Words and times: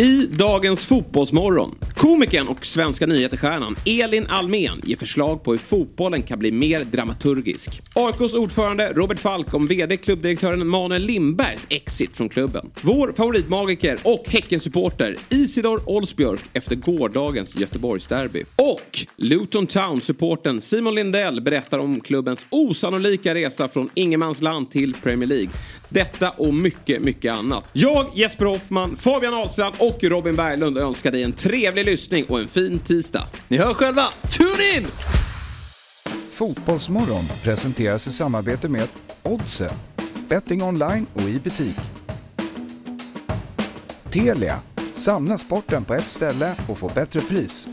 I 0.00 0.28
dagens 0.30 0.80
Fotbollsmorgon. 0.84 1.78
Komikern 1.98 2.48
och 2.48 2.66
svenska 2.66 3.06
nyheterstjärnan 3.06 3.76
Elin 3.86 4.26
Almen 4.28 4.80
ger 4.84 4.96
förslag 4.96 5.42
på 5.42 5.50
hur 5.50 5.58
fotbollen 5.58 6.22
kan 6.22 6.38
bli 6.38 6.52
mer 6.52 6.84
dramaturgisk. 6.84 7.82
AIKs 7.94 8.34
ordförande 8.34 8.92
Robert 8.92 9.18
Falk 9.18 9.54
om 9.54 9.66
VD 9.66 9.96
klubbdirektören 9.96 10.68
Manuel 10.68 11.02
Lindbergs 11.02 11.66
exit 11.70 12.16
från 12.16 12.28
klubben. 12.28 12.70
Vår 12.80 13.12
favoritmagiker 13.12 13.98
och 14.04 14.24
Häckensupporter 14.28 15.16
Isidor 15.28 15.80
Olsbjörk 15.86 16.40
efter 16.52 16.76
gårdagens 16.76 17.56
Göteborgsderby. 17.56 18.44
Och 18.56 19.06
Luton 19.16 19.66
Town-supporten 19.66 20.60
Simon 20.60 20.94
Lindell 20.94 21.40
berättar 21.40 21.78
om 21.78 22.00
klubbens 22.00 22.46
osannolika 22.50 23.34
resa 23.34 23.68
från 23.68 23.90
ingenmansland 23.94 24.70
till 24.70 24.94
Premier 24.94 25.28
League. 25.28 25.50
Detta 25.88 26.30
och 26.30 26.54
mycket, 26.54 27.02
mycket 27.02 27.32
annat. 27.34 27.70
Jag, 27.72 28.10
Jesper 28.14 28.44
Hoffman, 28.44 28.96
Fabian 28.96 29.34
Ahlstrand 29.34 29.74
och 29.78 30.04
Robin 30.04 30.36
Berglund 30.36 30.78
önskar 30.78 31.12
dig 31.12 31.22
en 31.22 31.32
trevlig 31.32 31.87
lyssning 31.90 32.24
och 32.28 32.40
en 32.40 32.48
fin 32.48 32.78
tisdag. 32.78 33.24
Ni 33.48 33.56
hör 33.56 33.74
själva, 33.74 34.02
tune 34.30 34.76
in! 34.76 34.86
Fotbollsmorgon 36.30 37.24
presenteras 37.42 38.06
i 38.06 38.12
samarbete 38.12 38.68
med 38.68 38.88
Oddset, 39.22 39.74
betting 40.28 40.62
online 40.62 41.06
och 41.14 41.22
i 41.22 41.40
butik. 41.40 41.76
Telia, 44.10 44.60
samla 44.92 45.38
sporten 45.38 45.84
på 45.84 45.94
ett 45.94 46.08
ställe 46.08 46.54
och 46.68 46.78
få 46.78 46.90
bättre 46.94 47.20
pris. 47.20 47.68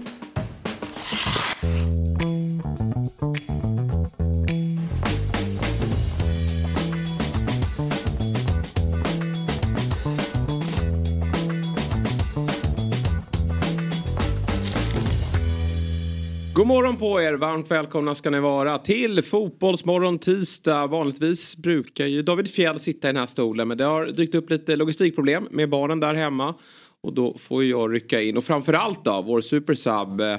God 16.65 16.69
morgon 16.69 16.97
på 16.97 17.21
er, 17.21 17.33
varmt 17.33 17.71
välkomna 17.71 18.15
ska 18.15 18.29
ni 18.29 18.39
vara 18.39 18.77
till 18.77 19.23
Fotbollsmorgon 19.23 20.19
tisdag. 20.19 20.87
Vanligtvis 20.87 21.57
brukar 21.57 22.05
ju 22.05 22.21
David 22.21 22.51
Fjell 22.51 22.79
sitta 22.79 23.09
i 23.09 23.11
den 23.11 23.19
här 23.19 23.27
stolen 23.27 23.67
men 23.67 23.77
det 23.77 23.83
har 23.83 24.05
dykt 24.05 24.35
upp 24.35 24.49
lite 24.49 24.75
logistikproblem 24.75 25.47
med 25.51 25.69
barnen 25.69 25.99
där 25.99 26.13
hemma. 26.13 26.55
Och 27.01 27.13
då 27.13 27.37
får 27.37 27.63
jag 27.63 27.93
rycka 27.93 28.21
in 28.21 28.37
och 28.37 28.43
framförallt 28.43 29.05
då 29.05 29.21
vår 29.21 29.41
supersub 29.41 30.21
eh, 30.21 30.37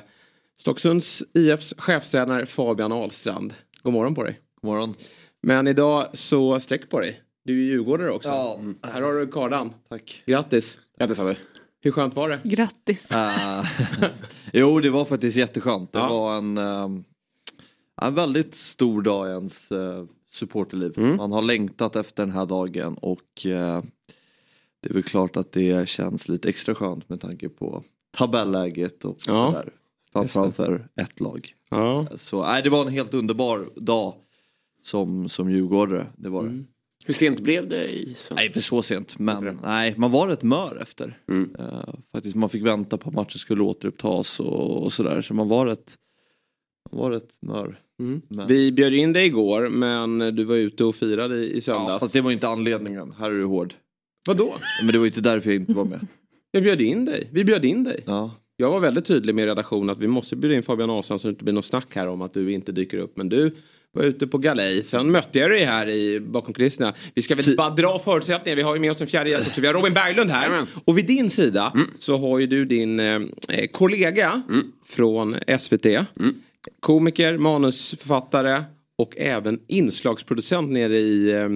Stocksunds 0.58 1.22
IFs 1.34 1.74
chefstränare 1.78 2.46
Fabian 2.46 2.92
Ahlstrand. 2.92 3.54
God 3.82 3.92
morgon 3.92 4.14
på 4.14 4.22
dig. 4.22 4.38
God 4.60 4.70
morgon. 4.70 4.94
Men 5.42 5.68
idag 5.68 6.06
så 6.12 6.60
sträck 6.60 6.90
på 6.90 7.00
dig. 7.00 7.20
Du 7.44 7.60
är 7.62 7.66
djurgårdare 7.66 8.10
också. 8.10 8.28
Ja. 8.28 8.56
Mm. 8.58 8.78
Här 8.82 9.02
har 9.02 9.12
du 9.12 9.26
kardan. 9.26 9.72
Tack. 9.88 10.22
Grattis. 10.26 10.78
Grattis 10.98 11.16
Fabbe. 11.16 11.36
Hur 11.86 11.92
skönt 11.92 12.16
var 12.16 12.28
det? 12.28 12.40
Grattis. 12.44 13.12
Uh, 13.12 13.64
jo, 14.60 14.80
det 14.80 14.90
var 14.90 15.04
faktiskt 15.04 15.36
jätteskönt. 15.36 15.92
Det 15.92 15.98
Ja. 15.98 16.08
var 16.08 16.36
en, 16.38 16.58
um, 16.58 17.04
en 18.02 18.14
väldigt 18.14 18.54
stor 18.54 19.02
dag 19.02 19.28
i 19.28 19.30
ens 19.30 19.72
uh, 19.72 20.04
supporterliv. 20.32 20.92
Mm. 20.96 21.16
Man 21.16 21.32
har 21.32 21.42
längtat 21.42 21.96
efter 21.96 22.22
den 22.22 22.32
här 22.32 22.46
dagen 22.46 22.94
och 23.00 23.46
uh, 23.46 23.82
det 24.80 24.90
är 24.90 24.94
väl 24.94 25.02
klart 25.02 25.36
att 25.36 25.52
det 25.52 25.88
känns 25.88 26.28
lite 26.28 26.48
extra 26.48 26.74
skönt 26.74 27.08
med 27.08 27.20
tanke 27.20 27.48
på 27.48 27.82
tabelläget 28.16 29.04
och 29.04 29.16
Ja. 29.26 29.46
sådär. 29.52 29.72
Framförallt 30.12 30.56
för 30.56 30.88
ett 31.00 31.20
lag. 31.20 31.52
Ja. 31.70 32.06
Så 32.16 32.42
nej, 32.42 32.62
det 32.62 32.70
var 32.70 32.86
en 32.86 32.92
helt 32.92 33.14
underbar 33.14 33.68
dag 33.76 34.14
som, 34.82 35.28
som 35.28 35.50
djurgårdare. 35.50 36.06
Det 36.16 36.28
var 36.28 36.42
det. 36.44 36.64
Hur 37.06 37.14
sent 37.14 37.40
blev 37.40 37.68
det 37.68 37.88
i 37.88 38.04
söndags? 38.06 38.30
Nej, 38.30 38.46
inte 38.46 38.62
så 38.62 38.82
sent, 38.82 39.18
men 39.18 39.58
nej, 39.62 39.94
man 39.96 40.10
var 40.10 40.28
rätt 40.28 40.42
mör 40.42 40.78
efter. 40.82 41.14
Mm. 41.28 41.56
Eh, 41.58 41.94
faktiskt, 42.12 42.36
man 42.36 42.48
fick 42.48 42.62
vänta 42.62 42.96
på 42.98 43.08
att 43.08 43.14
matchen 43.14 43.38
skulle 43.38 43.62
återupptas 43.62 44.40
och, 44.40 44.82
och 44.82 44.92
sådär. 44.92 45.22
Så 45.22 45.34
man 45.34 45.48
var 45.48 45.66
rätt, 45.66 45.94
man 46.92 47.00
var 47.00 47.10
rätt 47.10 47.38
mör. 47.40 47.80
Mm. 48.00 48.22
Vi 48.48 48.72
bjöd 48.72 48.94
in 48.94 49.12
dig 49.12 49.26
igår 49.26 49.68
men 49.68 50.18
du 50.36 50.44
var 50.44 50.56
ute 50.56 50.84
och 50.84 50.94
firade 50.94 51.36
i, 51.36 51.50
i 51.50 51.54
Ja, 51.54 51.60
söndags. 51.60 52.00
fast 52.00 52.12
det 52.12 52.20
var 52.20 52.30
inte 52.30 52.48
anledningen. 52.48 53.14
Här 53.18 53.30
är 53.30 53.34
du 53.34 53.44
hård. 53.44 53.74
Vadå? 54.26 54.54
Men 54.82 54.92
det 54.92 54.98
var 54.98 55.06
inte 55.06 55.20
därför 55.20 55.50
jag 55.50 55.56
inte 55.60 55.72
var 55.72 55.84
med. 55.84 56.00
Jag 56.50 56.62
bjöd 56.62 56.80
in 56.80 57.04
dig. 57.04 57.28
Vi 57.32 57.44
bjöd 57.44 57.64
in 57.64 57.84
dig. 57.84 58.02
Ja. 58.06 58.30
Jag 58.56 58.70
var 58.70 58.80
väldigt 58.80 59.04
tydlig 59.04 59.34
med 59.34 59.44
redaktionen 59.44 59.90
att 59.90 59.98
vi 59.98 60.06
måste 60.08 60.36
bjuda 60.36 60.56
in 60.56 60.62
Fabian 60.62 60.90
Ahlstrand 60.90 61.20
så 61.20 61.28
det 61.28 61.30
inte 61.30 61.44
blir 61.44 61.54
något 61.54 61.64
snack 61.64 61.94
här 61.96 62.06
om 62.06 62.22
att 62.22 62.34
du 62.34 62.52
inte 62.52 62.72
dyker 62.72 62.98
upp. 62.98 63.16
Men 63.16 63.28
du 63.28 63.56
var 63.96 64.02
ute 64.02 64.26
på 64.26 64.38
galej. 64.38 64.84
Sen 64.84 65.10
mötte 65.10 65.38
jag 65.38 65.50
dig 65.50 65.64
här 65.64 65.88
i, 65.88 66.20
bakom 66.20 66.54
kulisserna. 66.54 66.94
Vi 67.14 67.22
ska 67.22 67.34
väl 67.34 67.56
bara 67.56 67.70
dra 67.70 67.98
förutsättningar. 67.98 68.56
Vi 68.56 68.62
har 68.62 68.74
ju 68.74 68.80
med 68.80 68.90
oss 68.90 69.00
en 69.00 69.06
fjärde 69.06 69.30
gäst 69.30 69.46
också. 69.46 69.60
Vi 69.60 69.66
har 69.66 69.74
Robin 69.74 69.94
Berglund 69.94 70.30
här. 70.30 70.42
Jajamän. 70.42 70.66
Och 70.84 70.98
vid 70.98 71.06
din 71.06 71.30
sida 71.30 71.72
så 71.98 72.18
har 72.18 72.38
ju 72.38 72.46
du 72.46 72.64
din 72.64 73.00
eh, 73.00 73.14
eh, 73.48 73.66
kollega 73.72 74.42
från 74.86 75.36
SVT. 75.58 75.86
Komiker, 76.80 77.38
manusförfattare 77.38 78.64
och 78.98 79.16
även 79.16 79.58
inslagsproducent 79.66 80.70
nere 80.70 80.96
i 80.96 81.32
eh, 81.32 81.48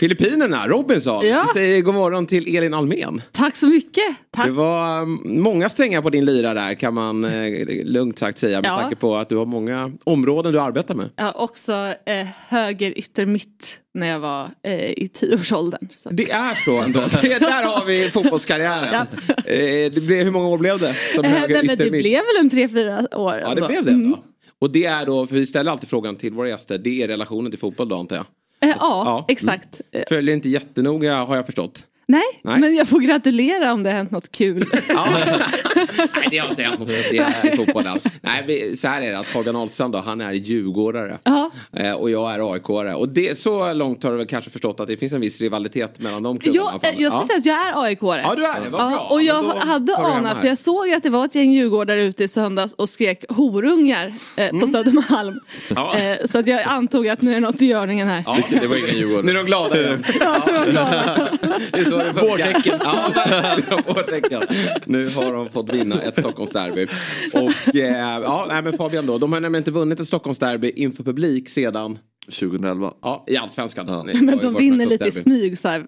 Filippinerna, 0.00 0.68
Robinson. 0.68 1.26
Ja. 1.26 1.44
Vi 1.54 1.60
säger 1.60 1.82
god 1.82 1.94
morgon 1.94 2.26
till 2.26 2.56
Elin 2.56 2.74
Almen. 2.74 3.22
Tack 3.32 3.56
så 3.56 3.66
mycket. 3.66 4.04
Tack. 4.30 4.46
Det 4.46 4.52
var 4.52 5.02
um, 5.02 5.20
många 5.24 5.68
strängar 5.70 6.02
på 6.02 6.10
din 6.10 6.24
lyra 6.24 6.54
där 6.54 6.74
kan 6.74 6.94
man 6.94 7.24
eh, 7.24 7.66
lugnt 7.84 8.18
sagt 8.18 8.38
säga 8.38 8.60
med 8.60 8.70
Ja. 8.70 8.80
tanke 8.80 8.96
på 8.96 9.16
att 9.16 9.28
du 9.28 9.36
har 9.36 9.46
många 9.46 9.92
områden 10.04 10.52
du 10.52 10.60
arbetar 10.60 10.94
med. 10.94 11.10
Har 11.16 11.40
också 11.40 11.72
eh, 12.06 12.26
höger 12.48 12.98
ytter 12.98 13.26
mitt 13.26 13.80
när 13.94 14.06
jag 14.06 14.18
var 14.20 14.48
eh, 14.62 14.90
i 14.90 15.10
tioårsåldern. 15.14 15.88
Så. 15.96 16.10
Det 16.10 16.30
är 16.30 16.54
så 16.54 16.78
ändå. 16.80 17.00
Det, 17.22 17.38
där 17.38 17.64
har 17.64 17.84
vi 17.84 18.10
fotbollskarriären. 18.10 19.06
Ja. 19.26 19.34
Eh, 19.52 19.90
det 19.92 20.06
blev, 20.06 20.24
hur 20.24 20.30
många 20.30 20.48
år 20.48 20.58
blev 20.58 20.78
det? 20.78 20.94
Som 21.14 21.24
Eh, 21.24 21.30
höger 21.30 21.54
nej, 21.54 21.66
men 21.66 21.78
det 21.78 21.90
blev 21.90 22.12
väl 22.12 22.36
en 22.40 22.50
tre, 22.50 22.68
fyra 22.68 23.06
år. 23.18 23.34
Ja 23.38 23.54
det 23.54 23.66
blev 23.66 23.84
det. 23.84 23.90
Mm. 23.92 24.14
Och 24.58 24.70
det 24.70 24.84
är 24.84 25.06
då, 25.06 25.26
för 25.26 25.34
vi 25.34 25.46
ställer 25.46 25.70
alltid 25.70 25.88
frågan 25.88 26.16
till 26.16 26.32
våra 26.32 26.48
gäster, 26.48 26.78
det 26.78 27.02
är 27.02 27.08
relationen 27.08 27.50
till 27.50 27.60
fotboll 27.60 27.88
då 27.88 27.96
antar 27.96 28.16
jag? 28.16 28.26
Eh, 28.64 28.76
ja, 28.78 29.24
exakt. 29.28 29.80
Följer 30.08 30.34
inte 30.34 30.48
jättenoga 30.48 31.24
har 31.24 31.36
jag 31.36 31.46
förstått. 31.46 31.86
Nej, 32.06 32.22
Nej. 32.42 32.60
men 32.60 32.74
jag 32.74 32.88
får 32.88 33.00
gratulera 33.00 33.72
om 33.72 33.82
det 33.82 33.90
har 33.90 33.96
hänt 33.96 34.10
något 34.10 34.32
kul. 34.32 34.64
Ja. 34.88 35.06
Nej 36.14 36.28
det 36.30 36.38
har 36.38 36.50
inte 36.50 36.62
hänt 36.62 36.80
något 36.80 36.90
i 36.90 37.56
fotboll 37.56 37.86
alls. 37.86 38.04
Nej 38.20 38.76
så 38.76 38.88
här 38.88 39.02
är 39.02 39.10
det 39.10 39.18
att 39.18 39.26
Fabian 39.26 39.56
Ahlstrand 39.56 39.92
då, 39.92 39.98
han 39.98 40.20
är 40.20 40.32
djurgårdare. 40.32 41.18
ja. 41.24 41.50
Eh, 41.72 41.92
och 41.92 42.10
jag 42.10 42.34
är 42.34 42.38
AIK-are. 42.38 42.92
Och 42.92 43.08
det, 43.08 43.38
så 43.38 43.72
långt 43.72 44.02
har 44.02 44.10
du 44.10 44.16
väl 44.16 44.26
kanske 44.26 44.50
förstått 44.50 44.80
att 44.80 44.86
det 44.86 44.96
finns 44.96 45.12
en 45.12 45.20
viss 45.20 45.40
rivalitet 45.40 46.00
mellan 46.00 46.22
de 46.22 46.38
klubbarna. 46.38 46.80
Jag, 46.82 46.94
eh, 46.94 47.02
jag 47.02 47.12
ska 47.12 47.20
ja. 47.20 47.26
säga 47.26 47.38
att 47.38 47.46
jag 47.46 47.68
är 47.68 47.84
aik 47.84 48.00
-are. 48.00 48.20
Ja 48.22 48.34
du 48.34 48.46
är 48.46 48.54
det, 48.54 48.60
vad 48.60 48.70
bra. 48.70 48.90
Ja, 48.90 49.08
och 49.10 49.22
jag 49.22 49.42
hade 49.42 49.96
anat, 49.96 50.40
för 50.40 50.46
jag 50.46 50.58
såg 50.58 50.90
att 50.90 51.02
det 51.02 51.10
var 51.10 51.24
ett 51.24 51.34
gäng 51.34 51.52
djurgårdare 51.52 52.02
ute 52.02 52.24
i 52.24 52.28
söndags 52.28 52.72
och 52.72 52.88
skrek 52.88 53.24
horungar 53.28 54.14
eh, 54.36 54.60
på 54.60 54.66
Södermalm. 54.66 55.28
Mm. 55.28 55.42
Ja. 55.68 55.98
Eh, 55.98 56.26
så 56.26 56.38
att 56.38 56.46
jag 56.46 56.62
antog 56.62 57.08
att 57.08 57.22
nu 57.22 57.30
är 57.30 57.34
det 57.34 57.40
något 57.40 57.62
i 57.62 57.66
görningen 57.66 58.08
här. 58.08 58.22
Ja. 58.26 58.38
Det 58.60 58.66
var 58.66 58.76
ingen 58.76 58.96
Djurgården. 58.96 59.26
Nu 59.26 59.32
är 59.32 59.36
de 59.36 59.46
glada 59.46 59.80
igen. 59.80 60.04
Ja, 60.20 60.42
det 61.72 61.90
var 61.90 61.93
är 62.00 62.04
det. 62.12 62.20
Vårtecken. 62.20 62.80
Ja. 62.84 63.78
Vårtecken. 63.86 64.42
Nu 64.84 65.08
har 65.08 65.32
de 65.32 65.48
fått 65.48 65.74
vinna 65.74 66.00
ett 66.02 66.18
Stockholmsderby. 66.18 66.86
Och 67.32 67.76
eh, 67.76 68.20
ja, 68.22 68.46
nej, 68.48 68.62
men 68.62 68.72
Fabian 68.72 69.06
då. 69.06 69.18
De 69.18 69.32
har 69.32 69.40
nämligen 69.40 69.60
inte 69.60 69.70
vunnit 69.70 70.00
ett 70.00 70.06
Stockholmsderby 70.06 70.70
inför 70.70 71.04
publik 71.04 71.48
sedan, 71.48 71.98
2011. 72.26 72.94
ja, 73.02 73.24
i 73.28 73.36
Allsvenskan. 73.36 73.88
Ja. 73.88 74.02
Men 74.20 74.38
de 74.38 74.54
vinner 74.54 74.86
lite 74.86 75.04
i 75.06 75.12
smyg 75.12 75.58
så 75.58 75.68
här. 75.68 75.86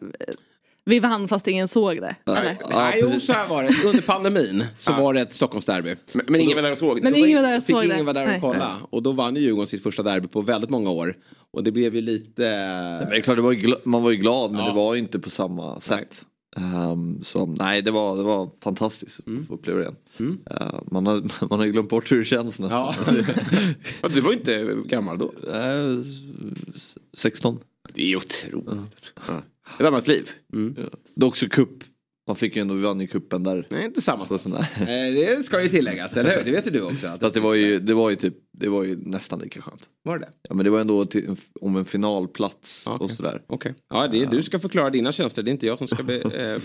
Vi 0.89 0.99
vann 0.99 1.29
fast 1.29 1.49
ingen 1.49 1.69
såg 1.69 1.97
det. 1.97 2.15
Nej. 2.25 2.37
Eller? 2.39 2.57
Ja, 2.61 2.67
Nej, 2.71 2.99
jo, 3.03 3.21
så 3.21 3.33
här 3.33 3.49
var 3.49 3.63
det. 3.63 3.89
Under 3.89 4.03
pandemin 4.03 4.65
så 4.77 4.93
var 4.93 5.15
det 5.15 5.21
ett 5.21 5.33
Stockholmsderby. 5.33 5.97
Men, 6.13 6.25
men 6.29 6.41
ingen 6.41 6.57
var 6.57 6.63
där 6.63 6.73
och 6.73 6.79
såg 6.79 6.97
det. 6.97 7.03
Men 7.03 7.13
Då 7.13 7.19
var 7.21 7.27
ingen 7.27 7.43
var 7.43 7.49
där 7.51 7.57
och 7.57 7.63
såg 7.63 7.85
ingen 7.85 7.97
det. 7.97 8.03
vara 8.03 8.13
där 8.13 8.23
och 8.23 8.29
Nej. 8.29 8.41
kolla. 8.41 8.77
Och 8.91 9.03
då 9.03 9.13
vann 9.13 9.37
ju 9.37 9.43
Djurgården 9.43 9.67
sitt 9.67 9.83
första 9.83 10.03
derby 10.03 10.29
på 10.29 10.41
väldigt 10.41 10.71
många 10.71 10.91
år. 10.91 11.15
Och 11.57 11.65
det 11.65 11.73
blev 11.73 11.95
ju 11.95 12.01
lite... 12.01 12.43
Men 13.01 13.11
det 13.11 13.17
är 13.17 13.21
klart, 13.21 13.39
var 13.39 13.53
ju 13.53 13.75
man 13.85 14.03
var 14.03 14.11
ju 14.11 14.17
glad 14.17 14.51
men 14.53 14.61
Ja. 14.61 14.67
det 14.69 14.75
var 14.77 14.97
inte 14.97 15.19
på 15.19 15.31
samma 15.31 15.81
sätt. 15.81 16.27
Ehm, 16.57 17.23
så 17.23 17.47
nej, 17.47 17.83
det 17.83 17.91
var, 17.91 18.17
det 18.17 18.23
var 18.23 18.51
fantastiskt 18.63 19.19
att 19.19 19.47
få 19.49 19.55
uppleva 19.55 19.79
det 19.79 19.83
igen. 19.83 19.97
Mm. 20.19 20.39
Ehm, 20.51 20.85
man, 20.91 21.07
har, 21.07 21.23
man 21.51 21.59
har 21.59 21.67
ju 21.67 21.73
glömt 21.73 21.89
bort 21.89 22.13
hur 22.13 22.19
det 22.19 22.25
känns 22.25 22.59
nästan. 22.59 22.71
Ja. 22.71 22.95
Ja, 24.03 24.09
Du 24.09 24.21
var 24.21 24.33
inte 24.33 24.77
gammal 24.87 25.19
då. 25.19 25.33
Eh, 25.53 25.99
s- 26.77 26.99
16. 27.17 27.59
Det 27.95 28.13
är 28.13 28.17
otroligt. 28.17 29.13
Ja. 29.29 29.43
Ett 29.81 29.87
annat 29.87 30.09
liv. 30.09 30.31
Mm. 30.53 30.75
Det 31.15 31.25
är 31.25 31.29
också 31.29 31.47
cup. 31.49 31.69
Man 32.27 32.37
fick 32.37 32.57
ju 32.57 32.63
ändå, 32.63 32.75
vi 32.75 32.83
vann 32.83 33.01
ju 33.01 33.07
cupen 33.07 33.43
där. 33.43 33.67
Nej, 33.71 33.85
inte 33.85 34.01
samma 34.01 34.27
sak. 34.27 34.41
Eh, 34.47 34.87
Det 34.87 35.45
ska 35.47 35.63
ju 35.63 35.69
tilläggas, 35.69 36.17
eller 36.17 36.37
hur? 36.37 36.45
Det 36.45 36.51
vet 36.51 36.67
ju 36.67 36.71
du 36.71 36.83
också. 36.83 37.07
Att 37.07 37.21
Fast 37.21 37.35
det 37.35 37.41
var 37.41 37.55
ju, 37.55 37.79
det 37.79 37.95
var 37.95 38.11
ju 38.11 38.17
typ, 38.17 38.35
det 38.53 38.69
var 38.69 38.85
ju 38.85 38.97
nästan 38.97 39.39
lika 39.39 39.61
skönt. 39.63 39.89
Var 40.05 40.19
det 40.19 40.29
Ja 40.49 40.55
men 40.55 40.65
det 40.65 40.71
var 40.71 40.81
ändå 40.81 41.05
till, 41.07 41.37
om 41.61 41.77
en 41.77 41.85
finalplats 41.85 42.83
Ja, 42.87 42.99
och 42.99 43.11
sådär. 43.11 43.43
Okej. 43.47 43.75
Ja, 43.91 44.09
det 44.09 44.23
är, 44.23 44.27
du 44.27 44.43
ska 44.43 44.59
förklara 44.59 44.91
dina 44.91 45.13
tjänster. 45.13 45.43
Det 45.43 45.51
är 45.51 45.53
inte 45.53 45.67
jag 45.67 45.79
som 45.79 45.89
ska 45.89 46.03
be, 46.03 46.21
eh, 46.55 46.61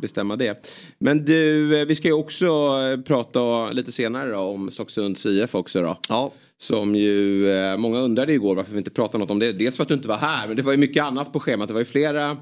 bestämma 0.00 0.36
det. 0.36 0.66
Men 0.98 1.24
du, 1.24 1.76
eh, 1.80 1.86
vi 1.86 1.94
ska 1.94 2.08
ju 2.08 2.14
också 2.14 2.46
eh, 2.46 3.00
prata 3.06 3.72
lite 3.72 3.92
senare 3.92 4.30
då, 4.30 4.38
om 4.38 4.70
Stocksunds 4.70 5.26
IF 5.26 5.54
också 5.54 5.82
då. 5.82 5.98
Ja, 6.08 6.32
Som 6.58 6.94
ju, 6.94 7.46
många 7.78 7.98
undrade 7.98 8.32
igår 8.32 8.54
varför 8.54 8.72
vi 8.72 8.78
inte 8.78 8.90
pratade 8.90 9.18
något 9.18 9.30
om 9.30 9.38
det. 9.38 9.52
Dels 9.52 9.76
för 9.76 9.82
att 9.82 9.88
du 9.88 9.94
inte 9.94 10.08
var 10.08 10.16
här, 10.16 10.46
men 10.48 10.56
det 10.56 10.62
var 10.62 10.72
ju 10.72 10.78
mycket 10.78 11.04
annat 11.04 11.32
på 11.32 11.40
schemat. 11.40 11.68
Det 11.68 11.74
var 11.74 11.80
ju 11.80 11.84
flera 11.84 12.36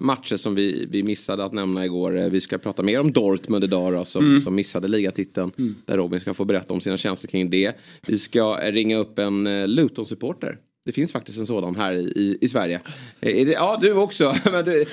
matcher 0.00 0.36
som 0.36 0.54
vi, 0.54 0.86
vi 0.90 1.02
missade 1.02 1.44
att 1.44 1.52
nämna 1.52 1.84
igår. 1.84 2.18
Eh, 2.18 2.28
vi 2.28 2.40
ska 2.40 2.58
prata 2.58 2.82
mer 2.82 3.00
om 3.00 3.12
Dortmund 3.12 3.64
idag 3.64 3.92
då, 3.92 4.04
som, 4.04 4.40
som 4.40 4.54
missade 4.54 4.88
ligatiteln. 4.88 5.52
Där 5.86 5.96
Robin 5.96 6.20
ska 6.20 6.34
få 6.34 6.44
berätta 6.44 6.74
om 6.74 6.80
sina 6.80 6.96
känslor 6.96 7.28
kring 7.28 7.50
det. 7.50 7.76
Vi 8.06 8.18
ska 8.18 8.60
eh, 8.62 8.72
ringa 8.72 8.96
upp 8.96 9.18
en 9.18 9.46
eh, 9.46 9.68
Luton-supporter. 9.68 10.58
Det 10.84 10.92
finns 10.92 11.12
faktiskt 11.12 11.38
en 11.38 11.46
sådan 11.46 11.76
här 11.76 11.92
i, 11.92 11.98
i, 12.16 12.38
i 12.40 12.48
Sverige. 12.48 12.80
Eh, 13.20 13.40
är 13.40 13.44
det, 13.46 13.52
ja, 13.52 13.78
du 13.80 13.92
också. 13.92 14.36
Men 14.52 14.64
du, 14.64 14.84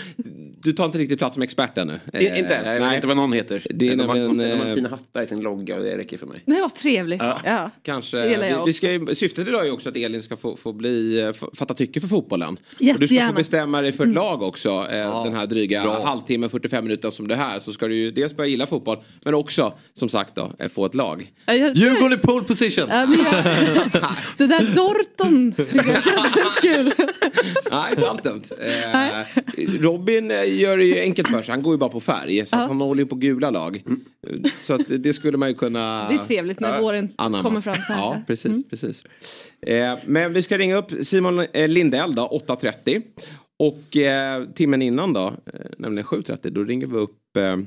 du 0.64 0.74
tar 0.74 0.86
inte 0.86 0.98
riktigt 0.98 1.20
plats 1.20 1.34
som 1.34 1.44
expert 1.44 1.78
ännu. 1.78 2.00
Eh, 2.14 2.22
I- 2.22 2.26
Inte? 2.40 2.54
Jag 2.66 2.74
vet 2.74 2.82
nej. 2.82 2.96
inte 2.96 3.08
vad 3.08 3.18
någon 3.18 3.34
heter. 3.34 3.66
Det 3.70 3.88
är 3.88 3.96
de, 3.96 4.08
har, 4.08 4.16
de 4.16 4.60
har 4.60 4.70
eh, 4.70 4.76
fina 4.76 4.90
hattar 4.90 5.22
i 5.22 5.28
sin 5.28 5.40
logga 5.42 5.76
och 5.78 5.84
det 5.84 5.98
räcker 5.98 6.18
för 6.18 6.26
mig. 6.28 6.44
Nej 6.46 6.62
vad 6.62 6.76
trevligt. 6.76 7.22
Ja. 7.46 7.72
Kanske. 7.84 8.18
Det 8.18 8.30
gillar 8.30 8.46
jag 8.48 8.58
vi, 8.60 8.70
vi 8.70 8.74
ska, 8.74 8.92
ju- 8.92 9.16
syftet 9.16 9.48
idag 9.48 9.68
är 9.68 9.74
också 9.74 9.90
att 9.90 9.96
Elin 9.96 10.22
ska 10.22 10.38
få, 10.38 10.56
få 10.58 10.74
bli, 10.74 11.22
eh, 11.22 11.32
fatta 11.56 11.74
tycke 11.74 12.00
för 12.02 12.08
fotbollen. 12.08 12.50
Och 12.54 12.60
du 12.80 12.86
ska 12.86 12.96
få 12.98 13.04
Jättegärna. 13.04 13.34
bestämma 13.34 13.82
dig 13.82 13.92
för 13.92 14.04
ett 14.06 14.14
lag 14.14 14.42
också. 14.44 14.70
Eh, 14.92 15.24
den 15.24 15.36
här 15.36 15.46
dryga 15.48 15.84
bra. 15.84 16.06
halvtimmen, 16.06 16.50
45 16.50 16.84
minuter 16.84 17.10
som 17.10 17.28
du 17.28 17.34
är 17.34 17.38
här. 17.38 17.60
Så 17.60 17.74
ska 17.74 17.88
du 17.88 17.96
ju 17.96 18.12
dels 18.12 18.36
börja 18.36 18.50
gilla 18.50 18.68
fotboll. 18.68 18.98
Men 19.24 19.34
också, 19.34 19.74
som 19.94 20.10
sagt 20.10 20.36
då, 20.36 20.52
eh, 20.60 20.70
få 20.70 20.86
ett 20.86 20.96
lag. 20.96 21.32
Ja, 21.46 21.54
jag- 21.54 21.76
Djurgården 21.76 22.14
i 22.14 22.22
pole 22.22 22.44
position! 22.46 22.86
Ja, 22.90 23.06
men 23.06 23.20
jag, 23.20 23.44
det 24.38 24.48
där 24.48 24.76
Dorton 24.76 25.54
jag 25.88 26.04
kändes 26.04 26.56
kul. 26.62 26.94
Nej, 27.72 27.92
inte 27.92 28.10
alls 28.10 28.22
dumt. 28.22 28.42
Eh, 28.62 29.80
Robin 29.82 30.32
eh, 30.32 30.60
gör 30.60 30.78
det 30.78 30.86
ju 30.86 31.00
enkelt 31.00 31.28
för 31.30 31.42
sig. 31.42 31.52
Han 31.52 31.64
går 31.64 31.74
ju 31.74 31.78
bara 31.78 31.90
på 31.90 32.00
färg. 32.00 32.46
Så 32.46 32.56
Ja. 32.56 32.62
att 32.62 32.68
han 32.68 32.82
håller 32.82 33.02
ju 33.04 33.08
på 33.08 33.16
gula 33.16 33.50
lag. 33.50 33.84
Så 34.62 34.74
att 34.74 34.82
det 35.04 35.14
skulle 35.14 35.38
man 35.38 35.50
ju 35.50 35.56
kunna... 35.56 36.10
Det 36.10 36.16
är 36.16 36.18
trevligt 36.26 36.60
när 36.60 36.82
våren 36.82 37.10
anamma. 37.16 37.44
kommer 37.44 37.62
fram 37.62 37.76
så 37.76 37.82
här. 37.94 37.98
Ja, 38.00 38.22
precis. 38.28 38.70
precis. 38.70 39.04
Eh, 39.68 39.96
men 40.06 40.34
vi 40.34 40.42
ska 40.42 40.58
ringa 40.58 40.76
upp 40.78 40.92
Simon 41.04 41.40
eh, 41.54 41.68
Lindell 41.68 42.16
då, 42.16 42.44
8.30. 42.48 43.02
Och 43.60 43.98
eh, 43.98 44.44
timmen 44.56 44.82
innan 44.82 45.14
då, 45.14 45.28
eh, 45.28 45.34
nämligen 45.78 46.06
7.30, 46.08 46.50
då 46.50 46.64
ringer 46.64 46.88
vi 46.88 46.98
upp 46.98 47.38
eh, 47.38 47.58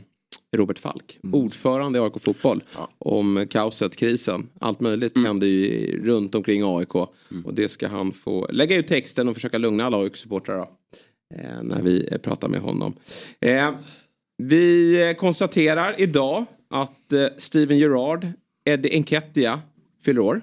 Robert 0.57 0.79
Falk, 0.79 1.19
ordförande 1.33 1.99
i 1.99 2.03
AIK 2.03 2.21
Fotboll. 2.21 2.63
Om 2.99 3.47
kaoset, 3.51 3.97
krisen, 3.97 4.49
allt 4.61 4.81
möjligt 4.81 5.17
händer 5.19 5.47
ju 5.47 6.01
runt 6.05 6.35
omkring 6.35 6.63
AIK. 6.65 6.95
Och 6.95 7.55
det 7.55 7.69
ska 7.69 7.89
han 7.89 8.13
få 8.13 8.47
lägga 8.51 8.77
ut 8.77 8.87
texten 8.87 9.29
och 9.29 9.35
försöka 9.35 9.59
lugna 9.59 9.85
alla 9.85 9.97
AIK-supportrar. 9.99 10.69
Eh, 11.35 11.63
när 11.63 11.83
vi 11.83 12.09
eh, 12.13 12.19
pratar 12.19 12.49
med 12.49 12.61
honom. 12.61 12.95
Eh, 13.41 13.71
vi 14.43 15.01
eh, 15.09 15.15
konstaterar 15.17 15.95
idag 15.99 16.45
att 16.71 17.13
eh, 17.13 17.27
Steven 17.39 17.79
Gerrard, 17.79 18.29
Eddie 18.65 18.91
Enketia 18.97 19.61
fyller 20.05 20.21
år. 20.21 20.43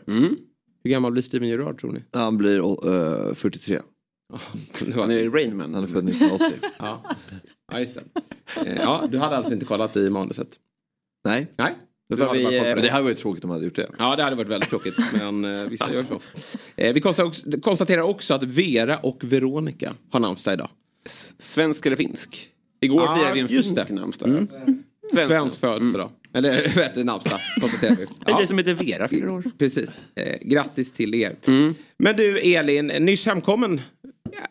Hur 0.84 0.90
gammal 0.92 1.12
blir 1.12 1.22
Steven 1.24 1.48
Gerrard 1.50 1.80
tror 1.80 1.92
ni? 1.92 2.00
Han 2.14 2.38
blir 2.38 2.60
eh, 2.60 3.34
43. 3.34 3.80
Det 4.80 4.92
var- 4.96 5.02
Han 5.02 5.12
är 5.12 5.30
Rainman. 5.30 5.74
Han 5.74 5.84
är 5.84 5.88
född 5.88 6.10
1980. 6.10 6.58
Ja, 6.80 7.04
ja 7.72 7.80
just 7.80 7.96
det. 7.96 8.02
Eh, 8.66 8.76
Ja, 8.78 9.08
du 9.12 9.18
hade 9.18 9.38
alltså 9.38 9.54
inte 9.54 9.66
kollat 9.66 9.96
i 9.98 10.10
manuset? 10.10 10.48
Nej. 11.26 11.48
Nej. 11.58 11.74
Du 12.10 12.16
tar 12.18 12.28
hade 12.28 12.40
vi, 12.40 12.58
eh, 12.58 12.76
det 12.76 12.90
här 12.90 13.02
var 13.02 13.10
ju 13.10 13.16
tråkigt 13.16 13.44
om 13.44 13.50
jag 13.50 13.56
hade 13.56 13.66
gjort 13.66 13.76
det. 13.76 13.90
Ja, 14.00 14.16
det 14.16 14.24
hade 14.24 14.36
varit 14.36 14.48
väldigt 14.50 14.70
tråkigt. 14.70 14.96
Men 15.14 15.46
eh, 15.46 15.64
vissa 15.70 15.94
gör 15.94 16.04
så. 16.04 16.22
Eh, 16.76 16.94
vi 16.94 17.02
konstaterar 17.62 18.02
också, 18.02 18.34
att 18.34 18.44
Vera 18.44 18.98
och 18.98 19.20
Veronica 19.24 19.94
har 20.12 20.20
namnsdag 20.20 20.54
idag. 20.54 20.70
Svensk 21.38 21.86
eller 21.86 21.96
finsk? 21.96 22.50
Igår 22.82 23.02
Ja, 23.02 23.16
firade 23.16 23.34
vi 23.34 23.40
en 23.40 23.48
finsk 23.48 23.76
det. 23.76 23.90
namnsdag. 23.96 24.30
Mm. 24.30 24.48
Svensk. 25.12 25.28
Svensk 25.28 25.60
födelsedag. 25.60 26.12
Eller 26.34 26.52
vad 26.76 26.84
heter 26.86 26.96
det, 26.96 27.04
namnsdag? 27.04 27.40
Konstaterar 27.62 27.96
vi. 27.96 28.04
En 28.04 28.10
Ja. 28.26 28.38
tjej 28.38 28.48
som 28.48 28.58
heter 28.58 28.74
Vera 28.74 29.08
fyller 29.08 29.30
år. 29.30 29.44
Precis. 29.58 29.90
Eh, 30.16 30.38
grattis 30.42 30.92
till 30.94 31.16
er. 31.16 31.36
Mm. 31.48 31.76
Men 32.00 32.16
du 32.16 32.40
Elin, 32.40 32.88
nyss 32.88 33.26
hemkommen 33.26 33.82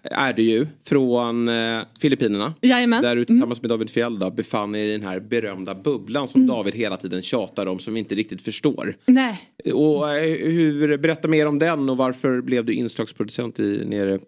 är 0.02 0.32
du 0.32 0.42
ju 0.42 0.66
från 0.84 1.48
eh, 1.48 1.80
Filippinerna. 2.00 2.54
Jajamän. 2.62 3.02
Där 3.02 3.16
du 3.16 3.24
tillsammans 3.24 3.62
med 3.62 3.68
David 3.68 3.90
Fjell 3.90 4.18
då, 4.18 4.30
befann 4.30 4.74
er 4.74 4.84
i 4.84 4.92
den 4.92 5.02
här 5.02 5.20
berömda 5.20 5.74
bubblan 5.74 6.28
som 6.28 6.46
David 6.46 6.74
hela 6.74 6.96
tiden 6.96 7.22
tjatar 7.22 7.66
om 7.66 7.78
som 7.78 7.94
vi 7.94 7.98
inte 8.00 8.14
riktigt 8.14 8.42
förstår. 8.42 8.96
Nej. 9.06 9.40
Och 9.74 10.14
eh, 10.14 10.48
hur, 10.48 10.98
berätta 10.98 11.28
mer 11.28 11.46
om 11.46 11.58
den 11.58 11.88
och 11.88 11.96
varför 11.96 12.40
blev 12.40 12.64
du 12.64 12.72
inslagsproducent 12.72 13.60
i, 13.60 13.84
nere 13.86 14.18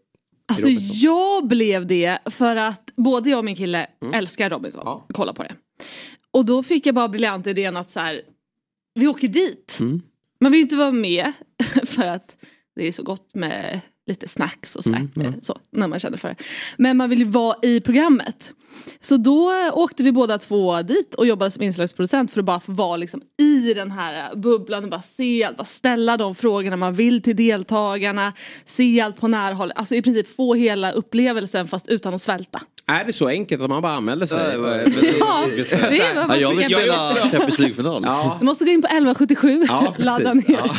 Alltså 0.46 0.68
jag 1.06 1.46
blev 1.46 1.86
det 1.86 2.18
för 2.26 2.56
att 2.56 2.92
både 2.96 3.30
jag 3.30 3.38
och 3.38 3.44
min 3.44 3.56
kille 3.56 3.86
älskar 4.14 4.50
Robinson. 4.50 4.82
Ja. 4.84 5.06
Kolla 5.12 5.32
på 5.32 5.42
det. 5.42 5.54
Och 6.30 6.44
då 6.44 6.62
fick 6.62 6.86
jag 6.86 6.94
bara 6.94 7.08
briljant 7.08 7.46
idén 7.46 7.76
att 7.76 7.90
så 7.90 8.00
här, 8.00 8.22
vi 8.94 9.06
åker 9.06 9.28
dit. 9.28 9.76
Mm. 9.80 10.02
Man 10.40 10.52
vill 10.52 10.58
ju 10.58 10.62
inte 10.62 10.76
vara 10.76 10.92
med 10.92 11.32
för 11.86 12.06
att 12.06 12.36
det 12.76 12.88
är 12.88 12.92
så 12.92 13.02
gott 13.02 13.34
med 13.34 13.80
lite 14.10 14.28
snacks 14.28 14.76
och 14.76 14.84
sådär. 14.84 15.08
Mm, 15.16 15.34
Så, 15.42 15.58
när 15.72 15.86
man 15.88 15.98
känner 15.98 16.16
för 16.18 16.28
det. 16.28 16.36
Men 16.76 16.96
man 16.96 17.10
vill 17.10 17.18
ju 17.18 17.24
vara 17.24 17.56
i 17.62 17.80
programmet. 17.80 18.52
Så 19.00 19.16
då 19.16 19.52
åkte 19.72 20.02
vi 20.02 20.12
båda 20.12 20.38
två 20.38 20.82
dit 20.82 21.14
och 21.14 21.26
jobbade 21.26 21.50
som 21.50 21.62
inslagsproducent 21.62 22.30
för 22.32 22.40
att 22.40 22.44
bara 22.46 22.60
få 22.60 22.72
vara 22.72 22.96
liksom 22.96 23.22
i 23.38 23.74
den 23.74 23.90
här 23.90 24.36
bubblan 24.36 24.84
och 24.84 24.90
bara 24.90 25.02
se 25.02 25.44
allt, 25.44 25.56
bara 25.56 25.64
ställa 25.64 26.16
de 26.16 26.34
frågorna 26.34 26.76
man 26.76 26.94
vill 26.94 27.22
till 27.22 27.36
deltagarna, 27.36 28.32
se 28.64 29.00
allt 29.00 29.20
på 29.20 29.28
nära 29.28 29.54
håll, 29.54 29.72
alltså 29.74 29.94
i 29.94 30.02
princip 30.02 30.36
få 30.36 30.54
hela 30.54 30.92
upplevelsen 30.92 31.68
fast 31.68 31.88
utan 31.88 32.14
att 32.14 32.22
svälta. 32.22 32.60
Är 32.90 33.04
det 33.04 33.12
så 33.12 33.28
enkelt 33.28 33.62
att 33.62 33.70
man 33.70 33.82
bara 33.82 33.92
anmäler 33.92 34.26
sig? 34.26 34.38
Ja, 34.38 34.50
det 34.50 34.58
var- 34.58 36.36
jag 36.36 36.50
vill 36.54 36.64
spela 36.64 37.14
Champions 37.14 37.58
League-final. 37.58 38.02
Ja, 38.06 38.36
Du 38.40 38.44
måste 38.44 38.64
gå 38.64 38.70
in 38.70 38.82
på 38.82 38.86
1177, 38.88 39.64
ja 39.68 39.80
precis. 39.96 40.04
ladda 40.06 40.34
ner. 40.34 40.44
Ja. 40.48 40.74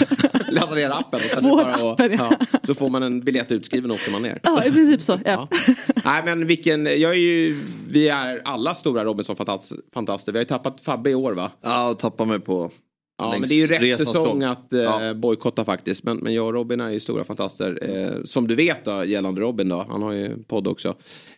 Ladda 0.49 0.75
ner 0.75 0.89
appen. 0.89 1.19
Och 1.19 1.29
sen 1.29 1.43
Vår 1.43 1.63
bara 1.63 1.91
appen, 1.91 2.11
ja. 2.19 2.33
ja. 2.51 2.57
Så 2.63 2.73
får 2.75 2.89
man 2.89 3.03
en 3.03 3.21
biljett 3.21 3.51
utskriven 3.51 3.91
och 3.91 3.95
åker 3.95 4.11
man 4.11 4.21
ner. 4.21 4.39
Ja, 4.43 4.65
i 4.65 4.71
princip 4.71 5.01
så. 5.01 5.19
Ja. 5.25 5.47
Ja. 5.67 5.73
Nej 6.05 6.21
men 6.25 6.47
vilken, 6.47 6.85
jag 6.85 7.11
är 7.11 7.17
ju, 7.19 7.59
vi 7.89 8.09
är 8.09 8.41
alla 8.45 8.75
stora 8.75 9.03
Robinson-fantaster. 9.05 10.31
Vi 10.31 10.37
har 10.37 10.43
ju 10.43 10.45
tappat 10.47 10.81
Fabbe 10.81 11.09
i 11.09 11.15
år 11.15 11.33
va? 11.33 11.51
Ja, 11.63 11.89
och 11.89 11.99
tappa 11.99 12.25
mig 12.25 12.39
på 12.39 12.71
Ja 13.21 13.38
men 13.39 13.50
det 13.50 13.56
är 13.56 13.57
ju 13.57 13.68
rätt 13.68 13.97
säsong 13.97 14.23
gång. 14.25 14.44
att 14.44 14.73
eh, 14.73 14.79
Ja. 14.81 15.13
bojkotta 15.13 15.65
faktiskt. 15.65 16.03
Men, 16.03 16.18
men 16.18 16.33
jag 16.33 16.45
och 16.47 16.53
Robin 16.53 16.79
är 16.81 16.89
ju 16.89 17.00
stora 17.00 17.23
fantaster. 17.23 17.79
Eh, 17.81 18.23
som 18.23 18.47
du 18.47 18.56
vet 18.56 18.85
då, 18.85 19.06
gällande 19.06 19.41
Robin 19.41 19.69
då. 19.69 19.85
Han 19.89 20.01
har 20.01 20.12
ju 20.12 20.44
podd 20.44 20.68
också. 20.68 20.95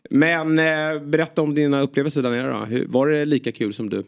Men 0.09 0.59
eh, 0.59 0.99
berätta 1.05 1.41
om 1.41 1.55
dina 1.55 1.81
upplevelser 1.81 2.21
där 2.21 2.29
nere 2.29 2.51
då. 2.51 2.65
Hur, 2.65 2.85
var 2.87 3.07
det 3.09 3.25
lika 3.25 3.51
kul 3.51 3.73
som 3.73 3.89
du, 3.89 4.03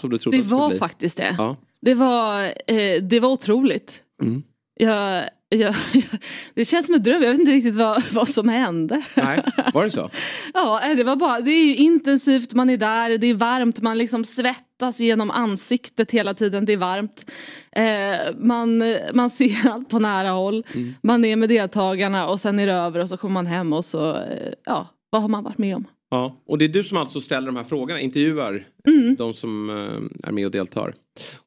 som 0.00 0.10
du 0.10 0.18
trodde 0.18 0.36
Det 0.36 0.42
skulle 0.44 0.58
var 0.60 0.68
bli? 0.68 0.78
faktiskt 0.78 1.16
det. 1.16 1.34
Ja. 1.38 1.56
Det 1.80 1.94
var, 1.94 2.44
eh, 2.66 3.02
det 3.02 3.20
var 3.20 3.28
otroligt. 3.28 4.02
Mm. 4.22 4.42
Jag, 4.80 5.24
jag, 5.48 5.74
det 6.54 6.64
känns 6.64 6.86
som 6.86 6.94
en 6.94 7.02
dröm, 7.02 7.22
jag 7.22 7.30
vet 7.30 7.40
inte 7.40 7.52
riktigt 7.52 7.74
vad, 7.74 8.02
vad 8.12 8.28
som 8.28 8.48
hände. 8.48 9.02
Nej, 9.14 9.42
var 9.74 9.84
det 9.84 9.90
så? 9.90 10.10
Ja, 10.54 10.90
eh, 10.90 10.96
det 10.96 11.04
var 11.04 11.16
bara, 11.16 11.40
det 11.40 11.50
är 11.50 11.64
ju 11.64 11.74
intensivt, 11.76 12.52
man 12.54 12.70
är 12.70 12.76
där, 12.76 13.18
det 13.18 13.26
är 13.26 13.34
varmt, 13.34 13.80
man 13.82 13.98
liksom 13.98 14.24
svettas 14.24 14.62
genom 14.98 15.30
ansiktet 15.30 16.10
hela 16.10 16.34
tiden, 16.34 16.64
det 16.64 16.72
är 16.72 16.76
varmt. 16.76 17.30
Eh, 17.72 18.36
man, 18.38 18.82
man 19.14 19.30
ser 19.30 19.68
allt 19.70 19.88
på 19.88 19.98
nära 19.98 20.30
håll, 20.30 20.64
Mm. 20.74 20.94
man 21.02 21.24
är 21.24 21.36
med 21.36 21.48
deltagarna 21.48 22.28
och 22.28 22.40
sen 22.40 22.58
är 22.58 22.66
det 22.66 22.72
över 22.72 23.00
och 23.00 23.08
så 23.08 23.16
kommer 23.16 23.32
man 23.34 23.46
hem 23.46 23.72
och 23.72 23.84
så, 23.84 24.10
eh, 24.16 24.52
ja, 24.64 24.86
vad 25.10 25.22
har 25.22 25.28
man 25.28 25.44
varit 25.44 25.58
med 25.58 25.76
om? 25.76 25.84
Ja, 26.10 26.42
och 26.46 26.58
det 26.58 26.64
är 26.64 26.68
du 26.68 26.84
som 26.84 26.98
alltså 26.98 27.20
ställer 27.20 27.46
de 27.46 27.56
här 27.56 27.64
frågorna, 27.64 28.00
intervjuar 28.00 28.66
Mm. 28.88 29.16
de 29.16 29.34
som 29.34 29.70
eh, 29.70 30.28
är 30.28 30.32
med 30.32 30.46
och 30.46 30.52
deltar. 30.52 30.94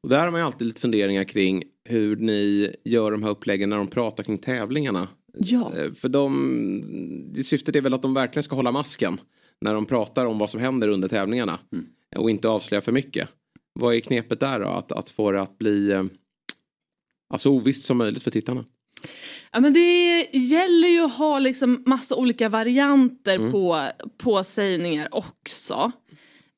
Och 0.02 0.08
där 0.08 0.18
har 0.18 0.30
man 0.30 0.40
ju 0.40 0.46
alltid 0.46 0.66
lite 0.66 0.80
funderingar 0.80 1.24
kring 1.24 1.62
hur 1.88 2.16
ni 2.16 2.70
gör 2.84 3.10
de 3.10 3.22
här 3.22 3.30
uppläggen 3.30 3.70
när 3.70 3.76
de 3.76 3.86
pratar 3.86 4.24
kring 4.24 4.38
tävlingarna. 4.38 5.08
Ja. 5.38 5.72
Eh, 5.76 5.92
För 5.92 6.08
de, 6.08 7.42
syftet 7.44 7.76
är 7.76 7.80
väl 7.80 7.94
att 7.94 8.02
de 8.02 8.14
verkligen 8.14 8.42
ska 8.44 8.56
hålla 8.56 8.72
masken 8.72 9.20
när 9.60 9.74
de 9.74 9.86
pratar 9.86 10.26
om 10.26 10.38
vad 10.38 10.50
som 10.50 10.60
händer 10.60 10.88
under 10.88 11.08
tävlingarna. 11.08 11.58
Och 12.16 12.30
inte 12.30 12.48
avslöja 12.48 12.80
för 12.80 12.92
mycket. 12.92 13.28
Vad 13.80 13.94
är 13.94 14.00
knepet 14.00 14.40
där 14.40 14.60
då? 14.60 14.68
Att, 14.68 14.92
att 14.92 15.10
få 15.10 15.32
det 15.32 15.42
att 15.42 15.58
bli 15.58 15.90
eh, 15.92 16.04
så 17.36 17.50
ovisst 17.52 17.84
som 17.84 17.98
möjligt 17.98 18.22
för 18.22 18.30
tittarna. 18.30 18.64
Ja 19.52 19.60
men 19.60 19.72
det 19.72 20.20
gäller 20.32 20.88
ju 20.88 21.00
att 21.04 21.14
ha 21.14 21.38
liksom 21.38 21.82
massa 21.86 22.14
olika 22.16 22.48
varianter 22.48 23.36
Mm. 23.36 23.52
på, 23.52 23.88
på 24.18 24.44
sägningar 24.44 25.08
också. 25.10 25.92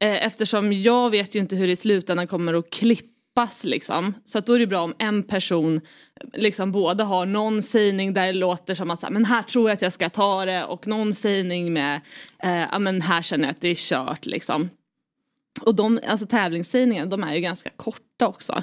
Eh, 0.00 0.26
eftersom 0.26 0.72
jag 0.72 1.10
vet 1.10 1.34
ju 1.34 1.40
inte 1.40 1.56
hur 1.56 1.66
det 1.66 1.72
i 1.72 1.76
slutändan 1.76 2.26
kommer 2.26 2.54
att 2.54 2.70
klippas 2.70 3.64
liksom. 3.64 4.14
Så 4.24 4.38
att 4.38 4.46
då 4.46 4.52
är 4.52 4.58
det 4.58 4.66
bra 4.66 4.82
om 4.82 4.94
en 4.98 5.22
person 5.22 5.80
liksom 6.32 6.72
både 6.72 7.02
har 7.04 7.26
någon 7.26 7.62
sägning 7.62 8.14
där 8.14 8.26
det 8.26 8.32
låter 8.32 8.74
som 8.74 8.90
att 8.90 9.00
så 9.00 9.06
här, 9.06 9.12
men 9.12 9.24
här 9.24 9.42
tror 9.42 9.68
jag 9.68 9.74
att 9.74 9.82
jag 9.82 9.92
ska 9.92 10.08
ta 10.08 10.44
det 10.44 10.64
och 10.64 10.86
någon 10.86 11.14
sägning 11.14 11.72
med 11.72 12.00
eh, 12.42 12.66
ja 12.72 12.78
men 12.78 13.00
här 13.02 13.22
känner 13.22 13.44
jag 13.44 13.50
att 13.50 13.60
det 13.60 13.68
är 13.68 13.74
kört 13.74 14.26
liksom. 14.26 14.70
Och 15.60 15.74
de, 15.74 16.00
alltså 16.06 16.26
tävlingssägningarna, 16.26 17.10
de 17.10 17.24
är 17.24 17.34
ju 17.34 17.40
ganska 17.40 17.70
korta 17.70 18.28
också. 18.28 18.62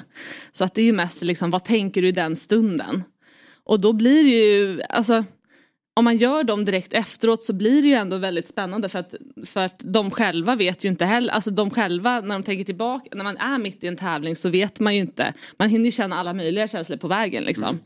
Så 0.52 0.64
att 0.64 0.74
det 0.74 0.80
är 0.80 0.86
ju 0.86 0.92
mest 0.92 1.22
liksom, 1.22 1.50
vad 1.50 1.64
tänker 1.64 2.02
du 2.02 2.08
i 2.08 2.12
den 2.12 2.36
stunden? 2.36 3.04
Och 3.64 3.80
då 3.80 3.92
blir 3.92 4.24
det 4.24 4.30
ju, 4.30 4.82
alltså 4.88 5.24
om 5.94 6.04
man 6.04 6.16
gör 6.16 6.44
dem 6.44 6.64
direkt 6.64 6.92
efteråt 6.92 7.42
så 7.42 7.52
blir 7.52 7.82
det 7.82 7.88
ju 7.88 7.94
ändå 7.94 8.16
väldigt 8.16 8.48
spännande 8.48 8.88
för 8.88 8.98
att, 8.98 9.14
för 9.46 9.60
att 9.60 9.78
de 9.78 10.10
själva 10.10 10.56
vet 10.56 10.84
ju 10.84 10.88
inte 10.88 11.04
heller, 11.04 11.32
alltså 11.32 11.50
de 11.50 11.70
själva 11.70 12.20
när 12.20 12.34
de 12.34 12.42
tänker 12.42 12.64
tillbaka, 12.64 13.08
när 13.12 13.24
man 13.24 13.36
är 13.36 13.58
mitt 13.58 13.84
i 13.84 13.86
en 13.86 13.96
tävling 13.96 14.36
så 14.36 14.50
vet 14.50 14.80
man 14.80 14.94
ju 14.94 15.00
inte, 15.00 15.34
man 15.56 15.68
hinner 15.68 15.84
ju 15.84 15.92
känna 15.92 16.16
alla 16.16 16.34
möjliga 16.34 16.68
känslor 16.68 16.96
på 16.96 17.08
vägen 17.08 17.44
liksom. 17.44 17.78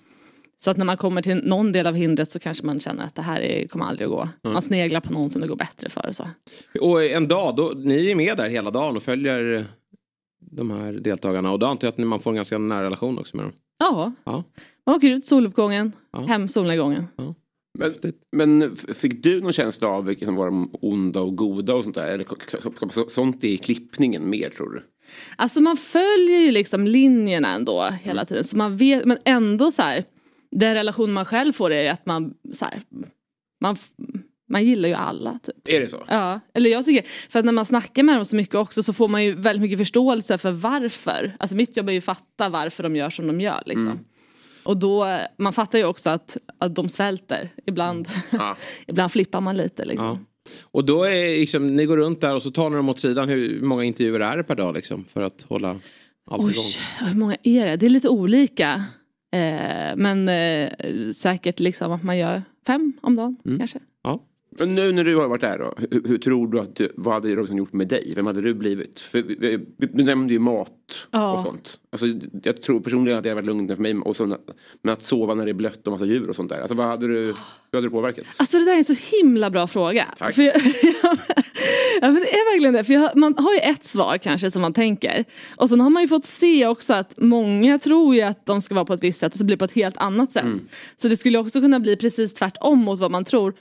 Så 0.59 0.71
att 0.71 0.77
när 0.77 0.85
man 0.85 0.97
kommer 0.97 1.23
till 1.23 1.37
någon 1.45 1.73
del 1.73 1.87
av 1.87 1.95
hindret 1.95 2.31
så 2.31 2.39
kanske 2.39 2.67
man 2.67 2.81
känner 2.81 3.05
att 3.05 3.15
det 3.15 3.23
här 3.23 3.41
är, 3.41 3.69
kommer 3.69 3.85
aldrig 3.85 4.05
att 4.07 4.11
gå. 4.13 4.29
Man 4.51 4.63
sneglar 4.63 5.01
på 5.01 5.13
någon 5.13 5.31
som 5.31 5.41
det 5.43 5.49
går 5.49 5.57
bättre 5.57 5.89
för. 5.89 6.13
Så. 6.13 6.29
Och 6.81 7.05
en 7.05 7.29
dag, 7.29 7.57
då, 7.57 7.73
ni 7.77 8.11
är 8.11 8.15
med 8.15 8.37
där 8.37 8.49
hela 8.49 8.71
dagen 8.71 8.97
och 8.97 9.03
följer 9.03 9.67
de 10.51 10.71
här 10.71 10.93
deltagarna. 10.93 11.53
Och 11.53 11.59
då 11.59 11.67
antar 11.67 11.87
jag 11.87 11.93
att 11.93 11.99
man 12.09 12.21
får 12.21 12.31
en 12.31 12.37
ganska 12.37 12.59
nära 12.59 12.83
relation 12.85 13.19
också 13.19 13.37
med 13.37 13.45
dem. 13.47 13.53
Ja, 13.79 14.13
Ja. 14.25 14.45
man 14.87 14.97
åker 14.97 15.11
ut 15.11 15.27
soluppgången, 15.27 15.93
Ja. 16.13 16.21
hem 16.27 16.49
solnedgången. 16.49 17.07
Men, 17.79 17.93
men 18.37 18.63
f- 18.73 18.97
fick 18.97 19.23
du 19.23 19.41
någon 19.41 19.53
känsla 19.53 19.89
av 19.89 20.05
vilka 20.05 20.25
som 20.27 20.35
var 20.35 20.47
de 20.47 20.71
onda 20.81 21.21
och 21.21 21.37
goda 21.37 21.75
och 21.75 21.83
sånt 21.83 21.95
där? 21.95 22.07
Eller 22.07 23.09
sånt 23.11 23.45
i 23.45 23.57
klippningen 23.57 24.31
mer 24.31 24.51
tror 24.51 24.71
du? 24.73 24.83
Alltså 25.37 25.61
man 25.61 25.77
följer 25.77 26.39
ju 26.41 26.51
liksom 26.51 26.87
linjerna 26.87 27.49
ändå 27.49 27.83
hela 28.03 28.25
tiden. 28.25 28.45
Så 28.45 28.57
man 28.57 28.77
vet, 28.77 29.05
men 29.05 29.19
ändå 29.25 29.71
så 29.71 29.83
här. 29.83 30.05
Den 30.59 30.75
relation 30.75 31.13
man 31.13 31.25
själv 31.25 31.53
får 31.53 31.73
är 31.73 31.91
att 31.91 32.07
man 32.07 32.35
så 32.53 32.65
här, 32.65 32.83
man, 33.61 33.77
man 34.49 34.65
gillar 34.65 34.89
ju 34.89 34.95
alla. 34.95 35.39
Typ. 35.43 35.69
Är 35.69 35.81
det 35.81 35.89
så? 35.89 36.05
Ja, 36.09 36.41
eller 36.55 36.71
jag 36.71 36.85
tycker, 36.85 37.05
för 37.31 37.39
att 37.39 37.45
när 37.45 37.53
man 37.53 37.67
snackar 37.67 38.03
med 38.03 38.17
dem 38.17 38.25
så 38.25 38.37
mycket 38.37 38.55
också 38.55 38.83
så 38.83 38.93
får 38.93 39.09
man 39.09 39.25
ju 39.25 39.35
väldigt 39.35 39.63
mycket 39.63 39.79
förståelse 39.79 40.39
för 40.39 40.53
varför. 40.53 41.37
Alltså 41.39 41.57
mitt 41.57 41.77
jobb 41.77 41.89
är 41.89 41.93
ju 41.93 41.99
att 41.99 42.05
fatta 42.05 42.49
varför 42.49 42.83
de 42.83 42.97
gör 42.97 43.11
som 43.11 43.27
de 43.27 43.41
gör 43.41 43.63
liksom. 43.67 43.99
Och 44.65 44.77
då, 44.77 45.19
man 45.37 45.53
fattar 45.53 45.79
ju 45.79 45.85
också 45.85 46.11
att, 46.11 46.37
att 46.59 46.75
de 46.75 46.89
svälter 46.89 47.49
ibland. 47.67 48.09
Ja. 48.31 48.57
ibland 48.87 49.13
flippar 49.13 49.41
man 49.41 49.57
lite 49.57 49.85
liksom. 49.85 50.07
Ja. 50.07 50.19
Och 50.63 50.85
då 50.85 51.05
är 51.05 51.39
liksom, 51.39 51.77
ni 51.77 51.87
går 51.87 51.97
runt 51.97 52.21
där 52.21 52.35
och 52.35 52.43
så 52.43 52.51
tar 52.51 52.71
ni 52.71 52.77
dem 52.77 52.89
åt 52.89 53.01
sidan. 53.01 53.29
Hur 53.29 53.61
många 53.61 53.85
intervjuer 53.85 54.21
är 54.21 54.37
det 54.37 54.45
per 54.45 54.55
dag 54.55 54.75
liksom? 54.75 55.05
För 55.05 55.23
att 55.23 55.43
hålla 55.43 55.81
allt 56.31 56.43
Oj, 56.43 56.53
igång? 56.53 57.09
hur 57.09 57.15
många 57.15 57.37
är 57.43 57.67
det? 57.67 57.77
Det 57.77 57.87
är 57.87 57.91
lite 57.91 58.09
olika. 58.09 58.85
Eh, 59.37 59.97
men 59.97 60.29
eh, 60.29 60.71
säkert 61.13 61.61
liksom 61.61 61.93
att 61.93 62.03
man 62.03 62.19
gör 62.19 62.43
fem 62.67 62.93
om 63.03 63.17
dagen 63.17 63.37
Mm. 63.47 63.59
kanske. 63.59 63.79
Ja. 64.03 64.21
Men 64.59 64.75
nu 64.75 64.93
när 64.93 65.05
du 65.05 65.17
har 65.17 65.29
varit 65.29 65.41
där 65.41 65.59
då, 65.59 65.75
hur, 65.91 66.09
hur 66.09 66.19
tror 66.19 66.49
du 66.49 66.61
att 66.61 66.77
du, 66.77 66.93
vad 66.97 67.15
hade 67.15 67.29
Robinson 67.35 67.57
gjort 67.57 67.73
med 67.73 67.89
dig? 67.89 68.13
Vem 68.17 68.27
hade 68.27 68.41
du 68.43 68.55
blivit? 68.55 69.01
För, 69.01 69.23
vi- 69.23 69.67
du 69.79 70.05
nämnde 70.05 70.33
ju 70.33 70.39
mat 70.39 70.73
Ja. 71.11 71.33
och 71.39 71.45
sånt. 71.45 71.79
Alltså, 71.93 72.07
jag 72.43 72.63
tror 72.63 72.81
personligen 72.81 73.19
att 73.19 73.23
det 73.25 73.29
hade 73.31 73.41
varit 73.43 73.47
lugnt 73.47 73.71
för 73.71 73.83
mig. 73.83 73.95
Och 73.97 74.17
så, 74.17 74.37
men 74.83 74.93
att 74.93 75.03
sova 75.03 75.35
när 75.35 75.45
det 75.45 75.51
är 75.51 75.55
blött 75.55 75.87
och 75.87 75.93
massa 75.93 76.05
djur 76.05 76.29
och 76.29 76.37
sånt 76.37 76.49
där. 76.49 76.61
Alltså, 76.61 76.75
vad 76.75 76.87
hade 76.87 77.07
du, 77.09 77.15
hur 77.25 77.35
hade 77.73 77.87
du 77.87 77.91
påverkats? 77.91 78.41
Alltså 78.41 78.59
det 78.59 78.65
där 78.65 78.73
är 78.73 78.79
en 78.79 78.85
så 78.85 78.95
himla 79.17 79.51
bra 79.51 79.67
fråga. 79.67 80.05
Tack. 80.19 80.35
För 80.35 80.43
jag, 80.43 80.55
ja, 81.03 81.17
men 82.01 82.15
det 82.15 82.31
är 82.35 82.53
verkligen 82.53 82.75
det. 82.75 82.85
För 82.85 82.93
jag, 82.93 83.17
man 83.17 83.35
har 83.39 83.53
ju 83.53 83.59
ett 83.59 83.85
svar 83.85 84.19
kanske 84.19 84.51
som 84.51 84.63
man 84.63 84.73
tänker. 84.73 85.25
Och 85.57 85.69
sen 85.69 85.81
har 85.81 85.91
man 85.91 86.03
ju 86.03 86.09
fått 86.09 86.27
se 86.27 86.67
också 86.67 86.95
att 86.95 87.15
många 87.17 87.79
tror 87.79 88.15
ju 88.15 88.21
att 88.23 88.47
de 88.47 88.63
ska 88.63 88.75
vara 88.75 88.85
på 88.85 88.95
ett 88.95 89.05
visst 89.05 89.21
sätt 89.21 89.33
och 89.33 89.39
så 89.39 89.45
blir 89.45 89.57
det 89.57 89.59
på 89.59 89.65
ett 89.65 89.73
helt 89.75 89.97
annat 89.97 90.33
sätt. 90.33 90.45
Så 90.97 91.09
det 91.09 91.17
skulle 91.17 91.39
också 91.39 91.61
kunna 91.61 91.81
bli 91.81 91.97
precis 91.97 92.35
tvärtom 92.35 92.79
mot 92.79 93.01
vad 93.01 93.11
man 93.11 93.25
tror. 93.25 93.55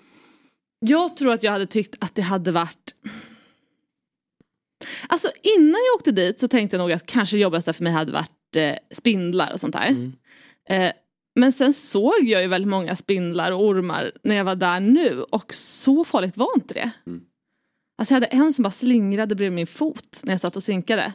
Jag 0.87 1.17
tror 1.17 1.33
att 1.33 1.43
jag 1.43 1.51
hade 1.51 1.65
tyckt 1.65 2.03
att 2.03 2.15
det 2.15 2.21
hade 2.21 2.51
varit 2.51 2.95
Alltså 5.07 5.27
innan 5.41 5.81
jag 5.87 5.95
åkte 5.95 6.11
dit 6.11 6.39
så 6.39 6.47
tänkte 6.47 6.77
jag 6.77 6.81
nog 6.83 6.91
att 6.91 7.05
kanske 7.05 7.37
jobbigaste 7.37 7.73
för 7.73 7.83
mig 7.83 7.93
hade 7.93 8.11
varit 8.11 8.55
eh, 8.55 8.75
spindlar 8.91 9.53
och 9.53 9.59
sånt 9.59 9.73
där. 9.73 10.11
Eh, 10.69 10.91
men 11.35 11.53
sen 11.53 11.73
såg 11.73 12.23
jag 12.23 12.41
ju 12.41 12.47
väldigt 12.47 12.69
många 12.69 12.95
spindlar 12.95 13.51
och 13.51 13.65
ormar 13.65 14.11
när 14.23 14.35
jag 14.35 14.45
var 14.45 14.55
där 14.55 14.79
nu 14.79 15.21
och 15.21 15.53
så 15.53 16.05
farligt 16.05 16.37
var 16.37 16.49
inte 16.55 16.73
det. 16.73 16.91
Alltså 17.97 18.13
jag 18.13 18.15
hade 18.15 18.25
en 18.25 18.53
som 18.53 18.63
bara 18.63 18.71
slingrade 18.71 19.35
bredvid 19.35 19.55
min 19.55 19.67
fot 19.67 20.19
när 20.21 20.33
jag 20.33 20.39
satt 20.39 20.55
och 20.55 20.63
synkade. 20.63 21.13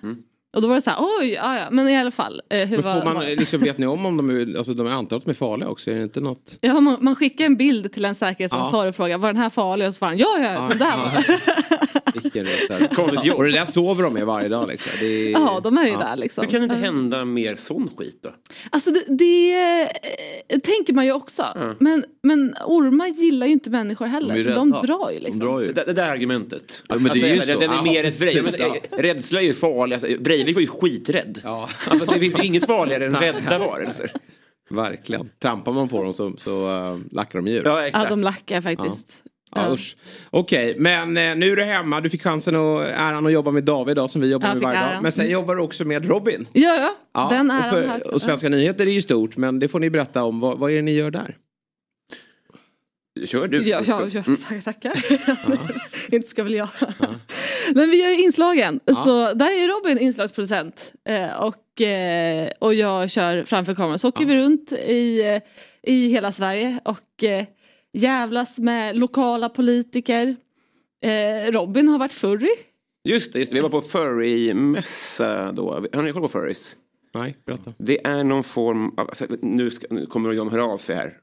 Och 0.53 0.63
då 0.63 0.69
var 0.69 0.75
det 0.75 0.81
så 0.81 0.91
här, 0.91 0.99
oj, 1.21 1.29
ja, 1.33 1.59
ja. 1.59 1.69
men 1.71 1.89
i 1.89 1.97
alla 1.97 2.11
fall. 2.11 2.43
Eh, 2.51 2.59
hur 2.69 2.77
Men 2.77 2.85
var, 2.85 2.95
får 2.95 3.05
man, 3.05 3.15
var 3.15 3.25
det? 3.25 3.37
liksom, 3.37 3.61
vet 3.61 3.79
ni 3.79 3.87
om 3.87 4.07
om 4.07 4.17
de 4.17 4.31
är, 4.31 4.57
alltså 4.59 4.75
de 4.75 4.87
är 4.87 4.91
antar 4.91 5.17
att 5.17 5.25
de 5.25 5.31
är 5.31 5.35
farliga 5.35 5.69
också? 5.69 5.91
Är 5.91 5.95
det 5.95 6.03
inte 6.03 6.21
något? 6.21 6.59
Ja, 6.61 6.81
man, 6.81 6.97
man 7.01 7.17
skickar 7.17 7.45
en 7.45 7.57
bild 7.57 7.93
till 7.93 8.05
en 8.05 8.15
säkerhetsansvarig 8.15 8.89
och 8.89 8.97
frågar 8.97 9.19
var 9.19 9.29
den 9.29 9.43
här 9.43 9.51
farlig? 9.51 9.89
Och 9.89 9.95
så 9.95 9.99
svarar 9.99 10.11
han 10.11 10.19
ja, 10.19 10.39
ja, 10.39 10.69
den 10.69 10.79
där 10.79 10.97
var 10.97 11.25
Vilken. 12.23 12.47
Och 13.37 13.45
det 13.45 13.53
där 13.53 13.65
sover 13.65 14.03
de 14.03 14.13
med 14.15 14.27
varje 14.27 14.49
dag 14.49 14.69
liksom. 14.69 14.93
Det 15.01 15.07
är, 15.07 15.31
Ja, 15.31 15.61
de 15.63 15.79
är 15.79 15.85
ju 15.85 15.93
ja. 15.93 15.99
där 15.99 16.17
liksom. 16.17 16.45
Hur 16.45 16.51
kan 16.51 16.61
det 16.61 16.65
inte 16.65 16.77
hända 16.77 17.25
mer 17.25 17.57
sån 17.57 17.91
skit 17.97 18.19
då? 18.23 18.31
Alltså 18.71 18.91
det, 18.91 19.05
det 19.09 19.83
eh, 20.49 20.59
tänker 20.59 20.93
man 20.93 21.07
ju 21.07 21.13
också. 21.13 21.47
Men, 21.79 22.05
men 22.23 22.55
ormar 22.67 23.07
gillar 23.07 23.47
ju 23.47 23.53
inte 23.53 23.71
människor 23.71 24.07
heller. 24.07 24.45
De 24.45 24.71
de 24.71 24.71
drar 24.71 25.11
ju 25.11 25.19
liksom. 25.21 25.39
De 25.39 25.45
drar 25.47 25.61
ju. 25.61 25.73
Det, 25.73 25.85
det 25.87 25.93
där 25.93 26.11
argumentet. 26.11 26.85
Ja, 26.89 26.95
men 26.99 27.13
det 27.13 27.31
är 27.31 27.35
ju 27.35 27.41
så. 27.41 27.47
Den 27.61 27.71
är 27.71 27.77
Ja, 27.77 27.83
mer 27.83 28.05
ett. 28.05 28.21
Men, 28.45 28.55
eh, 28.55 29.03
rädsla 29.03 29.41
är 29.41 29.45
ju 29.45 29.55
farlig. 29.55 29.95
Alltså, 29.95 30.09
Breivik 30.45 30.55
var 30.57 30.61
ju 30.63 30.67
skiträdd. 30.91 31.41
Ja, 31.45 31.69
Alltså, 31.91 32.13
det 32.13 32.21
finns 32.21 32.39
ju 32.39 32.45
inget 32.45 32.67
farligare 32.67 33.05
än 33.07 33.15
rädda 33.17 33.59
varelser. 33.59 34.13
verkligen. 34.71 35.31
Trampar 35.43 35.73
man 35.73 35.89
på 35.89 36.03
dem 36.03 36.13
så, 36.13 36.33
så 36.37 36.69
uh, 36.93 36.99
lackar 37.13 37.39
de 37.39 37.47
djur. 37.51 37.63
Ja, 37.65 37.87
Ja, 37.93 38.07
de 38.09 38.21
lackar 38.21 38.61
faktiskt. 38.61 39.23
Ja, 39.55 39.73
usch. 39.73 39.97
Okej, 40.31 40.75
men 40.79 41.17
eh, 41.17 41.35
nu 41.37 41.53
är 41.53 41.57
du 41.57 41.65
hemma. 41.65 42.01
Du 42.01 42.09
fick 42.11 42.23
chansen 42.23 42.57
och 42.57 42.83
äran 42.85 43.27
att 43.27 43.33
jobba 43.33 43.51
med 43.51 43.65
David 43.65 43.97
då, 43.97 44.09
som 44.09 44.21
vi 44.21 44.31
jobbar 44.31 44.49
med 44.49 44.63
varje 44.63 44.81
dag. 44.81 45.03
Men 45.03 45.13
sen 45.13 45.31
jobbar 45.31 45.57
du 45.57 45.63
också 45.63 45.85
med 45.85 46.07
Robin. 46.09 46.47
Ja, 46.53 46.75
ja. 46.77 46.95
Ja, 47.15 47.29
den 47.37 47.51
och, 47.51 47.57
äran 47.57 47.71
för- 47.71 47.83
jag 47.83 47.97
också. 47.97 48.15
och 48.15 48.23
Svenska 48.23 48.49
nyheter 48.49 48.87
är 48.87 48.91
ju 48.91 49.03
stort, 49.03 49.37
men 49.37 49.59
det 49.59 49.69
får 49.69 49.81
ni 49.81 49.91
berätta 49.91 50.23
om. 50.25 50.41
Vad, 50.41 50.59
vad 50.59 50.71
är 50.71 50.77
det 50.77 50.83
ni 50.83 50.93
gör 50.93 51.11
där? 51.11 51.37
Kör 53.27 53.49
du. 53.49 53.69
Ja, 53.69 53.83
ja, 53.87 54.09
ja 54.13 54.23
tack- 54.49 54.65
tackar. 54.65 54.93
Inte 56.15 56.29
ska 56.29 56.43
väl 56.43 56.55
jag. 56.55 56.69
Men 57.75 57.91
vi 57.91 58.03
gör 58.03 58.11
ju 58.11 58.23
inslagen. 58.25 58.81
Så 59.05 59.35
där 59.35 59.51
är 59.51 59.69
Robin 59.69 59.99
inslagsproducent. 59.99 60.93
Eh, 61.09 61.41
och, 61.43 61.81
eh, 61.81 62.51
och 62.59 62.75
jag 62.75 63.11
kör 63.11 63.45
framför 63.45 63.75
kameran. 63.75 63.99
Så 63.99 64.09
åker 64.09 64.27
vi 64.27 64.37
runt 64.37 64.73
i, 64.73 65.21
eh, 65.23 65.43
i 65.93 66.09
hela 66.09 66.33
Sverige 66.33 66.81
och 66.85 67.25
jävlas 67.93 68.59
med 68.59 68.97
lokala 68.97 69.49
politiker. 69.49 70.37
Robin 71.51 71.89
har 71.89 71.99
varit 71.99 72.13
furry. 72.13 72.51
Just 73.05 73.33
det, 73.33 73.39
just 73.39 73.51
det, 73.51 73.55
vi 73.55 73.61
var 73.61 73.69
på 73.71 73.81
furry-mässa 73.83 75.53
då. 75.53 75.87
Har 75.93 76.03
ni 76.03 76.13
koll 76.13 76.23
på 76.23 76.29
furries? 76.29 76.77
Nej, 77.15 77.37
berätta. 77.47 77.73
Det 77.79 78.07
är 78.07 78.25
någon 78.25 78.45
form 78.45 78.89
av, 78.97 79.09
alltså, 79.09 79.27
nu, 79.43 79.71
ska, 79.71 79.87
nu 79.91 80.07
kommer 80.07 80.35
de 80.35 80.51
höra 80.51 80.65
av 80.65 80.79
sig 80.79 80.97
här. 80.97 81.17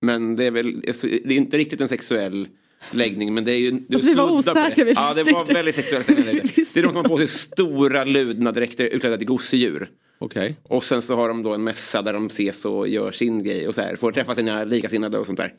Men 0.00 0.36
det 0.36 0.44
är 0.44 0.50
väl, 0.50 0.82
alltså, 0.88 1.06
det 1.06 1.34
är 1.34 1.36
inte 1.36 1.58
riktigt 1.58 1.80
en 1.80 1.88
sexuell 1.88 2.48
läggning 2.90 3.34
men 3.34 3.44
det 3.44 3.52
är 3.52 3.58
ju... 3.58 3.70
Du 3.70 3.94
Alltså, 3.94 4.08
vi 4.08 4.14
var 4.14 4.32
osäkra, 4.32 4.84
vi 4.84 4.92
Ja 4.92 5.12
det 5.14 5.24
var 5.24 5.44
väldigt 5.44 5.74
sexuellt. 5.74 6.06
Det 6.74 6.76
är 6.76 6.82
de 6.82 6.92
som 6.92 6.96
har 6.96 7.08
på 7.08 7.18
sig 7.18 7.26
stora 7.26 8.04
ludna 8.04 8.52
dräkter 8.52 8.84
utklädda 8.84 9.16
till 9.16 9.26
gosedjur. 9.26 9.90
Okej. 10.20 10.56
Och 10.62 10.84
sen 10.84 11.02
så 11.02 11.16
har 11.16 11.28
de 11.28 11.42
då 11.42 11.54
en 11.54 11.64
mässa 11.64 12.02
där 12.02 12.12
de 12.12 12.26
ses 12.26 12.64
och 12.64 12.88
gör 12.88 13.10
sin 13.10 13.44
grej 13.44 13.68
och 13.68 13.74
så 13.74 13.80
här. 13.80 13.96
Får 13.96 14.12
träffa 14.12 14.34
sina 14.34 14.64
likasinnade 14.64 15.18
och 15.18 15.26
sånt 15.26 15.38
där. 15.38 15.54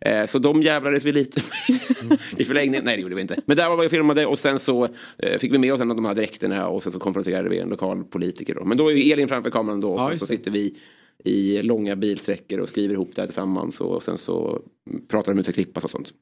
Eh, 0.00 0.26
så 0.26 0.38
de 0.38 0.62
jävlades 0.62 1.04
vi 1.04 1.12
lite 1.12 1.40
med 1.68 2.18
i 2.36 2.44
förlängningen. 2.44 2.84
Nej 2.84 2.96
det 2.96 3.02
gjorde 3.02 3.14
vi 3.14 3.20
inte. 3.20 3.36
Men 3.46 3.56
där 3.56 3.68
var 3.68 3.76
vi 3.76 3.86
och 3.86 3.90
filmade 3.90 4.26
och 4.26 4.38
sen 4.38 4.58
så 4.58 4.88
eh, 5.18 5.38
fick 5.38 5.52
vi 5.52 5.58
med 5.58 5.74
oss 5.74 5.80
en 5.80 5.90
av 5.90 5.96
de 5.96 6.04
här 6.04 6.14
dräkterna 6.14 6.68
och 6.68 6.82
sen 6.82 6.92
så 6.92 6.98
konfronterade 6.98 7.48
vi 7.48 7.58
en 7.58 7.68
lokal 7.68 8.04
politiker 8.04 8.54
då. 8.54 8.64
Men 8.64 8.76
då 8.76 8.90
är 8.90 8.94
ju 8.94 9.12
Elin 9.12 9.28
framför 9.28 9.50
kameran 9.50 9.80
då 9.80 9.92
och 9.92 10.12
Ja, 10.12 10.18
så, 10.18 10.26
sitter 10.26 10.50
vi 10.50 10.76
i 11.24 11.62
långa 11.62 11.96
bilsträckor 11.96 12.60
och 12.60 12.68
skriver 12.68 12.94
ihop 12.94 13.10
det 13.14 13.22
här 13.22 13.26
tillsammans 13.26 13.80
och 13.80 14.02
sen 14.02 14.18
så 14.18 14.62
pratar 15.08 15.34
de 15.34 15.40
ut 15.40 15.48
och 15.48 15.54
klippas 15.54 15.84
och 15.84 15.90
sånt. 15.90 16.12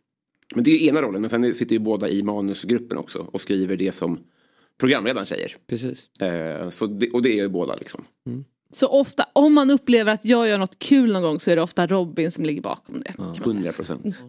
Men 0.55 0.65
det 0.65 0.71
är 0.71 0.79
ju 0.79 0.87
ena 0.87 1.03
rollen 1.03 1.21
men 1.21 1.31
sen 1.31 1.55
sitter 1.55 1.73
ju 1.73 1.79
båda 1.79 2.09
i 2.09 2.23
manusgruppen 2.23 2.99
också 2.99 3.19
och 3.33 3.41
skriver 3.41 3.77
det 3.77 3.93
som 3.93 4.19
programledaren 4.79 5.27
säger. 5.27 5.57
Precis. 5.67 6.21
Eh, 6.21 6.71
så 6.71 6.87
det, 6.87 7.11
och 7.11 7.23
det 7.23 7.29
är 7.39 7.43
ju 7.43 7.49
båda 7.49 7.77
liksom. 7.77 8.05
Så 8.75 8.87
ofta, 8.89 9.27
om 9.33 9.55
man 9.55 9.71
upplever 9.71 10.13
att 10.13 10.25
jag 10.25 10.49
gör 10.49 10.59
något 10.59 10.79
kul 10.79 11.13
någon 11.13 11.23
gång 11.23 11.41
så 11.41 11.51
är 11.51 11.57
det 11.57 11.63
ofta 11.63 11.87
Robin 11.87 12.31
som 12.31 12.45
ligger 12.45 12.63
bakom 12.63 13.03
det. 13.03 13.13
säga. 13.13 13.35
100 13.45 13.73
procent. 13.73 14.23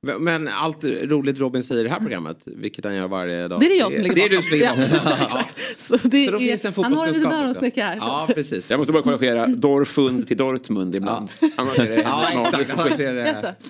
Men 0.20 0.48
allt 0.48 0.84
roligt 0.84 1.38
Robin 1.38 1.62
säger 1.62 1.80
i 1.80 1.84
det 1.84 1.90
här 1.90 1.98
programmet, 2.00 2.38
vilket 2.44 2.84
han 2.84 2.94
gör 2.94 3.08
varje 3.08 3.48
dag. 3.48 3.60
Det 3.60 3.66
är 3.66 3.70
det 3.70 3.76
jag 3.76 3.92
som 3.92 4.02
ligger 4.02 4.16
Det 4.16 4.22
är 4.24 4.28
du 4.28 4.36
bakom. 4.36 4.48
som 4.48 4.58
ligger 4.58 4.66
Ja. 4.66 5.18
bakom. 5.20 5.28
Ja. 5.38 5.44
Så, 5.78 5.96
det 5.96 6.26
Så 6.26 6.30
då 6.32 6.36
är, 6.36 6.38
finns 6.48 6.62
det 6.62 6.68
en 6.78 6.84
han 6.84 6.94
har 6.94 7.06
en 7.06 7.12
liten 7.14 7.32
öronsnäcka 7.32 7.84
här. 7.86 7.96
Ja, 7.96 8.28
precis. 8.34 8.70
Jag 8.70 8.78
måste 8.78 8.92
bara 8.92 9.02
korrigera 9.02 9.46
Dorfund 9.46 10.26
till 10.26 10.36
Dortmund 10.36 10.94
ibland. 10.94 11.28
Annars 11.56 11.78
är 11.78 11.84
det 11.84 11.94
Ja, 12.02 12.60
exakt. 12.60 12.80
Annars 12.80 12.98
är 13.00 13.14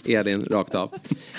det 0.05 0.15
Elin 0.15 0.45
rakt 0.45 0.75
av. 0.75 0.91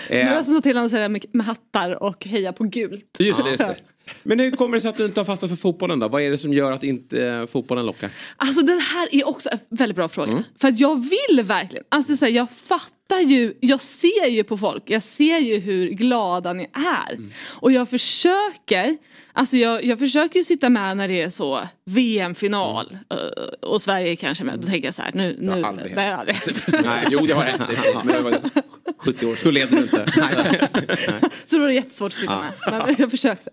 Nu 0.09 0.15
har 0.17 0.23
Eh, 0.23 0.33
jag 0.33 0.45
såg 0.45 0.63
till 0.63 0.75
honom 0.75 0.89
säga 0.89 1.09
med, 1.09 1.25
med 1.31 1.45
hattar 1.45 2.03
och 2.03 2.25
heja 2.25 2.53
på 2.53 2.63
gult. 2.63 3.17
Just 3.19 3.43
det, 3.43 3.49
just 3.49 3.57
det. 3.57 3.75
Men 4.23 4.39
hur 4.39 4.51
kommer 4.51 4.77
det 4.77 4.81
sig 4.81 4.89
att 4.89 4.97
du 4.97 5.05
inte 5.05 5.19
har 5.19 5.25
fastnat 5.25 5.51
för 5.51 5.57
fotbollen 5.57 5.99
då? 5.99 6.07
Vad 6.07 6.21
är 6.21 6.31
det 6.31 6.37
som 6.37 6.53
gör 6.53 6.71
att 6.71 6.83
inte 6.83 7.25
eh, 7.25 7.45
fotbollen 7.45 7.85
lockar? 7.85 8.11
Alltså 8.37 8.61
den 8.61 8.79
här 8.79 9.15
är 9.15 9.27
också 9.27 9.49
en 9.49 9.59
väldigt 9.69 9.95
bra 9.95 10.09
fråga. 10.09 10.31
Mm. 10.31 10.43
För 10.59 10.67
att 10.67 10.79
jag 10.79 11.09
vill 11.09 11.43
verkligen, 11.43 11.85
alltså 11.89 12.15
så 12.15 12.25
här, 12.25 12.31
jag 12.31 12.51
fattar 12.51 13.19
ju, 13.19 13.53
jag 13.59 13.81
ser 13.81 14.27
ju 14.27 14.43
på 14.43 14.57
folk, 14.57 14.83
jag 14.89 15.03
ser 15.03 15.37
ju 15.37 15.59
hur 15.59 15.89
glada 15.89 16.53
ni 16.53 16.69
är. 16.73 17.13
Mm. 17.13 17.31
Och 17.49 17.71
jag 17.71 17.89
försöker, 17.89 18.97
alltså 19.33 19.57
jag, 19.57 19.85
jag 19.85 19.99
försöker 19.99 20.39
ju 20.39 20.43
sitta 20.43 20.69
med 20.69 20.97
när 20.97 21.07
det 21.07 21.21
är 21.21 21.29
så 21.29 21.67
VM-final 21.85 22.97
eh, 23.09 23.67
och 23.69 23.81
Sverige 23.81 24.15
kanske 24.15 24.43
med. 24.43 24.59
Då 24.59 24.67
tänker 24.67 24.87
jag 24.87 24.95
så 24.95 25.01
här, 25.01 25.11
nu, 25.13 25.37
nu, 25.39 25.47
det 25.47 25.55
har 25.55 25.63
aldrig 25.63 25.97
hänt. 25.97 26.67
Nej, 26.67 27.07
jo 27.09 27.19
det 27.19 27.33
har 27.33 27.43
hänt. 27.43 28.53
Men 29.05 29.13
det 29.19 29.25
var 29.25 29.25
70 29.25 29.25
år 29.25 29.29
Då 29.29 29.35
sedan. 29.35 29.53
leder 29.53 29.75
du 29.77 29.83
inte. 29.83 30.05
Nej. 30.17 31.19
Så 31.45 31.55
då 31.55 31.61
var 31.61 31.67
det 31.67 31.73
jättesvårt 31.73 32.07
att 32.11 32.13
sitta 32.13 32.39
med. 32.39 32.53
Men 32.85 32.95
jag 32.97 33.11
försökte. 33.11 33.49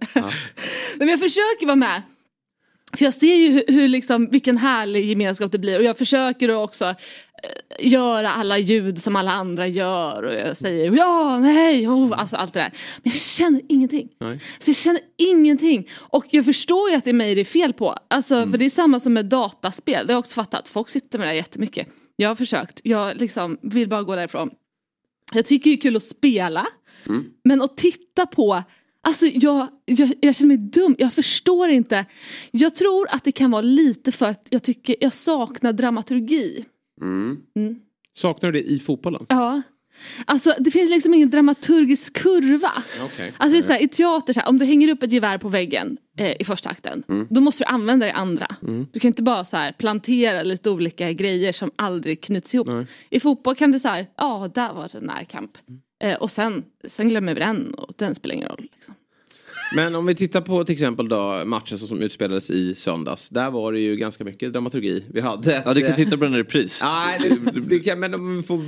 Men 0.96 1.08
jag 1.08 1.18
försöker 1.20 1.66
vara 1.66 1.76
med. 1.76 2.02
För 2.96 3.04
jag 3.04 3.14
ser 3.14 3.34
ju 3.34 3.50
hur, 3.50 3.64
hur 3.68 3.88
liksom, 3.88 4.26
vilken 4.30 4.56
härlig 4.56 5.04
gemenskap 5.04 5.52
det 5.52 5.58
blir 5.58 5.78
och 5.78 5.84
jag 5.84 5.98
försöker 5.98 6.48
då 6.48 6.54
också 6.62 6.84
eh, 6.84 6.94
göra 7.88 8.30
alla 8.30 8.58
ljud 8.58 9.02
som 9.02 9.16
alla 9.16 9.30
andra 9.32 9.66
gör 9.66 10.22
och 10.22 10.34
jag 10.34 10.56
säger 10.56 10.96
ja, 10.96 11.38
nej, 11.38 11.88
oh, 11.88 12.20
alltså 12.20 12.36
allt 12.36 12.52
det 12.54 12.60
där. 12.60 12.72
Men 13.02 13.12
jag 13.12 13.14
känner 13.14 13.60
ingenting. 13.68 14.08
Nej. 14.20 14.40
Så 14.60 14.70
jag 14.70 14.76
känner 14.76 15.00
ingenting. 15.16 15.88
Och 15.96 16.24
jag 16.30 16.44
förstår 16.44 16.90
ju 16.90 16.96
att 16.96 17.04
det 17.04 17.10
är 17.10 17.14
mig 17.14 17.34
det 17.34 17.40
är 17.40 17.44
fel 17.44 17.72
på. 17.72 17.96
Alltså, 18.10 18.34
Mm. 18.34 18.50
För 18.50 18.58
det 18.58 18.64
är 18.64 18.70
samma 18.70 19.00
som 19.00 19.12
med 19.12 19.26
dataspel. 19.26 20.06
Det 20.06 20.12
har 20.12 20.14
jag 20.16 20.20
också 20.20 20.34
fattat. 20.34 20.68
Folk 20.68 20.88
sitter 20.88 21.18
med 21.18 21.28
det 21.28 21.34
jättemycket. 21.34 21.88
Jag 22.16 22.28
har 22.28 22.34
försökt. 22.34 22.80
Jag 22.84 23.16
liksom 23.20 23.58
vill 23.62 23.88
bara 23.88 24.02
gå 24.02 24.16
därifrån. 24.16 24.50
Jag 25.32 25.46
tycker 25.46 25.70
det 25.70 25.76
är 25.76 25.80
kul 25.80 25.96
att 25.96 26.02
spela. 26.02 26.66
Mm. 27.06 27.24
Men 27.44 27.62
att 27.62 27.76
titta 27.76 28.26
på 28.26 28.62
Alltså 29.02 29.26
jag, 29.26 29.68
jag, 29.84 30.12
jag 30.20 30.36
känner 30.36 30.48
mig 30.48 30.56
dum, 30.56 30.94
jag 30.98 31.12
förstår 31.12 31.68
inte. 31.68 32.06
Jag 32.50 32.74
tror 32.74 33.08
att 33.10 33.24
det 33.24 33.32
kan 33.32 33.50
vara 33.50 33.62
lite 33.62 34.12
för 34.12 34.26
att 34.26 34.46
jag 34.50 34.62
tycker 34.62 34.96
jag 35.00 35.12
saknar 35.12 35.72
dramaturgi. 35.72 36.64
Mm. 37.02 37.40
Saknar 38.12 38.52
du 38.52 38.60
det 38.60 38.70
i 38.70 38.78
fotbollen? 38.78 39.26
Ja. 39.28 39.62
Alltså 40.24 40.54
det 40.58 40.70
finns 40.70 40.90
liksom 40.90 41.14
ingen 41.14 41.30
dramaturgisk 41.30 42.12
kurva. 42.14 42.72
Okej. 43.04 43.32
Alltså 43.36 43.58
det 43.60 43.72
är 43.72 43.72
här, 43.72 43.82
i 43.82 43.88
teater, 43.88 44.32
så 44.32 44.40
här, 44.40 44.48
om 44.48 44.58
du 44.58 44.64
hänger 44.64 44.88
upp 44.88 45.02
ett 45.02 45.12
gevär 45.12 45.38
på 45.38 45.48
väggen 45.48 45.96
eh, 46.18 46.36
i 46.40 46.44
första 46.44 46.70
akten. 46.70 47.26
Då 47.28 47.40
måste 47.40 47.64
du 47.64 47.68
använda 47.68 48.06
det 48.06 48.10
i 48.10 48.14
andra. 48.14 48.46
Du 48.92 49.00
kan 49.00 49.08
inte 49.08 49.22
bara 49.22 49.44
så 49.44 49.56
här, 49.56 49.72
plantera 49.72 50.42
lite 50.42 50.70
olika 50.70 51.12
grejer 51.12 51.52
som 51.52 51.70
aldrig 51.76 52.20
knyts 52.20 52.54
ihop. 52.54 52.66
Nej. 52.66 52.86
I 53.10 53.20
fotboll 53.20 53.54
kan 53.56 53.72
det 53.72 53.80
så 53.80 53.88
här, 53.88 54.06
ja 54.16 54.50
där 54.54 54.72
var 54.72 54.88
det 54.92 54.98
en 54.98 55.04
närkamp. 55.04 55.50
Eh, 56.02 56.14
och 56.14 56.30
sen, 56.30 56.64
sen 56.84 57.08
glömmer 57.08 57.34
vi 57.34 57.40
den 57.40 57.74
och 57.74 57.94
den 57.96 58.14
spelar 58.14 58.34
ingen 58.34 58.48
roll. 58.48 58.68
Liksom. 58.72 58.94
Men 59.72 59.94
om 59.94 60.06
vi 60.06 60.14
tittar 60.14 60.40
på 60.40 60.64
till 60.64 60.72
exempel 60.72 61.08
då 61.08 61.42
matchen 61.44 61.78
som 61.78 62.02
utspelades 62.02 62.50
i 62.50 62.74
söndags. 62.74 63.28
Där 63.28 63.50
var 63.50 63.72
det 63.72 63.80
ju 63.80 63.96
ganska 63.96 64.24
mycket 64.24 64.52
dramaturgi 64.52 65.04
vi 65.12 65.20
hade. 65.20 65.62
Ja 65.66 65.74
du 65.74 65.86
kan 65.86 65.96
titta 65.96 66.16
på 66.16 66.24
den 66.24 66.34
i 66.34 66.38
repris. 66.38 66.80
Nej, 66.82 67.38
det, 67.52 67.60
det 67.60 67.78
kan, 67.78 68.00
men 68.00 68.14
om 68.14 68.36
vi 68.36 68.42
får 68.42 68.60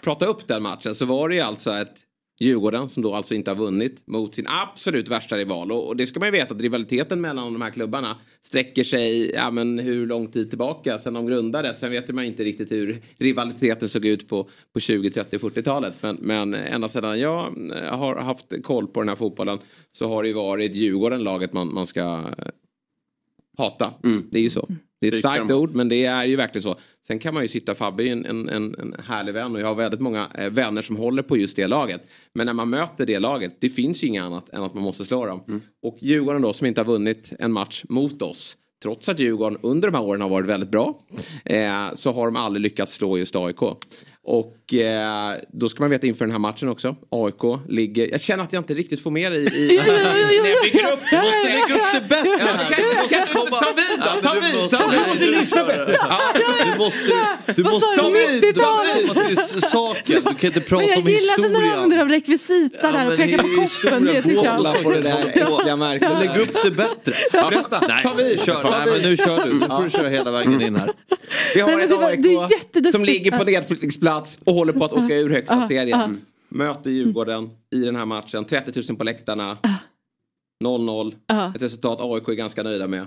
prata 0.00 0.26
upp 0.26 0.48
den 0.48 0.62
matchen 0.62 0.94
så 0.94 1.04
var 1.04 1.28
det 1.28 1.34
ju 1.34 1.40
alltså 1.40 1.70
ett 1.72 1.94
Djurgården 2.40 2.88
som 2.88 3.02
då 3.02 3.14
alltså 3.14 3.34
inte 3.34 3.50
har 3.50 3.56
vunnit 3.56 4.06
mot 4.06 4.34
sin 4.34 4.46
absolut 4.48 5.08
värsta 5.08 5.36
rival. 5.36 5.72
Och, 5.72 5.96
det 5.96 6.06
ska 6.06 6.20
man 6.20 6.28
ju 6.28 6.32
veta 6.32 6.54
att 6.54 6.60
rivaliteten 6.60 7.20
mellan 7.20 7.52
de 7.52 7.62
här 7.62 7.70
klubbarna 7.70 8.16
sträcker 8.42 8.84
sig 8.84 9.30
ja, 9.30 9.50
men 9.50 9.78
hur 9.78 10.06
lång 10.06 10.26
tid 10.26 10.48
tillbaka 10.48 10.98
sen 10.98 11.14
de 11.14 11.26
grundades. 11.26 11.78
Sen 11.78 11.90
vet 11.90 12.08
man 12.08 12.24
inte 12.24 12.44
riktigt 12.44 12.72
hur 12.72 13.02
rivaliteten 13.18 13.88
såg 13.88 14.04
ut 14.04 14.28
på, 14.28 14.48
på 14.72 14.80
20, 14.80 15.10
30, 15.10 15.38
40-talet. 15.38 15.94
Men, 16.00 16.16
men 16.20 16.54
ända 16.54 16.88
sedan 16.88 17.20
jag 17.20 17.70
eh, 17.72 17.98
har 17.98 18.16
haft 18.16 18.62
koll 18.62 18.86
på 18.86 19.00
den 19.00 19.08
här 19.08 19.16
fotbollen 19.16 19.58
så 19.92 20.08
har 20.08 20.22
det 20.22 20.28
ju 20.28 20.34
varit 20.34 20.74
Djurgården 20.74 21.22
laget 21.22 21.52
man, 21.52 21.74
man 21.74 21.86
ska 21.86 22.00
eh, 22.38 22.44
hata. 23.58 23.94
Det 24.30 24.38
är 24.38 24.42
ju 24.42 24.50
så. 24.50 24.68
Det 25.10 25.16
är 25.16 25.18
ett 25.18 25.18
starkt 25.18 25.52
ord 25.52 25.74
men 25.74 25.88
det 25.88 26.04
är 26.04 26.24
ju 26.24 26.36
verkligen 26.36 26.62
så. 26.62 26.76
Sen 27.06 27.18
kan 27.18 27.34
man 27.34 27.42
ju 27.42 27.48
sitta, 27.48 27.74
Fabbe 27.74 28.02
är 28.02 28.12
en, 28.12 28.26
en, 28.26 28.48
en, 28.48 28.96
härlig 29.06 29.34
vän 29.34 29.54
och 29.54 29.60
jag 29.60 29.66
har 29.66 29.74
väldigt 29.74 30.00
många 30.00 30.28
eh, 30.38 30.50
vänner 30.50 30.82
som 30.82 30.96
håller 30.96 31.22
på 31.22 31.36
just 31.36 31.56
det 31.56 31.66
laget. 31.66 32.02
Men 32.34 32.46
när 32.46 32.52
man 32.52 32.70
möter 32.70 33.06
det 33.06 33.18
laget, 33.18 33.56
det 33.60 33.68
finns 33.68 34.02
ju 34.02 34.06
inget 34.06 34.22
annat 34.22 34.48
än 34.48 34.62
att 34.62 34.74
man 34.74 34.82
måste 34.82 35.04
slå 35.04 35.26
dem. 35.26 35.60
Och 35.82 35.96
Djurgården 36.00 36.42
då 36.42 36.52
som 36.52 36.66
inte 36.66 36.80
har 36.80 36.86
vunnit 36.86 37.32
en 37.38 37.52
match 37.52 37.84
mot 37.88 38.22
oss. 38.22 38.56
Trots 38.82 39.08
att 39.08 39.18
Djurgården 39.18 39.58
under 39.62 39.90
de 39.90 39.96
här 39.96 40.04
åren 40.04 40.20
har 40.20 40.28
varit 40.28 40.48
väldigt 40.48 40.70
bra. 40.70 40.98
Eh, 41.44 41.94
så 41.94 42.12
har 42.12 42.24
de 42.26 42.36
aldrig 42.36 42.62
lyckats 42.62 42.94
slå 42.94 43.18
just 43.18 43.36
AIK. 43.36 43.62
Och 44.26 44.74
eh, 44.74 45.34
då 45.52 45.68
ska 45.68 45.82
man 45.82 45.90
veta 45.90 46.06
inför 46.06 46.24
den 46.24 46.32
här 46.32 46.38
matchen 46.38 46.68
också. 46.68 46.96
AIK 47.10 47.60
ligger... 47.68 48.10
Jag 48.10 48.20
känner 48.20 48.44
att 48.44 48.52
jag 48.52 48.60
inte 48.60 48.74
riktigt 48.74 49.00
får 49.00 49.10
med 49.10 49.32
dig 49.32 49.40
i... 49.40 49.46
i 49.46 49.76
när 49.86 50.48
jag 50.48 50.62
bygger 50.62 50.92
upp. 50.92 50.98
Ja, 51.12 51.22
ja, 51.24 51.24
ja, 51.24 51.44
Lägg 51.44 51.76
upp 51.76 51.92
det 51.94 52.08
bättre 52.08 52.28
Ja, 52.28 52.46
kan 52.46 52.84
inte- 53.02 53.14
kan 53.14 53.40
inte- 53.42 53.50
Ta 53.50 53.74
vid 53.76 53.93
då! 54.04 54.20
Ta 54.22 54.34
vid! 54.34 54.70
Ta 54.70 54.88
vid! 54.88 55.00
Du 55.00 55.06
måste 55.08 55.26
lyssna 55.26 55.64
bättre. 55.64 55.98
Du 56.64 56.78
måste, 56.78 57.52
du 57.56 57.62
Vad 57.62 57.72
måste 57.72 57.96
ta 57.96 58.08
vid. 58.08 58.44
90-talet? 58.44 59.54
Du 59.54 59.60
saken. 59.60 60.22
Du 60.24 60.34
kan 60.34 60.46
inte 60.46 60.60
prata 60.60 60.80
Men 60.86 60.88
jag 60.88 60.98
om 60.98 61.08
gillade 61.10 61.48
när 61.48 61.60
du 61.60 61.66
historia. 61.66 62.02
av 62.02 62.08
rekvisita 62.08 62.92
där 62.92 63.04
och 63.04 63.08
men 63.08 63.16
pekar 63.18 63.38
på 63.38 63.48
koppen. 63.48 64.04
Det 64.04 64.12
historia. 64.12 64.22
tycker 64.22 64.44
jag. 64.44 64.82
på 64.82 64.90
det 64.90 65.00
där 65.00 65.26
äckliga 65.28 65.76
märket. 65.76 66.10
Lägg 66.20 66.40
upp 66.40 66.56
det 66.64 66.70
bättre. 66.70 67.12
Berätta! 67.32 67.80
Ta 68.02 68.12
vid! 68.14 68.40
Kör. 68.40 68.70
Nej 68.70 68.92
men 68.92 69.02
nu 69.02 69.16
kör 69.16 69.44
du. 69.44 69.52
Nu 69.52 69.66
får 69.66 69.84
du 69.84 69.90
köra 69.90 70.08
hela 70.08 70.30
vägen 70.30 70.60
in 70.62 70.76
här. 70.76 70.90
Vi 71.54 71.60
har 71.60 71.70
är 71.70 72.06
AIK 72.06 72.92
som 72.92 73.04
ligger 73.04 73.38
på 73.38 73.44
nedflyttningsplats 73.44 74.38
och 74.44 74.54
håller 74.54 74.72
på 74.72 74.84
att 74.84 74.92
åka 74.92 75.14
ur 75.16 75.30
högsta 75.30 75.68
serien. 75.68 76.00
ah. 76.00 76.08
Möter 76.48 76.90
Djurgården 76.90 77.50
i 77.74 77.78
den 77.84 77.96
här 77.96 78.06
matchen. 78.06 78.44
30 78.44 78.82
000 78.88 78.96
på 78.98 79.04
läktarna. 79.04 79.56
0-0. 80.64 81.14
Ah. 81.28 81.48
Ett 81.54 81.62
resultat 81.62 81.98
AIK 82.00 82.28
är 82.28 82.32
ganska 82.32 82.62
nöjda 82.62 82.86
med. 82.86 83.06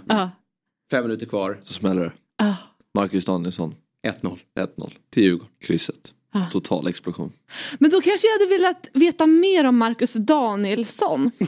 Fem 0.92 1.04
minuter 1.04 1.26
kvar. 1.26 1.60
Så 1.64 1.74
smäller 1.74 2.02
det. 2.02 2.12
ja. 2.38 2.56
Marcus 2.94 3.26
Danielsson. 3.26 3.76
1-0 4.08 4.40
1-0. 4.60 4.94
till 5.14 5.24
Djurgården. 5.24 5.48
Krysset. 5.62 6.14
Ah. 6.34 6.50
Total 6.52 6.88
explosion. 6.88 7.32
Men 7.80 7.92
då 7.92 8.02
kanske 8.02 8.28
jag 8.28 8.34
hade 8.40 8.46
velat 8.58 8.88
veta 8.94 9.26
mer 9.26 9.64
om 9.64 9.78
Marcus 9.78 10.14
Danielsson. 10.14 11.32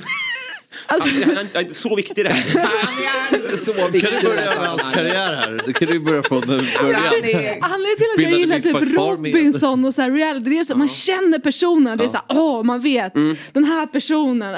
Alltså, 0.86 1.10
Han 1.10 1.18
inte- 1.22 1.36
han 1.36 1.48
är 1.54 1.62
inte 1.62 1.74
så 1.74 1.96
viktig 1.96 2.26
det 2.26 2.30
här. 2.34 2.64
Han 2.64 3.40
är 3.40 3.46
inte 3.46 3.58
så 3.58 3.74
viktig. 3.74 4.02
Kan 4.02 4.20
du 4.22 4.28
börja 4.28 4.60
med 4.60 4.68
hans 4.70 4.94
karriär 4.94 5.36
här? 5.36 5.62
Då 5.66 5.74
kan 5.74 5.88
du 5.88 6.00
börja 6.00 6.24
från 6.24 6.42
början. 6.42 6.66
Han 6.76 7.14
är... 7.14 7.58
Anledningen 7.62 7.98
till 7.98 8.26
att 8.26 8.32
jag 8.32 8.40
gillar 8.40 8.60
typ. 8.60 8.96
Robinson 8.98 9.86
och 9.86 9.94
så 9.94 10.02
här 10.02 10.12
reality, 10.12 10.50
det 10.50 10.60
är 10.60 10.64
så 10.64 10.78
man 10.78 10.88
känner 10.88 11.40
personen. 11.40 11.98
Det 11.98 12.04
är 12.04 12.08
så 12.08 12.14
här, 12.14 12.24
åh 12.40 12.64
man 12.64 12.82
vet, 12.82 13.16
Mm. 13.16 13.36
den 13.54 13.64
här 13.64 13.86
personen 13.86 14.54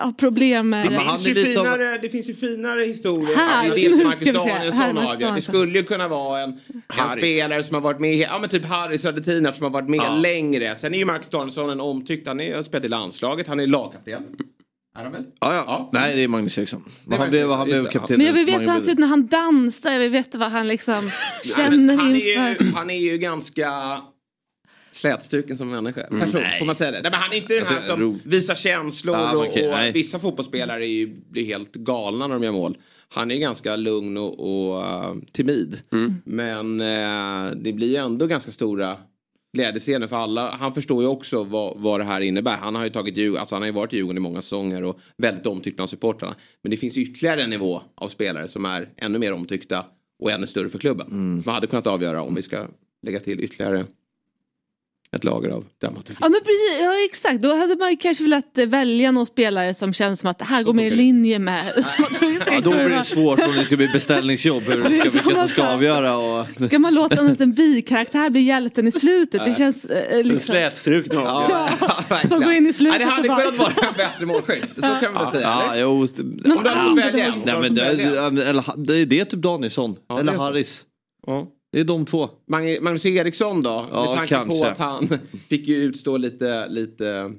har 0.00 0.12
problem 0.12 0.68
med... 0.70 0.90
Det 0.90 0.96
han 0.96 1.18
finns, 1.18 1.38
ju 1.38 1.44
finare, 1.44 1.98
det 2.02 2.08
finns 2.08 2.28
ju 2.28 2.34
finare 2.34 2.84
historier. 2.84 3.36
Här, 3.36 3.70
det 3.74 3.86
är 3.86 3.90
det 3.90 3.96
som 3.96 4.04
Marcus 4.06 4.34
Danielsson 4.34 4.98
avgör. 4.98 5.32
Det 5.34 5.42
skulle 5.42 5.78
ju 5.78 5.84
kunna 5.84 6.08
vara 6.08 6.40
en, 6.42 6.50
en 6.50 7.18
spelare 7.18 7.64
som 7.64 7.74
har 7.74 7.80
varit 7.80 8.00
med, 8.00 8.16
ja 8.16 8.38
men 8.38 8.48
typ 8.50 8.64
Harris 8.64 9.04
Radetinac 9.04 9.56
som 9.56 9.64
har 9.64 9.70
varit 9.70 9.88
med 9.88 10.00
Ja. 10.00 10.16
längre. 10.16 10.76
Sen 10.76 10.94
är 10.94 10.98
ju 10.98 11.04
Marcus 11.04 11.28
Danielsson 11.28 11.70
en 11.70 11.80
omtyckt, 11.80 12.28
han 12.28 12.40
är- 12.40 12.56
har 12.56 12.62
spelat 12.62 12.84
i 12.84 12.88
landslaget, 12.88 13.46
han 13.46 13.60
är 13.60 13.66
lagkapten. 13.66 14.22
Är 14.98 15.02
han 15.02 15.12
väl? 15.12 15.24
Ja, 15.40 15.54
ja. 15.54 15.64
Ja. 15.66 15.90
Nej, 15.92 16.16
det 16.16 16.22
är 16.24 16.28
Magnus 16.28 16.58
Eriksson. 16.58 16.84
Det 17.04 17.14
är 17.14 17.18
han 17.18 17.30
blev, 17.30 17.50
han 17.50 17.66
blev 17.66 17.86
kapten. 17.86 18.16
Men 18.16 18.26
jag 18.26 18.32
vill 18.32 18.46
veta 18.46 18.58
hur 18.58 18.66
han 18.68 18.82
ser 18.82 18.92
ut 18.92 18.98
när 18.98 19.06
han 19.06 19.26
dansar, 19.26 19.92
jag 19.92 19.98
vill 19.98 20.10
veta 20.10 20.38
vad 20.38 20.50
han 20.50 20.68
liksom 20.68 21.04
Nej, 21.04 21.12
känner 21.56 21.96
han, 21.96 22.10
är 22.10 22.14
inför. 22.14 22.64
ju, 22.64 22.72
han 22.72 22.90
är 22.90 22.98
ju 22.98 23.18
ganska 23.18 24.00
slätstruken 24.90 25.58
som 25.58 25.68
människa. 25.68 26.02
Person, 26.02 26.42
får 26.58 26.66
man 26.66 26.74
säga 26.74 26.90
det? 26.90 27.02
Nej, 27.02 27.10
men 27.10 27.20
han 27.20 27.32
är 27.32 27.36
inte 27.36 27.54
den 27.54 27.66
här 27.66 27.80
som 27.80 28.00
ro- 28.00 28.18
visar 28.24 28.54
känslor 28.54 29.34
och, 29.34 29.46
okej, 29.46 29.68
och 29.68 29.74
nej. 29.74 29.92
vissa 29.92 30.18
fotbollsspelare 30.18 30.84
är 30.86 30.90
ju, 30.90 31.06
blir 31.30 31.44
helt 31.44 31.72
galna 31.74 32.26
när 32.26 32.34
de 32.34 32.42
gör 32.42 32.52
mål. 32.52 32.78
Han 33.08 33.30
är 33.30 33.36
ganska 33.38 33.76
lugn 33.76 34.16
och, 34.16 34.40
och 34.40 34.82
uh, 34.82 35.22
timid. 35.32 35.82
Men 36.24 36.80
eh, 36.80 37.56
det 37.56 37.72
blir 37.72 37.88
ju 37.88 37.96
ändå 37.96 38.26
ganska 38.26 38.52
stora 38.52 38.96
glädjescener 39.58 40.06
för 40.06 40.16
alla. 40.16 40.50
Han 40.50 40.74
förstår 40.74 41.02
ju 41.02 41.08
också 41.08 41.44
vad, 41.44 41.78
vad 41.78 42.00
det 42.00 42.04
här 42.04 42.20
innebär. 42.20 42.56
Han 42.56 42.74
har 42.74 42.84
ju 42.84 42.90
tagit 42.90 43.38
alltså 43.38 43.54
han 43.54 43.62
har 43.62 43.66
ju 43.66 43.72
varit 43.72 43.92
i 43.92 43.96
Djurgården 43.96 44.16
i 44.16 44.20
många 44.20 44.42
säsonger 44.42 44.84
och 44.84 45.00
väldigt 45.16 45.46
omtyckt 45.46 45.76
bland 45.76 45.90
supportrarna. 45.90 46.36
Men 46.62 46.70
det 46.70 46.76
finns 46.76 46.96
ytterligare 46.96 47.42
en 47.42 47.50
nivå 47.50 47.82
av 47.94 48.08
spelare 48.08 48.48
som 48.48 48.64
är 48.64 48.88
ännu 48.96 49.18
mer 49.18 49.32
omtyckta 49.32 49.84
och 50.22 50.30
ännu 50.30 50.46
större 50.46 50.68
för 50.68 50.78
klubben. 50.78 51.42
Som 51.42 51.52
hade 51.52 51.66
kunnat 51.66 51.86
avgöra 51.86 52.22
om 52.22 52.34
vi 52.34 52.42
ska 52.42 52.66
lägga 53.02 53.20
till 53.20 53.40
ytterligare 53.40 53.84
ett 55.16 55.24
lager 55.24 55.50
av 55.50 55.64
dramaturgi. 55.80 56.18
Ja 56.20 56.28
men 56.28 56.40
precis, 56.40 56.80
ja 56.80 57.04
exakt. 57.04 57.42
Då 57.42 57.54
hade 57.54 57.76
man 57.76 57.90
ju 57.90 57.96
kanske 57.96 58.24
velat 58.24 58.58
eh, 58.58 58.66
välja 58.66 59.12
någon 59.12 59.26
spelare 59.26 59.74
som 59.74 59.92
känns 59.92 60.20
som 60.20 60.30
att 60.30 60.38
det 60.38 60.44
här 60.44 60.62
går 60.62 60.72
mer 60.72 60.86
i 60.86 60.94
linje 60.94 61.38
med 61.38 61.72
Ja, 62.50 62.60
då 62.60 62.70
blir 62.70 62.88
det 62.88 63.04
svårt 63.04 63.40
om 63.40 63.54
det 63.56 63.64
ska 63.64 63.76
bli 63.76 63.88
beställningsjobb. 63.88 64.62
Hur 64.62 64.82
Det 64.82 65.10
ska, 65.10 65.10
vilka 65.10 65.34
som 65.34 65.48
ska 65.48 65.68
avgöra. 65.68 66.16
Och... 66.16 66.46
Ska 66.66 66.78
man 66.78 66.94
låta 66.94 67.20
en 67.20 67.26
liten 67.26 67.52
bikaraktär 67.52 68.30
bli 68.30 68.40
hjälten 68.40 68.88
i 68.88 68.92
slutet? 68.92 69.44
Det 69.44 69.54
känns 69.54 69.84
eh, 69.84 70.16
Den 70.16 70.28
liksom... 70.28 70.54
slätstrukna. 70.54 71.20
Ja, 71.20 71.68
verkligen. 72.08 72.28
som 72.38 72.40
går 72.40 72.52
in 72.52 72.66
i 72.66 72.72
slutet 72.72 72.98
Nej, 72.98 73.06
det 73.06 73.14
hade 73.14 73.28
kunnat 73.28 73.58
vara 73.58 73.88
en 73.88 73.96
bättre 73.96 74.26
målskytt. 74.26 74.74
Så 74.74 74.80
kan 74.80 75.14
man 75.14 75.24
väl 75.24 75.32
säga. 75.32 75.48
Ja, 75.48 75.76
jo, 75.76 75.90
Om 75.90 76.08
du 76.44 76.50
hade 76.68 76.88
fått 76.88 76.98
välja 76.98 77.26
en. 77.26 77.44
Det, 77.74 77.82
eller, 78.48 78.86
det 78.86 78.96
är 78.96 79.06
det 79.06 79.24
typ 79.24 79.40
Danielsson. 79.40 79.96
Ja, 80.08 80.20
eller. 80.20 80.32
Harris. 80.32 80.84
Ja. 81.26 81.46
Det 81.72 81.80
är 81.80 81.84
de 81.84 82.06
två. 82.06 82.30
Mag- 82.50 82.80
Magnus 82.80 83.06
Eriksson 83.06 83.62
då? 83.62 83.86
Ja, 83.92 84.04
med 84.16 84.28
tanke 84.28 84.34
på 84.46 84.52
kanske. 84.52 84.66
att 84.66 84.78
han 84.78 85.08
fick 85.48 85.68
ju 85.68 85.76
utstå 85.76 86.16
lite, 86.16 86.66
lite, 86.68 87.32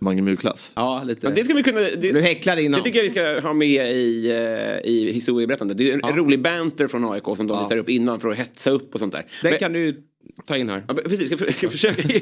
Mange 0.00 0.22
Murklass. 0.22 0.72
ja 0.74 1.02
lite. 1.04 1.26
Men 1.26 1.34
det 1.36 1.44
ska 1.44 1.54
vi 1.54 1.62
kunna... 1.62 1.80
Du 1.80 2.12
Det, 2.12 2.20
häcklade 2.20 2.62
innan. 2.62 2.78
det 2.80 2.84
tycker 2.84 2.98
jag 2.98 3.04
vi 3.04 3.10
ska 3.10 3.40
ha 3.40 3.54
med 3.54 3.92
i, 3.96 4.30
eh, 4.30 4.90
i 4.90 5.10
historieberättandet. 5.12 5.78
Det 5.78 5.90
är 5.90 5.94
en 5.94 6.00
Ja. 6.02 6.16
rolig 6.16 6.42
banter 6.42 6.88
från 6.88 7.04
AIK 7.12 7.24
som 7.24 7.46
de 7.46 7.48
Ja. 7.48 7.62
visar 7.62 7.76
upp 7.78 7.88
innan 7.88 8.20
för 8.20 8.28
att 8.28 8.38
hetsa 8.38 8.70
upp 8.70 8.94
och 8.94 9.00
sånt 9.00 9.12
där. 9.12 9.24
Den 9.42 9.50
Men- 9.50 9.58
kan 9.58 9.72
du 9.72 10.02
ta 10.46 10.56
in 10.56 10.68
här. 10.68 10.84
Ja, 10.88 10.94
precis, 10.94 11.26
ska, 11.40 11.52
ska 11.52 11.70
försöka... 11.70 12.02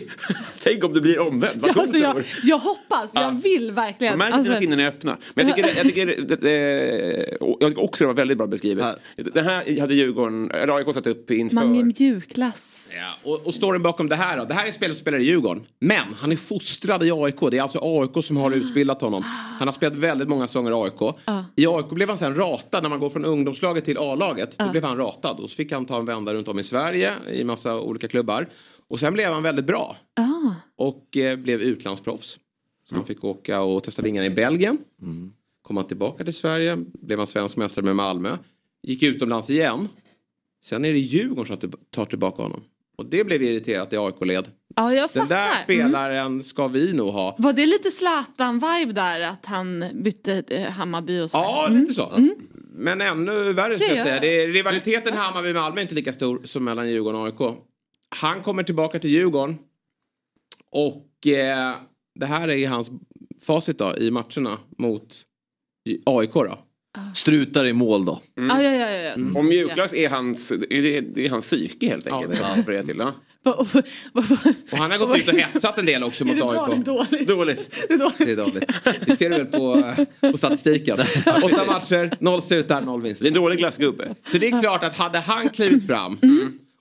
Tänk 0.62 0.84
om 0.84 0.92
det 0.92 1.00
blir 1.00 1.18
omvänt. 1.18 1.62
Vad 1.62 1.70
Ja, 1.76 1.82
alltså, 1.82 1.98
jag, 1.98 2.22
jag 2.42 2.58
hoppas, 2.58 3.10
jag 3.14 3.42
vill 3.42 3.72
verkligen. 3.72 4.12
Man 4.12 4.18
märker 4.18 4.36
Alltså, 4.38 4.52
att 4.52 4.58
sinnena 4.58 4.82
är 4.82 4.86
öppna. 4.86 5.16
Men 5.34 5.48
jag 5.48 5.56
tycker, 5.56 5.76
jag, 5.76 5.86
tycker 5.86 6.06
det, 6.28 6.36
det, 6.36 6.56
jag 7.60 7.70
tycker 7.70 7.82
också 7.82 8.04
det 8.04 8.08
var 8.08 8.14
väldigt 8.14 8.38
bra 8.38 8.46
beskrivet. 8.46 8.84
Här. 8.84 8.98
Det 9.16 9.42
här 9.42 9.80
hade 9.80 9.94
Djurgården, 9.94 10.50
eller 10.50 10.76
AIK 10.76 10.94
satt 10.94 11.06
upp 11.06 11.30
inför. 11.30 11.54
man 11.54 11.76
är 11.76 11.84
mjukglass. 11.84 12.90
Ja, 12.96 13.30
och, 13.30 13.46
och 13.46 13.54
storyn 13.54 13.82
bakom 13.82 14.08
det 14.08 14.16
här 14.16 14.36
då. 14.38 14.44
Det 14.44 14.54
här 14.54 14.62
är 14.62 14.66
en 14.66 14.72
spelare 14.72 14.94
som 14.94 15.00
spelar 15.00 15.18
i 15.18 15.24
Djurgården. 15.24 15.62
Men 15.80 16.14
han 16.18 16.32
är 16.32 16.36
fostrad 16.36 17.02
i 17.02 17.10
AIK. 17.12 17.40
Det 17.50 17.58
är 17.58 17.62
alltså 17.62 17.78
AIK 17.82 18.24
som 18.24 18.36
har 18.36 18.50
utbildat 18.50 19.00
honom. 19.00 19.22
Han 19.58 19.68
har 19.68 19.72
spelat 19.72 19.96
väldigt 19.96 20.28
många 20.28 20.46
säsonger 20.46 20.70
i 20.70 20.74
AIK. 20.74 21.16
I 21.56 21.66
AIK 21.66 21.90
blev 21.90 22.08
han 22.08 22.18
sen 22.18 22.34
ratad 22.34 22.82
när 22.82 22.90
man 22.90 23.00
går 23.00 23.10
från 23.10 23.24
ungdomslaget 23.24 23.84
till 23.84 23.98
A-laget. 23.98 24.58
Då 24.58 24.70
blev 24.70 24.84
han 24.84 24.96
ratad. 24.96 25.40
Och 25.40 25.50
så 25.50 25.56
fick 25.56 25.72
han 25.72 25.86
ta 25.86 25.98
en 25.98 26.04
vända 26.06 26.34
runt 26.34 26.48
om 26.48 26.58
i 26.58 26.64
Sverige 26.64 27.12
i 27.32 27.44
massa 27.44 27.80
olika 27.80 28.07
klubbar. 28.08 28.48
Och 28.88 29.00
sen 29.00 29.12
blev 29.14 29.32
han 29.32 29.42
väldigt 29.42 29.64
bra. 29.66 29.96
Ah. 30.16 30.50
Och 30.76 31.16
eh, 31.16 31.36
blev 31.36 31.62
utlandsproffs. 31.62 32.38
Så 32.88 32.94
han 32.94 33.04
fick 33.04 33.24
åka 33.24 33.60
och 33.60 33.84
testa 33.84 34.02
vingarna 34.02 34.26
i 34.26 34.30
Belgien. 34.30 34.78
Kom 35.62 35.76
han 35.76 35.86
tillbaka 35.86 36.24
till 36.24 36.34
Sverige. 36.34 36.76
Blev 36.92 37.18
han 37.18 37.26
svensk 37.26 37.56
mästare 37.56 37.84
med 37.84 37.96
Malmö. 37.96 38.36
Gick 38.82 39.02
utomlands 39.02 39.50
igen. 39.50 39.88
Sen 40.64 40.84
är 40.84 40.92
det 40.92 40.98
Djurgården 40.98 41.46
som 41.60 41.72
tar 41.90 42.04
tillbaka 42.04 42.42
honom. 42.42 42.60
Och 42.96 43.06
det 43.06 43.24
blev 43.24 43.42
irriterat 43.42 43.92
i 43.92 43.96
AIK-led. 43.96 44.44
Ja, 44.76 44.94
jag 44.94 45.10
Den 45.12 45.28
där 45.28 45.48
fattar. 45.48 45.54
Mm. 45.54 45.64
spelaren 45.88 46.42
ska 46.42 46.68
vi 46.68 46.92
nog 46.92 47.12
ha. 47.12 47.36
Var 47.38 47.52
det 47.52 47.66
lite 47.66 47.90
Zlatan-vibe 47.90 48.92
där 48.92 49.20
att 49.20 49.46
han 49.46 49.84
bytte 49.94 50.42
eh, 50.48 50.70
Hammarby 50.72 51.20
och 51.20 51.30
så? 51.30 51.36
Ja, 51.36 51.68
lite 51.70 51.94
så. 51.94 52.12
Men 52.72 53.00
ännu 53.00 53.52
värre 53.52 53.74
ska 53.76 53.84
jag 53.86 53.96
Ja. 53.98 54.04
säga. 54.04 54.20
Det 54.20 54.42
är, 54.42 54.48
rivaliteten 54.48 55.12
Hammarby-Malmö 55.12 55.78
är 55.78 55.82
inte 55.82 55.94
lika 55.94 56.12
stor 56.12 56.40
som 56.44 56.64
mellan 56.64 56.88
Djurgården 56.90 57.20
och 57.20 57.26
AIK. 57.26 57.56
Han 58.16 58.42
kommer 58.42 58.62
tillbaka 58.62 58.98
till 58.98 59.10
Djurgården. 59.10 59.58
Och 60.70 61.26
eh, 61.26 61.74
det 62.14 62.26
här 62.26 62.48
är 62.48 62.68
hans 62.68 62.90
facit 63.42 63.78
då 63.78 63.96
i 63.96 64.10
matcherna 64.10 64.58
mot 64.78 65.22
AIK 66.06 66.32
då. 66.34 66.58
Strutar 67.14 67.66
i 67.66 67.72
mål 67.72 68.04
då. 68.04 68.20
Ja, 68.34 68.62
ja, 68.62 68.72
ja, 68.74 68.90
ja, 68.90 69.14
ja. 69.16 69.38
Om 69.38 69.48
mjukglass 69.48 69.92
är 69.94 70.08
hans, 70.08 70.50
är 70.52 70.82
det, 70.82 71.00
det 71.00 71.26
är 71.26 71.30
hans 71.30 71.44
psyke 71.44 71.88
helt 71.88 72.06
enkelt. 72.06 72.40
Ja. 72.40 72.54
Ja. 72.56 72.62
För 72.62 72.72
det 72.72 72.82
till, 72.82 72.98
ja. 72.98 73.14
Och 74.72 74.78
han 74.78 74.90
har 74.90 74.98
gått 74.98 75.16
ut 75.16 75.28
och 75.28 75.34
hetsat 75.34 75.78
en 75.78 75.86
del 75.86 76.04
också 76.04 76.24
Är 76.24 76.26
mot 76.26 76.36
det 76.36 76.42
bra 76.42 76.52
eller 76.52 76.76
AIK. 76.76 76.84
dåligt? 76.84 77.28
Dåligt. 77.28 77.86
Det 77.88 77.94
är 77.94 77.98
dåligt. 77.98 78.18
Det 78.18 78.32
är 78.32 78.36
dåligt. 78.36 78.64
Det 79.06 79.16
ser 79.16 79.30
du 79.30 79.36
väl 79.36 79.46
på, 79.46 79.82
på 80.30 80.36
statistiken. 80.38 80.98
Åtta 81.42 81.64
matcher, 81.66 82.16
noll 82.20 82.42
strutar, 82.42 82.80
noll 82.80 83.02
vinst. 83.02 83.20
Det 83.20 83.26
är 83.26 83.30
en 83.30 83.34
dålig 83.34 83.58
glassgubbe. 83.58 84.14
Så 84.26 84.38
det 84.38 84.48
är 84.48 84.60
klart 84.60 84.84
att 84.84 84.96
hade 84.96 85.18
han 85.18 85.48
klivit 85.48 85.86
fram 85.86 86.18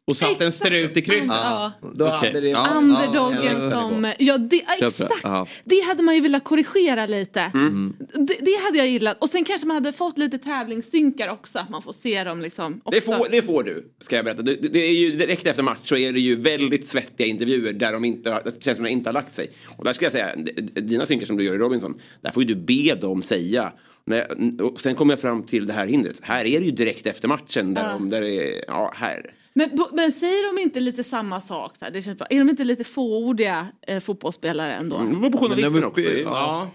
och 0.08 0.18
satt 0.18 0.42
en 0.42 0.48
Exakt. 0.48 0.56
strut 0.56 0.98
i 0.98 1.02
krysset. 1.02 1.28
Ja. 1.30 1.72
Då 1.96 2.08
Okej. 2.08 2.18
hade 2.28 2.42
det... 2.42 2.50
Ja. 2.50 2.68
Underdogen 2.76 3.62
ja, 3.62 3.72
som... 3.72 4.14
Ja, 4.20 4.38
det, 4.38 4.56
ja, 4.80 4.92
Köper. 4.92 5.06
exakt. 5.06 5.62
Det 5.64 5.80
hade 5.82 6.04
man 6.04 6.16
ju 6.16 6.22
velat 6.22 6.44
korrigera 6.44 7.06
lite. 7.06 7.42
Mm. 7.54 7.94
Det, 8.14 8.38
det 8.42 8.56
hade 8.66 8.78
jag 8.78 8.88
gillat. 8.88 9.18
Och 9.20 9.30
sen 9.30 9.44
kanske 9.44 9.68
man 9.68 9.76
hade 9.76 9.94
fått 9.94 10.18
lite 10.18 10.38
tävlingssynkar 10.38 11.28
också. 11.30 11.60
Att 11.60 11.70
man 11.70 11.82
får 11.82 11.94
se 11.94 12.24
dem 12.24 12.42
liksom. 12.42 12.82
Också. 12.84 13.00
Det 13.00 13.06
får, 13.18 13.28
det 13.32 13.42
får 13.42 13.64
du, 13.64 13.92
ska 14.02 14.16
jag 14.16 14.26
berätta. 14.26 14.42
Det, 14.42 14.56
det 14.56 14.80
är 14.80 14.94
ju 14.94 15.12
direkt 15.12 15.48
efter 15.48 15.64
match 15.64 15.80
så 15.84 15.98
är 15.98 16.14
det 16.14 16.20
ju 16.20 16.36
väldigt 16.36 16.88
svettiga 16.88 17.28
intervjuer 17.28 17.74
där 17.74 17.94
de 17.94 18.06
inte, 18.06 18.30
har- 18.32 18.44
känslorna 18.60 18.90
inte 18.90 19.10
har 19.10 19.14
lagt 19.14 19.36
sig. 19.36 19.48
Och 19.78 19.84
där 19.86 19.94
ska 19.94 20.06
jag 20.06 20.12
säga, 20.12 20.36
dina 20.74 21.06
synkar 21.06 21.26
som 21.26 21.38
du 21.38 21.44
gör 21.44 21.56
i 21.56 21.58
Robinson, 21.58 22.02
där 22.22 22.32
får 22.32 22.44
ju 22.44 22.56
du 22.56 22.56
be 22.56 22.96
dem 22.96 23.24
säga. 23.24 23.72
När, 24.06 24.62
och 24.62 24.82
sen 24.82 24.96
kommer 24.96 25.14
jag 25.14 25.20
fram 25.22 25.44
till 25.44 25.68
det 25.68 25.74
här 25.74 25.88
hindret. 25.88 26.20
Här 26.22 26.46
är 26.46 26.60
det 26.60 26.66
ju 26.66 26.72
direkt 26.72 27.08
efter 27.08 27.28
matchen 27.28 27.74
där, 27.74 27.84
Ja. 27.84 27.94
de, 27.94 28.10
där 28.10 28.22
det 28.22 28.30
är, 28.58 28.64
ja 28.68 28.94
här. 28.96 29.32
Men, 29.58 29.70
men 29.94 30.12
säger 30.12 30.56
de 30.56 30.62
inte 30.62 30.80
lite 30.80 31.04
samma 31.04 31.42
sak? 31.42 31.78
Så 31.78 31.86
här? 31.86 31.92
Det 31.92 32.02
känns 32.02 32.18
bra. 32.18 32.28
Är 32.30 32.40
de 32.40 32.50
inte 32.50 32.64
lite 32.64 32.84
fåordiga 32.84 33.68
eh, 33.88 34.00
fotbollsspelare 34.00 34.74
ändå? 34.76 34.98
Det 34.98 35.16
beror 35.16 35.32
på 35.32 35.38
journalisten 35.38 35.74
Men 35.74 35.82
de- 35.82 35.88
också. 35.88 36.02
Ja, 36.02 36.70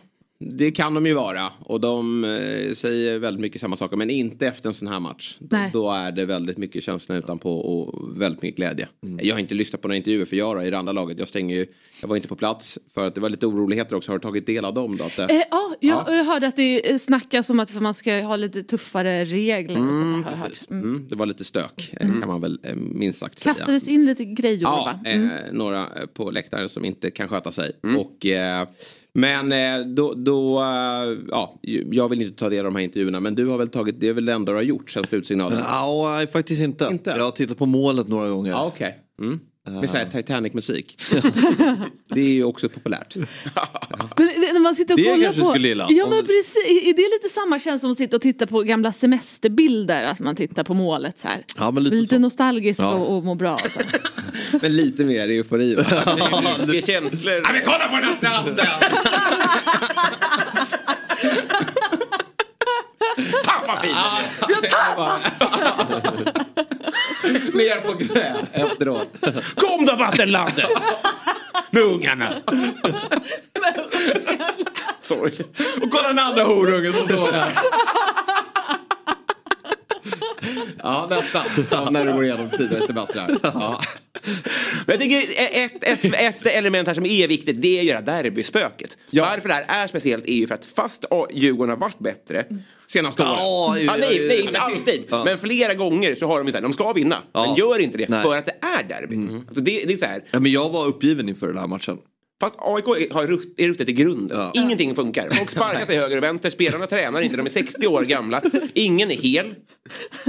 det 0.50 0.70
kan 0.70 0.94
de 0.94 1.06
ju 1.06 1.14
vara. 1.14 1.52
Och 1.60 1.80
de 1.80 2.24
eh, 2.24 2.74
säger 2.74 3.18
väldigt 3.18 3.40
mycket 3.40 3.60
samma 3.60 3.76
saker. 3.76 3.96
Men 3.96 4.10
inte 4.10 4.46
efter 4.46 4.68
en 4.68 4.74
sån 4.74 4.88
här 4.88 5.00
match. 5.00 5.36
Då, 5.38 5.56
Nej. 5.56 5.70
då 5.72 5.90
är 5.90 6.12
det 6.12 6.24
väldigt 6.26 6.58
mycket 6.58 6.84
känsla 6.84 7.14
utanpå 7.16 7.58
och 7.60 8.20
väldigt 8.20 8.42
mycket 8.42 8.56
glädje. 8.56 8.88
Jag 9.20 9.34
har 9.34 9.40
inte 9.40 9.54
lyssnat 9.54 9.82
på 9.82 9.88
några 9.88 9.96
intervjuer 9.96 10.24
för 10.24 10.36
jag 10.36 10.56
då, 10.56 10.62
i 10.62 10.70
det 10.70 10.78
andra 10.78 10.92
laget. 10.92 11.18
Jag 11.18 11.28
stänger 11.28 11.56
ju, 11.56 11.66
jag 12.00 12.08
var 12.08 12.16
inte 12.16 12.28
på 12.28 12.36
plats 12.36 12.78
för 12.94 13.06
att 13.06 13.14
det 13.14 13.20
var 13.20 13.28
lite 13.28 13.46
oroligheter 13.46 13.96
också. 13.96 14.12
Har 14.12 14.18
du 14.18 14.22
tagit 14.22 14.46
del 14.46 14.64
av 14.64 14.74
dem 14.74 14.96
då? 14.96 15.04
Att 15.04 15.16
det, 15.16 15.22
Eh, 15.24 15.42
ja, 15.50 15.74
jag, 15.80 16.04
jag 16.08 16.24
hörde 16.24 16.46
att 16.46 16.56
det 16.56 16.90
eh, 16.90 16.98
snackas 16.98 17.50
om 17.50 17.60
att 17.60 17.74
man 17.80 17.94
ska 17.94 18.20
ha 18.20 18.36
lite 18.36 18.62
tuffare 18.62 19.24
regler. 19.24 19.88
och 19.88 19.94
sånt, 19.94 20.26
hört. 20.26 20.42
Precis. 20.42 20.70
Mm. 20.70 20.82
Mm, 20.84 21.06
det 21.08 21.14
var 21.16 21.26
lite 21.26 21.44
stök 21.44 21.90
eh, 22.00 22.06
kan 22.20 22.26
man 22.28 22.40
väl 22.40 22.58
minst 22.76 23.18
sagt 23.18 23.38
säga. 23.38 23.54
Kastades 23.54 23.88
in 23.88 24.04
lite 24.06 24.24
grejor 24.24 24.62
Ja, 24.62 24.98
va? 25.02 25.10
Mm. 25.10 25.30
eh, 25.30 25.36
några 25.52 25.88
på 26.14 26.30
läktaren 26.30 26.68
som 26.68 26.84
inte 26.84 27.10
kan 27.10 27.28
sköta 27.28 27.52
sig. 27.52 27.72
Och, 27.98 28.26
eh, 28.26 28.68
men 29.14 29.52
eh, 29.52 29.86
då, 29.86 30.14
då 30.14 30.58
eh, 30.60 31.18
ja, 31.28 31.58
jag 31.90 32.08
vill 32.08 32.22
inte 32.22 32.38
ta 32.38 32.48
del 32.48 32.58
av 32.58 32.72
de 32.72 32.76
här 32.76 32.84
intervjuerna 32.84 33.20
men 33.20 33.34
du 33.34 33.46
har 33.46 33.58
väl 33.58 33.68
tagit, 33.68 34.00
det 34.00 34.08
är 34.08 34.12
väl 34.12 34.24
det 34.24 34.32
enda 34.32 34.52
du 34.52 34.56
har 34.56 34.62
gjort 34.62 34.90
sen 34.90 35.04
slutsignalen? 35.04 35.58
Ja, 35.58 36.14
nej, 36.16 36.26
faktiskt 36.26 36.62
inte. 36.62 36.88
Inte? 36.92 37.10
Jag 37.10 37.24
har 37.24 37.30
tittat 37.30 37.58
på 37.58 37.66
målet 37.66 38.08
några 38.08 38.28
gånger. 38.28 38.50
Ja, 38.50 38.64
okej. 38.66 38.98
Mm. 39.20 39.40
Med 39.70 39.90
såhär 39.90 40.06
Titanic-musik. 40.06 40.96
det 42.14 42.20
är 42.20 42.32
ju 42.32 42.44
också 42.44 42.68
populärt. 42.68 43.16
Men 43.16 43.26
det- 44.16 44.52
när 44.52 44.60
man 44.60 44.74
sitter 44.74 44.94
och 44.94 44.98
Det 45.00 45.04
kollar 45.04 45.22
kanske 45.24 45.42
på... 45.42 45.50
skulle 45.50 45.68
gilla. 45.68 45.86
Ja 45.90 46.06
men 46.06 46.16
det- 46.18 46.24
precis, 46.24 46.56
är 46.66 46.92
det 46.94 47.02
lite 47.02 47.28
samma 47.34 47.58
känsla 47.58 47.78
som 47.78 47.90
att 47.90 47.96
sitta 47.96 48.16
och 48.16 48.22
titta 48.22 48.46
på 48.46 48.62
gamla 48.62 48.92
semesterbilder? 48.92 50.04
Att 50.04 50.18
man 50.20 50.36
tittar 50.36 50.64
på 50.64 50.74
målet 50.74 51.18
så 51.18 51.28
här. 51.28 51.44
Ja, 51.58 51.70
men 51.70 51.84
lite 51.84 51.96
lite 51.96 52.14
så. 52.14 52.20
nostalgisk 52.20 52.80
Ja. 52.80 52.92
och, 52.94 53.16
och 53.16 53.24
må 53.24 53.34
bra. 53.34 53.58
Så. 53.58 53.68
här. 53.78 54.00
Men 54.62 54.76
lite 54.76 55.04
mer 55.04 55.28
eufori 55.28 55.74
va? 55.74 55.82
Det 56.66 56.78
är 56.78 56.86
känslor. 56.86 57.34
Ja, 57.34 57.52
men 57.52 57.62
kolla 57.64 57.88
på 57.88 57.94
den 57.96 58.04
här 58.04 58.14
stranden! 58.14 58.66
Fan 63.44 63.66
vad 63.66 63.80
fint! 63.80 63.96
Mer 67.52 67.80
på 67.80 67.92
knä 67.92 68.34
efteråt. 68.52 69.08
Kom 69.56 69.86
då 69.86 69.96
vattenlandet! 69.96 70.70
Med 71.70 71.82
ungarna. 71.82 72.28
Sorry. 75.00 75.32
Och 75.82 75.90
kolla 75.90 76.08
den 76.08 76.18
andra 76.18 76.42
horungen 76.42 76.92
som 76.92 77.04
står 77.04 77.32
där. 77.32 77.52
Ja, 80.82 81.06
nästan. 81.10 81.44
Ja, 81.70 81.90
när 81.90 82.04
du 82.04 82.12
går 82.12 82.24
igenom 82.24 82.50
tidigare 82.50 82.86
semestrar. 82.86 83.38
Ja. 83.42 83.80
Men 84.86 84.94
jag 84.94 85.00
tycker 85.00 85.18
ett, 85.64 85.84
ett, 85.84 86.14
ett 86.14 86.46
element 86.46 86.88
här 86.88 86.94
som 86.94 87.06
är 87.06 87.28
viktigt 87.28 87.62
det 87.62 87.78
är 87.78 87.82
ju 87.82 87.88
det 87.88 87.94
här 87.94 88.22
derbyspöket. 88.22 88.98
Ja. 89.10 89.24
Varför 89.24 89.48
det 89.48 89.54
här 89.54 89.82
är 89.84 89.86
speciellt 89.86 90.26
är 90.26 90.32
ju 90.34 90.46
för 90.46 90.54
att 90.54 90.66
fast 90.66 91.04
Djurgården 91.32 91.70
har 91.70 91.76
varit 91.76 91.98
bättre. 91.98 92.44
Senaste 92.86 93.22
året. 93.22 93.32
Ja, 93.38 93.78
Ja, 93.78 93.96
nej, 93.98 94.26
nej, 94.28 94.40
inte 94.40 94.58
alltid. 94.58 95.04
Ja. 95.08 95.24
Men 95.24 95.38
flera 95.38 95.74
gånger 95.74 96.14
så 96.14 96.26
har 96.26 96.38
de 96.38 96.46
ju 96.46 96.52
så 96.52 96.56
här, 96.58 96.62
de 96.62 96.72
ska 96.72 96.92
vinna. 96.92 97.16
Ja. 97.32 97.46
Men 97.46 97.54
gör 97.54 97.78
inte 97.78 97.98
det 97.98 98.08
Nej. 98.08 98.22
för 98.22 98.36
att 98.36 98.46
det 98.46 98.54
är 98.60 98.82
derbyt. 98.88 99.30
Alltså 99.48 99.60
det, 99.60 99.84
det 99.86 99.92
är 99.92 99.96
så 99.98 100.04
här, 100.04 100.24
Ja, 100.30 100.40
men 100.40 100.52
jag 100.52 100.70
var 100.70 100.86
uppgiven 100.86 101.28
inför 101.28 101.46
den 101.46 101.58
här 101.58 101.66
matchen. 101.66 101.98
Fast 102.42 102.54
AIK 102.58 102.84
har 103.12 103.26
rutt, 103.26 103.54
är 103.60 103.68
ruttet 103.68 103.88
i 103.88 103.92
grunden. 103.92 104.38
Ja. 104.38 104.50
Ingenting 104.54 104.94
funkar. 104.94 105.30
Folk 105.30 105.50
sparkar 105.50 105.86
sig 105.86 105.96
höger 105.96 106.16
och 106.16 106.22
vänster. 106.22 106.50
Spelarna 106.50 106.86
tränar 106.86 107.20
inte. 107.20 107.36
De 107.36 107.46
är 107.46 107.50
60 107.50 107.86
år 107.86 108.02
gamla. 108.02 108.42
Ingen 108.74 109.10
är 109.10 109.14
hel. 109.14 109.54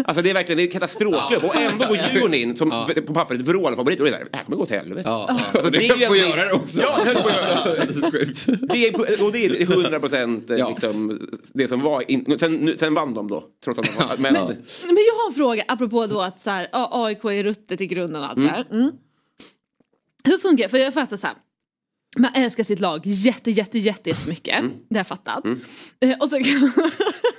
Alltså 0.05 0.21
det 0.21 0.29
är 0.29 0.33
verkligen 0.33 0.57
det 0.57 0.63
är 0.63 0.71
katastrofklubb. 0.71 1.43
Och 1.43 1.55
ändå 1.55 1.85
går 1.87 1.97
Djurgården 1.97 2.33
in 2.33 2.55
som 2.57 2.69
på 3.07 3.13
pappret 3.13 3.41
vrålarfavorit. 3.41 3.99
Och 3.99 4.05
det 4.05 4.11
är 4.11 4.17
där, 4.19 4.27
det 4.31 4.37
här 4.37 4.43
kommer 4.45 4.57
gå 4.57 4.65
till 4.65 4.77
helvete. 4.77 5.09
Ja. 5.09 5.39
Alltså, 5.53 5.69
det 5.69 5.77
är 5.77 5.81
ju 5.81 5.87
får 5.87 5.95
egentligen- 5.97 6.29
göra 6.29 6.45
det 6.47 6.53
också. 6.53 6.81
Ja, 6.81 6.97
det 7.05 7.11
höll 7.13 7.23
på 7.23 7.29
att 7.29 7.35
göra 7.35 7.85
det. 7.85 8.67
Det 8.73 8.87
är, 8.87 9.23
och 9.25 9.31
det 9.31 9.45
är 9.45 9.61
100 9.61 9.99
procent 9.99 10.45
Ja. 10.47 10.69
liksom, 10.69 11.19
det 11.53 11.67
som 11.67 11.81
var. 11.81 12.11
In, 12.11 12.39
sen, 12.39 12.55
nu- 12.55 12.77
sen 12.77 12.93
vann 12.93 13.13
de 13.13 13.27
då. 13.27 13.43
Trots 13.63 13.79
att 13.79 13.85
de 13.85 13.91
var, 13.95 14.17
men, 14.17 14.33
Men 14.33 14.43
jag 15.07 15.15
har 15.15 15.27
en 15.27 15.33
fråga 15.35 15.63
apropå 15.67 16.07
då 16.07 16.21
att 16.21 16.39
så 16.41 16.49
här, 16.49 16.67
ja, 16.71 16.89
AIK 17.05 17.23
är 17.25 17.43
ruttet 17.43 17.81
i 17.81 17.85
grunden 17.87 18.21
och 18.23 18.29
allt 18.29 18.37
det 18.37 18.47
här. 18.47 18.65
Mm. 18.71 18.91
Hur 20.23 20.37
funkar 20.37 20.63
det? 20.63 20.69
För 20.69 20.77
jag 20.77 20.93
fattar 20.93 21.17
så 21.17 21.27
här. 21.27 21.35
Man 22.17 22.33
älskar 22.33 22.63
sitt 22.63 22.79
lag 22.79 23.01
jätte, 23.05 23.51
jätte, 23.51 23.79
jätte, 23.79 24.09
jättemycket. 24.09 24.59
Mm. 24.59 24.71
Det 24.89 24.95
har 24.95 24.99
jag 24.99 25.07
fattat. 25.07 25.45
Eh, 25.99 26.17
Och 26.19 26.29
sen 26.29 26.43
kan, 26.43 26.63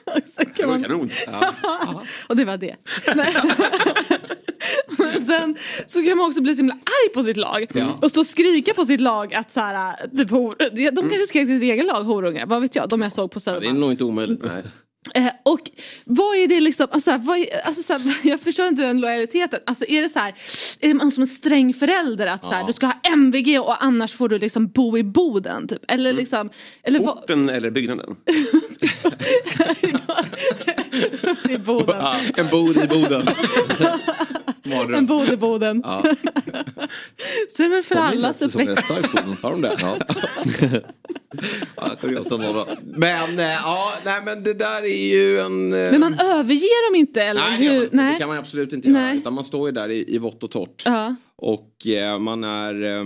och 0.07 0.23
sen 0.37 0.47
kan 0.57 0.69
man... 0.69 0.83
kanon. 0.85 1.11
och 2.29 2.37
det 2.37 2.45
var 2.45 2.57
det. 2.57 2.77
Men, 4.99 5.27
sen 5.27 5.57
så 5.87 6.03
kan 6.05 6.19
man 6.19 6.27
också 6.27 6.41
bli 6.43 6.55
så 6.55 6.57
himla 6.57 6.75
arg 6.75 7.13
på 7.15 7.23
sitt 7.23 7.37
lag. 7.37 7.67
Och 8.03 8.11
stå 8.11 8.21
och 8.21 8.27
skrika 8.27 8.75
på 8.75 8.85
sitt 8.85 9.01
lag 9.01 9.35
att 9.35 9.51
så 9.53 9.61
här, 9.61 9.97
typ, 10.17 10.31
hor, 10.31 10.57
de 10.91 10.95
kanske 11.03 11.27
skrek 11.27 11.47
till 11.47 11.57
sitt 11.61 11.63
egen 11.73 11.87
lag 11.87 12.03
horungar, 12.05 12.47
vad 12.47 12.63
vet 12.63 12.77
jag, 12.77 12.89
de 12.89 13.03
jag 13.03 13.13
såg 13.13 13.31
på 13.31 13.39
Det 13.39 13.41
är 13.41 13.55
Södermalm. 13.55 13.81
nog 13.81 13.91
inte 13.91 14.05
omöjligt. 14.05 14.43
Eh, 15.15 15.31
och 15.43 15.71
vad 16.05 16.37
är 16.37 16.49
det 16.49 16.61
liksom, 16.61 16.87
alltså, 16.91 17.19
vad 17.19 17.39
är, 17.39 17.67
alltså, 17.67 17.83
så 17.83 17.93
här, 17.93 18.17
jag 18.29 18.41
förstår 18.41 18.67
inte 18.67 18.83
den 18.83 19.01
lojaliteten. 19.01 19.61
Alltså 19.67 19.85
är 19.89 20.03
det 20.03 20.09
så 20.09 20.19
här, 20.19 20.35
är 20.81 20.95
man 20.95 21.11
som 21.11 21.23
en 21.23 21.27
sträng 21.27 21.75
förälder 21.75 22.27
att 22.27 22.45
så 22.45 22.51
här, 22.51 22.67
du 22.67 22.73
ska 22.73 22.87
ha 22.87 23.01
MVG 23.13 23.61
och 23.61 23.85
annars 23.85 24.13
får 24.13 24.29
du 24.29 24.39
liksom 24.39 24.69
bo 24.69 24.99
i 24.99 25.05
Boden 25.05 25.69
typ? 25.69 25.91
Eller 25.91 26.13
liksom, 26.13 26.51
eller 26.83 27.01
vad, 27.01 27.19
Orten 27.19 27.49
eller 27.49 27.71
byggnaden? 27.71 28.17
I 31.49 31.59
Boden. 31.59 32.03
En 32.37 32.49
bod 32.49 32.77
i 32.77 32.87
Boden. 32.87 33.27
En 34.95 35.07
bod 35.07 35.29
i 35.33 35.37
Boden. 35.37 35.83
Så 37.53 37.63
är 37.63 37.69
det 37.69 37.69
väl 37.69 37.83
för 37.83 37.95
allas 37.95 38.39
som 38.39 38.61
är 38.61 38.71
uppväxt. 38.71 38.85
stark 38.85 39.13
på 39.13 39.49
Har 39.49 39.51
de 39.51 39.61
det? 39.63 40.83
Men 42.85 43.39
eh, 43.39 43.45
ja, 43.45 43.93
nej 44.05 44.23
men 44.25 44.43
det 44.43 44.55
där 44.55 44.83
är 44.83 45.07
ju 45.07 45.39
en... 45.39 45.73
eh, 45.73 45.91
Men 45.91 46.01
man 46.01 46.15
överger 46.15 46.91
dem 46.91 47.01
inte 47.01 47.23
eller 47.23 47.41
nej, 47.41 47.69
hur? 47.69 47.85
inte. 47.85 47.97
det 47.97 48.17
kan 48.19 48.29
man 48.29 48.39
absolut 48.39 48.73
inte 48.73 48.89
göra. 48.89 49.01
Nej. 49.01 49.19
Utan 49.19 49.33
man 49.35 49.45
står 49.45 49.69
ju 49.69 49.73
där 49.73 49.89
i, 49.89 50.15
i 50.15 50.19
vått 50.19 50.43
och 50.43 50.51
torrt. 50.51 50.83
Ja. 50.85 51.15
Och 51.37 51.87
eh, 51.87 52.19
man 52.19 52.45
är... 52.45 52.83
Eh, 52.85 53.05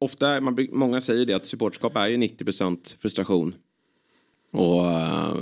ofta, 0.00 0.40
man, 0.40 0.68
många 0.72 1.00
säger 1.00 1.26
det 1.26 1.34
att 1.34 1.46
supporterskap 1.46 1.96
är 1.96 2.06
ju 2.06 2.16
90% 2.16 2.96
frustration. 2.98 3.54
Och 4.52 4.84
eh, 4.90 5.34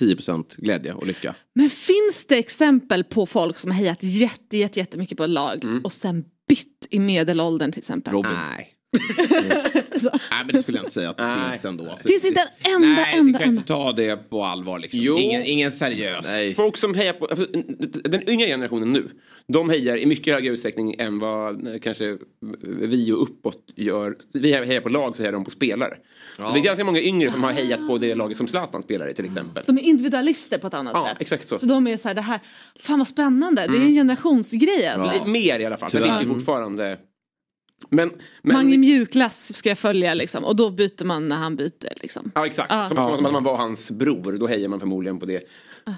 10% 0.00 0.44
glädje 0.56 0.92
och 0.94 1.06
lycka. 1.06 1.34
Men 1.54 1.70
finns 1.70 2.26
det 2.28 2.36
exempel 2.38 3.04
på 3.04 3.26
folk 3.26 3.58
som 3.58 3.70
har 3.70 3.78
hejat 3.78 3.98
jätte, 4.02 4.56
jätte, 4.56 4.78
jättemycket 4.78 5.18
på 5.18 5.24
ett 5.24 5.30
lag 5.30 5.64
och 5.84 5.92
sen 5.92 6.24
bytt 6.48 6.86
i 6.90 6.98
medelåldern 6.98 7.72
till 7.72 7.78
exempel? 7.78 8.12
Robin. 8.12 8.32
Nej. 8.50 8.72
Nej 10.30 10.44
men 10.46 10.48
det 10.52 10.62
skulle 10.62 10.78
jag 10.78 10.82
inte 10.84 10.94
säga 10.94 11.10
att 11.10 11.16
det 11.16 11.50
finns 11.52 11.64
ändå. 11.64 11.90
Alltså, 11.90 12.08
Finns 12.08 12.24
inte 12.24 12.40
en 12.58 12.74
enda, 12.74 12.88
Nej, 12.88 13.14
enda, 13.18 13.38
kan 13.38 13.48
enda. 13.48 13.60
inte 13.60 13.68
ta 13.72 13.92
det 13.92 14.16
på 14.30 14.44
allvar 14.44 14.78
liksom. 14.78 15.00
Jo. 15.02 15.18
Ingen, 15.18 15.42
ingen 15.44 15.72
seriös. 15.72 16.26
Nej. 16.28 16.54
Folk 16.54 16.76
som 16.76 16.94
hejar 16.94 17.12
på, 17.12 17.26
alltså, 17.26 17.46
den 18.04 18.30
yngre 18.30 18.46
generationen 18.46 18.92
nu, 18.92 19.10
de 19.48 19.70
hejar 19.70 19.96
i 19.96 20.06
mycket 20.06 20.34
högre 20.34 20.52
utsträckning 20.52 20.94
än 20.98 21.18
vad 21.18 21.66
eh, 21.66 21.78
kanske 21.80 22.18
vi 22.64 23.12
och 23.12 23.22
uppåt 23.22 23.64
gör. 23.76 24.16
Vi 24.32 24.52
hejar 24.52 24.80
på 24.80 24.88
lag 24.88 25.16
så 25.16 25.22
hejar 25.22 25.32
de 25.32 25.44
på 25.44 25.50
spelare. 25.50 25.94
Så 26.36 26.52
det 26.52 26.58
är 26.60 26.62
ganska 26.62 26.84
många 26.84 27.00
yngre 27.00 27.30
som 27.30 27.44
har 27.44 27.52
hejat 27.52 27.86
på 27.88 27.98
det 27.98 28.14
laget 28.14 28.36
som 28.38 28.46
Zlatan 28.46 28.82
spelar 28.82 29.10
i 29.10 29.14
till 29.14 29.24
exempel. 29.24 29.64
De 29.66 29.78
är 29.78 29.82
individualister 29.82 30.58
på 30.58 30.66
ett 30.66 30.74
annat 30.74 30.92
Ja, 30.94 31.06
sätt. 31.08 31.16
exakt 31.20 31.48
så. 31.48 31.58
Så 31.58 31.66
de 31.66 31.86
är 31.86 31.96
så 31.96 32.08
här, 32.08 32.14
det 32.14 32.20
här, 32.20 32.40
fan 32.80 32.98
vad 32.98 33.08
spännande, 33.08 33.66
det 33.66 33.76
är 33.76 33.80
en 33.80 33.94
generationsgrej 33.94 34.86
alltså. 34.88 35.18
Lite 35.18 35.28
Mer 35.30 35.60
i 35.60 35.64
alla 35.64 35.76
fall, 35.76 35.90
för 35.90 35.98
det 35.98 36.04
Tyvärr. 36.04 36.20
är 36.22 36.26
fortfarande... 36.26 36.98
Men, 37.88 38.10
men, 38.42 38.56
Mange 38.56 38.78
mjukglass 38.78 39.54
ska 39.54 39.68
jag 39.68 39.78
följa 39.78 40.14
liksom 40.14 40.44
och 40.44 40.56
då 40.56 40.70
byter 40.70 41.04
man 41.04 41.28
när 41.28 41.36
han 41.36 41.56
byter 41.56 41.92
liksom. 42.02 42.32
Ja 42.34 42.46
exakt, 42.46 42.66
Ja. 42.72 42.88
som, 42.88 42.96
som 42.96 43.26
att 43.26 43.32
man 43.32 43.44
var 43.44 43.56
hans 43.56 43.90
bror, 43.90 44.36
då 44.40 44.46
hejar 44.46 44.68
man 44.68 44.80
förmodligen 44.80 45.18
på 45.18 45.26
det. 45.26 45.42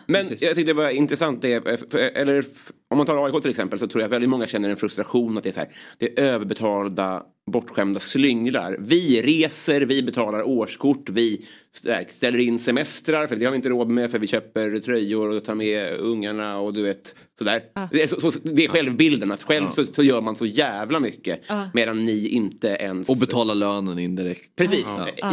Men 0.06 0.22
Precis. 0.22 0.42
jag 0.42 0.54
tyckte 0.54 0.70
det 0.72 0.76
var 0.76 0.90
intressant, 0.90 1.42
det, 1.42 1.52
eh, 1.68 1.76
för, 1.90 1.98
eller 1.98 2.44
om 2.90 2.96
man 2.98 3.06
tar 3.06 3.24
AIK 3.26 3.42
till 3.42 3.50
exempel 3.50 3.78
så 3.78 3.86
tror 3.86 4.02
jag 4.02 4.08
väldigt 4.08 4.30
många 4.30 4.46
känner 4.46 4.70
en 4.70 4.76
frustration 4.76 5.36
att 5.38 5.42
det 5.44 5.50
är 5.50 5.52
så 5.52 5.60
här, 5.60 5.68
det 5.98 6.18
är 6.20 6.24
överbetalda, 6.24 7.22
bortskämda 7.52 8.00
slynglar. 8.00 8.76
Vi 8.80 9.22
reser, 9.22 9.80
vi 9.80 10.02
betalar 10.02 10.42
årskort, 10.42 11.08
vi 11.08 11.46
st- 11.74 12.06
ställer 12.08 12.38
in 12.38 12.58
semestrar 12.58 13.26
för 13.26 13.36
det 13.36 13.44
har 13.44 13.52
vi 13.52 13.56
inte 13.56 13.68
råd 13.68 13.88
med 13.88 14.10
för 14.10 14.18
vi 14.18 14.26
köper 14.26 14.78
tröjor 14.78 15.36
och 15.36 15.44
tar 15.44 15.54
med 15.54 15.96
ungarna 15.98 16.58
och 16.58 16.72
du 16.74 16.82
vet 16.82 17.14
sådär. 17.44 17.62
Det, 17.90 18.02
är 18.02 18.06
så, 18.06 18.32
så, 18.32 18.38
det 18.42 18.64
är 18.64 18.68
självbilden, 18.68 19.32
att 19.32 19.42
själv 19.42 19.70
så, 19.70 19.84
så 19.84 20.02
gör 20.02 20.20
man 20.20 20.36
så 20.36 20.46
jävla 20.46 21.00
mycket 21.00 21.40
medan 21.74 22.04
ni 22.04 22.28
inte 22.28 22.68
ens... 22.68 23.08
Och 23.08 23.16
betala 23.16 23.54
lönen 23.54 23.98
indirekt. 23.98 24.56
Precis, 24.56 24.86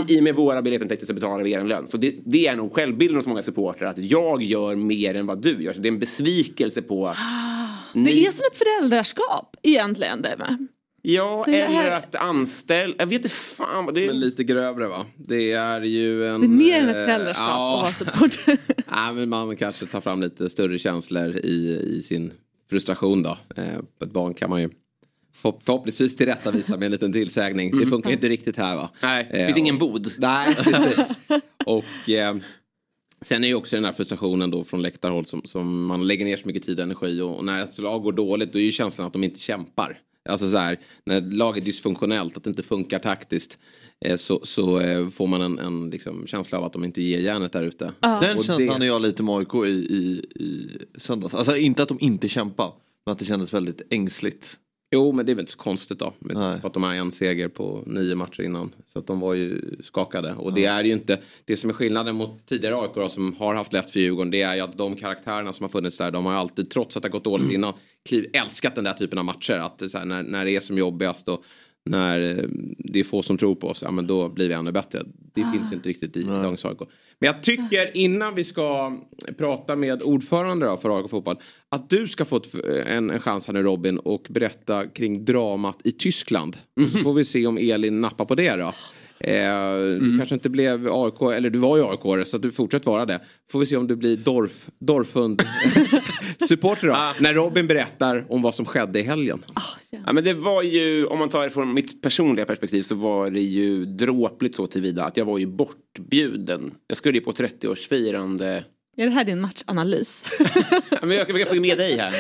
I, 0.08 0.16
i 0.16 0.20
och 0.20 0.24
med 0.24 0.36
våra 0.36 0.62
biljettintäkter 0.62 1.08
så 1.08 1.14
betalar 1.14 1.44
vi 1.44 1.52
er 1.52 1.60
en 1.60 1.68
lön. 1.68 1.88
Så 1.88 1.98
det, 1.98 2.16
det 2.26 2.48
är 2.48 2.56
nog 2.56 2.74
självbilden 2.74 3.18
hos 3.18 3.26
många 3.26 3.44
supportrar 3.44 3.88
att 3.90 3.98
jag 3.98 4.44
gör 4.44 4.76
mer 4.76 5.16
än 5.16 5.28
vad 5.28 5.42
du 5.42 5.64
gör. 5.64 5.74
Så 5.74 5.80
det 5.80 5.88
är 5.88 5.92
en 5.92 6.00
besvikelse 6.00 6.82
på 6.82 7.08
att 7.08 7.18
Det 7.94 8.00
ni... 8.00 8.24
är 8.24 8.32
som 8.32 8.46
ett 8.52 8.58
föräldraskap 8.58 9.56
egentligen 9.64 10.22
det 10.22 10.36
med. 10.38 10.68
Ja, 11.02 11.46
eller 11.46 11.92
att 11.98 12.16
anställa... 12.16 12.96
Jag 12.98 13.06
vet 13.08 13.16
inte 13.16 13.30
fan 13.30 13.86
det 13.94 14.00
Men 14.02 14.10
är. 14.10 14.14
lite 14.14 14.44
grövre 14.44 14.88
va? 14.88 15.06
Det 15.18 15.52
är 15.52 15.82
ju 15.82 16.28
en... 16.28 16.42
Det 16.42 16.46
är 16.48 16.50
mer 16.50 16.80
än 16.80 16.90
ett 16.90 16.96
eh, 16.96 17.04
föräldraskap 17.06 17.48
ja. 17.50 17.76
att 17.76 17.82
vara 17.82 17.92
supporter. 18.12 18.58
Nej, 18.96 19.14
men 19.14 19.30
man 19.30 19.56
kanske 19.56 19.86
tar 19.86 20.02
fram 20.02 20.22
lite 20.22 20.50
större 20.50 20.80
känslor 20.80 21.36
i, 21.36 21.80
i 21.98 22.02
sin 22.02 22.32
frustration 22.70 23.24
då. 23.24 23.38
Eh, 23.56 23.76
ett 24.04 24.12
barn 24.12 24.34
kan 24.34 24.50
man 24.50 24.62
ju 24.62 24.70
förhopp- 25.42 25.62
förhoppningsvis 25.66 26.16
tillrättavisa 26.16 26.78
med 26.78 26.86
en 26.86 26.92
liten 26.92 27.14
tillsägning. 27.14 27.80
Det 27.80 27.88
funkar 27.88 28.10
ju 28.10 28.16
inte 28.16 28.30
riktigt 28.30 28.58
här 28.58 28.76
va? 28.76 28.90
Nej, 29.02 29.28
det 29.32 29.38
Eh, 29.40 29.46
finns 29.46 29.58
ingen 29.58 29.76
och- 29.76 29.80
bod. 29.92 30.12
Nej, 30.18 30.56
precis. 30.64 31.18
och 31.66 32.10
eh, 32.10 32.36
sen 33.22 33.44
är 33.44 33.48
ju 33.48 33.54
också 33.56 33.76
den 33.76 33.86
här 33.86 33.94
frustrationen 33.94 34.52
då 34.52 34.64
från 34.64 34.82
läktarhåll 34.82 35.26
som, 35.26 35.42
som 35.46 35.86
man 35.86 36.08
lägger 36.08 36.26
ner 36.26 36.38
så 36.38 36.48
mycket 36.48 36.64
tid 36.64 36.80
och 36.80 36.84
energi 36.84 37.22
och, 37.22 37.38
och 37.38 37.46
när 37.46 37.64
ett 37.64 37.78
lag 37.78 38.04
går 38.04 38.12
dåligt 38.12 38.54
då 38.54 38.60
är 38.60 38.64
ju 38.64 38.72
känslan 38.72 39.08
att 39.08 39.14
de 39.14 39.24
inte 39.24 39.40
kämpar. 39.40 39.98
Alltså 40.30 40.50
så 40.52 40.58
här, 40.58 40.80
när 41.06 41.18
ett 41.18 41.34
lag 41.34 41.58
är 41.58 41.62
dysfunktionellt, 41.62 42.38
att 42.38 42.44
det 42.44 42.50
inte 42.50 42.64
funkar 42.64 43.00
taktiskt. 43.00 43.60
Eh, 44.06 44.16
så 44.16 44.40
så 44.44 44.80
eh, 44.80 45.10
får 45.10 45.28
man 45.28 45.42
en, 45.42 45.60
en 45.60 45.90
liksom, 45.90 46.28
känsla 46.28 46.58
av 46.58 46.64
att 46.64 46.74
de 46.74 46.84
inte 46.84 47.02
ger 47.02 47.20
järnet 47.20 47.52
där 47.52 47.64
ute. 47.64 47.94
Den 48.00 48.38
Och 48.38 48.46
känslan 48.46 48.58
det- 48.68 48.74
hade 48.74 48.86
jag 48.86 49.02
lite 49.02 49.24
med 49.24 49.36
AIK 49.36 49.54
i, 49.56 49.70
i, 49.70 50.26
i 50.36 50.70
söndags. 50.98 51.34
Alltså 51.34 51.56
inte 51.58 51.84
att 51.84 51.90
de 51.90 51.98
inte 52.02 52.28
kämpar. 52.28 52.74
Men 53.06 53.12
att 53.14 53.20
det 53.20 53.26
kändes 53.26 53.54
väldigt 53.54 53.82
ängsligt. 53.90 54.58
Jo, 54.92 55.12
men 55.12 55.26
det 55.26 55.32
är 55.32 55.34
väl 55.34 55.42
inte 55.42 55.52
så 55.52 55.58
konstigt 55.58 56.00
då. 56.00 56.14
Med 56.20 56.38
Nej. 56.38 56.60
att 56.64 56.74
de 56.74 56.84
har 56.84 56.94
en 56.94 57.12
seger 57.12 57.48
på 57.48 57.84
nio 57.86 58.16
matcher 58.16 58.42
innan. 58.42 58.76
Så 58.86 59.00
att 59.00 59.08
de 59.08 59.20
var 59.20 59.34
ju 59.34 59.62
skakade. 59.84 60.34
Och 60.34 60.54
det 60.54 60.66
är 60.66 60.84
ju 60.84 60.92
inte, 60.92 61.20
det 61.46 61.58
som 61.58 61.70
är 61.70 61.74
skillnaden 61.74 62.16
mot 62.16 62.46
tidigare 62.46 62.76
AIK 62.76 62.92
då, 62.96 63.10
som 63.10 63.36
har 63.40 63.56
haft 63.56 63.74
lätt 63.74 63.92
för 63.92 64.00
Djurgården. 64.00 64.32
Det 64.32 64.42
är 64.42 64.56
ju 64.56 64.62
att 64.62 64.78
de 64.78 64.96
karaktärerna 64.96 65.54
som 65.54 65.64
har 65.64 65.70
funnits 65.70 65.98
där, 65.98 66.12
de 66.12 66.26
har 66.26 66.34
alltid, 66.34 66.70
trots 66.70 66.98
att 66.98 67.04
det 67.04 67.10
har 67.10 67.12
gått 67.12 67.24
dåligt 67.24 67.52
innan, 67.54 67.74
kliv, 68.10 68.26
älskat 68.34 68.76
den 68.76 68.84
där 68.84 68.94
typen 68.94 69.20
av 69.20 69.26
matcher. 69.26 69.54
Att 69.54 69.94
här, 69.94 70.06
när, 70.06 70.24
när 70.24 70.46
det 70.46 70.52
är 70.52 70.60
som 70.60 70.78
jobbigast 70.78 71.28
och 71.28 71.44
när 71.90 72.38
eh, 72.38 72.44
det 72.78 73.00
är 73.00 73.04
få 73.04 73.22
som 73.22 73.38
tror 73.38 73.56
på 73.56 73.68
oss, 73.68 73.82
ja 73.82 73.92
men 73.92 74.08
då 74.08 74.30
blir 74.30 74.48
vi 74.48 74.54
ännu 74.54 74.72
bättre. 74.72 75.04
Det 75.34 75.46
finns 75.54 75.74
inte 75.74 75.90
riktigt 75.90 76.18
i 76.18 76.24
dagens 76.24 76.66
AIK. 76.66 76.80
Men 77.20 77.28
jag 77.28 77.44
tycker 77.44 77.98
innan 77.98 78.36
vi 78.36 78.44
ska 78.44 78.98
prata 79.38 79.76
med 79.76 80.04
ordförande 80.04 80.66
då 80.66 80.78
för 80.78 80.98
AIK 80.98 81.10
Fotboll, 81.10 81.38
att 81.70 81.90
du 81.90 82.08
ska 82.08 82.26
få 82.26 82.42
en, 82.86 83.10
en 83.10 83.20
chans 83.20 83.48
här 83.48 83.54
nu 83.54 83.64
Robin 83.64 83.98
och 83.98 84.28
berätta 84.30 84.88
kring 84.88 85.26
dramat 85.26 85.78
i 85.84 85.92
Tyskland. 85.92 86.58
Så 86.92 86.98
får 86.98 87.14
vi 87.14 87.26
se 87.26 87.48
om 87.48 87.58
Elin 87.58 88.02
nappar 88.02 88.26
på 88.26 88.36
det 88.36 88.56
då. 88.56 88.74
Eh, 89.24 89.34
Du 90.02 90.18
kanske 90.18 90.36
inte 90.36 90.50
blev 90.50 90.88
AIK, 90.94 91.22
eller 91.38 91.50
du 91.50 91.60
var 91.60 91.78
ju 91.78 91.84
AIK 91.84 92.28
så 92.28 92.36
att 92.36 92.42
du 92.42 92.52
fortsätter 92.52 92.92
vara 92.92 93.06
det. 93.06 93.20
Får 93.52 93.60
vi 93.60 93.66
se 93.66 93.78
om 93.78 93.88
du 93.88 93.96
blir 93.96 94.18
Dorf, 94.18 94.70
Dorfund 94.80 95.42
supporter 96.48 96.88
då. 96.88 96.98
När 97.20 97.34
Robin 97.34 97.68
berättar 97.68 98.26
om 98.30 98.42
vad 98.42 98.56
som 98.56 98.66
skedde 98.66 99.00
i 99.00 99.04
helgen. 99.04 99.44
Ja, 100.06 100.14
men 100.14 100.24
det 100.24 100.34
var 100.34 100.64
ju, 100.64 101.06
om 101.06 101.20
man 101.20 101.30
tar 101.30 101.44
det 101.44 101.50
från 101.50 101.74
mitt 101.74 102.02
personliga 102.02 102.46
perspektiv 102.46 102.84
så 102.84 102.96
var 102.96 103.30
det 103.30 103.40
ju 103.42 103.86
dråpligt 103.86 104.56
så 104.56 104.68
tillvida 104.68 105.04
att 105.06 105.18
jag 105.18 105.26
var 105.26 105.38
ju 105.38 105.46
bortbjuden. 105.46 106.72
Jag 106.88 106.98
skulle 106.98 107.18
ju 107.18 107.22
på 107.24 107.32
30-årsfirande. 107.32 108.64
Är 108.98 109.06
det 109.06 109.12
här 109.12 109.24
din 109.24 109.42
matchanalys? 109.42 110.26
Ja, 110.90 110.98
men 111.06 111.18
jag 111.18 111.30
ska 111.30 111.46
få 111.56 111.62
med 111.62 111.78
dig 111.78 111.98
här. 111.98 112.14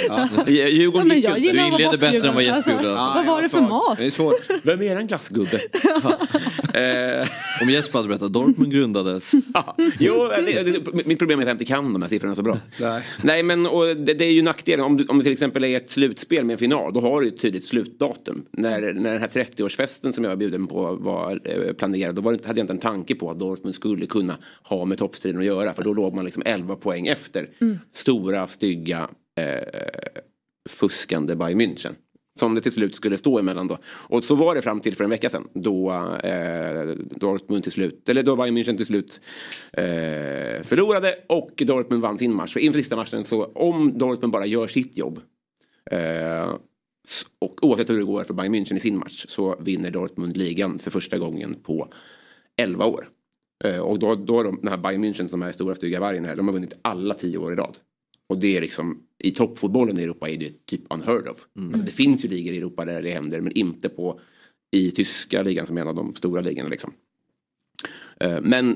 Djurgården 0.48 1.08
Ja, 1.22 1.32
men 1.34 1.42
gick 1.44 1.54
jag 1.56 1.64
vara 1.64 1.68
inleder 1.68 1.98
bättre 1.98 2.28
än 2.30 2.36
vad. 2.36 2.44
Jesper 2.44 2.72
gjorde. 2.72 2.84
Vad 2.88 3.26
var 3.26 3.42
det 3.42 3.50
för 3.50 3.62
mat? 3.62 3.98
Det 3.98 4.06
är 4.06 4.10
svårt. 4.10 4.36
Vem 4.64 4.80
är 4.82 4.84
eran 4.86 5.08
glassgubbe? 5.08 5.60
Om 7.62 7.69
Jesper 7.69 7.99
hade 7.99 8.08
berättat 8.08 8.34
Dortmund 8.34 8.71
grundades. 8.71 9.32
ja, 9.53 9.75
jo, 9.99 10.27
det, 10.27 10.63
det, 10.63 11.05
mitt 11.05 11.19
problem 11.19 11.39
är 11.39 11.43
att 11.43 11.47
jag 11.47 11.53
inte 11.53 11.65
kan 11.65 11.93
de 11.93 12.01
här 12.01 12.10
siffrorna 12.10 12.36
så 12.36 12.41
bra. 12.41 12.58
Nej. 12.79 13.03
Nej 13.21 13.43
men 13.43 13.65
och 13.65 13.86
det, 13.86 14.13
det 14.13 14.25
är 14.25 14.32
ju 14.32 14.41
nackdelen. 14.41 14.86
Om, 14.86 14.97
du, 14.97 15.05
om 15.05 15.17
det 15.17 15.23
till 15.23 15.34
exempel 15.34 15.63
är 15.63 15.77
ett 15.77 15.89
slutspel 15.89 16.45
med 16.45 16.53
en 16.53 16.58
final 16.58 16.93
då 16.93 17.01
har 17.01 17.21
du 17.21 17.27
ett 17.27 17.39
tydligt 17.39 17.63
slutdatum. 17.63 18.45
När, 18.51 18.82
när 18.82 19.12
den 19.12 19.21
här 19.21 19.27
30-årsfesten 19.27 20.12
som 20.12 20.23
jag 20.23 20.32
var 20.32 20.38
bjuden 20.38 20.67
på 20.67 20.95
var 20.95 21.41
eh, 21.43 21.73
planerad 21.73 22.15
då 22.15 22.21
var 22.21 22.34
det, 22.34 22.45
hade 22.45 22.60
jag 22.60 22.63
inte 22.63 22.73
en 22.73 22.79
tanke 22.79 23.15
på 23.15 23.32
att 23.32 23.39
Dortmund 23.39 23.75
skulle 23.75 24.05
kunna 24.05 24.38
ha 24.63 24.86
med 24.86 24.97
toppstriden 24.97 25.39
att 25.39 25.45
göra. 25.45 25.73
För 25.73 25.84
då 25.84 25.93
låg 25.93 26.15
man 26.15 26.25
liksom 26.25 26.43
11 26.45 26.75
poäng 26.75 27.08
efter. 27.08 27.49
Stora, 27.93 28.47
stygga, 28.47 29.10
eh, 29.39 29.67
fuskande 30.69 31.36
Bayern 31.36 31.62
München. 31.62 31.93
Som 32.39 32.56
det 32.56 32.62
till 32.62 32.71
slut 32.71 32.95
skulle 32.95 33.17
stå 33.17 33.39
emellan 33.39 33.67
då. 33.67 33.78
Och 33.86 34.23
så 34.23 34.36
var 34.36 34.56
det 34.56 34.62
fram 34.62 34.80
till 34.80 34.95
för 34.95 35.04
en 35.04 35.10
vecka 35.10 35.30
sedan. 35.30 35.47
Då 35.54 35.91
eh, 36.23 36.86
Dortmund 37.19 37.63
till 37.63 37.71
slut, 37.71 38.10
eller 38.10 38.23
då 38.23 38.36
Bayern 38.36 38.58
München 38.58 38.78
till 38.78 38.86
slut 38.86 39.21
eh, 39.73 40.63
förlorade 40.63 41.15
och 41.28 41.52
Dortmund 41.65 42.02
vann 42.02 42.17
sin 42.17 42.34
match. 42.34 42.54
Så 42.54 42.60
inför 42.60 42.80
sista 42.80 42.95
matchen 42.95 43.25
så 43.25 43.43
om 43.45 43.97
Dortmund 43.97 44.34
bara 44.34 44.45
gör 44.45 44.67
sitt 44.67 44.97
jobb. 44.97 45.19
Eh, 45.91 46.56
och 47.41 47.63
oavsett 47.63 47.89
hur 47.89 47.97
det 47.97 48.04
går 48.04 48.23
för 48.23 48.34
Bayern 48.34 48.56
München 48.56 48.75
i 48.75 48.80
sin 48.80 48.97
match 48.97 49.25
så 49.28 49.56
vinner 49.60 49.91
Dortmund 49.91 50.38
ligan 50.38 50.80
för 50.80 50.91
första 50.91 51.17
gången 51.17 51.56
på 51.63 51.88
11 52.62 52.86
år. 52.86 53.08
Eh, 53.63 53.80
och 53.80 53.99
då, 53.99 54.15
då 54.15 54.38
har 54.38 54.43
de, 54.43 54.60
den 54.62 54.67
här 54.67 54.78
Bayern 54.78 55.04
München 55.06 55.28
som 55.28 55.41
är 55.41 55.52
stora 55.52 55.75
stygga 55.75 55.99
vargen 55.99 56.25
här, 56.25 56.36
de 56.36 56.47
har 56.47 56.54
vunnit 56.54 56.78
alla 56.82 57.13
tio 57.13 57.38
år 57.38 57.54
i 57.54 57.56
rad. 57.56 57.78
Och 58.30 58.38
det 58.38 58.58
är 58.58 58.62
liksom, 58.62 59.04
i 59.18 59.32
toppfotbollen 59.32 60.00
i 60.00 60.04
Europa 60.04 60.30
är 60.30 60.38
det 60.38 60.65
typ 60.65 60.82
unheard 60.89 61.28
of. 61.28 61.48
Alltså, 61.56 61.82
det 61.86 61.92
finns 61.92 62.26
ju 62.26 62.30
ligor 62.30 62.54
i 62.54 62.58
Europa 62.58 62.86
där 62.86 63.02
det 63.02 63.12
händer 63.12 63.42
men 63.42 63.58
inte 63.58 63.89
på 63.89 64.20
i 64.72 64.92
tyska 64.92 65.42
ligan 65.42 65.65
som 65.65 65.78
är 65.78 65.82
en 65.82 65.88
av 65.88 65.96
de 65.96 66.15
stora 66.15 66.42
ligorna 66.42 66.70
liksom. 66.70 66.94
Eh, 68.20 68.42
men 68.42 68.70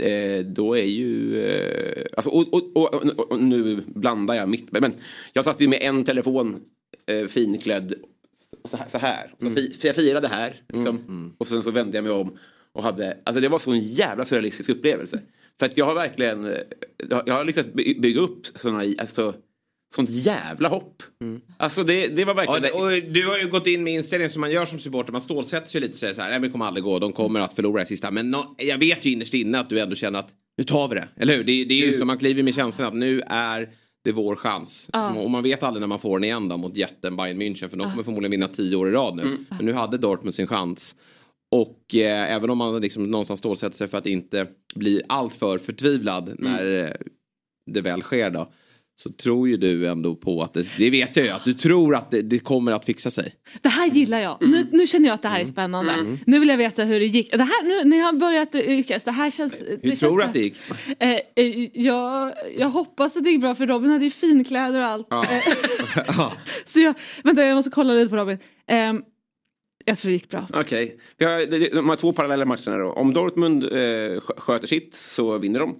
eh, 0.00 0.46
då 0.46 0.76
är 0.76 0.84
ju, 0.84 1.40
eh, 1.44 2.06
alltså, 2.16 2.30
och, 2.30 2.54
och, 2.54 2.76
och, 2.76 3.30
och, 3.30 3.40
nu 3.40 3.82
blandar 3.86 4.34
jag 4.34 4.48
mitt, 4.48 4.72
men 4.72 4.92
jag 5.32 5.44
satt 5.44 5.60
ju 5.60 5.68
med 5.68 5.78
en 5.82 6.04
telefon 6.04 6.60
finklädd 7.28 7.94
så 8.64 8.76
här. 8.76 8.88
Så 8.88 8.98
här. 8.98 9.34
Så 9.40 9.80
så 9.80 9.86
jag 9.86 9.96
firade 9.96 10.28
här 10.28 10.62
liksom. 10.68 11.34
och 11.38 11.46
sen 11.46 11.62
så 11.62 11.70
vände 11.70 11.96
jag 11.96 12.04
mig 12.04 12.12
om 12.12 12.38
och 12.72 12.82
hade, 12.82 13.18
alltså 13.24 13.40
det 13.40 13.48
var 13.48 13.58
så 13.58 13.70
en 13.70 13.82
jävla 13.82 14.24
surrealistisk 14.24 14.70
upplevelse. 14.70 15.20
För 15.58 15.66
att 15.66 15.76
jag 15.76 15.84
har 15.84 15.94
verkligen, 15.94 16.44
eh, 16.44 16.52
jag 17.26 17.34
har 17.34 17.74
by- 17.74 18.00
bygga 18.00 18.20
upp 18.20 18.46
sådana, 18.54 18.84
alltså, 18.98 19.34
sånt 19.94 20.10
jävla 20.10 20.68
hopp. 20.68 21.02
Alltså 21.56 21.82
det, 21.84 22.06
det 22.16 22.24
var 22.24 22.32
Ja, 22.44 22.52
verkligen... 22.52 22.62
det- 22.62 23.06
och 23.06 23.12
du 23.12 23.26
har 23.28 23.38
ju 23.38 23.48
gått 23.48 23.66
in 23.66 23.84
med 23.84 23.92
inställningen 23.94 24.30
som 24.30 24.40
man 24.40 24.50
gör 24.50 24.64
som 24.64 24.78
supporter. 24.78 25.12
Man 25.12 25.20
stålsätter 25.20 25.68
sig 25.68 25.80
lite 25.80 25.92
och 25.92 25.98
säger 25.98 26.14
så 26.14 26.20
här, 26.22 26.30
nej 26.30 26.40
men 26.40 26.48
det 26.48 26.52
kommer 26.52 26.64
aldrig 26.66 26.84
gå, 26.84 26.98
de 26.98 27.12
kommer 27.12 27.40
att 27.40 27.54
förlora 27.56 27.82
i 27.82 27.86
sista. 27.86 28.10
Men 28.10 28.30
nå- 28.30 28.54
jag 28.58 28.78
vet 28.78 29.04
ju 29.04 29.12
innerst 29.12 29.34
inne 29.34 29.60
att 29.60 29.68
du 29.68 29.80
ändå 29.80 29.94
känner 29.96 30.18
att 30.18 30.28
nu 30.56 30.64
tar 30.64 30.88
vi 30.88 30.94
det. 30.94 31.08
Eller 31.16 31.36
hur? 31.36 31.44
Det, 31.44 31.64
det 31.64 31.74
är 31.82 31.86
ju 31.86 31.98
som 31.98 32.06
man 32.06 32.18
kliver 32.18 32.42
med 32.42 32.54
känslan 32.54 32.86
att 32.88 32.94
nu 32.94 33.22
är 33.26 33.68
det 34.04 34.12
vår 34.12 34.36
chans. 34.36 34.88
Och 35.16 35.30
man 35.30 35.42
vet 35.42 35.62
aldrig 35.62 35.80
när 35.80 35.86
man 35.88 35.98
får 35.98 36.18
den 36.18 36.24
igen 36.24 36.48
då 36.48 36.56
mot 36.56 36.76
jätten 36.76 37.16
Bayern 37.16 37.42
München. 37.42 37.68
För 37.68 37.76
de 37.76 37.90
kommer 37.90 38.02
förmodligen 38.02 38.30
vinna 38.30 38.48
tio 38.48 38.76
år 38.76 38.88
i 38.88 38.92
rad 38.92 39.16
nu. 39.16 39.36
Men 39.48 39.66
nu 39.66 39.72
hade 39.72 39.98
Dortmund 39.98 40.34
sin 40.34 40.46
chans. 40.46 40.96
Och 41.52 41.94
eh, 41.94 42.32
även 42.32 42.50
om 42.50 42.58
man 42.58 42.80
liksom 42.80 43.10
någonstans 43.10 43.40
stålsätter 43.40 43.76
sig 43.76 43.88
för 43.88 43.98
att 43.98 44.06
inte 44.06 44.46
bli 44.74 45.02
alltför 45.06 45.58
förtvivlad 45.58 46.34
när 46.38 46.84
eh, 46.84 46.90
det 47.70 47.80
väl 47.80 48.02
sker 48.02 48.30
då. 48.30 48.52
Så 48.96 49.10
tror 49.10 49.48
ju 49.48 49.56
du 49.56 49.88
ändå 49.88 50.14
på 50.14 50.42
att 50.42 50.54
det, 50.54 50.66
det 50.78 50.90
vet 50.90 51.16
jag 51.16 51.26
ju, 51.26 51.32
att 51.32 51.44
du 51.44 51.54
tror 51.54 51.94
att 51.94 52.10
det, 52.10 52.22
det 52.22 52.38
kommer 52.38 52.72
att 52.72 52.84
fixa 52.84 53.10
sig. 53.10 53.34
Det 53.62 53.68
här 53.68 53.86
gillar 53.86 54.18
jag. 54.18 54.36
Nu, 54.40 54.66
nu 54.72 54.86
känner 54.86 55.06
jag 55.06 55.14
att 55.14 55.22
det 55.22 55.28
här 55.28 55.40
är 55.40 55.44
spännande. 55.44 56.18
Nu 56.26 56.38
vill 56.40 56.48
jag 56.48 56.56
veta 56.56 56.84
hur 56.84 57.00
det 57.00 57.06
gick. 57.06 57.30
Det 57.30 57.44
här, 57.44 57.64
nu, 57.64 57.90
ni 57.90 57.98
har 57.98 58.12
börjat 58.12 58.54
lyckas. 58.54 59.04
Det 59.04 59.10
här 59.10 59.30
känns... 59.30 59.54
Hur 59.54 59.78
det 59.82 59.88
känns 59.88 60.00
tror 60.00 60.10
du 60.10 60.16
bra. 60.16 60.24
att 60.24 60.32
det 60.32 60.40
gick? 60.40 60.56
Eh, 60.98 61.18
eh, 61.36 61.80
jag, 61.82 62.32
jag 62.58 62.68
hoppas 62.68 63.16
att 63.16 63.24
det 63.24 63.30
gick 63.30 63.40
bra 63.40 63.54
för 63.54 63.66
Robin 63.66 63.90
hade 63.90 64.04
ju 64.04 64.10
finkläder 64.10 64.80
och 64.80 64.86
allt. 64.86 65.06
Ja. 65.10 65.24
Eh, 65.24 66.32
så 66.64 66.80
jag, 66.80 66.94
vänta 67.24 67.44
jag 67.44 67.56
måste 67.56 67.70
kolla 67.70 67.92
lite 67.92 68.10
på 68.10 68.16
Robin. 68.16 68.38
Ehm, 68.66 69.02
jag 69.84 69.98
tror 69.98 70.08
det 70.08 70.12
gick 70.12 70.28
bra. 70.30 70.46
Okej, 70.52 70.96
Vi 71.18 71.24
har 71.24 71.70
de- 71.74 71.88
här 71.88 71.96
två 71.96 72.12
parallella 72.12 72.44
matcherna 72.44 72.76
då. 72.76 72.92
Om 72.92 73.12
Dortmund 73.12 73.64
eh, 73.64 73.68
skö- 73.70 74.40
sköter 74.40 74.66
sitt 74.66 74.94
så 74.94 75.38
vinner 75.38 75.60
de. 75.60 75.76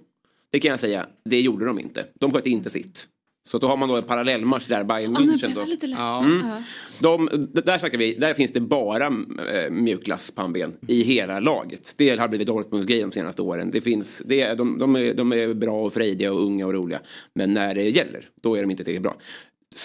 Det 0.51 0.59
kan 0.59 0.71
jag 0.71 0.79
säga, 0.79 1.07
det 1.25 1.41
gjorde 1.41 1.65
de 1.65 1.79
inte. 1.79 2.05
De 2.19 2.31
sköt 2.31 2.47
inte 2.47 2.69
sitt. 2.69 3.07
Så 3.47 3.57
då 3.57 3.67
har 3.67 3.77
man 3.77 3.89
då 3.89 3.95
en 3.95 4.03
parallellmatch 4.03 4.67
där, 4.67 4.83
Bayern 4.83 5.17
Ah, 5.17 5.19
München 5.19 5.53
blev 5.53 5.79
då. 5.79 5.87
Ja. 5.87 6.25
Ja. 6.43 6.63
De, 6.99 7.29
där 7.65 7.79
snackar 7.79 7.97
vi, 7.97 8.13
där 8.15 8.33
finns 8.33 8.51
det 8.51 8.59
bara 8.59 9.05
äh, 9.05 9.69
mjukglass 9.71 10.31
pannben 10.31 10.73
i 10.87 11.03
hela 11.03 11.39
laget. 11.39 11.93
Det 11.97 12.19
har 12.19 12.27
blivit 12.27 12.47
Dortmunds 12.47 12.87
grej 12.87 13.01
de 13.01 13.11
senaste 13.11 13.41
åren. 13.41 13.71
Det 13.71 13.81
finns, 13.81 14.21
det 14.25 14.41
är, 14.41 14.55
de, 14.55 14.79
de, 14.79 14.95
är, 14.95 15.13
de 15.13 15.33
är 15.33 15.53
bra 15.53 15.85
och 15.85 15.93
frejdiga 15.93 16.33
och 16.33 16.43
unga 16.43 16.67
och 16.67 16.73
roliga. 16.73 16.99
Men 17.33 17.53
när 17.53 17.75
det 17.75 17.89
gäller, 17.89 18.29
då 18.41 18.55
är 18.55 18.61
de 18.61 18.71
inte 18.71 18.83
tillräckligt 18.83 19.03
bra. 19.03 19.15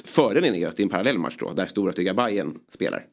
Fördelen 0.04 0.54
är 0.54 0.58
ju 0.58 0.64
att 0.64 0.76
det 0.76 0.80
är 0.80 0.84
en 0.84 0.90
parallellmatch 0.90 1.36
då, 1.38 1.52
där 1.52 1.66
stora 1.66 1.92
stygga 1.92 2.14
Bayern 2.14 2.54
spelar. 2.74 3.04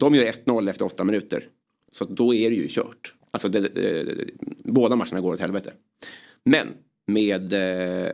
De 0.00 0.14
gör 0.14 0.24
1-0 0.24 0.70
efter 0.70 0.84
åtta 0.84 1.04
minuter. 1.04 1.48
Så 1.92 2.04
då 2.04 2.34
är 2.34 2.50
det 2.50 2.56
ju 2.56 2.66
kört. 2.68 3.14
Alltså 3.30 3.48
det, 3.48 3.60
det, 3.60 4.30
båda 4.64 4.96
matcherna 4.96 5.20
går 5.20 5.34
åt 5.34 5.40
helvete. 5.40 5.72
Men 6.44 6.68
med 7.06 7.52
eh, 7.52 8.12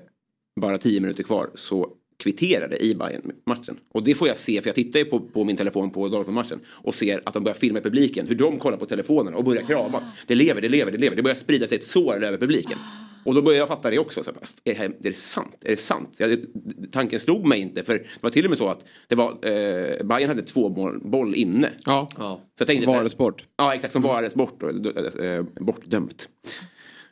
bara 0.60 0.78
tio 0.78 1.00
minuter 1.00 1.22
kvar 1.22 1.50
så 1.54 1.88
kvitterar 2.16 2.68
det 2.68 2.84
i 2.84 2.94
bayern 2.94 3.32
matchen 3.46 3.76
Och 3.88 4.02
det 4.02 4.14
får 4.14 4.28
jag 4.28 4.38
se, 4.38 4.60
för 4.60 4.68
jag 4.68 4.74
tittar 4.74 4.98
ju 4.98 5.04
på, 5.04 5.20
på 5.20 5.44
min 5.44 5.56
telefon 5.56 5.90
på 5.90 6.08
Dortmund-matchen 6.08 6.60
och 6.68 6.94
ser 6.94 7.22
att 7.24 7.34
de 7.34 7.44
börjar 7.44 7.56
filma 7.56 7.80
publiken, 7.80 8.26
hur 8.26 8.34
de 8.34 8.58
kollar 8.58 8.76
på 8.76 8.86
telefonerna 8.86 9.36
och 9.36 9.44
börjar 9.44 9.62
kramas. 9.62 10.04
Det 10.26 10.34
lever, 10.34 10.60
det 10.60 10.68
lever, 10.68 10.92
det 10.92 10.98
lever. 10.98 11.16
Det 11.16 11.22
börjar 11.22 11.36
sprida 11.36 11.66
sig 11.66 11.78
ett 11.78 11.84
sår 11.84 12.24
över 12.24 12.38
publiken. 12.38 12.78
Och 13.26 13.34
då 13.34 13.42
börjar 13.42 13.58
jag 13.58 13.68
fatta 13.68 13.90
det 13.90 13.98
också. 13.98 14.24
Så 14.24 14.30
är, 14.30 14.36
det 14.62 14.72
här, 14.72 14.84
är 14.84 14.94
det 14.98 15.16
sant? 15.16 15.56
Är 15.64 15.70
det 15.70 15.76
sant? 15.76 16.14
Jag, 16.18 16.30
det, 16.30 16.46
tanken 16.92 17.20
slog 17.20 17.46
mig 17.46 17.60
inte, 17.60 17.84
för 17.84 17.94
det 17.94 18.04
var 18.20 18.30
till 18.30 18.44
och 18.44 18.50
med 18.50 18.58
så 18.58 18.68
att 18.68 18.84
det 19.08 19.14
var, 19.14 19.30
eh, 19.30 20.06
Bayern 20.06 20.28
hade 20.28 20.42
två 20.42 20.68
mål, 20.68 21.00
boll 21.04 21.34
inne. 21.34 21.70
Ja. 21.84 22.08
Så 22.16 22.40
jag 22.58 22.66
tänkte, 22.66 22.86
Varesport. 22.86 23.44
Ja, 23.56 23.74
exakt. 23.74 23.92
Som 23.92 24.02
varades 24.02 24.34
bort, 24.34 24.62
och, 24.62 25.20
eh, 25.24 25.44
bortdömt. 25.60 26.28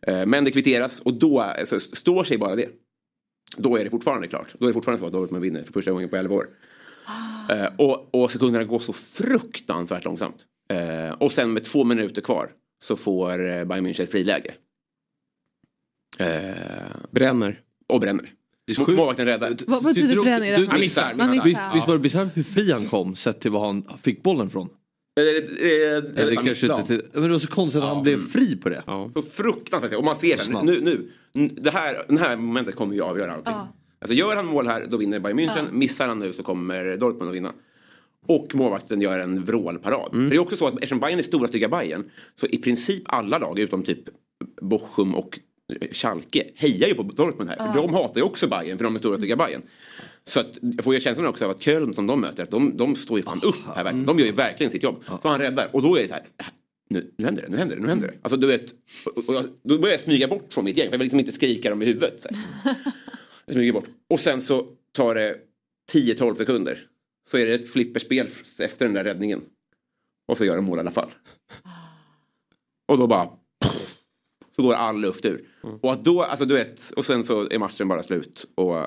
Eh, 0.07 0.27
Men 0.27 0.45
det 0.45 0.51
kvitteras 0.51 1.01
och 1.01 1.15
då 1.15 1.41
alltså, 1.41 1.81
står 1.81 2.25
sig 2.25 2.39
bara 2.39 2.57
det. 2.57 2.69
Då 3.57 3.77
är 3.77 3.85
det 3.85 3.91
fortfarande 3.91 4.27
klart. 4.27 4.55
Då 4.59 4.67
är 4.67 4.69
det 4.69 4.75
fortfarande 4.75 5.01
så 5.01 5.07
att 5.07 5.13
Dortmund 5.13 5.43
vinner 5.43 5.63
för 5.63 5.73
första 5.73 5.91
gången 5.93 6.09
på 6.09 6.17
11 6.17 6.35
år. 6.35 6.47
Eh, 7.51 7.67
och, 7.79 8.15
och 8.15 8.31
sekunderna 8.31 8.65
går 8.65 8.79
så 8.79 8.93
fruktansvärt 8.93 10.05
långsamt. 10.05 10.37
Eh, 10.71 11.15
och 11.15 11.33
sen 11.33 11.53
med 11.53 11.65
två 11.65 11.85
minuter 11.85 12.23
kvar 12.23 12.51
så 12.83 12.97
får 12.97 13.65
Bayern 13.65 13.87
München 13.87 14.03
ett 14.03 14.11
friläge. 14.11 14.55
Eh, 16.19 16.27
Bränner. 17.11 17.61
och 17.89 18.01
bränner. 18.01 18.31
Målvakten 18.79 19.27
räddar. 19.27 19.51
Du- 19.51 19.65
Vad, 19.69 19.83
betyder 19.85 20.09
du- 20.09 20.57
du- 20.57 20.67
Man 20.67 20.81
missar. 20.81 21.73
Visst, 21.75 21.87
var 21.87 21.95
det 21.95 21.99
bisarrt 22.01 22.29
hur 22.37 22.43
fri 22.43 22.73
han 22.73 22.87
kom 22.87 23.17
sett 23.17 23.41
till 23.41 23.51
var 23.51 23.67
han 23.67 23.85
fick 24.03 24.23
bollen 24.23 24.51
från? 24.51 24.69
Eh, 25.21 25.25
eh, 25.25 25.97
Eller 25.97 26.37
han 26.37 26.45
kanske 26.45 26.51
missade. 26.67 26.81
inte 26.81 26.87
till, 26.87 27.03
men 27.13 27.23
det 27.23 27.29
var 27.29 27.39
så 27.39 27.47
konstigt 27.49 27.83
att 27.83 27.89
han 27.89 28.03
blev 28.03 28.29
fri 28.29 28.57
på 28.57 28.69
det. 28.69 28.83
Ja. 28.87 29.11
Fruktansvärt. 29.33 29.95
Och 29.95 30.05
man 30.05 30.17
ser 30.17 30.53
det. 30.53 30.83
Nu, 31.33 31.51
det 31.63 31.71
här, 31.71 31.97
det 32.09 32.19
här 32.19 32.37
momentet 32.37 32.75
kommer 32.75 32.95
ju 32.95 33.01
avgöra 33.03 33.33
allting. 33.33 33.55
Alltså 34.01 34.15
gör 34.15 34.37
han 34.37 34.47
mål 34.47 34.67
här, 34.67 34.87
då 34.91 34.97
vinner 34.97 35.21
Bayern 35.21 35.39
München. 35.41 35.73
Missar 35.73 36.09
han 36.09 36.19
nu 36.19 36.33
så 36.33 36.43
kommer 36.43 36.97
Dortmund 36.97 37.29
att 37.31 37.37
vinna. 37.37 37.53
Och 38.27 38.55
målvakten 38.55 39.01
gör 39.01 39.19
en 39.21 39.45
vrålparad. 39.45 40.11
För 40.11 40.19
det 40.31 40.37
är 40.37 40.39
också 40.39 40.57
så 40.57 40.67
att 40.67 40.75
eftersom 40.75 41.01
Bayern 41.01 41.19
är 41.19 41.23
stora 41.23 41.49
stygga 41.49 41.69
Bayern 41.69 42.11
så 42.41 42.47
i 42.47 42.59
princip 42.59 43.03
alla 43.07 43.39
lag 43.39 43.59
utom 43.59 43.83
typ 43.83 43.99
Bochum 44.63 45.15
och 45.15 45.39
Schalke 45.93 46.51
hejar 46.55 46.89
ju 46.89 46.95
på 46.95 47.03
Dortmund 47.03 47.51
här. 47.51 47.57
För 47.57 47.83
de 47.83 47.95
hatar 47.95 48.17
ju 48.21 48.23
också 48.23 48.49
Bayern 48.49 48.77
för 48.79 48.85
de 48.85 48.95
är 48.95 48.99
stora 48.99 49.17
stygga 49.19 49.37
Bayern. 49.37 49.63
Så 50.25 50.41
att, 50.41 50.59
jag 50.61 50.85
får 50.85 50.95
ju 50.95 51.01
känslan 51.01 51.27
också 51.27 51.45
av 51.45 51.51
att 51.51 51.63
Köln 51.63 51.95
som 51.95 52.07
de 52.07 52.21
möter, 52.21 52.43
att 52.43 52.51
de, 52.51 52.77
de 52.77 52.97
står 52.97 53.19
ju 53.19 53.23
fan 53.25 53.41
upp 53.43 53.55
här 53.75 53.85
verkligen. 53.85 54.07
De 54.07 54.19
gör 54.19 54.27
ju 54.27 54.33
verkligen 54.33 54.71
sitt 54.73 54.83
jobb. 54.83 55.05
Så 55.23 55.29
han 55.29 55.41
räddar. 55.41 55.69
Och 55.73 55.83
då 55.83 55.97
är 55.97 56.03
det 56.03 56.09
så 56.09 56.15
här, 56.15 56.23
nu, 56.91 57.15
nu 57.19 57.25
händer 57.25 57.43
det, 57.43 57.49
nu 57.49 57.57
händer 57.57 57.77
det, 57.77 57.83
nu 57.83 57.89
händer 57.89 58.09
det. 58.09 58.15
Alltså 58.23 58.37
du 58.37 58.47
vet, 58.47 58.75
och, 59.17 59.29
och, 59.29 59.35
jag- 59.35 59.47
då 59.63 59.79
börjar 59.79 59.93
jag 59.93 60.01
smyga 60.01 60.29
bort 60.29 60.53
från 60.53 60.65
mitt 60.65 60.77
gäng. 60.77 60.87
För 60.89 60.93
jag 60.95 60.99
vill 60.99 61.05
liksom 61.05 61.21
inte 61.21 61.33
skrika 61.33 61.71
dem 61.71 61.83
i 61.83 61.85
huvudet. 61.87 62.21
Så 62.21 62.29
här. 62.29 62.75
Jag 63.47 63.55
smyger 63.55 63.73
bort. 63.73 63.87
Och 64.11 64.21
sen 64.21 64.41
så 64.41 64.67
tar 64.93 65.15
det 65.15 65.37
10-12 65.93 66.35
sekunder. 66.35 66.79
Så 67.31 67.39
är 67.39 67.47
det 67.47 67.55
ett 67.55 67.71
flipperspel 67.71 68.27
efter 68.59 68.85
den 68.85 68.95
där 68.95 69.05
räddningen. 69.05 69.43
Och 70.29 70.39
så 70.39 70.45
gör 70.45 70.57
de 70.57 70.65
mål 70.65 70.79
i 70.79 70.81
alla 70.81 70.91
fall. 70.91 71.11
Och 72.89 72.99
då 72.99 73.07
bara... 73.07 73.29
Så 74.57 74.63
går 74.63 74.75
all 74.75 75.01
luft 75.01 75.25
ur. 75.25 75.45
Och 75.81 75.93
att 75.93 76.05
då, 76.05 76.23
alltså 76.23 76.45
du 76.45 76.55
vet, 76.55 76.91
och 76.97 77.07
sen 77.07 77.25
så 77.25 77.49
är 77.51 77.59
matchen 77.59 77.89
bara 77.89 78.03
slut. 78.03 78.47
Och 78.55 78.87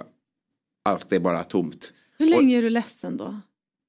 allt 0.86 1.13
är 1.13 1.20
bara 1.20 1.44
tomt. 1.44 1.94
Hur 2.20 2.26
länge 2.26 2.58
är 2.58 2.62
du 2.62 2.70
ledsen 2.70 3.18
då? 3.18 3.40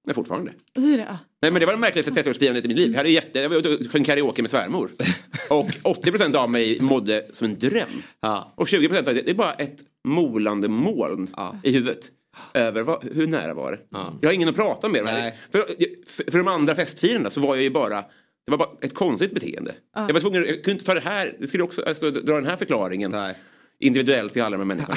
Nej, 0.07 0.15
fortfarande. 0.15 0.53
Och 0.77 0.83
så 0.83 0.89
är 0.89 0.97
det, 0.97 1.07
ja. 1.09 1.19
Nej 1.43 1.53
men 1.53 1.61
det 1.61 1.67
var 1.67 1.73
det 1.73 1.79
märkligaste 1.79 2.11
30-årsfirandet 2.13 2.65
i 2.65 2.69
mitt 2.69 2.77
liv. 2.77 2.91
Jag, 2.91 2.97
hade 2.97 3.11
jätte, 3.11 3.39
jag 3.39 3.53
och 3.67 3.93
sjöng 3.93 4.05
karaoke 4.05 4.43
med 4.43 4.51
svärmor. 4.51 4.91
Och 5.51 5.97
80% 6.01 6.35
av 6.35 6.51
mig 6.51 6.81
mådde 6.81 7.27
som 7.33 7.45
en 7.45 7.59
dröm. 7.59 7.89
Ja. 8.21 8.53
Och 8.55 8.67
20% 8.67 8.99
av 8.99 9.05
det, 9.05 9.13
det 9.23 9.31
är 9.31 9.35
bara 9.35 9.53
ett 9.53 9.79
molande 10.05 10.69
moln 10.69 11.31
Ja. 11.37 11.57
i 11.63 11.73
huvudet. 11.73 12.11
Över 12.55 12.83
vad, 12.83 13.05
hur 13.05 13.27
nära 13.27 13.55
var 13.55 13.73
det? 13.73 13.79
Ja. 13.91 14.15
Jag 14.21 14.29
har 14.29 14.35
ingen 14.35 14.49
att 14.49 14.55
prata 14.55 14.89
med. 14.89 15.05
Nej. 15.05 15.39
För, 15.53 15.65
för, 16.07 16.31
för 16.31 16.39
de 16.39 16.49
andra 16.49 16.75
festfirarna 16.75 17.31
så 17.31 17.41
var 17.41 17.55
jag 17.55 17.63
ju 17.65 17.71
bara 17.71 18.05
det 18.49 18.57
var 18.57 18.59
bara 18.59 18.69
ett 18.81 18.95
konstigt 18.95 19.35
beteende. 19.35 19.75
Jag 19.95 20.13
var 20.13 20.21
tvungen, 20.21 20.45
jag 20.45 20.55
kunde 20.55 20.71
inte 20.71 20.85
ta 20.85 20.95
det 20.95 21.01
här, 21.01 21.37
det 21.39 21.47
skulle 21.47 21.63
också 21.63 21.83
alltså, 21.83 22.11
dra 22.11 22.35
den 22.35 22.47
här 22.47 22.57
förklaringen 22.57 23.11
Nej. 23.11 23.39
individuellt 23.81 24.33
till 24.33 24.43
alla 24.43 24.57
de 24.57 24.71
här 24.71 24.77
människorna. 24.77 24.97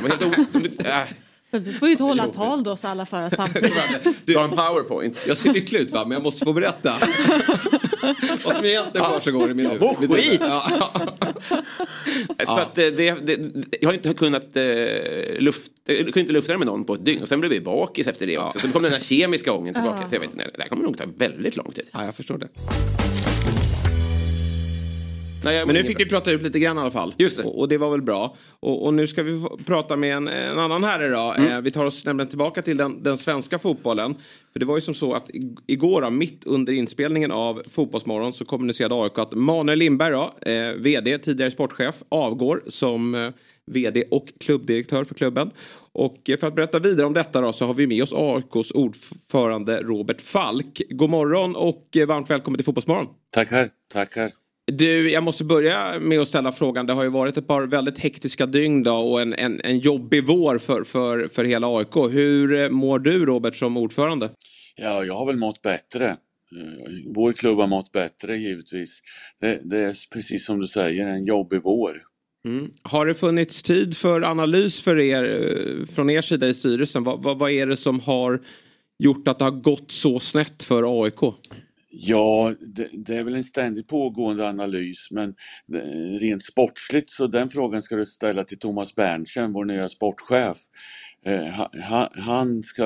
Men 1.54 1.64
Du 1.64 1.74
får 1.74 1.88
ju 1.88 1.92
inte 1.92 2.04
hålla 2.04 2.28
tal 2.28 2.64
då 2.64 2.76
så 2.76 2.88
alla 2.88 3.06
får 3.06 3.30
samtidigt. 3.36 3.74
dra 4.26 4.44
en 4.44 4.50
powerpoint. 4.50 5.26
Jag 5.28 5.38
ser 5.38 5.54
lycklig 5.54 5.80
ut 5.80 5.92
va, 5.92 6.04
men 6.06 6.12
jag 6.12 6.24
måste 6.24 6.46
få 6.46 6.54
berätta. 6.54 6.94
Vad 8.30 8.40
som 8.40 8.66
egentligen 8.66 9.08
försiggår 9.12 9.52
i 9.52 9.54
min 9.54 9.66
huvud. 9.66 10.12
skit! 10.12 10.42
Ja. 10.42 10.92
Så 12.46 12.60
att 12.60 12.78
eh, 12.78 12.86
det, 12.86 13.12
det, 13.28 13.40
jag 13.82 13.90
har 13.90 13.94
inte 13.94 14.14
kunnat 14.14 14.56
eh, 14.58 14.64
luft, 15.40 15.72
jag 15.86 15.98
kunde 15.98 16.20
inte 16.20 16.34
lufta 16.34 16.52
det 16.52 16.58
med 16.58 16.68
någon 16.68 16.84
på 16.86 16.94
ett 16.94 17.06
dygn. 17.06 17.22
Och 17.22 17.28
sen 17.28 17.40
blev 17.40 17.52
vi 17.52 17.62
bakis 17.62 18.08
efter 18.08 18.28
det 18.28 18.38
också. 18.38 18.60
Sen 18.60 18.72
kom 18.72 18.84
den 18.84 18.92
här 18.92 19.00
kemiska 19.00 19.54
ången 19.54 19.74
tillbaka. 19.74 20.10
Så 20.10 20.16
jag 20.16 20.20
vet 20.20 20.32
inte, 20.32 20.50
det 20.56 20.62
här 20.62 20.70
kommer 20.70 20.84
nog 20.84 20.98
ta 20.98 21.04
väldigt 21.18 21.56
lång 21.56 21.72
tid. 21.72 21.90
ja, 21.94 22.06
jag 22.06 22.16
förstår 22.16 22.38
det. 22.38 22.48
Nej, 25.44 25.56
jag- 25.56 25.68
Men 25.68 25.76
nu 25.76 25.84
fick 25.84 26.00
vi 26.00 26.06
prata 26.06 26.32
ut 26.32 26.42
lite 26.42 26.60
grann 26.60 26.78
i 26.78 26.80
alla 26.82 26.92
fall. 26.92 27.14
Just 27.18 27.38
det. 27.38 27.44
Och, 27.44 27.60
och 27.60 27.70
det 27.70 27.78
var 27.78 27.92
väl 27.92 28.02
bra. 28.02 28.36
Och, 28.60 28.86
och 28.86 28.94
nu 28.94 29.08
ska 29.08 29.24
vi 29.24 29.46
prata 29.66 29.96
med 29.96 30.16
en, 30.16 30.28
en 30.28 30.60
annan 30.60 30.84
herre 30.84 31.10
då. 31.10 31.34
Mm. 31.38 31.52
Eh, 31.52 31.62
vi 31.62 31.72
tar 31.72 31.86
oss 31.86 32.06
nämligen 32.06 32.30
tillbaka 32.30 32.62
till 32.62 32.78
den, 32.78 33.04
den 33.04 33.18
svenska 33.18 33.60
fotbollen. 33.60 34.16
För 34.54 34.60
det 34.60 34.66
var 34.66 34.76
ju 34.78 34.82
som 34.82 34.94
så 34.96 35.14
att 35.14 35.30
igår 35.68 36.02
då, 36.02 36.10
mitt 36.10 36.44
under 36.46 36.74
inspelningen 36.74 37.32
av 37.32 37.62
Fotbollsmorgon 37.70 38.34
så 38.34 38.46
kommunicerade 38.46 38.96
AIK 39.04 39.18
att 39.18 39.34
Manuel 39.34 39.80
Lindberg 39.80 40.12
då, 40.12 40.34
eh, 40.52 40.74
VD, 40.78 41.18
tidigare 41.18 41.52
sportchef, 41.52 41.96
avgår 42.10 42.64
som 42.68 43.16
eh, 43.16 43.30
VD 43.66 44.04
och 44.12 44.26
klubbdirektör 44.40 45.04
för 45.04 45.16
klubben. 45.16 45.52
Och 45.94 46.30
eh, 46.30 46.38
för 46.38 46.48
att 46.48 46.56
berätta 46.56 46.80
vidare 46.80 47.06
om 47.08 47.14
detta 47.14 47.42
då 47.42 47.54
så 47.54 47.66
har 47.68 47.74
vi 47.74 47.88
med 47.88 48.04
oss 48.04 48.14
AIKs 48.14 48.72
ordförande 48.72 49.82
Robert 49.82 50.22
Falk. 50.22 50.82
God 50.90 51.10
morgon 51.10 51.56
och 51.56 51.88
eh, 51.98 52.08
varmt 52.08 52.30
välkommen 52.30 52.58
till 52.58 52.66
Fotbollsmorgon. 52.66 53.08
Tackar, 53.32 53.70
tackar. 53.94 54.32
Du, 54.66 55.12
jag 55.12 55.24
måste 55.24 55.44
börja 55.44 56.00
med 56.00 56.20
att 56.20 56.28
ställa 56.28 56.52
frågan. 56.52 56.86
Det 56.86 56.94
har 56.94 57.04
ju 57.04 57.10
varit 57.10 57.38
ett 57.38 57.48
par 57.48 57.64
väldigt 57.64 58.00
hektiska 58.00 58.46
dygn 58.46 58.84
då 58.84 58.94
och 58.94 59.22
en, 59.22 59.34
en, 59.34 59.62
en 59.64 59.80
jobbig 59.80 60.24
vår 60.28 60.58
för, 60.58 60.84
för, 60.84 61.28
för 61.28 61.44
hela 61.44 61.68
AIK. 61.78 61.96
Hur 61.96 62.54
eh, 62.54 62.70
mår 62.70 63.00
du 63.00 63.26
Robert 63.26 63.56
som 63.56 63.78
ordförande? 63.78 64.30
Ja, 64.76 65.06
jag 65.06 65.14
har 65.14 65.26
väl 65.26 65.38
mått 65.38 65.62
bättre. 65.62 66.06
Eh, 66.06 66.16
Vår 67.16 67.34
klubb 67.34 67.58
har 67.58 67.68
mått 67.68 67.92
bättre 67.92 68.38
givetvis. 68.38 69.02
Det, 69.42 69.60
det 69.64 69.80
är 69.80 69.96
precis 70.14 70.46
som 70.46 70.60
du 70.60 70.68
säger, 70.68 71.08
en 71.08 71.26
jobbig 71.26 71.62
vår. 71.64 72.02
Mm. 72.46 72.72
Har 72.82 73.06
det 73.06 73.14
funnits 73.14 73.64
tid 73.64 73.98
för 73.98 74.22
analys 74.22 74.82
för 74.82 75.00
er 75.00 75.24
eh, 75.24 75.86
från 75.86 76.10
er 76.10 76.22
sida 76.22 76.48
i 76.48 76.54
styrelsen? 76.54 77.04
Vad, 77.04 77.24
vad, 77.24 77.40
vad 77.40 77.52
är 77.52 77.68
det 77.68 77.78
som 77.78 78.00
har 78.00 78.42
gjort 79.00 79.28
att 79.28 79.40
det 79.40 79.46
har 79.46 79.62
gått 79.62 79.92
så 79.92 80.20
snett 80.20 80.64
för 80.64 81.04
AIK? 81.04 81.36
Ja, 81.94 82.54
det, 82.60 82.90
det, 82.94 83.16
är 83.16 83.24
väl 83.24 83.36
en 83.36 83.44
ständigt 83.44 83.88
pågående 83.88 84.50
analys 84.50 85.12
men 85.12 85.30
eh, 85.74 86.20
rent 86.20 86.44
sportsligt 86.44 87.10
så 87.10 87.28
den 87.28 87.50
frågan 87.50 87.82
ska 87.82 87.96
du 87.96 88.06
ställa 88.06 88.44
till 88.44 88.60
Thomas 88.60 88.96
Berntsen, 88.96 89.54
vår 89.54 89.66
nya 89.66 89.90
sportchef. 89.90 90.58
Eh, 91.26 91.68
han, 92.12 92.64
ska 92.64 92.84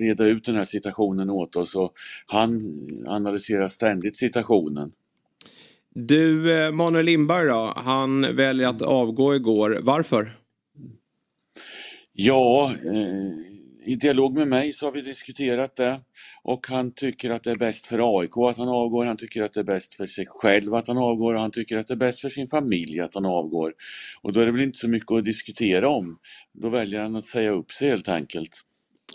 reda 0.00 0.26
ut 0.26 0.44
den 0.44 0.54
här 0.54 0.64
situationen 0.64 1.30
åt 1.30 1.56
oss 1.56 1.76
och 1.76 1.92
han 2.26 2.60
analyserar 3.06 3.68
ständigt 3.68 4.16
situationen. 4.16 4.92
Du, 5.94 6.52
eh, 6.62 6.72
Manuel 6.72 7.06
Lindberg 7.06 7.46
då, 7.46 7.72
han 7.76 8.36
väljer 8.36 8.68
att 8.68 8.82
avgå 8.82 9.34
igår. 9.34 9.80
Varför? 9.82 10.36
Ja, 12.12 12.72
eh, 12.84 13.49
i 13.90 13.96
dialog 13.96 14.34
med 14.34 14.48
mig 14.48 14.72
så 14.72 14.86
har 14.86 14.92
vi 14.92 15.02
diskuterat 15.02 15.76
det 15.76 16.00
och 16.42 16.66
han 16.66 16.92
tycker 16.92 17.30
att 17.30 17.42
det 17.42 17.50
är 17.50 17.56
bäst 17.56 17.86
för 17.86 18.20
AIK 18.20 18.30
att 18.50 18.56
han 18.56 18.68
avgår, 18.68 19.04
han 19.04 19.16
tycker 19.16 19.42
att 19.42 19.52
det 19.52 19.60
är 19.60 19.64
bäst 19.64 19.94
för 19.94 20.06
sig 20.06 20.26
själv 20.28 20.74
att 20.74 20.88
han 20.88 20.98
avgår 20.98 21.34
och 21.34 21.40
han 21.40 21.50
tycker 21.50 21.78
att 21.78 21.88
det 21.88 21.94
är 21.94 21.98
bäst 21.98 22.20
för 22.20 22.28
sin 22.28 22.48
familj 22.48 23.00
att 23.00 23.14
han 23.14 23.26
avgår. 23.26 23.72
Och 24.22 24.32
då 24.32 24.40
är 24.40 24.46
det 24.46 24.52
väl 24.52 24.60
inte 24.60 24.78
så 24.78 24.88
mycket 24.88 25.10
att 25.10 25.24
diskutera 25.24 25.88
om. 25.88 26.18
Då 26.52 26.68
väljer 26.68 27.02
han 27.02 27.16
att 27.16 27.24
säga 27.24 27.50
upp 27.50 27.70
sig 27.70 27.88
helt 27.88 28.08
enkelt. 28.08 28.50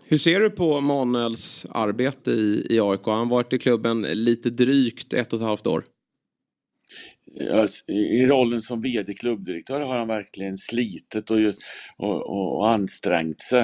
Hur 0.03 0.17
ser 0.17 0.39
du 0.39 0.49
på 0.49 0.81
Manuels 0.81 1.65
arbete 1.69 2.31
i, 2.31 2.67
i 2.69 2.79
AIK? 2.79 3.01
Han 3.05 3.17
har 3.17 3.25
varit 3.25 3.53
i 3.53 3.59
klubben 3.59 4.01
lite 4.01 4.49
drygt 4.49 5.13
ett 5.13 5.33
och 5.33 5.39
ett 5.39 5.45
halvt 5.45 5.67
år. 5.67 5.85
I 7.87 8.25
rollen 8.25 8.61
som 8.61 8.81
VD 8.81 9.13
klubbdirektör 9.13 9.79
har 9.81 9.97
han 9.97 10.07
verkligen 10.07 10.57
slitit 10.57 11.31
och, 11.31 11.37
och, 11.97 12.57
och 12.57 12.69
ansträngt 12.69 13.41
sig. 13.41 13.61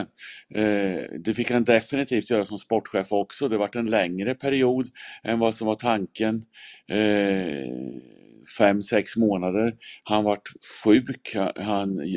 Eh, 0.55 1.03
det 1.19 1.33
fick 1.35 1.51
han 1.51 1.63
definitivt 1.63 2.29
göra 2.29 2.45
som 2.45 2.57
sportchef 2.57 3.11
också. 3.11 3.47
Det 3.47 3.57
varit 3.57 3.75
en 3.75 3.89
längre 3.89 4.35
period 4.35 4.89
än 5.23 5.39
vad 5.39 5.55
som 5.55 5.67
var 5.67 5.75
tanken. 5.75 6.43
Eh, 6.87 7.67
fem, 8.57 8.83
sex 8.83 9.17
månader. 9.17 9.73
Han 10.03 10.23
vart 10.23 10.49
sjuk. 10.83 11.35
Han, 11.55 12.11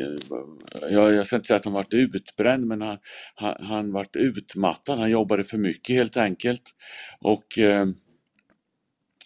jag, 0.90 1.14
jag 1.14 1.26
ska 1.26 1.36
inte 1.36 1.47
säga 1.47 1.57
att 1.57 1.64
han 1.64 1.74
vart 1.74 1.95
utbränd 1.95 2.66
men 2.66 2.82
han, 2.82 2.99
han, 3.34 3.57
han 3.61 3.92
vart 3.92 4.16
utmattad. 4.16 4.99
Han 4.99 5.11
jobbade 5.11 5.45
för 5.45 5.59
mycket 5.59 5.97
helt 5.97 6.16
enkelt. 6.16 6.62
Och 7.20 7.59
eh, 7.59 7.86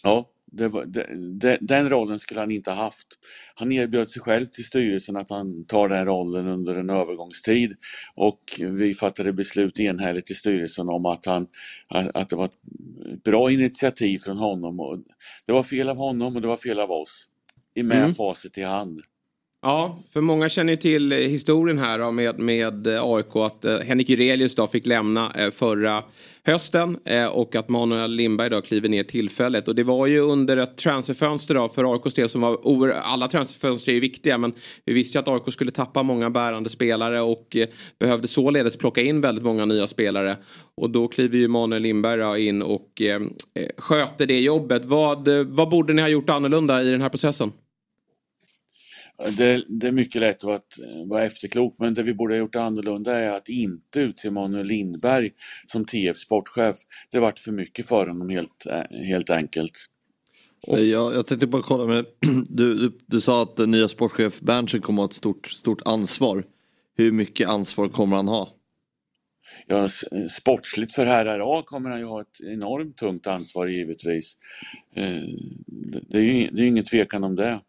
ja, 0.02 0.30
var, 0.53 0.84
det, 0.86 1.59
den 1.61 1.90
rollen 1.90 2.18
skulle 2.18 2.40
han 2.40 2.51
inte 2.51 2.70
ha 2.70 2.84
haft. 2.84 3.07
Han 3.55 3.72
erbjöd 3.72 4.11
sig 4.11 4.22
själv 4.22 4.46
till 4.46 4.64
styrelsen 4.64 5.16
att 5.16 5.30
han 5.30 5.64
tar 5.64 5.88
den 5.88 6.07
rollen 6.07 6.46
under 6.46 6.74
en 6.74 6.90
övergångstid 6.90 7.76
och 8.14 8.40
vi 8.59 8.94
fattade 8.94 9.32
beslut 9.32 9.80
enhälligt 9.80 10.30
i 10.30 10.34
styrelsen 10.34 10.88
om 10.88 11.07
att, 11.07 11.26
han, 11.26 11.46
att 11.88 12.28
det 12.28 12.36
var 12.36 12.44
ett 12.44 13.22
bra 13.24 13.51
initiativ 13.51 14.18
från 14.18 14.36
honom. 14.36 15.05
Det 15.46 15.53
var 15.53 15.62
fel 15.62 15.88
av 15.88 15.96
honom 15.96 16.36
och 16.36 16.42
det 16.42 16.49
var 16.49 16.57
fel 16.57 16.80
av 16.80 16.90
oss. 16.90 17.28
I 17.74 17.82
med 17.82 17.99
mm. 17.99 18.14
facit 18.14 18.59
i 18.59 18.62
hand. 18.62 19.01
Ja, 19.62 19.98
för 20.12 20.20
många 20.20 20.48
känner 20.48 20.72
ju 20.72 20.76
till 20.76 21.12
eh, 21.12 21.18
historien 21.18 21.78
här 21.78 22.11
med, 22.12 22.38
med 22.38 22.86
eh, 22.86 23.04
AIK 23.04 23.36
att 23.36 23.64
eh, 23.64 23.78
Henrik 23.78 24.09
Jurelius 24.09 24.54
då 24.54 24.66
fick 24.66 24.86
lämna 24.86 25.32
förra 25.52 26.02
hösten 26.44 26.98
och 27.32 27.56
att 27.56 27.68
Manuel 27.68 28.11
Lindberg 28.11 28.50
då 28.50 28.61
kliver 28.61 28.88
ner 28.88 29.04
tillfället. 29.04 29.68
Och 29.68 29.74
det 29.74 29.82
var 29.82 30.06
ju 30.06 30.20
under 30.20 30.56
ett 30.56 30.76
transferfönster 30.76 31.54
då 31.54 31.68
för 31.68 31.94
AIKs 31.94 32.14
del 32.14 32.28
som 32.28 32.40
var 32.40 32.66
oer... 32.66 32.90
alla 32.90 33.28
transferfönster 33.28 33.92
är 33.92 33.94
ju 33.94 34.00
viktiga 34.00 34.38
men 34.38 34.52
vi 34.84 34.92
visste 34.92 35.18
ju 35.18 35.22
att 35.22 35.28
AIK 35.28 35.52
skulle 35.52 35.70
tappa 35.70 36.02
många 36.02 36.30
bärande 36.30 36.70
spelare 36.70 37.20
och 37.20 37.56
behövde 37.98 38.28
således 38.28 38.76
plocka 38.76 39.02
in 39.02 39.20
väldigt 39.20 39.44
många 39.44 39.64
nya 39.64 39.86
spelare. 39.86 40.36
Och 40.74 40.90
då 40.90 41.09
kliver 41.09 41.38
ju 41.38 41.48
Manuel 41.48 41.82
Lindberg 41.82 42.20
då 42.20 42.36
in 42.36 42.62
och 42.62 43.02
sköter 43.78 44.26
det 44.26 44.40
jobbet. 44.40 44.84
Vad, 44.84 45.28
vad 45.28 45.68
borde 45.68 45.92
ni 45.92 46.02
ha 46.02 46.09
gjort 46.09 46.30
annorlunda 46.30 46.82
i 46.82 46.90
den 46.90 47.00
här 47.00 47.09
processen? 47.09 47.52
Det, 49.36 49.64
det, 49.68 49.86
är 49.86 49.92
mycket 49.92 50.20
lätt 50.20 50.44
att 50.44 50.78
vara 51.06 51.24
efterklok 51.24 51.76
men 51.78 51.94
det 51.94 52.02
vi 52.02 52.14
borde 52.14 52.34
ha 52.34 52.38
gjort 52.38 52.56
annorlunda 52.56 53.16
är 53.16 53.30
att 53.30 53.48
inte 53.48 54.00
utse 54.00 54.30
Manuel 54.30 54.66
Lindberg 54.66 55.30
som 55.66 55.84
TF 55.84 56.18
sportchef. 56.18 56.76
Det 57.10 57.20
varit 57.20 57.38
för 57.38 57.52
mycket 57.52 57.86
för 57.86 58.06
honom 58.06 58.28
helt, 58.28 58.66
helt 58.90 59.30
enkelt. 59.30 59.72
Och... 60.66 60.80
Jag, 60.80 61.14
jag 61.14 61.26
tänkte 61.26 61.46
bara 61.46 61.62
kolla 61.62 61.86
med, 61.86 62.06
du, 62.48 62.74
du, 62.74 62.98
du 63.06 63.20
sa 63.20 63.42
att 63.42 63.56
den 63.56 63.70
nya 63.70 63.88
sportchef 63.88 64.40
Berntsen 64.40 64.80
kommer 64.80 65.02
att 65.02 65.06
ha 65.06 65.10
ett 65.10 65.16
stort, 65.16 65.46
stort 65.46 65.82
ansvar. 65.84 66.44
Hur 66.96 67.12
mycket 67.12 67.48
ansvar 67.48 67.88
kommer 67.88 68.16
han 68.16 68.28
ha? 68.28 68.54
Ja, 69.66 69.88
sportsligt 70.30 70.94
för 70.94 71.06
RRA 71.06 71.62
kommer 71.62 71.90
han 71.90 71.98
ju 71.98 72.04
ha 72.04 72.20
ett 72.20 72.40
enormt 72.40 72.96
tungt 72.96 73.26
ansvar 73.26 73.66
givetvis. 73.66 74.38
Eh, 74.94 75.22
det 76.08 76.18
är 76.18 76.22
ju 76.22 76.50
det 76.50 76.62
är 76.62 76.66
ingen 76.66 76.84
tvekan 76.84 77.24
om 77.24 77.36
det. 77.36 77.60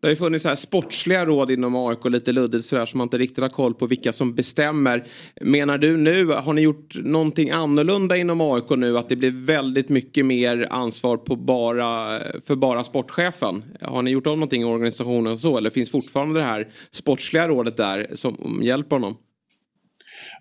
Det 0.00 0.06
har 0.06 0.10
ju 0.10 0.16
funnits 0.16 0.42
så 0.42 0.48
här 0.48 0.56
sportsliga 0.56 1.26
råd 1.26 1.50
inom 1.50 1.76
AIK 1.76 2.04
lite 2.04 2.32
luddigt 2.32 2.66
sådär 2.66 2.86
som 2.86 2.98
man 2.98 3.04
inte 3.04 3.18
riktigt 3.18 3.38
har 3.38 3.48
koll 3.48 3.74
på 3.74 3.86
vilka 3.86 4.12
som 4.12 4.34
bestämmer. 4.34 5.06
Menar 5.40 5.78
du 5.78 5.96
nu, 5.96 6.26
har 6.26 6.52
ni 6.52 6.60
gjort 6.60 6.94
någonting 6.94 7.50
annorlunda 7.50 8.16
inom 8.16 8.40
AIK 8.40 8.70
nu 8.70 8.98
att 8.98 9.08
det 9.08 9.16
blir 9.16 9.30
väldigt 9.30 9.88
mycket 9.88 10.26
mer 10.26 10.68
ansvar 10.70 11.16
på 11.16 11.36
bara, 11.36 12.18
för 12.40 12.56
bara 12.56 12.84
sportchefen? 12.84 13.64
Har 13.80 14.02
ni 14.02 14.10
gjort 14.10 14.26
om 14.26 14.38
någonting 14.38 14.62
i 14.62 14.64
organisationen 14.64 15.38
så 15.38 15.58
eller 15.58 15.70
finns 15.70 15.90
fortfarande 15.90 16.40
det 16.40 16.44
här 16.44 16.68
sportsliga 16.90 17.48
rådet 17.48 17.76
där 17.76 18.10
som 18.14 18.60
hjälper 18.62 18.96
honom? 18.96 19.16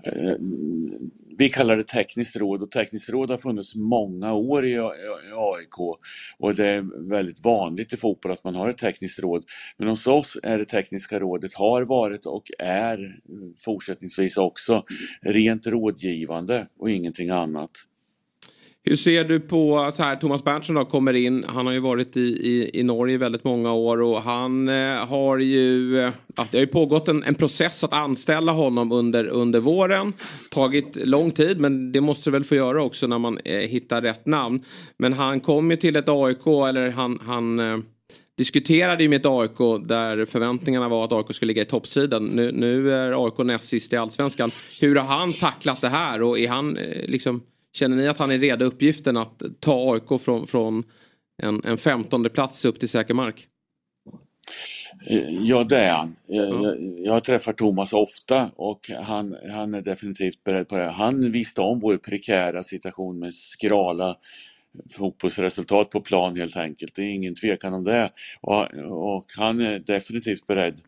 Eh, 0.06 0.36
vi 1.40 1.50
kallar 1.50 1.78
det 1.78 1.84
tekniskt 1.84 2.36
råd 2.36 2.62
och 2.62 2.72
tekniskt 2.72 3.10
råd 3.10 3.30
har 3.30 3.38
funnits 3.38 3.76
många 3.76 4.34
år 4.34 4.66
i 4.66 4.80
AIK 5.34 5.80
och 6.40 6.56
det 6.56 6.66
är 6.66 7.10
väldigt 7.10 7.46
vanligt 7.46 7.94
i 7.94 7.98
fotboll 7.98 8.32
att 8.32 8.44
man 8.44 8.56
har 8.56 8.70
ett 8.70 8.78
tekniskt 8.78 9.20
råd. 9.20 9.44
Men 9.78 9.88
hos 9.88 10.08
oss 10.08 10.38
är 10.44 10.58
det 10.58 10.66
tekniska 10.66 11.20
rådet, 11.20 11.54
har 11.54 11.82
varit 11.82 12.26
och 12.26 12.44
är 12.60 13.20
fortsättningsvis 13.58 14.38
också 14.38 14.84
rent 15.22 15.68
rådgivande 15.68 16.68
och 16.80 16.92
ingenting 16.92 17.30
annat. 17.30 17.72
Hur 18.90 18.96
ser 18.96 19.24
du 19.24 19.40
på 19.40 19.92
så 19.96 20.04
här, 20.04 20.16
Thomas 20.16 20.44
Berntsson 20.44 20.76
då 20.76 20.86
kommer 20.86 21.14
in. 21.14 21.46
Han 21.48 21.66
har 21.66 21.74
ju 21.74 21.80
varit 21.80 22.18
i, 22.18 22.20
i, 22.20 22.80
i 22.80 22.84
Norge 22.84 23.18
väldigt 23.18 23.44
många 23.44 23.74
år 23.74 24.02
och 24.02 24.22
han 24.22 24.70
eh, 24.70 25.06
har 25.08 25.38
ju. 25.38 26.00
Eh, 26.00 26.12
det 26.52 26.58
har 26.58 26.62
ju 26.62 26.68
pågått 26.68 27.08
en, 27.08 27.24
en, 27.24 27.36
process 27.36 27.84
att 27.84 27.94
anställa 27.94 28.52
honom 28.52 28.92
under, 28.92 29.26
under 29.26 29.60
våren. 29.60 30.14
Tagit 30.50 30.96
lång 30.96 31.32
tid 31.32 31.60
men 31.60 31.92
det 31.92 32.02
måste 32.02 32.30
det 32.30 32.32
väl 32.32 32.44
få 32.44 32.56
göra 32.56 32.84
också 32.84 33.08
när 33.08 33.20
man 33.20 33.38
eh, 33.46 33.58
hittar 33.58 34.02
rätt 34.02 34.26
namn. 34.26 34.64
Men 34.98 35.14
han 35.14 35.40
kom 35.40 35.72
ju 35.72 35.78
till 35.78 35.96
ett 35.96 36.10
AIK 36.10 36.48
eller 36.48 36.90
han, 36.90 37.20
han 37.26 37.60
eh, 37.60 37.78
diskuterade 38.38 39.04
ju 39.04 39.10
med 39.10 39.20
ett 39.20 39.26
AIK 39.26 39.88
där 39.88 40.26
förväntningarna 40.26 40.90
var 40.90 41.06
att 41.06 41.12
AIK 41.12 41.36
skulle 41.36 41.48
ligga 41.48 41.62
i 41.62 41.66
toppsidan. 41.66 42.26
Nu, 42.26 42.52
nu 42.52 42.94
är 42.94 43.26
AIK 43.26 43.38
näst 43.38 43.68
sist 43.68 43.94
i 43.94 43.98
allsvenskan. 43.98 44.52
Hur 44.82 44.96
har 44.96 45.18
han 45.18 45.34
tacklat 45.34 45.82
det 45.82 45.90
här 45.90 46.22
och 46.24 46.40
är 46.40 46.50
han 46.50 46.78
eh, 46.78 47.08
liksom 47.08 47.42
Känner 47.74 47.98
ni 47.98 48.08
att 48.08 48.18
han 48.18 48.32
är 48.32 48.38
redo 48.38 48.66
uppgiften 48.66 49.18
att 49.18 49.42
ta 49.60 49.94
AIK 49.94 50.22
från, 50.22 50.48
från 50.48 50.84
en, 51.44 51.62
en 51.64 51.78
femtonde 51.78 52.30
plats 52.30 52.66
upp 52.66 52.80
till 52.80 52.90
säker 52.90 53.14
mark? 53.14 53.48
Ja 55.42 55.64
det 55.64 55.78
är 55.78 55.94
han. 55.94 56.16
Jag, 56.28 56.78
jag, 56.98 57.24
träffar 57.24 57.54
Thomas 57.54 57.94
ofta 57.94 58.52
och 58.56 58.90
han, 59.02 59.36
han 59.52 59.74
är 59.74 59.82
definitivt 59.82 60.44
beredd 60.44 60.68
på 60.68 60.78
det. 60.78 60.90
Han 60.90 61.32
visste 61.32 61.62
om 61.62 61.80
vår 61.80 61.98
prekära 61.98 62.64
situation 62.64 63.20
med 63.20 63.34
skrala 63.34 64.18
fotbollsresultat 64.92 65.90
på 65.90 66.02
plan 66.02 66.38
helt 66.38 66.58
enkelt. 66.58 66.96
Det 66.96 67.02
är 67.02 67.10
ingen 67.10 67.36
tvekan 67.36 67.74
om 67.74 67.84
det. 67.84 68.10
Och, 68.42 68.66
och 69.16 69.26
han 69.38 69.62
är 69.62 69.80
definitivt 69.80 70.48
beredd 70.48 70.82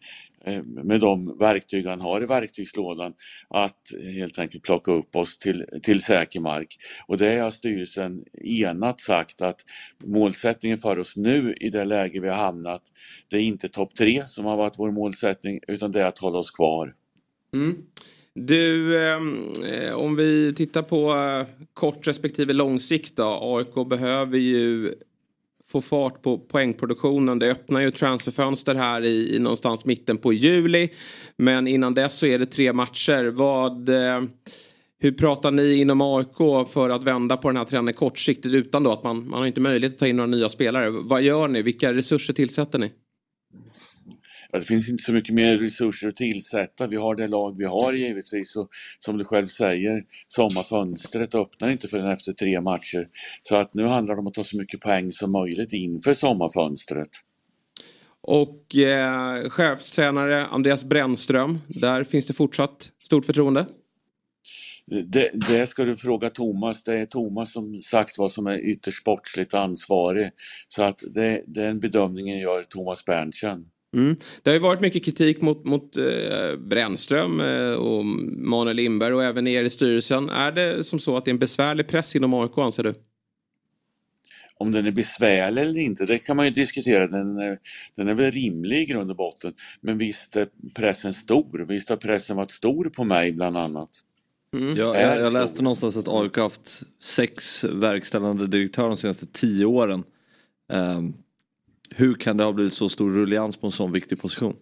Eh, 0.46 0.64
med 0.64 1.00
de 1.00 1.38
verktyg 1.40 1.86
han 1.86 2.02
har 2.02 2.24
i 2.24 2.26
verktygslådan 2.26 3.14
att 3.48 3.82
helt 4.16 4.40
enkelt 4.40 4.64
plocka 4.64 4.92
upp 4.92 5.16
oss 5.16 5.38
till, 5.38 5.66
till 5.84 6.04
säker 6.04 6.40
mark. 6.40 6.78
Och 7.08 7.18
det 7.18 7.40
har 7.40 7.52
styrelsen 7.52 8.24
enat 8.44 9.00
sagt 9.00 9.42
att 9.42 9.62
målsättningen 10.04 10.78
för 10.78 11.00
oss 11.00 11.18
nu 11.18 11.54
i 11.60 11.70
det 11.70 11.86
läge 11.86 12.20
vi 12.20 12.30
har 12.30 12.36
hamnat, 12.36 12.82
det 13.30 13.38
är 13.38 13.42
inte 13.42 13.70
topp 13.70 13.96
tre 13.96 14.24
som 14.28 14.46
har 14.46 14.58
varit 14.58 14.80
vår 14.80 14.92
målsättning 14.92 15.60
utan 15.68 15.92
det 15.92 16.02
är 16.02 16.08
att 16.08 16.20
hålla 16.20 16.38
oss 16.38 16.52
kvar. 16.52 16.94
Mm. 17.54 17.76
Du, 18.34 18.98
ehm, 19.08 19.52
eh, 19.64 19.94
om 19.94 20.16
vi 20.16 20.54
tittar 20.54 20.82
på 20.82 21.14
eh, 21.14 21.66
kort 21.74 22.08
respektive 22.08 22.54
lång 22.54 22.80
sikt 22.80 23.16
då. 23.16 23.40
AIK 23.42 23.88
behöver 23.90 24.38
ju 24.38 24.96
få 25.72 25.82
fart 25.82 26.22
på 26.22 26.38
poängproduktionen. 26.38 27.40
Det 27.40 27.52
öppnar 27.52 27.82
ju 27.82 27.92
transferfönster 27.92 28.76
här 28.76 29.02
i, 29.02 29.36
i 29.36 29.40
någonstans 29.40 29.86
mitten 29.86 30.18
på 30.18 30.34
juli. 30.34 30.90
Men 31.38 31.68
innan 31.68 31.94
dess 31.94 32.18
så 32.18 32.26
är 32.26 32.40
det 32.40 32.46
tre 32.46 32.74
matcher. 32.74 33.26
Vad, 33.26 33.90
eh, 33.90 34.22
hur 35.00 35.12
pratar 35.12 35.52
ni 35.52 35.76
inom 35.76 36.02
AIK 36.02 36.68
för 36.70 36.90
att 36.90 37.04
vända 37.04 37.38
på 37.38 37.50
den 37.50 37.58
här 37.58 37.66
trenden 37.66 37.94
kortsiktigt 37.94 38.54
utan 38.54 38.84
då 38.84 38.92
att 38.92 39.04
man, 39.04 39.30
man 39.30 39.40
har 39.40 39.46
inte 39.46 39.62
möjlighet 39.62 39.94
att 39.94 40.00
ta 40.00 40.08
in 40.08 40.16
några 40.16 40.28
nya 40.28 40.50
spelare. 40.50 40.90
Vad 40.90 41.22
gör 41.22 41.48
ni? 41.48 41.62
Vilka 41.62 41.94
resurser 41.94 42.34
tillsätter 42.34 42.80
ni? 42.80 42.92
Ja, 44.52 44.60
det 44.60 44.66
finns 44.66 44.90
inte 44.90 45.04
så 45.04 45.14
mycket 45.14 45.36
mer 45.36 45.58
resurser 45.58 46.10
att 46.10 46.16
tillsätta. 46.16 46.88
Vi 46.88 46.96
har 46.96 47.16
det 47.16 47.28
lag 47.28 47.58
vi 47.58 47.66
har 47.66 47.94
givetvis 47.94 48.56
och 48.56 48.70
som 49.00 49.18
du 49.18 49.24
själv 49.24 49.48
säger, 49.48 50.04
sommarfönstret 50.28 51.36
öppnar 51.36 51.70
inte 51.70 51.88
förrän 51.88 52.12
efter 52.12 52.34
tre 52.34 52.62
matcher. 52.62 53.08
Så 53.42 53.56
att 53.56 53.74
nu 53.74 53.86
handlar 53.86 54.16
det 54.16 54.20
om 54.20 54.28
att 54.28 54.34
ta 54.34 54.44
så 54.44 54.58
mycket 54.58 54.80
poäng 54.80 55.12
som 55.12 55.32
möjligt 55.32 55.74
inför 55.74 56.14
sommarfönstret. 56.14 57.10
Och 58.22 58.76
eh, 58.76 59.50
chefstränare 59.50 60.46
Andreas 60.46 60.84
Brännström, 60.84 61.60
där 61.68 62.04
finns 62.04 62.26
det 62.26 62.34
fortsatt 62.34 62.92
stort 63.04 63.26
förtroende? 63.26 63.66
Det, 64.86 65.32
det, 65.34 65.68
ska 65.68 65.84
du 65.84 65.98
fråga 65.98 66.30
Thomas. 66.30 66.84
Det 66.84 66.98
är 66.98 67.06
Thomas 67.06 67.54
som 67.54 67.82
sagt 67.82 68.18
vad 68.18 68.32
som 68.32 68.48
är 68.48 68.58
ytterst 68.58 69.02
sportsligt 69.02 69.54
ansvarig. 69.54 70.32
Så 70.70 70.84
att 70.84 71.04
det, 71.10 71.44
den 71.48 71.80
bedömningen 71.80 72.40
gör 72.40 72.64
Thomas 72.64 73.06
Berntsen. 73.06 73.66
Mm. 73.94 74.16
Det 74.44 74.50
har 74.50 74.54
ju 74.56 74.60
varit 74.60 74.82
mycket 74.82 75.06
kritik 75.06 75.42
mot, 75.42 75.66
mot 75.66 75.98
eh, 75.98 76.56
Brännström 76.58 77.42
eh, 77.42 77.74
och 77.74 78.06
Manuel 78.06 78.76
Lindberg 78.76 79.14
och 79.14 79.24
även 79.24 79.48
er 79.48 79.64
i 79.64 79.70
styrelsen. 79.70 80.30
Är 80.30 80.52
det 80.52 80.84
som 80.84 81.00
så 81.00 81.18
att 81.18 81.26
det 81.26 81.30
är 81.30 81.34
en 81.34 81.40
besvärlig 81.40 81.88
press 81.88 82.16
inom 82.16 82.34
AIK 82.34 82.58
anser 82.58 82.84
du? 82.84 82.94
Om 84.56 84.72
den 84.72 84.86
är 84.86 84.92
besvärlig 84.92 85.62
eller 85.62 85.80
inte, 85.80 86.06
det 86.06 86.20
kan 86.20 86.38
man 86.38 86.46
ju 86.46 86.52
diskutera. 86.52 87.08
Den, 87.08 87.36
den 87.96 88.08
är 88.08 88.14
väl 88.14 88.32
rimlig 88.32 88.82
i 88.82 88.86
grund 88.86 89.10
och 89.10 89.16
botten. 89.16 89.54
Men 89.82 89.98
visst 89.98 90.36
är 90.36 90.48
pressen 90.76 91.14
stor. 91.14 91.66
Visst 91.70 91.90
har 91.90 91.98
pressen 91.98 92.38
varit 92.38 92.52
stor 92.52 92.90
på 92.90 93.04
mig 93.04 93.32
bland 93.32 93.58
annat. 93.58 93.90
Mm. 94.56 94.76
Jag, 94.78 94.96
jag, 94.96 95.22
jag, 95.22 95.34
läste 95.34 95.64
någonstans 95.64 95.98
att 95.98 96.08
AIK 96.08 96.38
haft 96.38 96.84
sex 97.04 97.64
verkställande 97.64 98.48
direktörer 98.48 98.88
de 98.88 98.98
senaste 98.98 99.26
tio 99.26 99.66
åren. 99.66 100.04
Um, 100.74 101.14
hur 101.96 102.14
kan 102.14 102.38
det 102.38 102.44
ha 102.44 102.54
blivit 102.54 102.74
så 102.74 102.90
stor 102.90 103.10
rullians 103.10 103.58
på 103.58 103.68
en 103.68 103.72
sån 103.72 103.92
viktig 103.92 104.22
position? 104.22 104.56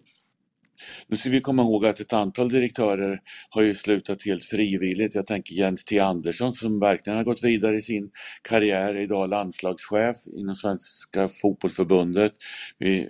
Nu 1.08 1.16
ska 1.16 1.30
vi 1.30 1.40
komma 1.40 1.62
ihåg 1.62 1.86
att 1.86 2.00
ett 2.00 2.12
antal 2.12 2.48
direktörer 2.48 3.20
har 3.50 3.62
ju 3.62 3.74
slutat 3.74 4.24
helt 4.24 4.44
frivilligt. 4.44 5.14
Jag 5.14 5.26
tänker 5.26 5.54
Jens 5.54 5.84
T 5.84 5.98
Andersson 5.98 6.52
som 6.52 6.80
verkligen 6.80 7.16
har 7.16 7.24
gått 7.24 7.44
vidare 7.44 7.76
i 7.76 7.80
sin 7.80 8.10
karriär, 8.48 8.96
idag 8.96 9.30
landslagschef 9.30 10.16
inom 10.36 10.54
Svenska 10.54 11.28
fotbollförbundet. 11.28 12.32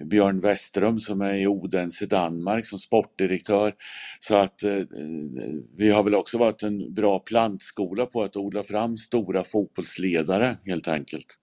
Björn 0.05 0.41
Westerholm 0.41 1.01
som 1.01 1.21
är 1.21 1.35
i 1.35 1.47
Odense, 1.47 2.07
Danmark 2.07 2.67
som 2.67 2.79
sportdirektör. 2.79 3.75
Så 4.21 4.37
att 4.37 4.63
eh, 4.63 4.83
vi 5.77 5.91
har 5.91 6.03
väl 6.03 6.15
också 6.15 6.39
varit 6.39 6.63
en 6.63 6.95
bra 6.95 7.19
plantskola 7.19 8.07
på 8.07 8.23
att 8.23 8.37
odla 8.37 8.63
fram 8.63 8.97
stora 8.97 9.45
fotbollsledare 9.45 10.57
helt 10.67 10.89
enkelt. 10.89 11.37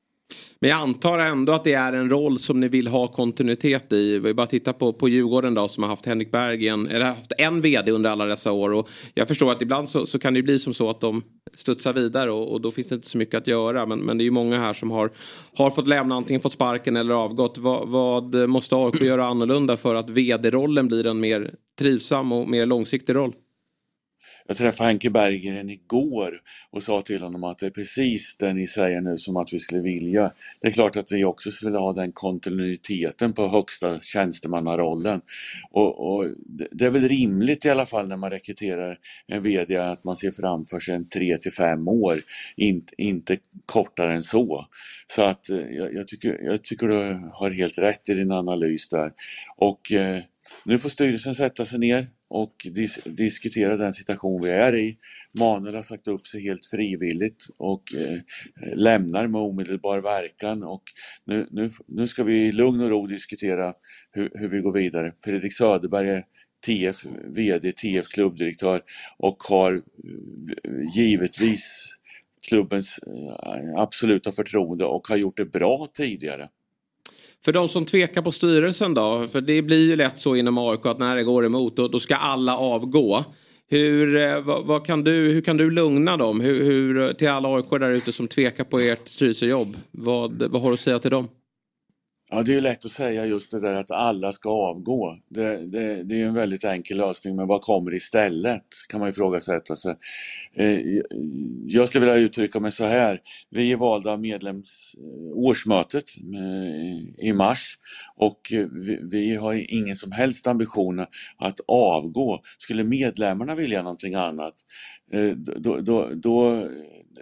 Men 0.60 0.70
jag 0.70 0.80
antar 0.80 1.20
ändå 1.20 1.54
att 1.54 1.64
det 1.64 1.74
är 1.74 1.94
en 1.94 2.10
roll 2.10 2.40
som 2.40 2.60
ni 2.60 2.68
vill 2.68 2.88
ha 2.88 3.08
kontinuitet 3.08 3.94
i. 3.94 4.20
Vi 4.20 4.34
bara 4.34 4.48
titta 4.48 4.74
på, 4.74 4.94
på 4.94 5.10
Djurgården 5.10 5.54
då 5.54 5.68
som 5.68 5.84
har 5.84 5.90
haft 5.90 6.06
Henrik 6.06 6.32
Berggren, 6.32 6.88
eller 6.88 7.06
haft 7.06 7.32
en 7.38 7.62
vd 7.62 7.92
under 7.92 8.10
alla 8.10 8.26
dessa 8.26 8.52
år. 8.52 8.74
Och 8.74 8.90
jag 9.14 9.28
förstår 9.28 9.52
att 9.52 9.62
ibland 9.62 9.90
så, 9.90 10.06
så 10.06 10.20
kan 10.20 10.34
det 10.34 10.44
bli 10.44 10.60
som 10.60 10.74
så 10.74 10.90
att 10.90 11.02
de 11.02 11.22
studsar 11.56 11.94
vidare 11.94 12.32
och, 12.32 12.52
och, 12.52 12.62
då 12.62 12.72
finns 12.72 12.88
det 12.88 12.96
inte 12.96 13.08
så 13.08 13.18
mycket 13.18 13.36
att 13.36 13.48
göra. 13.48 13.86
Men, 13.86 14.00
men 14.00 14.18
det 14.18 14.22
är 14.22 14.26
ju 14.26 14.32
många 14.32 14.60
här 14.60 14.74
som 14.74 14.92
har, 14.92 15.12
har 15.58 15.72
fått 15.72 15.88
lämna, 15.88 16.16
antingen 16.16 16.42
fått 16.42 16.54
sparken 16.54 16.96
eller 16.96 17.14
avgått. 17.14 17.58
Va, 17.58 17.84
vad 17.86 18.50
måste 18.50 18.76
AIK 18.76 19.02
göra 19.02 19.26
annorlunda 19.26 19.78
för 19.78 19.96
att 19.96 20.10
vd-rollen 20.10 20.88
blir 20.88 21.06
en 21.06 21.20
mer 21.20 21.54
trivsam 21.80 22.32
och 22.32 22.50
mer 22.50 22.66
långsiktig 22.66 23.16
roll? 23.16 23.34
Jag 24.48 24.58
träffade 24.58 24.88
Henke 24.88 25.10
Berggren 25.10 25.70
igår 25.70 26.42
och 26.70 26.84
sa 26.84 27.02
till 27.02 27.22
honom 27.22 27.44
att 27.44 27.60
det 27.60 27.66
är 27.66 27.72
precis 27.72 28.38
det 28.38 28.54
ni 28.54 28.68
säger 28.68 29.02
nu 29.02 29.18
som 29.18 29.38
att 29.38 29.54
vi 29.54 29.60
skulle 29.60 29.82
vilja. 29.82 30.32
Det 30.62 30.68
är 30.68 30.72
klart 30.72 30.96
att 30.96 31.12
vi 31.12 31.26
också 31.26 31.52
skulle 31.52 31.78
ha 31.78 31.94
den 31.94 32.12
kontinuiteten 32.12 33.34
på 33.34 33.48
högsta 33.48 34.00
tjänstemannarollen. 34.02 35.22
Och, 35.72 36.16
och 36.16 36.26
det 36.72 36.86
är 36.86 36.90
väl 36.90 37.08
rimligt 37.08 37.66
i 37.66 37.70
alla 37.70 37.86
fall 37.86 38.08
när 38.08 38.18
man 38.18 38.30
rekryterar 38.30 39.00
en 39.28 39.42
VD 39.42 39.78
att 39.78 40.04
man 40.04 40.16
ser 40.16 40.32
framför 40.32 40.80
sig 40.80 40.96
en 40.96 41.10
3 41.10 41.38
till 41.38 41.54
5 41.54 41.88
år, 41.88 42.22
inte, 42.56 42.94
inte 42.98 43.38
kortare 43.66 44.14
än 44.14 44.24
så. 44.24 44.68
Så 45.08 45.22
att 45.22 45.50
eh, 45.50 45.58
jag, 45.58 45.94
jag, 45.94 46.08
tycker, 46.08 46.40
jag 46.44 46.64
tycker 46.64 46.88
du 46.88 47.30
har 47.34 47.52
helt 47.52 47.78
rätt 47.78 48.10
i 48.10 48.14
din 48.14 48.32
analys 48.32 48.90
där. 48.90 49.12
Och 49.58 49.92
eh, 49.92 50.20
nu 50.66 50.80
får 50.80 50.90
styrelsen 50.90 51.36
sätta 51.36 51.66
sig 51.66 51.80
ner 51.80 52.08
och 52.30 52.68
dis 52.72 53.00
diskutera 53.06 53.78
den 53.78 53.94
situation 53.94 54.42
vi 54.42 54.52
är 54.52 54.76
i. 54.76 54.98
Manuel 55.40 55.76
har 55.76 55.82
sagt 55.82 56.08
upp 56.08 56.28
sig 56.28 56.44
helt 56.44 56.66
frivilligt 56.66 57.48
och 57.58 57.84
eh, 57.96 58.20
lämnar 58.76 59.28
med 59.28 59.42
omedelbar 59.42 60.02
verkan 60.02 60.64
och 60.64 60.84
nu, 61.26 61.48
nu, 61.52 61.72
nu 61.88 62.08
ska 62.08 62.24
vi 62.24 62.48
i 62.48 62.52
lugn 62.52 62.82
och 62.82 62.90
ro 62.90 63.08
diskutera 63.08 63.74
hur, 64.12 64.32
hur 64.34 64.50
vi 64.50 64.60
går 64.60 64.74
vidare. 64.74 65.14
Fredrik 65.24 65.54
Söderberg 65.54 66.10
är 66.10 66.24
TF 66.66 67.06
VD, 67.26 67.72
TF 67.72 68.08
klubbdirektör 68.08 68.82
och 69.18 69.44
har 69.44 69.74
eh, 69.74 69.82
givetvis 70.96 71.90
klubbens 72.48 73.00
eh, 73.00 73.76
absoluta 73.76 74.32
förtroende 74.32 74.86
och 74.86 75.08
har 75.08 75.18
gjort 75.18 75.38
det 75.38 75.46
bra 75.46 75.88
tidigare. 75.94 76.50
För 77.46 77.54
de 77.54 77.68
som 77.68 77.86
tvekar 77.86 78.22
på 78.22 78.32
styrelsen 78.32 78.94
då, 78.94 79.28
för 79.28 79.42
det 79.42 79.62
blir 79.62 79.90
ju 79.90 79.96
lätt 79.96 80.20
så 80.20 80.36
inom 80.36 80.58
AIK 80.58 80.86
att 80.86 81.00
när 81.00 81.16
det 81.16 81.24
går 81.24 81.46
emot 81.46 81.76
då, 81.76 81.88
då 81.88 82.00
ska 82.00 82.16
alla 82.16 82.58
avgå. 82.58 83.26
Hur, 83.70 84.16
eh, 84.16 84.42
vad, 84.42 84.66
vad, 84.66 84.86
kan 84.86 85.04
du, 85.04 85.12
hur 85.12 85.42
kan 85.42 85.58
du 85.58 85.72
lugna 85.72 86.18
dem? 86.18 86.42
Hur, 86.42 86.64
hur, 86.64 87.14
till 87.14 87.30
alla 87.30 87.56
AIK 87.56 87.70
där 87.70 87.92
ute 87.92 88.12
som 88.12 88.28
tvekar 88.28 88.64
på 88.64 88.80
ert 88.80 89.08
styrelsejobb. 89.08 89.78
Vad, 89.92 90.44
vad 90.52 90.62
har 90.62 90.70
du 90.70 90.74
att 90.74 90.80
säga 90.80 91.00
till 91.00 91.12
dem? 91.12 91.28
Ja, 92.30 92.44
det 92.44 92.56
är 92.56 92.62
lätt 92.62 92.86
att 92.86 92.92
säga 92.92 93.26
just 93.26 93.52
det 93.52 93.60
där 93.60 93.74
att 93.74 93.92
alla 93.92 94.34
ska 94.34 94.50
avgå. 94.50 95.18
Det, 95.30 95.58
det, 95.58 96.04
det 96.04 96.22
är 96.22 96.26
en 96.26 96.34
väldigt 96.34 96.64
enkel 96.64 96.98
lösning, 96.98 97.36
men 97.36 97.48
vad 97.48 97.62
kommer 97.62 97.94
istället? 97.94 98.64
Kan 98.90 99.00
man 99.00 99.10
ifrågasätta 99.10 99.76
sig. 99.76 99.96
Eh, 100.56 100.80
jag 101.68 101.90
skulle 101.90 102.06
vilja 102.06 102.22
uttrycka 102.22 102.60
mig 102.60 102.72
så 102.72 102.86
här. 102.86 103.22
Vi 103.50 103.72
är 103.72 103.78
valda 103.78 104.12
av 104.12 104.22
medlemsårsmötet 104.22 105.36
årsmötet 105.36 106.06
i 107.18 107.34
mars 107.34 107.80
och 108.16 108.54
vi, 108.72 109.00
vi 109.04 109.36
har 109.36 109.74
ingen 109.74 109.96
som 109.96 110.12
helst 110.12 110.48
ambition 110.48 111.00
att 111.38 111.60
avgå. 111.68 112.42
Skulle 112.58 112.84
medlemmarna 112.84 113.56
vilja 113.56 113.84
någonting 113.84 114.16
annat, 114.16 114.54
eh, 115.14 115.32
då, 115.38 115.78
då, 115.78 116.10
då 116.14 116.70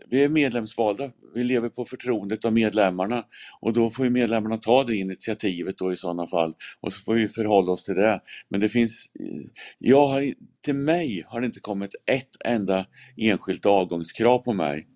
vi 0.10 0.24
är 0.24 0.30
medlemsvalda, 0.30 1.12
vi 1.36 1.43
lever 1.43 1.70
på 1.70 1.86
förtroendet 1.86 2.46
av 2.46 2.54
medlemmarna 2.54 3.24
och 3.60 3.74
då 3.74 3.89
får 3.89 4.10
medlemmarna 4.10 4.58
ta 4.58 4.84
det 4.84 4.96
initiativet 4.96 5.78
då 5.78 5.93
i 5.93 5.96
sådana 5.96 6.28
fall 6.28 6.54
och 6.82 6.93
så 6.93 7.02
får 7.02 7.14
vi 7.14 7.28
förhålla 7.28 7.72
oss 7.72 7.84
till 7.84 7.96
det. 7.96 8.20
Men 8.50 8.60
det 8.60 8.70
finns, 8.70 9.12
jag 9.80 10.08
har, 10.08 10.34
till 10.66 10.76
mig 10.76 11.24
har 11.28 11.41
det 11.41 11.46
inte 11.46 11.60
kommit 11.60 11.96
ett 12.12 12.30
enda 12.46 12.86
enskilt 13.18 13.66
avgångskrav 13.66 14.39
på 14.39 14.54
mig. 14.54 14.88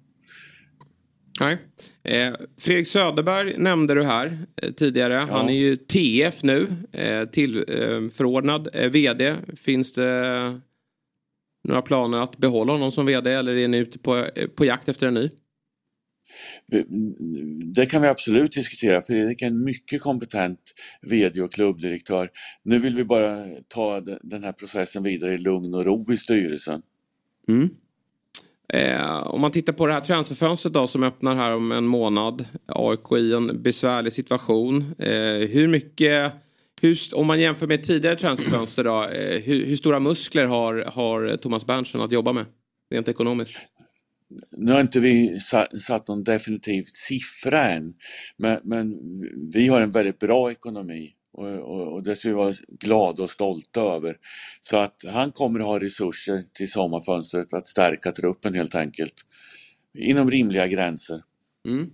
Nej. 1.39 1.58
Eh, 2.04 2.34
Fredrik 2.58 2.88
Söderberg 2.88 3.58
nämnde 3.58 3.93
du 3.93 4.04
här 4.04 4.39
eh, 4.62 4.72
tidigare. 4.72 5.14
Ja. 5.14 5.28
Han 5.32 5.50
är 5.50 5.54
ju 5.54 5.78
TF 5.78 6.43
nu, 6.43 6.68
eh, 6.91 7.26
tillförordnad 7.26 8.70
eh, 8.74 8.89
VD. 8.89 9.36
Finns 9.58 9.93
det 9.93 10.62
några 11.64 11.82
planer 11.82 12.18
att 12.18 12.38
behålla 12.38 12.72
honom 12.72 12.91
som 12.91 13.05
VD 13.05 13.34
eller 13.34 13.55
är 13.55 13.68
ni 13.68 13.78
ute 13.78 13.99
på, 13.99 14.30
på 14.55 14.66
jakt 14.66 14.89
efter 14.89 15.07
en 15.07 15.14
ny? 15.14 15.30
Det 17.76 17.86
kan 17.86 18.01
vi 18.01 18.07
absolut 18.07 18.51
diskutera. 18.51 19.01
Fredrik 19.01 19.41
är 19.41 19.47
en 19.47 19.64
mycket 19.64 20.01
kompetent 20.01 20.60
VD 21.01 21.41
och 21.41 21.53
klubbdirektör. 21.53 22.30
Nu 22.64 22.80
vill 22.80 22.95
vi 22.95 23.03
bara 23.03 23.45
ta 23.68 24.01
den 24.01 24.43
här 24.43 24.51
processen 24.51 25.03
vidare 25.03 25.34
i 25.34 25.38
lugn 25.38 25.74
och 25.74 25.86
ro 25.86 26.14
i 26.14 26.18
styrelsen. 26.18 26.82
Mm. 27.47 27.70
Eh, 28.74 29.28
om 29.28 29.41
man 29.41 29.51
tittar 29.51 29.74
på 29.74 29.88
det 29.88 29.93
här 29.93 30.01
transferfönstret 30.01 30.74
då 30.74 30.88
som 30.88 31.03
öppnar 31.03 31.36
här 31.36 31.55
om 31.55 31.72
en 31.72 31.86
månad. 31.86 32.45
AIK 32.66 33.12
i 33.18 33.34
en 33.34 33.62
besvärlig 33.62 34.14
situation. 34.14 34.95
Eh, 34.99 35.47
hur 35.49 35.68
mycket 35.68 36.34
hur, 36.82 36.99
om 37.13 37.27
man 37.27 37.39
jämför 37.39 37.67
med 37.67 37.84
tidigare 37.84 38.15
transferfönster 38.15 38.84
då, 38.84 39.03
eh, 39.03 39.41
hur, 39.41 39.65
hur, 39.65 39.75
stora 39.75 39.99
muskler 39.99 40.45
har, 40.45 40.75
har 40.75 41.38
Thomas 41.38 41.65
Berntsen 41.65 42.01
att 42.01 42.11
jobba 42.11 42.34
med 42.34 42.45
rent 42.91 43.07
ekonomiskt? 43.07 43.57
Nu 44.51 44.71
har 44.71 44.82
inte 44.82 44.99
vi 44.99 45.39
satt, 45.82 46.07
någon 46.07 46.23
definitiv 46.23 46.84
siffra 46.93 47.63
än, 47.63 47.93
men, 48.38 48.59
men, 48.63 48.95
vi 49.53 49.67
har 49.67 49.82
en 49.82 49.91
väldigt 49.91 50.19
bra 50.19 50.51
ekonomi 50.51 51.13
och, 51.34 51.47
och, 51.47 51.93
och 51.93 52.03
det 52.03 52.15
ska 52.15 52.30
vi 52.30 52.36
vara 52.36 52.53
glada 52.80 53.23
och 53.23 53.30
stolta 53.30 53.82
över. 53.82 54.17
Så 54.61 54.77
att 54.77 54.95
han 55.07 55.32
kommer 55.32 55.59
att 55.59 55.65
ha 55.65 55.80
resurser 55.80 56.43
till 56.53 56.71
sommarfönstret 56.71 57.53
att 57.53 57.67
stärka 57.67 58.11
truppen 58.11 58.53
helt 58.53 58.75
enkelt. 58.75 59.13
Inom 59.97 60.32
rimliga 60.32 60.67
gränser. 60.67 61.21
Mm. 61.67 61.89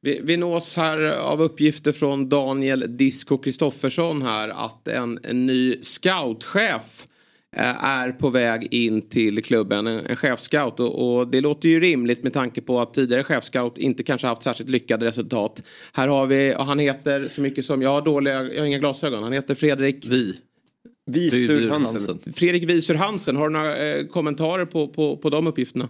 Vi, 0.00 0.20
vi 0.24 0.36
nås 0.36 0.76
här 0.76 0.98
av 1.02 1.42
uppgifter 1.42 1.92
från 1.92 2.28
Daniel 2.28 2.96
Disco 2.96 3.38
Kristoffersson 3.38 4.22
här 4.22 4.48
att 4.48 4.88
en, 4.88 5.18
en 5.22 5.46
ny 5.46 5.82
scoutchef 5.82 7.06
eh, 7.56 7.84
är 7.84 8.12
på 8.12 8.30
väg 8.30 8.68
in 8.70 9.02
till 9.02 9.44
klubben, 9.44 9.86
en, 9.86 10.06
en 10.06 10.16
chefscout. 10.16 10.80
Och, 10.80 11.18
och, 11.18 11.28
det 11.28 11.40
låter 11.40 11.68
ju 11.68 11.80
rimligt 11.80 12.22
med 12.22 12.32
tanke 12.32 12.60
på 12.60 12.80
att 12.80 12.94
tidigare 12.94 13.24
chefscout 13.24 13.78
inte 13.78 14.02
kanske 14.02 14.26
haft 14.26 14.42
särskilt 14.42 14.70
lyckade 14.70 15.06
resultat. 15.06 15.62
Här 15.92 16.08
har 16.08 16.26
vi, 16.26 16.54
och 16.54 16.66
han 16.66 16.78
heter 16.78 17.28
så 17.28 17.40
mycket 17.40 17.64
som, 17.64 17.82
jag 17.82 17.90
har 17.90 18.02
dåliga, 18.02 18.44
jag 18.52 18.60
har 18.60 18.66
inga 18.66 18.78
glasögon, 18.78 19.22
han 19.22 19.32
heter 19.32 19.54
Fredrik 19.54 20.06
Vi. 20.06 20.36
Visur 21.06 21.70
Hansen. 21.70 22.18
Fredrik 22.34 22.64
Visur 22.64 22.94
Hansen, 22.94 23.36
har 23.36 23.48
du 23.48 23.52
några 23.52 23.76
eh, 23.76 24.06
kommentarer 24.06 24.64
på, 24.64 24.88
på, 24.88 25.16
på 25.16 25.30
de 25.30 25.46
uppgifterna? 25.46 25.88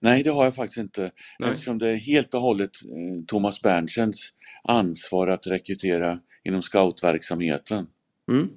Nej, 0.00 0.22
det 0.22 0.30
har 0.30 0.44
jag 0.44 0.54
faktiskt 0.54 0.78
inte. 0.78 1.10
Nej. 1.38 1.50
Eftersom 1.50 1.78
det 1.78 1.88
är 1.88 1.96
helt 1.96 2.34
och 2.34 2.40
hållet 2.40 2.70
eh, 2.84 3.24
Thomas 3.26 3.62
Berntsens 3.62 4.30
ansvar 4.64 5.26
att 5.26 5.46
rekrytera 5.46 6.18
inom 6.44 6.62
scoutverksamheten. 6.62 7.86
Mm. 8.30 8.48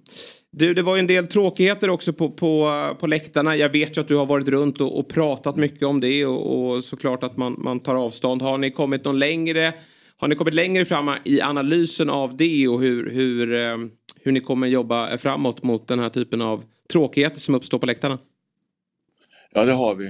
Du, 0.51 0.73
det 0.73 0.81
var 0.81 0.95
ju 0.95 0.99
en 0.99 1.07
del 1.07 1.27
tråkigheter 1.27 1.89
också 1.89 2.13
på, 2.13 2.29
på, 2.29 2.71
på 2.99 3.07
läktarna. 3.07 3.55
Jag 3.55 3.69
vet 3.69 3.97
ju 3.97 4.01
att 4.01 4.07
du 4.07 4.15
har 4.15 4.25
varit 4.25 4.47
runt 4.47 4.81
och, 4.81 4.99
och 4.99 5.09
pratat 5.09 5.55
mycket 5.55 5.83
om 5.83 5.99
det 5.99 6.25
och, 6.25 6.75
och 6.75 6.83
såklart 6.83 7.23
att 7.23 7.37
man, 7.37 7.55
man 7.57 7.79
tar 7.79 7.95
avstånd. 7.95 8.41
Har 8.41 8.57
ni 8.57 8.71
kommit 8.71 9.05
någon 9.05 9.19
längre 9.19 9.73
har 10.17 10.27
ni 10.27 10.35
kommit 10.35 10.53
längre 10.53 10.85
fram 10.85 11.09
i 11.23 11.41
analysen 11.41 12.09
av 12.09 12.37
det 12.37 12.67
och 12.67 12.81
hur, 12.81 13.11
hur, 13.11 13.53
eh, 13.53 13.77
hur 14.21 14.31
ni 14.31 14.39
kommer 14.39 14.67
jobba 14.67 15.17
framåt 15.17 15.63
mot 15.63 15.87
den 15.87 15.99
här 15.99 16.09
typen 16.09 16.41
av 16.41 16.63
tråkigheter 16.91 17.39
som 17.39 17.55
uppstår 17.55 17.79
på 17.79 17.85
läktarna? 17.85 18.17
Ja, 19.53 19.65
det 19.65 19.73
har 19.73 19.95
vi. 19.95 20.05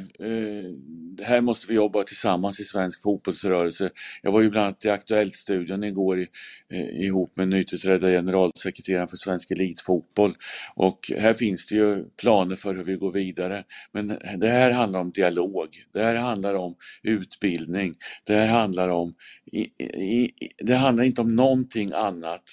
Det 1.18 1.24
här 1.24 1.42
måste 1.42 1.68
vi 1.68 1.76
jobba 1.76 2.04
tillsammans 2.04 2.60
i 2.60 2.64
svensk 2.64 3.02
fotbollsrörelse. 3.02 3.90
Jag 4.22 4.32
var 4.32 4.42
ju 4.42 4.50
bland 4.50 4.66
annat 4.66 4.86
i 4.86 4.90
Aktuellt-studion 4.90 5.84
igår 5.84 6.20
i, 6.20 6.28
eh, 6.70 7.06
ihop 7.06 7.36
med 7.36 7.48
nytillträdda 7.48 8.08
generalsekreteraren 8.08 9.08
för 9.08 9.18
Svensk 9.18 9.52
Elitfotboll. 9.52 10.36
Och 10.76 11.00
här 11.18 11.34
finns 11.34 11.68
det 11.68 11.76
ju 11.76 12.06
planer 12.10 12.56
för 12.56 12.76
hur 12.76 12.84
vi 12.84 12.96
går 12.96 13.12
vidare. 13.12 13.64
Men 13.92 14.08
det 14.38 14.50
här 14.50 14.72
handlar 14.72 15.00
om 15.00 15.12
dialog. 15.12 15.68
Det 15.94 16.04
här 16.04 16.16
handlar 16.16 16.54
om 16.54 16.76
utbildning. 17.04 17.96
Det 18.24 18.34
här 18.36 18.48
handlar 18.48 18.90
om... 18.90 19.16
I, 19.54 19.62
i, 19.62 20.32
det 20.58 20.76
handlar 20.76 21.04
inte 21.04 21.22
om 21.22 21.36
någonting 21.36 21.92
annat 21.94 22.44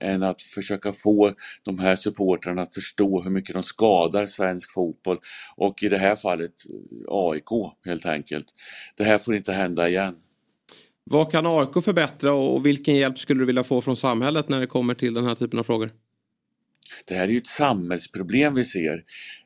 än 0.00 0.22
att 0.22 0.42
försöka 0.42 0.92
få 0.92 1.32
de 1.64 1.78
här 1.78 1.96
supportrarna 1.96 2.62
att 2.62 2.74
förstå 2.74 3.22
hur 3.22 3.30
mycket 3.30 3.54
de 3.54 3.62
skadar 3.62 4.26
svensk 4.26 4.72
fotboll 4.72 5.18
och 5.56 5.82
i 5.82 5.88
det 5.88 5.98
här 5.98 6.16
fallet 6.16 6.52
eh, 6.70 7.04
AIK 7.08 7.48
helt 7.84 8.06
enkelt. 8.06 8.46
Det 8.96 9.04
här 9.04 9.18
får 9.18 9.34
inte 9.34 9.52
hända 9.52 9.88
igen. 9.88 10.14
Vad 11.04 11.32
kan 11.32 11.46
AIK 11.46 11.84
förbättra 11.84 12.32
och 12.32 12.66
vilken 12.66 12.96
hjälp 12.96 13.18
skulle 13.18 13.40
du 13.40 13.46
vilja 13.46 13.64
få 13.64 13.80
från 13.80 13.96
samhället 13.96 14.48
när 14.48 14.60
det 14.60 14.66
kommer 14.66 14.94
till 14.94 15.14
den 15.14 15.24
här 15.24 15.34
typen 15.34 15.58
av 15.58 15.64
frågor? 15.64 15.90
Det 17.04 17.14
här 17.14 17.24
är 17.24 17.32
ju 17.32 17.38
ett 17.38 17.46
samhällsproblem 17.46 18.54
vi 18.54 18.64
ser. 18.64 19.02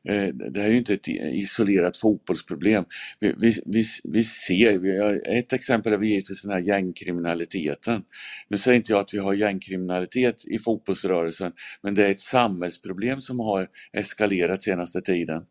Eh, 0.08 0.26
det 0.26 0.60
här 0.60 0.68
är 0.68 0.72
ju 0.72 0.78
inte 0.78 0.94
ett 0.94 1.08
isolerat 1.08 1.96
fotbollsproblem. 1.96 2.84
Vi, 3.20 3.34
vi, 3.38 3.62
vi, 3.66 3.84
vi 4.04 4.24
ser, 4.24 4.78
vi 4.78 4.98
har, 4.98 5.22
ett 5.26 5.52
exempel 5.52 5.92
är 5.92 5.98
vi 5.98 6.08
givetvis 6.08 6.42
den 6.42 6.52
här 6.52 6.60
gängkriminaliteten. 6.60 8.02
Nu 8.48 8.58
säger 8.58 8.76
inte 8.76 8.92
jag 8.92 9.00
att 9.00 9.14
vi 9.14 9.18
har 9.18 9.34
gängkriminalitet 9.34 10.44
i 10.46 10.58
fotbollsrörelsen, 10.58 11.52
men 11.82 11.94
det 11.94 12.06
är 12.06 12.10
ett 12.10 12.20
samhällsproblem 12.20 13.20
som 13.20 13.40
har 13.40 13.66
eskalerat 13.92 14.62
senaste 14.62 15.02
tiden. 15.02 15.42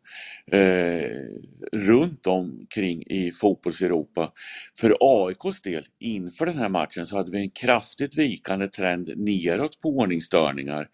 Eh, 0.52 1.10
runt 1.72 2.26
omkring 2.26 3.02
i 3.06 3.32
fotbolls-Europa. 3.32 4.32
För 4.78 4.96
AIKs 5.00 5.62
del, 5.62 5.84
inför 5.98 6.46
den 6.46 6.58
här 6.58 6.68
matchen, 6.68 7.06
så 7.06 7.16
hade 7.16 7.30
vi 7.30 7.38
en 7.38 7.50
kraftigt 7.50 8.18
vikande 8.18 8.68
trend 8.68 9.12
neråt 9.16 9.80
på 9.80 9.88
ordningsstörningar. 9.88 10.88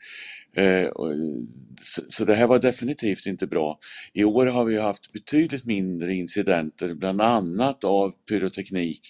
Eh, 0.58 0.84
eh, 0.84 0.90
så 2.08 2.24
det 2.24 2.34
här 2.34 2.46
var 2.46 2.58
definitivt 2.58 3.26
inte 3.26 3.46
bra. 3.46 3.78
I 4.12 4.24
år 4.24 4.46
har 4.46 4.64
vi 4.64 4.78
haft 4.78 5.12
betydligt 5.12 5.64
mindre 5.64 6.14
incidenter, 6.14 6.94
bland 6.94 7.20
annat 7.20 7.84
av 7.84 8.14
pyroteknik. 8.28 9.00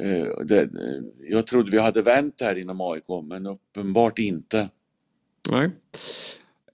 Eh, 0.00 0.26
jag 1.28 1.46
trodde 1.46 1.70
vi 1.70 1.78
hade 1.78 2.02
vänt 2.02 2.40
här 2.40 2.58
inom 2.58 2.80
AIK, 2.80 3.04
men 3.28 3.46
uppenbart 3.46 4.18
inte. 4.18 4.68
Nej. 5.50 5.70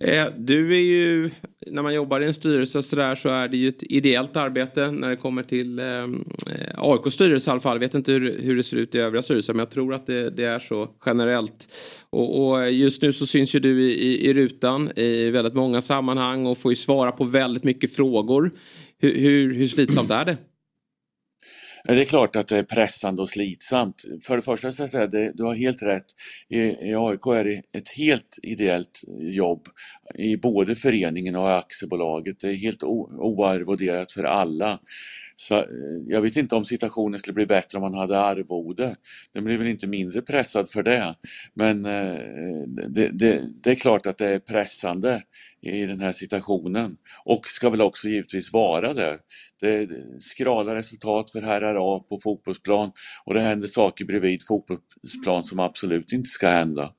Eh, 0.04 0.26
du 0.36 0.74
är 0.76 0.80
ju, 0.80 1.30
när 1.66 1.82
man 1.82 1.94
jobbar 1.94 2.20
i 2.20 2.24
en 2.24 2.34
styrelse 2.34 2.82
så, 2.82 2.96
där, 2.96 3.14
så 3.14 3.28
är 3.28 3.48
det 3.48 3.56
ju 3.56 3.68
ett 3.68 3.82
ideellt 3.82 4.36
arbete 4.36 4.90
när 4.90 5.10
det 5.10 5.16
kommer 5.16 5.42
till 5.42 5.78
eh, 5.78 6.06
AIKs 6.76 7.14
styrelse 7.14 7.50
i 7.50 7.52
alla 7.52 7.60
fall. 7.60 7.76
Jag 7.76 7.80
vet 7.80 7.94
inte 7.94 8.12
hur, 8.12 8.40
hur 8.42 8.56
det 8.56 8.62
ser 8.62 8.76
ut 8.76 8.94
i 8.94 8.98
övriga 8.98 9.22
styrelser 9.22 9.52
men 9.54 9.58
jag 9.58 9.70
tror 9.70 9.94
att 9.94 10.06
det, 10.06 10.30
det 10.30 10.44
är 10.44 10.58
så 10.58 10.88
generellt. 11.06 11.68
Och, 12.10 12.48
och, 12.48 12.70
just 12.70 13.02
nu 13.02 13.12
så 13.12 13.26
syns 13.26 13.54
ju 13.54 13.60
du 13.60 13.82
i, 13.82 13.92
i, 13.92 14.28
i, 14.28 14.34
rutan 14.34 14.90
i 14.96 15.30
väldigt 15.30 15.54
många 15.54 15.82
sammanhang 15.82 16.46
och 16.46 16.58
får 16.58 16.72
ju 16.72 16.76
svara 16.76 17.12
på 17.12 17.24
väldigt 17.24 17.64
mycket 17.64 17.96
frågor. 17.96 18.50
Hur, 18.98 19.14
hur, 19.14 19.54
hur 19.54 19.68
slitsamt 19.68 20.10
är 20.10 20.24
det? 20.24 20.36
Det 21.84 22.00
är 22.00 22.04
klart 22.04 22.36
att 22.36 22.48
det 22.48 22.58
är 22.58 22.62
pressande 22.62 23.22
och 23.22 23.28
slitsamt. 23.28 24.04
För 24.22 24.36
det 24.36 24.42
första 24.42 24.72
ska 24.72 24.82
jag 24.82 24.90
säga 24.90 25.04
att 25.04 25.36
du 25.36 25.44
har 25.44 25.54
helt 25.54 25.82
rätt. 25.82 26.06
I, 26.48 26.58
I 26.58 26.94
AIK 26.94 27.26
är 27.26 27.44
det 27.44 27.62
ett 27.78 27.88
helt 27.88 28.38
ideellt 28.42 29.00
jobb 29.20 29.68
i 30.14 30.36
både 30.36 30.76
föreningen 30.76 31.36
och 31.36 31.58
aktiebolaget. 31.58 32.40
Det 32.40 32.48
är 32.48 32.54
helt 32.54 32.82
oarvoderat 32.82 34.12
för 34.12 34.24
alla. 34.24 34.78
Så 35.36 35.58
eh, 35.58 35.64
jag 36.06 36.20
vet 36.22 36.36
inte 36.36 36.54
om 36.54 36.64
situationen 36.64 37.18
skulle 37.18 37.34
bli 37.34 37.46
bättre 37.46 37.78
om 37.78 37.82
man 37.82 37.94
hade 37.94 38.18
arvode. 38.18 38.96
Den 39.32 39.44
blir 39.44 39.58
väl 39.58 39.66
inte 39.66 39.86
mindre 39.86 40.22
pressad 40.22 40.72
för 40.72 40.82
det. 40.82 41.14
Men 41.54 41.86
eh, 41.86 42.18
det, 42.88 43.08
det, 43.12 43.42
det, 43.62 43.70
är 43.70 43.74
klart 43.74 44.06
att 44.06 44.18
det 44.18 44.26
är 44.26 44.38
pressande 44.38 45.22
i 45.60 45.86
den 45.86 46.00
här 46.00 46.12
situationen 46.12 46.96
och 47.24 47.46
ska 47.46 47.70
väl 47.70 47.80
också 47.80 48.08
givetvis 48.08 48.52
vara 48.52 48.94
det. 48.94 49.18
Det 49.60 49.70
är 49.70 49.88
skrala 50.20 50.74
resultat 50.74 51.30
för 51.30 51.42
herrar 51.42 51.96
A 51.96 52.04
på 52.08 52.20
fotbollsplan 52.22 52.92
och 53.24 53.34
det 53.34 53.40
händer 53.40 53.68
saker 53.68 54.04
bredvid 54.04 54.46
fotbollsplan 54.46 55.44
som 55.44 55.58
absolut 55.58 56.12
inte 56.12 56.28
ska 56.28 56.48
hända. 56.48 56.92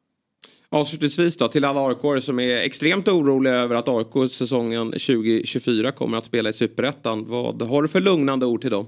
Avslutningsvis 0.74 1.38
då 1.38 1.48
till 1.48 1.66
alla 1.66 1.88
aik 1.88 2.24
som 2.24 2.40
är 2.40 2.58
extremt 2.58 3.08
oroliga 3.08 3.54
över 3.54 3.76
att 3.76 3.88
AIK 3.88 4.32
säsongen 4.32 4.92
2024 4.92 5.92
kommer 5.92 6.18
att 6.18 6.26
spela 6.26 6.50
i 6.50 6.54
Superettan. 6.54 7.26
Vad 7.28 7.62
har 7.62 7.82
du 7.82 7.88
för 7.88 8.02
lugnande 8.02 8.46
ord 8.46 8.62
till 8.62 8.72
dem? 8.72 8.88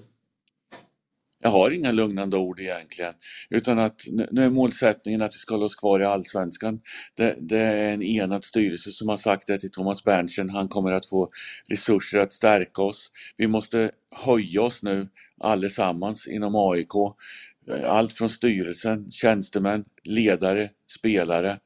Jag 1.42 1.50
har 1.50 1.72
inga 1.72 1.92
lugnande 1.92 2.38
ord 2.38 2.60
egentligen. 2.60 3.14
Utan 3.50 3.80
att 3.80 4.02
nu 4.32 4.44
är 4.44 4.50
målsättningen 4.50 5.22
att 5.22 5.36
vi 5.36 5.38
ska 5.38 5.54
hålla 5.54 5.66
oss 5.66 5.76
kvar 5.76 6.00
i 6.00 6.06
Allsvenskan. 6.06 6.80
Det, 7.16 7.36
det 7.40 7.60
är 7.60 7.94
en 7.94 8.04
enad 8.04 8.44
styrelse 8.44 8.92
som 8.92 9.10
har 9.10 9.18
sagt 9.18 9.48
det 9.48 9.60
till 9.60 9.72
Thomas 9.72 10.04
Berntsen. 10.04 10.50
Han 10.50 10.68
kommer 10.68 10.92
att 10.92 11.06
få 11.06 11.30
resurser 11.70 12.20
att 12.20 12.32
stärka 12.32 12.82
oss. 12.82 13.12
Vi 13.38 13.48
måste 13.48 13.92
höja 14.26 14.62
oss 14.62 14.84
nu 14.84 15.08
allesammans 15.40 16.28
inom 16.28 16.56
AIK. 16.56 16.94
Allt 17.86 18.14
från 18.14 18.30
styrelsen, 18.30 19.10
tjänstemän, 19.10 19.86
ledare, 20.04 20.70
spelare 21.00 21.58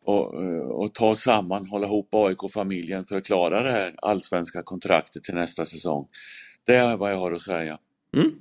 och, 0.00 0.34
och 0.82 0.94
ta 0.94 1.14
samman, 1.14 1.66
hålla 1.66 1.86
ihop 1.86 2.08
AIK-familjen 2.14 3.04
för 3.04 3.16
att 3.16 3.26
klara 3.26 3.62
det 3.62 3.70
här 3.70 3.94
allsvenska 4.02 4.62
kontraktet 4.62 5.24
till 5.24 5.34
nästa 5.34 5.64
säsong. 5.64 6.06
Det 6.66 6.74
är 6.74 6.96
vad 6.96 7.12
jag 7.12 7.16
har 7.16 7.32
att 7.32 7.42
säga. 7.42 7.78
Mm. 8.16 8.32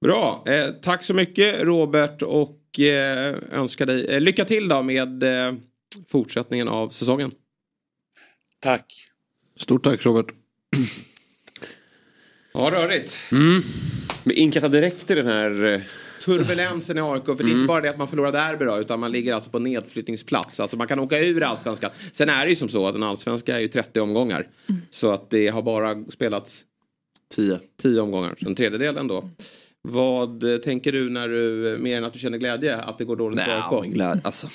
Bra, 0.00 0.44
eh, 0.46 0.70
tack 0.82 1.04
så 1.04 1.14
mycket 1.14 1.62
Robert 1.62 2.22
och 2.22 2.80
eh, 2.80 3.36
önskar 3.52 3.86
dig 3.86 4.04
eh, 4.04 4.20
lycka 4.20 4.44
till 4.44 4.68
då 4.68 4.82
med 4.82 5.22
eh, 5.22 5.54
fortsättningen 6.08 6.68
av 6.68 6.90
säsongen. 6.90 7.30
Tack. 8.60 9.08
Stort 9.56 9.84
tack 9.84 10.04
Robert. 10.04 10.26
ja, 12.52 12.70
rörigt. 12.72 13.16
Mm. 13.32 13.62
Vi 14.24 14.34
inkastar 14.34 14.68
direkt 14.68 15.10
i 15.10 15.14
den 15.14 15.26
här 15.26 15.64
eh, 15.64 15.80
turbulensen 16.20 16.98
i 16.98 17.00
AIK. 17.00 17.24
För 17.24 17.34
det 17.34 17.42
är 17.42 17.44
inte 17.44 17.52
mm. 17.52 17.66
bara 17.66 17.80
det 17.80 17.90
att 17.90 17.98
man 17.98 18.08
förlorar 18.08 18.32
derby 18.32 18.64
då, 18.64 18.78
utan 18.78 19.00
man 19.00 19.12
ligger 19.12 19.34
alltså 19.34 19.50
på 19.50 19.58
nedflyttningsplats. 19.58 20.60
Alltså 20.60 20.76
man 20.76 20.86
kan 20.86 20.98
åka 20.98 21.18
ur 21.18 21.42
allsvenskan. 21.42 21.90
Sen 22.12 22.28
är 22.28 22.44
det 22.44 22.50
ju 22.50 22.56
som 22.56 22.68
så 22.68 22.86
att 22.86 22.94
en 22.94 23.02
allsvenska 23.02 23.56
är 23.56 23.60
ju 23.60 23.68
30 23.68 24.00
omgångar. 24.00 24.48
Mm. 24.68 24.82
Så 24.90 25.10
att 25.10 25.30
det 25.30 25.48
har 25.48 25.62
bara 25.62 26.04
spelats 26.04 26.64
10, 27.34 27.60
10 27.82 28.00
omgångar. 28.00 28.34
Så 28.42 28.48
en 28.48 28.54
tredjedel 28.54 28.96
ändå. 28.96 29.30
Vad 29.82 30.52
eh, 30.52 30.58
tänker 30.58 30.92
du 30.92 31.10
när 31.10 31.28
du, 31.28 31.78
mer 31.80 31.98
än 31.98 32.04
att 32.04 32.12
du 32.12 32.18
känner 32.18 32.38
glädje, 32.38 32.76
att 32.76 32.98
det 32.98 33.04
går 33.04 33.16
dåligt 33.16 33.40
för 33.40 33.80
AIK? 33.80 33.92
Glädje, 33.92 34.20
alltså. 34.24 34.46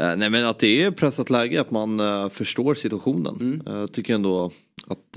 Uh, 0.00 0.16
nej 0.16 0.30
men 0.30 0.44
att 0.44 0.58
det 0.58 0.82
är 0.82 0.90
pressat 0.90 1.30
läge, 1.30 1.60
att 1.60 1.70
man 1.70 2.00
uh, 2.00 2.28
förstår 2.28 2.74
situationen. 2.74 3.36
Mm. 3.40 3.62
Jag 3.66 3.82
uh, 3.82 3.86
tycker 3.86 4.14
ändå 4.14 4.50
att 4.86 5.12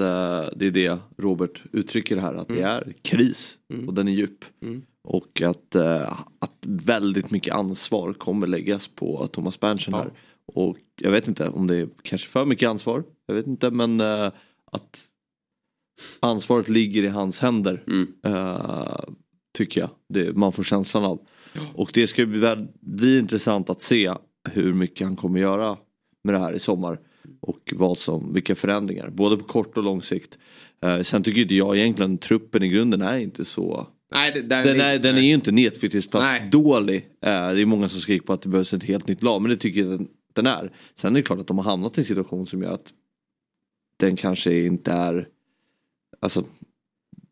det 0.55 0.66
är 0.66 0.72
det 0.72 0.97
Robert 1.18 1.62
uttrycker 1.72 2.18
här, 2.18 2.34
att 2.34 2.49
mm. 2.49 2.62
det 2.62 2.68
är 2.68 2.93
kris 3.01 3.57
mm. 3.74 3.88
och 3.88 3.93
den 3.93 4.07
är 4.07 4.12
djup. 4.12 4.45
Mm. 4.62 4.82
Och 5.04 5.41
att, 5.41 5.76
att 6.39 6.66
väldigt 6.66 7.32
mycket 7.32 7.54
ansvar 7.54 8.14
kommer 8.14 8.47
läggas 8.47 8.88
på 8.88 9.28
Thomas 9.28 9.60
Berntsen 9.60 9.93
här. 9.93 10.12
Och 10.45 10.78
jag 10.95 11.12
vet 11.12 11.28
inte 11.28 11.49
om 11.49 11.68
det 11.68 11.76
är 11.76 11.89
kanske 12.02 12.28
för 12.28 12.45
mycket 12.45 12.70
ansvar, 12.70 13.04
jag 13.28 13.36
vet 13.36 13.47
inte 13.47 13.72
men 13.72 14.02
att 14.72 15.08
ansvaret 16.20 16.70
ligger 16.70 17.04
i 17.04 17.08
hans 17.08 17.39
händer. 17.39 17.84
Mm. 17.88 18.08
Uh, 18.26 18.99
tycker 19.54 19.82
jag. 19.82 19.89
Det, 20.10 20.34
man 20.34 20.52
får 20.52 20.64
känslan 20.64 21.06
av. 21.06 21.28
Ja. 21.54 21.62
Och 21.76 21.91
det 21.93 22.08
ska 22.08 22.26
bli, 22.26 22.68
bli 22.80 23.20
intressant 23.20 23.70
att 23.70 23.82
se 23.82 24.14
hur 24.49 24.74
mycket 24.74 25.08
han 25.08 25.16
kommer 25.16 25.39
göra 25.39 25.78
med 26.24 26.34
det 26.34 26.39
här 26.39 26.54
i 26.54 26.60
sommar. 26.60 26.99
och 27.39 27.74
vad 27.76 27.97
som, 27.97 28.34
vilka 28.34 28.56
förändringar. 28.56 29.10
Både 29.10 29.38
på 29.38 29.43
kort 29.43 29.78
och 29.78 29.84
lång 29.84 30.04
sikt. 30.04 30.38
Eh, 30.82 31.02
sen 31.02 31.24
tycker 31.24 31.41
inte 31.41 31.56
jag 31.56 31.78
egentligen 31.78 32.18
truppen 32.18 32.64
i 32.64 32.68
grunden 32.68 33.02
är 33.02 33.18
inte 33.18 33.45
så 33.45 33.88
Nej, 34.12 34.32
det, 34.34 34.41
där, 34.41 34.64
den 34.64 34.78
det- 34.78 34.84
är, 34.84 34.99
den 34.99 35.18
är 35.18 35.22
ju 35.22 35.34
inte 35.34 35.51
nedflyttningsplats 35.51 36.28
dålig. 36.51 36.95
Eh, 37.22 37.30
det 37.53 37.62
är 37.62 37.66
många 37.66 37.89
som 37.89 37.99
skriker 37.99 38.26
på 38.26 38.34
att 38.34 38.41
det 38.41 38.49
behövs 38.49 38.74
ett 38.74 38.84
helt 38.84 39.07
nytt 39.07 39.24
lag 39.24 39.41
men 39.41 39.51
det 39.51 39.57
tycker 39.57 39.80
jag 39.82 39.89
den, 39.89 40.07
den 40.34 40.47
är. 40.47 40.72
Sen 40.95 41.12
är 41.16 41.20
det 41.20 41.24
klart 41.24 41.39
att 41.39 41.47
de 41.47 41.57
har 41.57 41.66
hamnat 41.66 41.97
i 41.97 42.01
en 42.01 42.05
situation 42.05 42.47
som 42.47 42.64
gör 42.64 42.72
att 42.72 42.93
den 43.97 44.16
kanske 44.16 44.59
inte 44.59 44.91
är 44.91 45.28
Alltså 46.20 46.43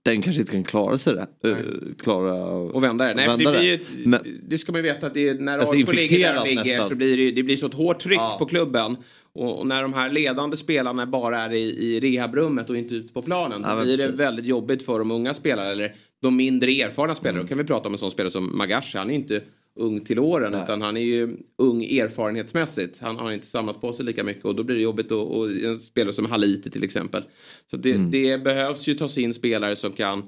den 0.04 0.22
kanske 0.22 0.40
inte 0.42 0.52
kan 0.52 0.64
klara 0.64 0.98
sig 0.98 1.14
det. 1.14 1.50
eh, 1.50 1.58
klara 2.04 2.34
Och 2.46 2.84
vända 2.84 3.06
det. 3.08 3.14
Nej, 3.14 3.28
vända 3.28 3.52
det, 3.52 3.64
ju, 3.64 3.78
det. 3.78 3.84
Men- 4.06 4.42
det 4.48 4.58
ska 4.58 4.72
man 4.72 4.80
ju 4.84 4.88
veta 4.94 5.08
att 5.08 5.14
det 5.14 5.28
är, 5.30 5.34
när 5.34 5.58
Alltså, 5.58 5.74
AIK 5.76 5.94
ligger 5.94 6.34
där 6.34 6.44
ligger 6.46 6.64
nästan. 6.64 6.90
så 6.90 6.96
blir 6.96 7.18
det, 7.18 7.24
ju- 7.24 7.32
det 7.32 7.44
blir 7.44 7.58
så 7.58 7.68
ett 7.68 7.74
hårt 7.74 8.00
tryck 8.00 8.20
Ja. 8.20 8.36
på 8.40 8.46
klubben. 8.46 8.98
Och, 9.34 9.60
och 9.60 9.68
när 9.68 9.82
de 9.82 9.94
här 9.94 10.10
ledande 10.12 10.58
spelarna 10.58 11.06
bara 11.06 11.40
är 11.40 11.52
i, 11.54 11.60
i 11.60 12.00
rehabrummet 12.00 12.70
och 12.70 12.78
inte 12.78 12.96
ute 12.96 13.14
på 13.14 13.22
planen. 13.22 13.62
Ja, 13.66 13.76
då 13.76 13.82
blir 13.82 13.98
det 13.98 14.04
precis. 14.04 14.20
väldigt 14.20 14.46
jobbigt 14.46 14.84
för 14.86 15.00
de 15.00 15.12
unga 15.12 15.34
spelarna. 15.34 15.70
Eller 15.70 15.96
de 16.22 16.36
mindre 16.36 16.72
erfarna 16.72 17.16
spelare. 17.16 17.34
Mm. 17.36 17.46
Då 17.46 17.50
kan 17.50 17.58
vi 17.58 17.64
prata 17.64 17.88
om 17.88 17.94
en 17.94 17.98
sån 18.00 18.12
spelare 18.12 18.32
som 18.32 18.58
Magashi. 18.58 18.98
Han 18.98 19.10
är 19.10 19.16
inte 19.16 19.42
ung 19.76 20.06
till 20.06 20.20
åren 20.20 20.54
utan 20.64 20.82
han 20.82 20.98
är 20.98 21.02
ju 21.02 21.38
ung 21.58 21.84
erfarenhetsmässigt. 21.84 23.00
Han 23.00 23.18
har 23.18 23.32
inte 23.32 23.48
samlat 23.48 23.82
på 23.82 23.94
sig 23.94 24.06
lika 24.06 24.24
mycket 24.24 24.46
och 24.46 24.56
då 24.56 24.64
blir 24.64 24.76
det 24.76 24.82
jobbigt. 24.82 25.12
Och, 25.12 25.38
och 25.38 25.52
en 25.52 25.78
spelare 25.80 26.14
som 26.14 26.26
Haliti 26.26 26.70
till 26.70 26.84
exempel. 26.84 27.24
Så 27.72 27.78
det, 27.78 27.92
Mm. 27.92 28.12
det 28.12 28.44
behövs 28.44 28.88
ju 28.88 28.94
tas 28.94 29.18
in 29.18 29.34
spelare 29.34 29.76
som 29.76 29.92
kan 29.92 30.24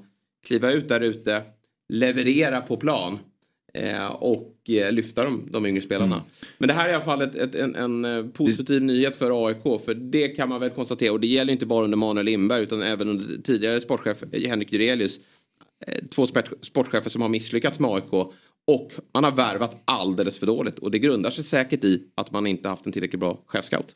kliva 0.46 0.72
ut 0.72 0.88
där 0.88 1.00
ute, 1.00 1.42
leverera 1.88 2.60
på 2.60 2.76
plan 2.76 3.18
eh, 3.74 4.06
och 4.06 4.56
eh, 4.68 4.92
lyfta 4.92 5.24
de, 5.24 5.48
de 5.50 5.66
yngre 5.66 5.82
spelarna. 5.82 6.14
Mm. 6.14 6.26
Men 6.58 6.68
det 6.68 6.74
här 6.74 6.88
är 6.88 6.92
i 6.92 6.94
alla 6.94 7.04
fall 7.04 7.22
ett, 7.22 7.34
ett, 7.34 7.54
en, 7.54 7.74
en 7.74 8.04
eh, 8.04 8.26
positiv 8.26 8.82
nyhet 8.82 9.16
för 9.16 9.46
AIK. 9.46 9.84
För 9.84 9.94
det 9.94 10.28
kan 10.28 10.48
man 10.48 10.60
väl 10.60 10.70
konstatera. 10.70 11.12
Och 11.12 11.20
det 11.20 11.26
gäller 11.26 11.52
inte 11.52 11.66
bara 11.66 11.84
under 11.84 11.98
Manuel 11.98 12.26
Lindberg 12.26 12.62
utan 12.62 12.82
även 12.82 13.08
under 13.08 13.42
tidigare 13.42 13.80
sportchef 13.80 14.24
Henrik 14.32 14.72
Jurelius. 14.72 15.20
Eh, 15.86 15.94
Två 16.14 16.26
sport, 16.26 16.50
sportchefer 16.60 17.10
som 17.10 17.22
har 17.22 17.28
misslyckats 17.28 17.78
med 17.78 17.90
AIK. 17.90 18.12
Och 18.66 18.92
man 19.14 19.24
har 19.24 19.30
värvat 19.30 19.82
alldeles 19.84 20.38
för 20.38 20.46
dåligt. 20.46 20.78
Och 20.78 20.90
det 20.90 20.98
grundar 20.98 21.30
sig 21.30 21.44
säkert 21.44 21.84
i 21.84 22.04
att 22.14 22.30
man 22.30 22.46
inte 22.46 22.68
haft 22.68 22.86
en 22.86 22.92
tillräckligt 22.92 23.20
bra 23.20 23.42
chefscout. 23.46 23.94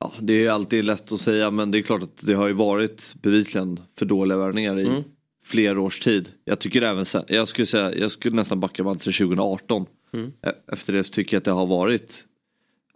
Ja, 0.00 0.12
det 0.20 0.32
är 0.32 0.38
ju 0.38 0.48
alltid 0.48 0.84
lätt 0.84 1.12
att 1.12 1.20
säga 1.20 1.50
men 1.50 1.70
det 1.70 1.78
är 1.78 1.82
klart 1.82 2.02
att 2.02 2.26
det 2.26 2.34
har 2.34 2.46
ju 2.48 2.52
varit 2.54 3.14
bevisligen 3.22 3.80
för 3.98 4.06
dåliga 4.06 4.38
värvningar 4.38 4.78
i 4.78 4.86
Mm. 4.86 5.02
flera 5.44 5.80
års 5.80 6.00
tid. 6.00 6.28
Jag 6.44 6.58
tycker 6.58 6.82
även 6.82 7.04
jag 7.28 7.48
skulle 7.48 7.66
säga, 7.66 7.94
jag 7.94 8.10
skulle 8.12 8.36
nästan 8.36 8.60
backa 8.60 8.84
bandet 8.84 9.02
till 9.02 9.12
2018. 9.12 9.86
Mm. 10.14 10.26
E- 10.46 10.50
Efter 10.72 10.92
det 10.92 11.04
så 11.04 11.12
tycker 11.12 11.34
jag 11.36 11.38
att 11.40 11.44
det 11.44 11.50
har 11.50 11.66
varit 11.66 12.24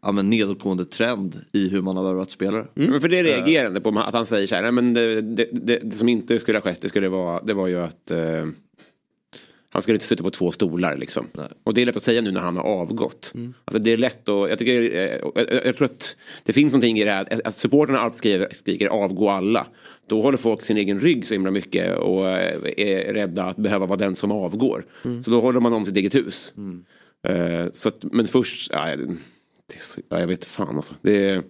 ja, 0.06 0.12
men 0.12 0.30
nedåtgående 0.30 0.84
trend 0.84 1.40
i 1.52 1.68
hur 1.68 1.80
man 1.82 1.96
har 1.96 2.04
värvat 2.04 2.30
spelare. 2.30 2.66
Men 2.74 3.00
för 3.00 3.08
det 3.08 3.22
reagerande 3.22 3.80
på 3.80 3.88
att 3.88 4.14
han 4.14 4.26
säger 4.26 4.46
så 4.46 4.54
här, 4.54 4.62
nej 4.62 4.72
men 4.72 4.94
det, 4.94 5.20
det, 5.20 5.48
det, 5.52 5.78
det 5.82 5.96
som 5.96 6.08
inte 6.08 6.40
skulle 6.40 6.58
ha 6.58 6.62
skett 6.62 6.80
det 6.80 6.88
skulle 6.88 7.08
vara, 7.08 7.42
det 7.42 7.54
var 7.54 7.66
ju 7.66 7.76
att 7.80 8.10
eh, 8.10 8.46
han 9.70 9.82
skulle 9.82 9.96
inte 9.96 10.06
sitta 10.06 10.22
på 10.22 10.30
två 10.30 10.52
stolar 10.52 10.96
liksom. 10.96 11.26
Och 11.64 11.74
det 11.74 11.82
är 11.82 11.86
lätt 11.86 11.96
att 11.96 12.02
säga 12.02 12.20
nu 12.20 12.30
när 12.30 12.40
han 12.40 12.56
har 12.56 12.64
avgått. 12.64 13.32
Alltså 13.64 13.82
det 13.82 13.92
är 13.92 13.96
lätt 13.96 14.28
att, 14.28 14.50
jag 14.50 14.58
tycker, 14.58 14.80
eh, 14.82 14.98
jag, 14.98 15.32
jag, 15.34 15.66
jag 15.66 15.76
tror 15.76 15.84
att 15.84 16.16
det 16.44 16.52
finns 16.52 16.72
någonting 16.72 16.98
i 16.98 17.04
det 17.04 17.10
här 17.10 17.20
att, 17.20 17.46
att 17.46 17.56
supporterna 17.56 17.98
alltid 17.98 18.18
skriker, 18.18 18.48
skriker 18.52 18.88
avgå 18.88 19.30
alla. 19.30 19.66
Då 20.06 20.22
håller 20.22 20.38
folk 20.38 20.62
sin 20.62 20.76
egen 20.76 21.00
rygg 21.00 21.26
så 21.26 21.34
himla 21.34 21.50
mycket 21.50 21.96
och 21.96 22.28
eh, 22.28 22.60
är 22.76 23.12
rädda 23.12 23.44
att 23.44 23.56
behöva 23.56 23.86
vara 23.86 23.98
den 23.98 24.16
som 24.16 24.32
avgår. 24.32 24.84
Så 25.24 25.30
då 25.30 25.40
håller 25.40 25.60
man 25.60 25.72
om 25.72 25.86
sitt 25.86 25.96
eget 25.96 26.14
hus. 26.14 26.52
Eh, 27.28 27.66
så 27.72 27.88
att, 27.88 28.04
men 28.12 28.28
först, 28.28 28.72
ja, 28.72 28.88
det 29.66 29.76
är 29.76 29.80
så, 29.80 30.00
ja, 30.08 30.20
jag 30.20 30.26
vet 30.26 30.44
fan 30.44 30.76
alltså. 30.76 30.94
Det 31.02 31.30
är, 31.30 31.42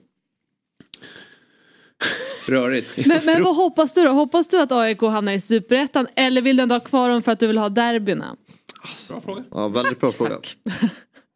Rörigt. 2.47 3.07
Men, 3.07 3.21
men 3.25 3.43
vad 3.43 3.57
hoppas 3.57 3.93
du 3.93 4.03
då? 4.03 4.11
Hoppas 4.13 4.49
du 4.49 4.61
att 4.61 4.73
AIK 4.73 5.01
hamnar 5.01 5.33
i 5.33 5.41
superettan 5.41 6.07
eller 6.15 6.43
vill 6.43 6.57
du 6.57 6.63
ändå 6.63 6.75
ha 6.75 6.81
kvar 6.81 7.09
dem 7.09 7.23
för 7.23 7.33
att 7.33 7.41
du 7.41 7.47
vill 7.47 7.59
ha 7.59 7.69
derbyna? 7.69 8.37
Bra 9.09 9.21
fråga. 9.21 9.45
Ja, 9.51 9.69
väldigt 9.69 10.01
bra 10.01 10.13
fråga. 10.13 10.37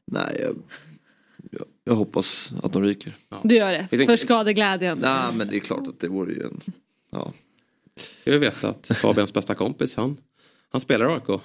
Nej, 0.04 0.40
jag, 0.40 0.56
jag, 1.50 1.64
jag 1.84 1.94
hoppas 1.94 2.50
att 2.62 2.72
de 2.72 2.82
ryker. 2.82 3.16
Du 3.42 3.54
gör 3.54 3.72
det, 3.72 4.06
för 4.06 4.16
skadeglädjen. 4.16 4.98
Nej 4.98 5.34
men 5.34 5.48
det 5.48 5.56
är 5.56 5.60
klart 5.60 5.86
att 5.86 6.00
det 6.00 6.08
vore 6.08 6.32
ju 6.32 6.42
en... 6.42 6.60
Ja. 7.10 7.32
Jag 8.24 8.38
vet 8.38 8.64
att 8.64 8.86
Fabians 8.86 9.32
bästa 9.32 9.54
kompis 9.54 9.96
han, 9.96 10.16
han 10.72 10.80
spelar 10.80 11.14
AIK. 11.14 11.40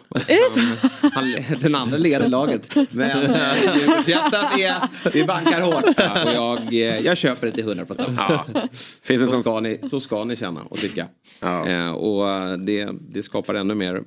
Han, 1.13 1.35
den 1.61 1.75
andra 1.75 1.97
leder 1.97 2.27
laget. 2.29 2.75
Men 2.91 3.31
eh, 3.35 3.77
Djurgårdshjärtat 3.77 4.59
är, 4.59 5.09
vi 5.13 5.23
bankar 5.23 5.61
hårt. 5.61 5.85
Och 6.25 6.31
jag, 6.33 6.73
eh, 6.73 6.99
jag 6.99 7.17
köper 7.17 7.47
det 7.47 7.53
till 7.53 7.63
100 7.63 7.85
procent. 7.85 8.09
ja. 8.17 8.45
Finns 9.01 9.21
Så 9.21 9.27
sån 9.27 9.41
ska, 9.41 9.59
ni, 9.59 9.79
så 9.89 9.99
ska 9.99 10.23
ni 10.23 10.35
känna 10.35 10.61
och 10.63 10.77
tycka. 10.77 11.07
Ja. 11.41 11.67
Eh, 11.67 11.91
och 11.91 12.29
eh, 12.29 12.57
det, 12.57 12.89
det 13.09 13.23
skapar 13.23 13.53
ännu 13.55 13.75
mer 13.75 14.03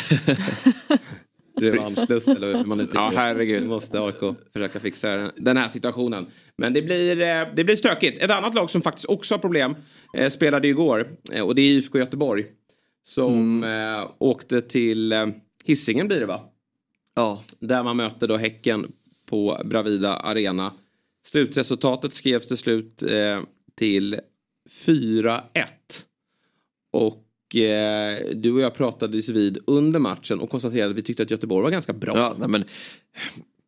revanschlust 1.60 2.28
eller 2.28 2.56
hur 2.56 2.64
man 2.64 2.80
uttrycker 2.80 3.02
Ja, 3.02 3.12
herregud. 3.16 3.62
Nu 3.62 3.68
måste 3.68 4.00
AIK 4.00 4.36
försöka 4.52 4.80
fixa 4.80 5.30
den 5.36 5.56
här 5.56 5.68
situationen. 5.68 6.26
Men 6.56 6.72
det 6.72 6.82
blir, 6.82 7.20
eh, 7.20 7.48
det 7.56 7.64
blir 7.64 7.76
stökigt. 7.76 8.22
Ett 8.22 8.30
annat 8.30 8.54
lag 8.54 8.70
som 8.70 8.82
faktiskt 8.82 9.06
också 9.08 9.34
har 9.34 9.38
problem 9.38 9.74
eh, 10.16 10.30
spelade 10.30 10.68
igår 10.68 11.08
eh, 11.32 11.42
och 11.44 11.54
det 11.54 11.62
är 11.62 11.66
IFK 11.66 11.98
Göteborg. 11.98 12.46
Som 13.02 13.64
eh, 13.64 14.10
åkte 14.18 14.60
till 14.60 15.12
eh, 15.12 15.26
Hisingen 15.64 16.08
blir 16.08 16.20
det 16.20 16.26
va? 16.26 16.40
ja. 17.14 17.42
Där 17.58 17.82
man 17.82 17.96
möter 17.96 18.28
då 18.28 18.36
Häcken 18.36 18.92
på 19.26 19.60
Bravida 19.64 20.14
Arena. 20.16 20.72
Slutresultatet 21.24 22.14
skrevs 22.14 22.48
till 22.48 22.56
slut 22.56 23.02
eh, 23.02 23.40
till 23.74 24.20
4-1. 24.86 25.40
Och 26.92 27.56
eh, 27.56 28.18
du 28.34 28.52
och 28.52 28.60
jag 28.60 28.74
pratades 28.74 29.28
vid 29.28 29.58
under 29.66 29.98
matchen 29.98 30.40
och 30.40 30.50
konstaterade 30.50 30.90
att 30.90 30.96
vi 30.96 31.02
tyckte 31.02 31.22
att 31.22 31.30
Göteborg 31.30 31.62
var 31.62 31.70
ganska 31.70 31.92
bra. 31.92 32.16
Ja, 32.16 32.34
nej, 32.38 32.48
men, 32.48 32.64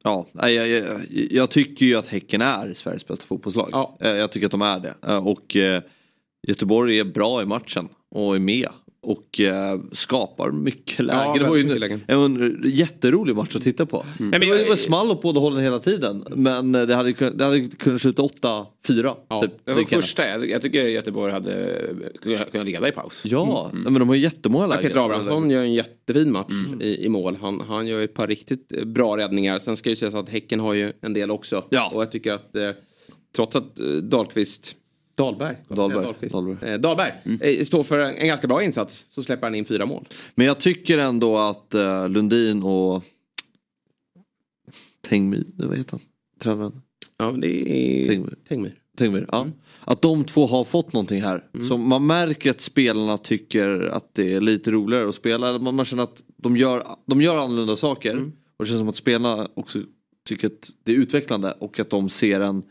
ja, 0.03 0.27
jag, 0.33 0.69
jag, 0.69 1.01
jag 1.31 1.51
tycker 1.51 1.87
ju 1.87 1.97
att 1.97 2.07
Häcken 2.07 2.41
är 2.43 2.75
Sveriges 2.75 3.07
bästa 3.07 3.27
fotbollslag. 3.27 3.69
Ja. 3.73 3.97
Eh, 4.01 4.11
Jag 4.11 4.33
tycker 4.33 4.47
att 4.47 4.51
de 4.51 4.63
är 4.63 4.81
det. 4.81 4.95
Eh, 5.07 5.27
Och 5.27 5.57
eh, 5.57 5.83
Göteborg 6.49 6.99
är 6.99 7.05
bra 7.05 7.43
i 7.43 7.47
matchen 7.47 7.89
och 8.11 8.35
är 8.35 8.39
med. 8.39 8.69
Och 9.05 9.41
eh, 9.41 9.81
skapar 9.93 10.51
mycket 10.51 11.05
läge. 11.05 11.19
Ja, 11.25 11.35
det 11.39 11.49
var 11.49 11.57
ju 11.57 11.73
en, 11.73 12.01
en 12.07 12.63
jätterolig 12.65 13.37
match 13.37 13.57
att 13.57 13.63
titta 13.63 13.87
på. 13.87 14.07
men 14.19 14.31
Det 14.31 14.47
var, 14.49 14.57
det 14.57 14.69
var 14.69 14.77
small 14.77 15.11
åt 15.11 15.23
båda 15.23 15.41
hållen 15.41 15.65
hela 15.65 15.79
tiden. 15.79 16.25
Men 16.31 16.73
det 16.73 16.95
hade, 16.95 17.31
det 17.31 17.45
hade 17.45 17.69
kunnat 17.69 18.01
sluta 18.01 18.23
8-4. 18.23 19.15
Ja. 19.29 19.43
Typ, 19.43 19.53
Det 19.65 19.75
var 19.75 19.83
första, 19.85 20.29
jag, 20.29 20.51
jag 20.51 20.63
tycker 20.63 20.83
Göteborg 20.89 21.33
hade 21.33 21.81
kunnat 22.53 22.67
leda 22.67 22.89
i 22.89 22.93
paus. 22.93 23.23
Ja, 23.25 23.71
nej, 23.73 23.83
men 23.83 23.95
de 23.95 24.09
har 24.09 24.17
jättemånga 24.17 24.67
lägen. 24.67 24.83
Peter 24.83 25.05
Abrahamsson 25.05 25.51
gör 25.51 25.63
en 25.63 25.75
jättefin 25.75 26.33
match 26.33 26.53
i, 26.81 27.05
i 27.05 27.09
mål. 27.09 27.37
Han, 27.41 27.61
han 27.61 27.87
gör 27.87 28.03
ett 28.03 28.15
par 28.15 28.27
riktigt 28.27 28.69
bra 28.87 29.17
räddningar. 29.17 29.59
Sen 29.59 29.77
ska 29.77 29.91
ju 29.91 29.97
sägas 29.97 30.15
att 30.15 30.29
Häcken 30.29 30.61
har 30.61 30.75
ju 30.75 30.93
en 31.01 31.13
del 31.13 31.31
också. 31.31 31.65
Ja. 31.71 31.91
Och 31.95 32.03
jag 32.03 32.13
tycker 32.13 32.33
att 32.33 32.57
eh, 32.57 32.71
trots 33.37 33.57
att 33.57 33.79
eh, 33.79 33.87
Dahlqvist 33.87 34.75
Dahlberg. 35.15 35.57
jag? 35.69 35.77
Dahlberg. 35.77 36.29
Dahlberg. 36.29 36.73
Eh, 36.73 36.81
Dahlberg 36.81 37.13
eh, 37.41 37.65
står 37.65 37.83
för 37.83 37.99
en, 37.99 38.27
ganska 38.27 38.47
bra 38.47 38.63
insats. 38.63 39.07
Så 39.09 39.23
släpper 39.23 39.47
han 39.47 39.55
in 39.55 39.65
fyra 39.65 39.87
mål. 39.87 40.09
Men 40.35 40.47
jag 40.47 40.61
tycker 40.61 40.99
ändå 40.99 41.39
att 41.39 41.75
eh, 41.75 42.09
Lundin 42.09 42.63
och 42.63 43.05
Tengmi, 45.09 45.45
vad 45.57 45.79
heter 45.79 45.91
han? 45.91 46.01
Tränaren? 46.39 46.83
Ja, 47.19 47.31
det 47.31 47.71
är 47.71 48.07
Tengmyr. 48.07 48.35
Tengmyr. 48.49 48.79
Tengmyr, 48.99 49.27
ja. 49.33 49.47
Att 49.81 50.03
de 50.03 50.25
två 50.25 50.47
har 50.47 50.65
fått 50.65 50.93
någonting 50.93 51.23
här. 51.23 51.45
Så 51.69 51.77
man 51.77 52.07
märker 52.07 52.51
att 52.51 52.61
spelarna 52.61 53.19
tycker 53.19 53.81
att 53.81 54.15
det 54.15 54.35
är 54.35 54.41
lite 54.41 54.71
roligare 54.71 55.09
att 55.09 55.15
spela. 55.15 55.59
Man, 55.59 55.75
man 55.75 55.85
känner 55.85 56.03
att 56.03 56.23
de 56.37 56.57
gör, 56.57 56.87
de 57.07 57.23
gör 57.23 57.39
annorlunda 57.39 57.77
saker. 57.77 58.31
Och 58.57 58.65
det 58.65 58.67
känns 58.67 58.81
som 58.81 58.89
att 58.89 58.97
spelarna 58.97 59.49
också 59.55 59.79
tycker 60.27 60.47
att 60.47 60.71
det 60.83 60.93
är 60.93 60.97
utvecklande 60.97 61.53
och 61.59 61.81
att 61.81 61.91
de 61.91 62.11
ser 62.11 62.41
en, 62.41 62.63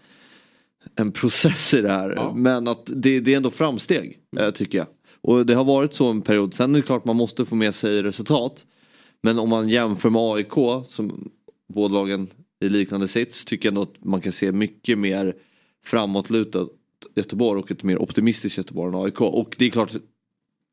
en 0.96 1.12
process 1.12 1.74
i 1.74 1.82
det 1.82 1.92
här. 1.92 2.14
Ja. 2.16 2.34
Men 2.36 2.68
att 2.68 2.86
det, 2.86 3.20
det 3.20 3.34
är 3.34 3.38
ändå 3.38 3.52
framsteg 3.52 4.20
eh, 4.38 4.52
tycker 4.52 4.78
jag. 4.78 4.88
Och 5.22 5.46
det 5.46 5.54
har 5.54 5.64
varit 5.64 5.94
så 5.94 6.10
en 6.10 6.22
period. 6.22 6.54
Sen 6.54 6.76
är 6.76 6.80
det 6.80 6.86
klart 6.86 7.06
man 7.06 7.16
måste 7.16 7.46
få 7.46 7.56
med 7.56 7.76
sig 7.76 8.04
resultat. 8.04 8.66
Men 9.22 9.40
om 9.40 9.50
man 9.50 9.70
jämför 9.70 10.10
med 10.10 10.22
AIK, 10.22 10.86
som 10.90 11.32
båda 11.74 11.94
lagen 11.94 12.28
i 12.60 12.70
liknande 12.70 13.08
sits, 13.08 13.46
tycker 13.46 13.68
jag 13.68 13.72
ändå 13.72 13.82
att 13.82 14.06
man 14.06 14.22
kan 14.22 14.32
se 14.32 14.52
mycket 14.52 14.98
mer 14.98 15.36
framåtlutat 15.86 16.70
Göteborg 17.16 17.60
och 17.60 17.72
ett 17.72 17.84
mer 17.84 18.02
optimistiskt 18.02 18.58
Göteborg 18.58 18.96
än 18.96 19.06
AIK. 19.06 19.22
Och 19.22 19.56
det 19.58 19.66
är 19.66 19.70
klart, 19.70 19.92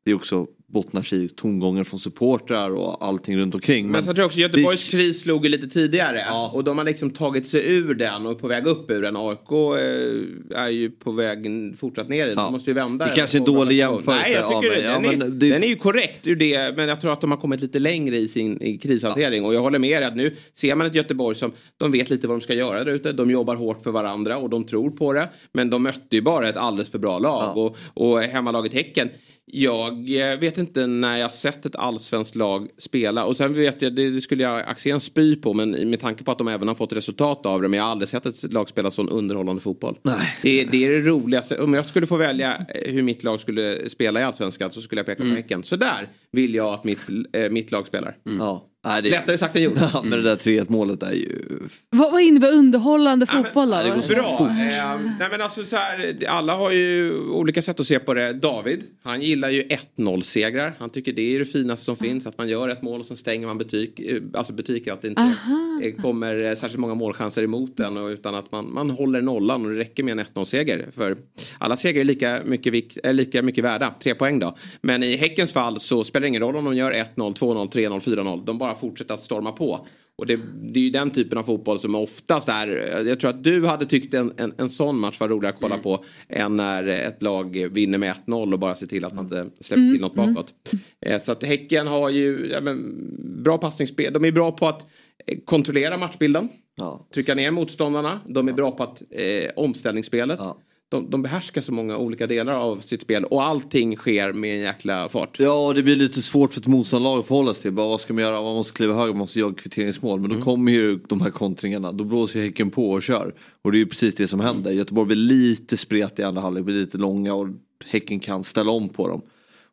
det 0.05 0.11
är 0.11 0.15
också 0.15 0.47
bottnar 0.71 1.01
sig 1.01 1.23
i 1.23 1.27
tongångar 1.27 1.83
från 1.83 1.99
supportrar 1.99 2.71
och 2.71 3.05
allting 3.05 3.37
runt 3.37 3.55
omkring. 3.55 3.85
Men, 3.85 3.91
men 3.91 4.01
så 4.01 4.05
tror 4.05 4.19
jag 4.19 4.25
också 4.25 4.39
Göteborgs 4.39 4.85
det... 4.85 4.91
kris 4.91 5.21
slog 5.21 5.43
ju 5.45 5.49
lite 5.49 5.67
tidigare. 5.67 6.23
Ja. 6.27 6.51
Och 6.53 6.63
de 6.63 6.77
har 6.77 6.85
liksom 6.85 7.09
tagit 7.09 7.47
sig 7.47 7.75
ur 7.75 7.93
den 7.93 8.25
och 8.25 8.31
är 8.31 8.35
på 8.35 8.47
väg 8.47 8.67
upp 8.67 8.91
ur 8.91 9.01
den. 9.01 9.15
AIK 9.15 9.51
eh, 9.51 10.61
är 10.63 10.69
ju 10.69 10.89
på 10.89 11.11
väg 11.11 11.47
fortsatt 11.79 12.09
ner 12.09 12.27
i 12.27 12.29
ja. 12.29 12.35
De 12.35 12.53
måste 12.53 12.69
ju 12.69 12.73
vända. 12.73 13.05
Det 13.05 13.11
kanske 13.15 13.37
är 13.37 13.39
en 13.39 13.45
dålig 13.45 13.75
jämförelse 13.75 14.23
Nej, 14.23 14.33
jag 14.33 14.61
tycker 14.61 14.77
ja, 14.77 14.99
den, 14.99 15.21
är, 15.21 15.25
det... 15.29 15.49
den 15.49 15.63
är 15.63 15.67
ju 15.67 15.75
korrekt 15.75 16.27
ur 16.27 16.35
det. 16.35 16.75
Men 16.75 16.89
jag 16.89 17.01
tror 17.01 17.13
att 17.13 17.21
de 17.21 17.31
har 17.31 17.37
kommit 17.37 17.61
lite 17.61 17.79
längre 17.79 18.17
i 18.17 18.27
sin 18.27 18.61
i 18.61 18.77
krishantering. 18.77 19.45
Och 19.45 19.53
jag 19.53 19.61
håller 19.61 19.79
med 19.79 19.89
er 19.89 20.01
att 20.01 20.15
nu 20.15 20.35
ser 20.53 20.75
man 20.75 20.87
ett 20.87 20.95
Göteborg 20.95 21.35
som 21.35 21.51
de 21.77 21.91
vet 21.91 22.09
lite 22.09 22.27
vad 22.27 22.37
de 22.37 22.41
ska 22.41 22.53
göra 22.53 22.83
där 22.83 22.91
ute. 22.91 23.11
De 23.11 23.31
jobbar 23.31 23.55
hårt 23.55 23.83
för 23.83 23.91
varandra 23.91 24.37
och 24.37 24.49
de 24.49 24.63
tror 24.63 24.89
på 24.89 25.13
det. 25.13 25.29
Men 25.51 25.69
de 25.69 25.83
mötte 25.83 26.15
ju 26.15 26.21
bara 26.21 26.49
ett 26.49 26.57
alldeles 26.57 26.89
för 26.89 26.99
bra 26.99 27.19
lag. 27.19 27.57
Och, 27.57 27.77
och 27.93 28.19
hemmalaget 28.19 28.73
Häcken 28.73 29.09
jag 29.51 30.31
eh, 30.31 30.39
vet 30.39 30.57
inte 30.57 30.87
när 30.87 31.17
jag 31.17 31.33
sett 31.33 31.65
ett 31.65 31.75
allsvenskt 31.75 32.35
lag 32.35 32.67
spela 32.77 33.25
och 33.25 33.37
sen 33.37 33.53
vet 33.53 33.81
jag, 33.81 33.95
det, 33.95 34.21
skulle 34.21 34.43
jag 34.43 34.59
Axén 34.59 34.99
spy 34.99 35.35
på 35.35 35.53
men 35.53 35.89
med 35.89 35.99
tanke 35.99 36.23
på 36.23 36.31
att 36.31 36.37
de 36.37 36.47
även 36.47 36.67
har 36.67 36.75
fått 36.75 36.93
resultat 36.93 37.45
av 37.45 37.61
det 37.61 37.67
men 37.67 37.77
jag 37.77 37.83
har 37.83 37.91
aldrig 37.91 38.09
sett 38.09 38.25
ett 38.25 38.53
lag 38.53 38.69
spela 38.69 38.91
sån 38.91 39.09
underhållande 39.09 39.61
fotboll. 39.61 39.99
Nej. 40.01 40.35
Det, 40.43 40.63
det 40.63 40.85
är 40.85 40.91
det 40.91 40.99
roligaste, 40.99 41.61
om 41.61 41.73
jag 41.73 41.85
skulle 41.85 42.07
få 42.07 42.17
välja 42.17 42.65
eh, 42.75 42.93
hur 42.93 43.01
mitt 43.01 43.23
lag 43.23 43.39
skulle 43.39 43.89
spela 43.89 44.19
i 44.19 44.23
allsvenskan 44.23 44.71
så 44.71 44.81
skulle 44.81 44.99
jag 44.99 45.05
peka 45.05 45.17
på 45.17 45.23
mm. 45.23 45.35
Häcken. 45.35 45.63
Så 45.63 45.75
där 45.75 46.07
vill 46.31 46.55
jag 46.55 46.73
att 46.73 46.83
mitt, 46.83 47.01
äh, 47.33 47.49
mitt 47.49 47.71
lag 47.71 47.87
spelar. 47.87 48.17
Mm. 48.25 48.39
Ja. 48.39 48.65
Nej, 48.85 49.01
det... 49.01 49.09
Lättare 49.09 49.37
sagt 49.37 49.55
än 49.55 49.63
gjort. 49.63 49.77
Ja, 49.93 50.01
men 50.03 50.11
det 50.11 50.21
där 50.21 50.35
3-1 50.35 50.65
målet 50.71 51.03
är 51.03 51.11
ju... 51.11 51.59
Vad, 51.89 52.11
vad 52.11 52.21
innebär 52.21 52.51
underhållande 52.51 53.25
fotboll 53.25 53.69
ja, 53.71 53.83
men, 53.83 54.01
det 54.01 54.07
går 54.07 54.15
bra. 54.15 54.49
Eh, 54.49 54.99
nej, 55.19 55.29
men 55.31 55.41
alltså, 55.41 55.63
så 55.63 55.75
här, 55.75 56.15
alla 56.27 56.55
har 56.55 56.71
ju 56.71 57.19
olika 57.29 57.61
sätt 57.61 57.79
att 57.79 57.87
se 57.87 57.99
på 57.99 58.13
det. 58.13 58.33
David, 58.33 58.83
han 59.03 59.21
gillar 59.21 59.49
ju 59.49 59.61
1-0 59.97 60.21
segrar. 60.21 60.75
Han 60.79 60.89
tycker 60.89 61.13
det 61.13 61.35
är 61.35 61.39
det 61.39 61.45
finaste 61.45 61.85
som 61.85 61.95
finns. 61.95 62.27
Att 62.27 62.37
man 62.37 62.49
gör 62.49 62.69
ett 62.69 62.81
mål 62.81 62.99
och 62.99 63.05
sen 63.05 63.17
stänger 63.17 63.47
man 63.47 63.57
butik. 63.57 63.99
Eh, 63.99 64.21
alltså 64.33 64.53
butiker 64.53 64.93
att 64.93 65.01
det 65.01 65.07
inte 65.07 65.21
Aha. 65.21 65.81
Eh, 65.83 66.01
kommer 66.01 66.43
eh, 66.43 66.55
särskilt 66.55 66.79
många 66.79 66.95
målchanser 66.95 67.43
emot 67.43 67.77
den. 67.77 67.97
Och, 67.97 68.07
utan 68.07 68.35
att 68.35 68.51
man, 68.51 68.73
man 68.73 68.89
håller 68.89 69.21
nollan 69.21 69.65
och 69.65 69.71
det 69.71 69.79
räcker 69.79 70.03
med 70.03 70.19
en 70.19 70.25
1-0 70.25 70.43
seger. 70.45 70.89
För 70.95 71.17
alla 71.57 71.77
segrar 71.77 72.01
är 72.01 72.05
lika 72.05 72.39
mycket, 72.45 72.73
vikt, 72.73 72.97
är 73.03 73.13
lika 73.13 73.41
mycket 73.41 73.63
värda. 73.63 73.93
Tre 74.03 74.15
poäng 74.15 74.39
då. 74.39 74.57
Men 74.81 75.03
i 75.03 75.15
Häckens 75.15 75.53
fall 75.53 75.79
så 75.79 76.03
spelar 76.03 76.21
det 76.21 76.27
ingen 76.27 76.41
roll 76.41 76.55
om 76.55 76.65
de 76.65 76.75
gör 76.75 76.91
1-0, 76.91 77.05
2-0, 77.15 77.71
3-0, 77.71 77.99
4-0. 77.99 78.45
De 78.45 78.57
bara 78.57 78.68
bara 78.69 78.79
fortsätta 78.79 79.13
att 79.13 79.23
storma 79.23 79.51
på. 79.51 79.87
Och 80.15 80.25
det, 80.25 80.39
det, 80.61 80.79
är 80.79 80.83
ju 80.83 80.89
den 80.89 81.11
typen 81.11 81.37
av 81.37 81.43
fotboll 81.43 81.79
som 81.79 81.95
oftast 81.95 82.49
är, 82.49 82.67
jag 83.07 83.19
tror 83.19 83.29
att 83.29 83.43
du 83.43 83.65
hade 83.65 83.85
tyckt 83.85 84.13
en, 84.13 84.33
en, 84.37 84.53
en 84.57 84.69
sån 84.69 84.99
match 84.99 85.19
var 85.19 85.29
roligare 85.29 85.53
att 85.53 85.61
kolla 85.61 85.75
mm. 85.75 85.83
på 85.83 86.03
än 86.27 86.57
när 86.57 86.83
ett 86.83 87.23
lag 87.23 87.67
vinner 87.71 87.97
med 87.97 88.15
1-0 88.25 88.53
och 88.53 88.59
bara 88.59 88.75
ser 88.75 88.87
till 88.87 89.05
att 89.05 89.13
man 89.13 89.25
inte 89.25 89.49
släpper 89.59 89.81
mm. 89.81 89.93
till 89.93 90.01
något 90.01 90.15
bakåt. 90.15 90.53
Mm. 91.01 91.19
Så 91.19 91.31
att 91.31 91.43
Häcken 91.43 91.87
har 91.87 92.09
ju 92.09 92.49
ja, 92.51 92.61
men, 92.61 93.43
bra 93.43 93.57
passningsspel, 93.57 94.13
de 94.13 94.25
är 94.25 94.31
bra 94.31 94.51
på 94.51 94.67
att 94.67 94.85
eh, 95.27 95.37
kontrollera 95.45 95.97
matchbilden. 95.97 96.49
Ja. 96.75 97.07
Trycka 97.13 97.35
ner 97.35 97.51
motståndarna, 97.51 98.19
de 98.27 98.47
är 98.47 98.51
ja. 98.51 98.55
bra 98.55 98.71
på 98.71 98.83
att 98.83 99.01
eh, 99.11 99.49
omställningsspelet. 99.55 100.39
Ja 100.41 100.61
de, 100.89 101.09
de 101.09 101.21
behärskar 101.21 101.61
så 101.61 101.73
många 101.73 101.97
olika 101.97 102.27
delar 102.27 102.53
av 102.53 102.79
sitt 102.79 103.01
spel 103.01 103.25
och 103.25 103.43
allting 103.43 103.95
sker 103.95 104.33
med 104.33 104.55
en 104.55 104.61
jäkla 104.61 105.09
fart. 105.09 105.39
Ja 105.39 105.67
och 105.67 105.75
det 105.75 105.83
blir 105.83 105.95
lite 105.95 106.21
svårt 106.21 106.53
för 106.53 106.59
ett 106.59 106.67
motståndarlag 106.67 107.19
att 107.19 107.27
förhålla 107.27 107.53
sig 107.53 107.61
till. 107.61 107.71
Bara, 107.71 107.87
vad 107.87 108.01
ska 108.01 108.13
man 108.13 108.23
göra? 108.23 108.41
Man 108.41 108.55
måste 108.55 108.73
kliva 108.73 108.93
höger, 108.93 109.13
man 109.13 109.17
måste 109.17 109.39
jaga 109.39 109.55
kvitteringsmål. 109.55 110.19
Men 110.19 110.29
då 110.29 110.35
mm. 110.35 110.45
kommer 110.45 110.71
ju 110.71 110.99
de 111.07 111.21
här 111.21 111.29
kontringarna. 111.29 111.91
Då 111.91 112.03
blåser 112.03 112.41
Häcken 112.41 112.71
på 112.71 112.91
och 112.91 113.03
kör. 113.03 113.33
Och 113.61 113.71
det 113.71 113.77
är 113.77 113.79
ju 113.79 113.85
precis 113.85 114.15
det 114.15 114.27
som 114.27 114.39
händer. 114.39 114.71
Göteborg 114.71 115.07
blir 115.07 115.17
lite 115.17 115.77
spretigt 115.77 116.19
i 116.19 116.23
andra 116.23 116.41
halvlek, 116.41 116.65
blir 116.65 116.75
lite 116.75 116.97
långa 116.97 117.33
och 117.33 117.47
Häcken 117.85 118.19
kan 118.19 118.43
ställa 118.43 118.71
om 118.71 118.89
på 118.89 119.07
dem. 119.07 119.21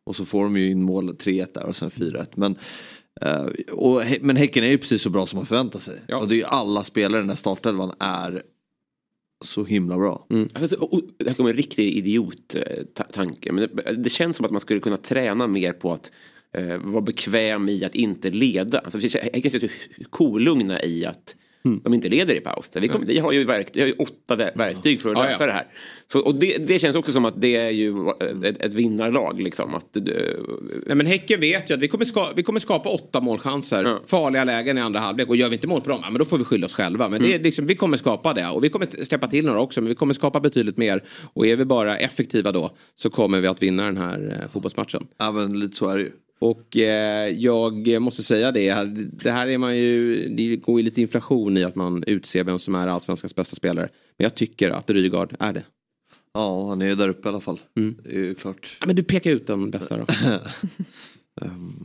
Och 0.03 0.15
så 0.15 0.25
får 0.25 0.43
de 0.43 0.57
ju 0.57 0.71
in 0.71 0.83
mål 0.83 1.09
3-1 1.09 1.47
där 1.53 1.65
och 1.65 1.75
sen 1.75 1.89
4-1. 1.89 2.27
Men 2.35 2.55
Uh, 3.25 3.73
och, 3.73 4.03
men 4.21 4.35
Häcken 4.35 4.63
är 4.63 4.67
ju 4.67 4.77
precis 4.77 5.01
så 5.01 5.09
bra 5.09 5.27
som 5.27 5.37
man 5.37 5.45
förväntar 5.45 5.79
sig. 5.79 6.01
Ja. 6.07 6.17
Och 6.17 6.27
det 6.27 6.35
är 6.35 6.37
ju 6.37 6.43
alla 6.43 6.83
spelare 6.83 7.19
i 7.19 7.21
den 7.21 7.29
här 7.29 7.35
startelvan 7.35 7.93
är 7.99 8.43
så 9.45 9.65
himla 9.65 9.97
bra. 9.97 10.27
Mm. 10.29 10.49
Alltså, 10.53 10.77
det 11.17 11.29
här 11.29 11.35
kommer 11.35 11.49
en 11.49 11.55
riktig 11.55 11.97
idiot-tanke. 11.97 13.51
Men 13.51 13.69
det, 13.75 13.93
det, 13.93 14.09
känns 14.09 14.37
som 14.37 14.45
att 14.45 14.51
man 14.51 14.61
skulle 14.61 14.79
kunna 14.79 14.97
träna 14.97 15.47
mer 15.47 15.73
på 15.73 15.93
att 15.93 16.11
eh, 16.53 16.77
vara 16.77 17.01
bekväm 17.01 17.69
i 17.69 17.85
att 17.85 17.95
inte 17.95 18.29
leda. 18.29 18.79
Alltså, 18.79 18.99
jag 19.33 19.43
kan 19.43 19.51
se 19.51 19.69
kolugna 20.09 20.83
i 20.83 21.05
att 21.05 21.35
mm. 21.67 21.81
de 21.83 21.93
inte 21.93 22.09
leder 22.09 22.35
i 22.35 22.39
paus. 22.39 22.69
Vi, 22.73 22.87
kommer, 22.87 23.05
vi 23.05 23.19
har 23.19 23.31
ju, 23.31 23.45
verk, 23.45 23.67
vi 23.73 23.81
har 23.81 23.87
ju 23.87 23.93
åtta 23.93 24.35
verktyg 24.35 25.01
för 25.01 25.09
att 25.09 25.17
lösa 25.17 25.29
ja, 25.29 25.37
ja. 25.39 25.45
det 25.45 25.51
här. 25.51 25.65
Så, 26.07 26.19
och 26.19 26.35
det, 26.35 26.57
det, 26.57 26.79
känns 26.79 26.95
också 26.95 27.11
som 27.11 27.25
att 27.25 27.41
det 27.41 27.55
är 27.55 27.69
ju 27.69 28.09
ett, 28.43 28.61
ett 28.61 28.73
vinnarlag. 28.73 29.41
Liksom, 29.41 29.75
att, 29.75 29.85
Nej, 30.85 30.95
men 30.95 31.05
Häcken 31.05 31.39
vet 31.39 31.69
ju 31.69 31.73
att 31.73 31.79
vi 31.79 31.87
kommer, 31.87 32.05
ska, 32.05 32.31
vi 32.35 32.43
kommer 32.43 32.59
skapa 32.59 32.89
åtta 32.89 33.21
målchanser. 33.21 33.83
Ja. 33.83 34.01
Farliga 34.05 34.43
lägen 34.43 34.77
i 34.77 34.81
andra 34.81 34.99
halvlek. 34.99 35.29
Och 35.29 35.35
gör 35.35 35.49
vi 35.49 35.55
inte 35.55 35.67
mål 35.67 35.81
på 35.81 35.89
dem, 35.89 35.99
ja, 36.03 36.09
men 36.09 36.19
då 36.19 36.25
får 36.25 36.37
vi 36.37 36.43
skylla 36.43 36.65
oss 36.65 36.73
själva. 36.73 37.09
Men 37.09 37.19
mm. 37.19 37.31
det 37.31 37.37
är 37.37 37.43
liksom, 37.43 37.67
vi 37.67 37.75
kommer 37.75 37.97
skapa 37.97 38.33
det. 38.33 38.49
Och 38.49 38.63
vi 38.63 38.69
kommer 38.69 39.03
släppa 39.03 39.27
till 39.27 39.45
några 39.45 39.59
också. 39.59 39.81
Men 39.81 39.89
vi 39.89 39.95
kommer 39.95 40.13
skapa 40.13 40.39
betydligt 40.39 40.77
mer. 40.77 41.03
Och 41.33 41.47
är 41.47 41.55
vi 41.55 41.65
bara 41.65 41.97
effektiva 41.97 42.51
då 42.51 42.71
så 42.95 43.09
kommer 43.09 43.41
vi 43.41 43.47
att 43.47 43.63
vinna 43.63 43.83
den 43.83 43.97
här 43.97 44.39
eh, 44.41 44.49
fotbollsmatchen. 44.51 45.07
Ja 45.17 45.31
men 45.31 45.59
lite 45.59 45.75
så 45.75 45.89
är 45.89 45.97
det 45.97 46.03
ju. 46.03 46.11
Och 46.39 46.77
eh, 46.77 47.29
jag 47.29 48.01
måste 48.01 48.23
säga 48.23 48.51
det, 48.51 48.83
det 49.23 49.31
här 49.31 49.47
är 49.47 49.57
man 49.57 49.77
ju, 49.77 50.27
det 50.29 50.55
går 50.55 50.79
ju 50.79 50.85
lite 50.85 51.01
inflation 51.01 51.57
i 51.57 51.63
att 51.63 51.75
man 51.75 52.03
utser 52.03 52.43
vem 52.43 52.59
som 52.59 52.75
är 52.75 52.87
allsvenskans 52.87 53.35
bästa 53.35 53.55
spelare. 53.55 53.89
Men 54.17 54.23
jag 54.23 54.35
tycker 54.35 54.69
att 54.69 54.89
Rygaard 54.89 55.35
är 55.39 55.53
det. 55.53 55.63
Ja, 56.33 56.67
han 56.67 56.81
är 56.81 56.95
där 56.95 57.09
uppe 57.09 57.27
i 57.27 57.29
alla 57.29 57.39
fall. 57.39 57.59
Mm. 57.77 57.97
Det 58.03 58.09
är 58.09 58.19
ju 58.19 58.35
klart. 58.35 58.77
Ja, 58.79 58.85
men 58.87 58.95
du 58.95 59.03
pekar 59.03 59.31
ut 59.31 59.47
den 59.47 59.71
bästa 59.71 59.97
då. 59.97 60.05
um, 61.41 61.75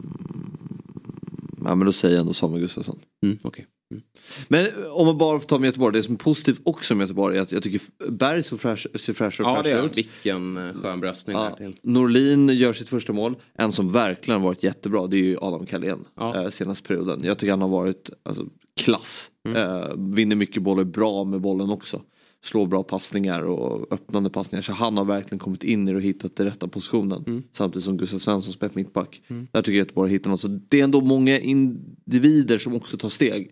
ja 1.64 1.74
men 1.74 1.86
då 1.86 1.92
säger 1.92 2.14
jag 2.14 2.20
ändå 2.20 2.32
Samuel 2.32 2.60
Gustafsson. 2.60 3.00
Mm, 3.24 3.38
okay. 3.42 3.64
Mm. 3.92 4.02
Men 4.48 4.66
om 4.92 5.06
man 5.06 5.18
bara 5.18 5.38
får 5.38 5.46
ta 5.48 5.58
med 5.58 5.66
Göteborg, 5.66 5.96
det 5.96 6.02
som 6.02 6.14
är 6.14 6.18
positivt 6.18 6.60
också 6.64 6.94
med 6.94 7.04
Göteborg 7.04 7.38
är 7.38 7.42
att 7.42 7.52
jag 7.52 7.62
tycker 7.62 7.80
Berg 8.10 8.42
ser 8.42 8.56
fräsch, 8.56 8.86
ser 9.00 9.12
fräschare 9.12 9.46
och 9.46 9.56
fräschare 9.56 9.78
ja, 9.78 9.84
ut. 9.84 9.96
Vilken 9.96 10.56
eh, 10.56 10.82
skön 10.82 11.00
bröstning 11.00 11.36
ja. 11.36 11.56
till. 11.56 11.76
Norlin 11.82 12.48
gör 12.48 12.72
sitt 12.72 12.88
första 12.88 13.12
mål. 13.12 13.34
En 13.54 13.72
som 13.72 13.92
verkligen 13.92 14.42
varit 14.42 14.62
jättebra 14.62 15.06
det 15.06 15.16
är 15.16 15.24
ju 15.24 15.38
Adam 15.40 15.66
Carlén 15.66 16.04
ja. 16.16 16.42
eh, 16.42 16.50
senaste 16.50 16.88
perioden. 16.88 17.20
Jag 17.24 17.38
tycker 17.38 17.50
han 17.50 17.62
har 17.62 17.68
varit 17.68 18.10
alltså, 18.22 18.46
klass. 18.76 19.30
Mm. 19.48 19.56
Eh, 19.62 19.96
vinner 19.96 20.36
mycket 20.36 20.62
bollar, 20.62 20.84
bra 20.84 21.24
med 21.24 21.40
bollen 21.40 21.70
också. 21.70 22.02
Slår 22.44 22.66
bra 22.66 22.82
passningar 22.82 23.42
och 23.42 23.92
öppnande 23.92 24.30
passningar. 24.30 24.62
Så 24.62 24.72
han 24.72 24.96
har 24.96 25.04
verkligen 25.04 25.38
kommit 25.38 25.64
in 25.64 25.88
i 25.88 25.90
det 25.90 25.96
och 25.96 26.02
hittat 26.02 26.36
den 26.36 26.46
rätta 26.46 26.68
positionen. 26.68 27.24
Mm. 27.26 27.42
Samtidigt 27.52 27.84
som 27.84 27.96
Gustav 27.96 28.18
Svensson 28.18 28.52
spelar 28.52 28.72
mittback. 28.74 29.22
Mm. 29.28 29.46
Där 29.52 29.62
tycker 29.62 29.72
jag 29.72 29.84
Göteborg 29.84 30.12
hittar 30.12 30.30
något. 30.30 30.40
Så 30.40 30.48
det 30.48 30.80
är 30.80 30.84
ändå 30.84 31.00
många 31.00 31.38
individer 31.38 32.58
som 32.58 32.74
också 32.74 32.96
tar 32.96 33.08
steg. 33.08 33.50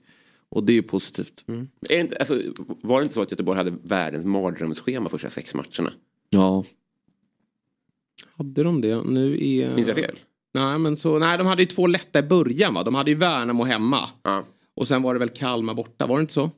Och 0.50 0.64
det 0.64 0.78
är 0.78 0.82
positivt. 0.82 1.44
Mm. 1.48 1.68
Är 1.88 2.00
inte, 2.00 2.16
alltså, 2.16 2.42
var 2.82 3.00
det 3.00 3.02
inte 3.02 3.14
så 3.14 3.22
att 3.22 3.30
Göteborg 3.30 3.58
hade 3.58 3.72
världens 3.82 4.24
mardrömsschema 4.24 5.08
första 5.08 5.30
sex 5.30 5.54
matcherna? 5.54 5.92
Ja. 6.30 6.64
Hade 8.36 8.62
de 8.62 8.80
det? 8.80 9.02
Nu 9.04 9.44
är... 9.44 9.74
Minns 9.74 9.88
jag 9.88 9.96
fel? 9.96 10.18
Nej, 10.54 10.78
men 10.78 10.96
så, 10.96 11.18
nej, 11.18 11.38
de 11.38 11.46
hade 11.46 11.62
ju 11.62 11.66
två 11.66 11.86
lätta 11.86 12.18
i 12.18 12.22
början 12.22 12.74
va? 12.74 12.82
De 12.82 12.94
hade 12.94 13.10
ju 13.10 13.16
Värnamo 13.16 13.64
hemma. 13.64 14.08
Ja. 14.22 14.44
Och 14.74 14.88
sen 14.88 15.02
var 15.02 15.14
det 15.14 15.20
väl 15.20 15.28
Kalmar 15.28 15.74
borta, 15.74 16.06
var 16.06 16.16
det 16.16 16.20
inte 16.20 16.32
så? 16.32 16.50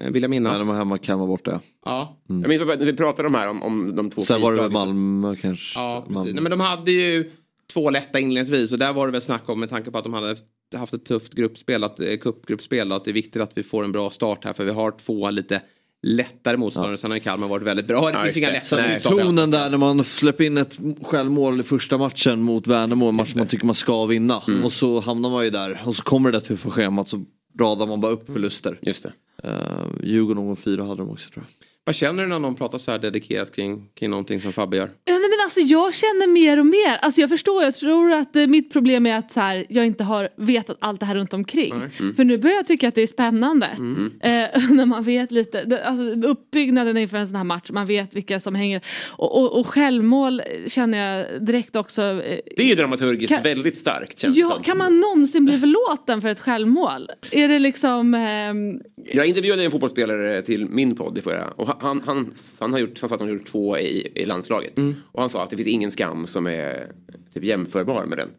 Eh, 0.00 0.10
vill 0.10 0.22
jag 0.22 0.30
minnas. 0.30 0.50
Nej, 0.50 0.58
de 0.58 0.68
var 0.68 0.74
hemma, 0.74 0.98
Kalmar 0.98 1.26
borta. 1.26 1.60
Ja. 1.84 2.16
Mm. 2.28 2.42
Jag 2.42 2.48
minns 2.48 2.78
när 2.80 2.86
vi 2.86 2.96
pratade 2.96 3.28
om 3.28 3.34
här 3.34 3.50
om, 3.50 3.62
om 3.62 3.96
de 3.96 4.10
två 4.10 4.22
Sen 4.22 4.40
var 4.40 4.54
det 4.54 4.62
väl 4.62 4.70
Malmö 4.70 5.36
kanske. 5.36 5.80
Ja, 5.80 6.04
precis. 6.08 6.34
Nej, 6.34 6.42
men 6.42 6.50
de 6.50 6.60
hade 6.60 6.92
ju 6.92 7.30
två 7.72 7.90
lätta 7.90 8.20
inledningsvis 8.20 8.72
och 8.72 8.78
där 8.78 8.92
var 8.92 9.06
det 9.06 9.12
väl 9.12 9.20
snack 9.20 9.48
om 9.48 9.60
med 9.60 9.70
tanke 9.70 9.90
på 9.90 9.98
att 9.98 10.04
de 10.04 10.14
hade 10.14 10.36
haft 10.76 10.94
ett 10.94 11.04
tufft 11.04 11.34
gruppspel, 11.34 11.84
att, 11.84 12.00
eh, 12.00 12.16
cupgruppspel, 12.16 12.92
att 12.92 13.04
det 13.04 13.10
är 13.10 13.12
viktigt 13.12 13.42
att 13.42 13.58
vi 13.58 13.62
får 13.62 13.84
en 13.84 13.92
bra 13.92 14.10
start 14.10 14.44
här 14.44 14.52
för 14.52 14.64
vi 14.64 14.70
har 14.70 14.90
två 14.90 15.30
lite 15.30 15.62
lättare 16.02 16.56
motståndare. 16.56 16.92
Ja. 16.92 16.96
Sen 16.96 17.10
har 17.10 17.18
Kalmar 17.18 17.48
varit 17.48 17.62
väldigt 17.62 17.86
bra. 17.86 18.06
Det 18.06 18.12
ja, 18.12 18.24
finns 18.24 18.36
inga 18.36 18.50
lättare 18.50 19.00
Tonen 19.00 19.50
där 19.50 19.70
när 19.70 19.78
man 19.78 20.04
släpper 20.04 20.44
in 20.44 20.58
ett 20.58 20.78
självmål 21.02 21.60
i 21.60 21.62
första 21.62 21.98
matchen 21.98 22.42
mot 22.42 22.66
Värnamo, 22.66 23.08
en 23.08 23.14
match 23.14 23.34
man 23.34 23.46
tycker 23.46 23.66
man 23.66 23.74
ska 23.74 24.06
vinna. 24.06 24.42
Mm. 24.48 24.64
Och 24.64 24.72
så 24.72 25.00
hamnar 25.00 25.30
man 25.30 25.44
ju 25.44 25.50
där 25.50 25.82
och 25.86 25.96
så 25.96 26.02
kommer 26.02 26.32
det 26.32 26.38
där 26.38 26.46
tuffa 26.46 26.70
schemat 26.70 27.08
så 27.08 27.24
radar 27.60 27.86
man 27.86 28.00
bara 28.00 28.12
upp 28.12 28.26
förluster. 28.26 28.78
Just 28.82 29.02
det. 29.02 29.12
Uh, 29.48 29.86
Djurgården 30.02 30.48
och 30.48 30.58
fyra 30.58 30.84
hade 30.84 31.02
de 31.02 31.10
också 31.10 31.30
tror 31.30 31.44
jag. 31.46 31.68
Vad 31.88 31.94
känner 31.94 32.22
du 32.22 32.28
när 32.28 32.38
någon 32.38 32.54
pratar 32.54 32.78
så 32.78 32.90
här 32.90 32.98
dedikerat 32.98 33.54
kring, 33.54 33.88
kring 33.94 34.10
någonting 34.10 34.40
som 34.40 34.52
Fabbe 34.52 34.76
gör? 34.76 34.90
Nej, 35.06 35.18
men 35.18 35.44
alltså, 35.44 35.60
jag 35.60 35.94
känner 35.94 36.26
mer 36.26 36.60
och 36.60 36.66
mer. 36.66 36.96
Alltså, 36.96 37.20
jag 37.20 37.30
förstår, 37.30 37.62
jag 37.62 37.74
tror 37.74 38.12
att 38.12 38.36
eh, 38.36 38.46
mitt 38.46 38.72
problem 38.72 39.06
är 39.06 39.18
att 39.18 39.30
så 39.30 39.40
här, 39.40 39.66
jag 39.68 39.86
inte 39.86 40.04
har 40.04 40.28
vetat 40.36 40.76
allt 40.80 41.00
det 41.00 41.06
här 41.06 41.14
runt 41.14 41.34
omkring. 41.34 41.72
Mm. 41.72 42.14
För 42.14 42.24
nu 42.24 42.38
börjar 42.38 42.56
jag 42.56 42.66
tycka 42.66 42.88
att 42.88 42.94
det 42.94 43.02
är 43.02 43.06
spännande. 43.06 43.66
Mm. 43.66 44.12
Eh, 44.20 44.30
när 44.70 44.86
man 44.86 45.02
vet 45.02 45.32
lite, 45.32 45.82
alltså, 45.84 46.28
uppbyggnaden 46.28 46.96
inför 46.96 47.16
en 47.16 47.26
sån 47.26 47.36
här 47.36 47.44
match, 47.44 47.70
man 47.70 47.86
vet 47.86 48.14
vilka 48.14 48.40
som 48.40 48.54
hänger. 48.54 48.80
Och, 49.12 49.42
och, 49.42 49.60
och 49.60 49.66
självmål 49.66 50.42
känner 50.66 50.98
jag 50.98 51.46
direkt 51.46 51.76
också. 51.76 52.02
Eh, 52.02 52.38
det 52.56 52.62
är 52.62 52.68
ju 52.68 52.74
dramaturgiskt 52.74 53.32
kan, 53.32 53.42
väldigt 53.42 53.78
starkt. 53.78 54.24
ja, 54.34 54.60
kan 54.64 54.78
man 54.78 55.00
någonsin 55.00 55.44
bli 55.44 55.58
förlåten 55.58 56.22
för 56.22 56.28
ett 56.28 56.40
självmål? 56.40 57.10
Är 57.32 57.48
det 57.48 57.58
liksom... 57.58 58.14
Eh, 58.14 59.10
Jag 59.14 59.26
intervjuade 59.26 59.64
en 59.64 59.70
fotbollsspelare 59.70 60.42
till 60.42 60.66
min 60.66 60.96
podd 60.96 61.18
i 61.18 61.20
förra 61.20 61.46
och 61.56 61.77
han, 61.80 62.02
han, 62.06 62.32
han, 62.60 62.72
har 62.72 62.80
gjort, 62.80 63.00
han 63.00 63.08
sa 63.08 63.14
att 63.14 63.20
han 63.20 63.28
har 63.28 63.36
gjort 63.36 63.46
två 63.46 63.78
i, 63.78 64.12
i 64.14 64.26
landslaget. 64.26 64.78
Mm. 64.78 64.94
Och 65.12 65.20
han 65.20 65.30
sa 65.30 65.42
att 65.42 65.50
det 65.50 65.56
finns 65.56 65.68
ingen 65.68 65.90
skam 65.90 66.26
som 66.26 66.46
är 66.46 66.92
typ 67.34 67.44
jämförbar 67.44 68.04
med 68.06 68.18
den. 68.18 68.30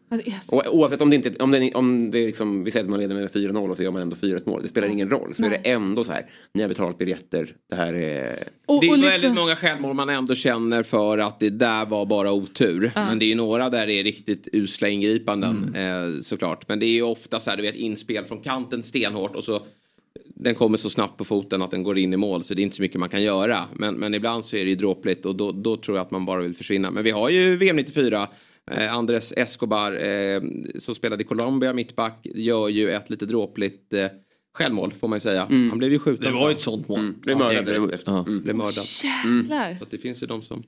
Så. 0.41 0.55
Och 0.57 0.75
oavsett 0.75 1.01
om 1.01 1.09
det 1.09 1.15
inte, 1.15 1.43
om 1.43 1.51
det, 1.51 1.73
om 1.73 2.11
det 2.11 2.25
liksom, 2.25 2.63
vi 2.63 2.71
säger 2.71 2.83
att 2.83 2.89
man 2.89 2.99
leder 2.99 3.15
med 3.15 3.29
4-0 3.29 3.69
och 3.69 3.77
så 3.77 3.83
gör 3.83 3.91
man 3.91 4.01
ändå 4.01 4.15
4-1 4.15 4.49
mål. 4.49 4.61
Det 4.63 4.69
spelar 4.69 4.87
ingen 4.87 5.09
roll. 5.09 5.35
Så 5.35 5.45
är 5.45 5.49
det 5.49 5.55
ändå 5.55 6.03
så 6.03 6.11
här, 6.11 6.25
ni 6.53 6.61
har 6.61 6.69
betalat 6.69 6.97
biljetter, 6.97 7.55
det 7.69 7.75
här 7.75 7.93
är... 7.93 8.43
Och, 8.65 8.81
Det 8.81 8.87
är 8.87 8.91
och 8.91 8.97
liksom- 8.97 9.11
väldigt 9.11 9.33
många 9.33 9.55
självmål 9.55 9.93
man 9.93 10.09
ändå 10.09 10.35
känner 10.35 10.83
för 10.83 11.17
att 11.17 11.39
det 11.39 11.49
där 11.49 11.85
var 11.85 12.05
bara 12.05 12.31
otur. 12.31 12.91
Men 12.95 13.19
det 13.19 13.25
är 13.25 13.29
ju 13.29 13.35
några 13.35 13.69
där 13.69 13.87
det 13.87 13.93
är 13.93 14.03
riktigt 14.03 14.47
usla 14.53 14.87
ingripanden 14.87 15.75
eh, 15.75 16.21
såklart. 16.21 16.67
Men 16.67 16.79
det 16.79 16.85
är 16.85 16.93
ju 16.93 17.01
ofta 17.03 17.39
så 17.39 17.49
här, 17.49 17.57
du 17.57 17.63
vet 17.63 17.75
inspel 17.75 18.25
från 18.25 18.41
kanten 18.41 18.83
stenhårt 18.83 19.35
och 19.35 19.43
så 19.43 19.61
den 20.39 20.55
kommer 20.55 20.77
så 20.77 20.89
snabbt 20.89 21.17
på 21.17 21.25
foten 21.25 21.61
att 21.61 21.71
den 21.71 21.83
går 21.83 21.97
in 21.97 22.13
i 22.13 22.17
mål 22.17 22.43
så 22.43 22.53
det 22.53 22.61
är 22.61 22.63
inte 22.63 22.75
så 22.75 22.81
mycket 22.81 22.99
man 22.99 23.09
kan 23.09 23.23
göra. 23.23 23.59
Men, 23.73 23.95
men 23.95 24.13
ibland 24.13 24.45
så 24.45 24.55
är 24.55 24.63
det 24.63 24.69
ju 24.69 24.75
dråpligt 24.75 25.25
och 25.25 25.35
då, 25.35 25.51
då 25.51 25.77
tror 25.77 25.97
jag 25.97 26.05
att 26.05 26.11
man 26.11 26.25
bara 26.25 26.41
vill 26.41 26.55
försvinna. 26.55 26.91
Men 26.91 27.03
vi 27.03 27.11
har 27.11 27.29
ju 27.29 27.57
VM 27.57 27.75
94. 27.75 28.27
Eh, 28.71 28.93
Andres 28.93 29.33
Escobar 29.37 29.91
eh, 29.91 30.41
som 30.79 30.95
spelade 30.95 31.23
i 31.23 31.25
Colombia 31.25 31.73
mittback 31.73 32.19
gör 32.23 32.69
ju 32.69 32.89
ett 32.89 33.09
lite 33.09 33.25
dråpligt 33.25 33.93
eh, 33.93 34.07
självmål 34.57 34.93
får 34.93 35.07
man 35.07 35.15
ju 35.15 35.21
säga. 35.21 35.47
Han 35.49 35.77
blev 35.77 35.91
ju 35.91 35.99
skjuten. 35.99 36.33
Det 36.33 36.39
var 36.39 36.49
ju 36.49 36.55
ett 36.55 36.61
sånt 36.61 36.87
mål. 36.87 37.13
Blev 37.13 37.37
mördad 37.37 37.65
direkt 37.65 37.93
efter. 37.93 38.11
Ja. 38.11 38.19
Mm. 38.19 38.41
Blev 38.41 38.55
mördad. 38.55 38.85
Jävlar. 39.03 39.75
Så 39.77 39.83
att 39.83 39.91
det 39.91 39.97
finns 39.97 40.23
ju 40.23 40.27
de 40.27 40.41
som 40.41 40.63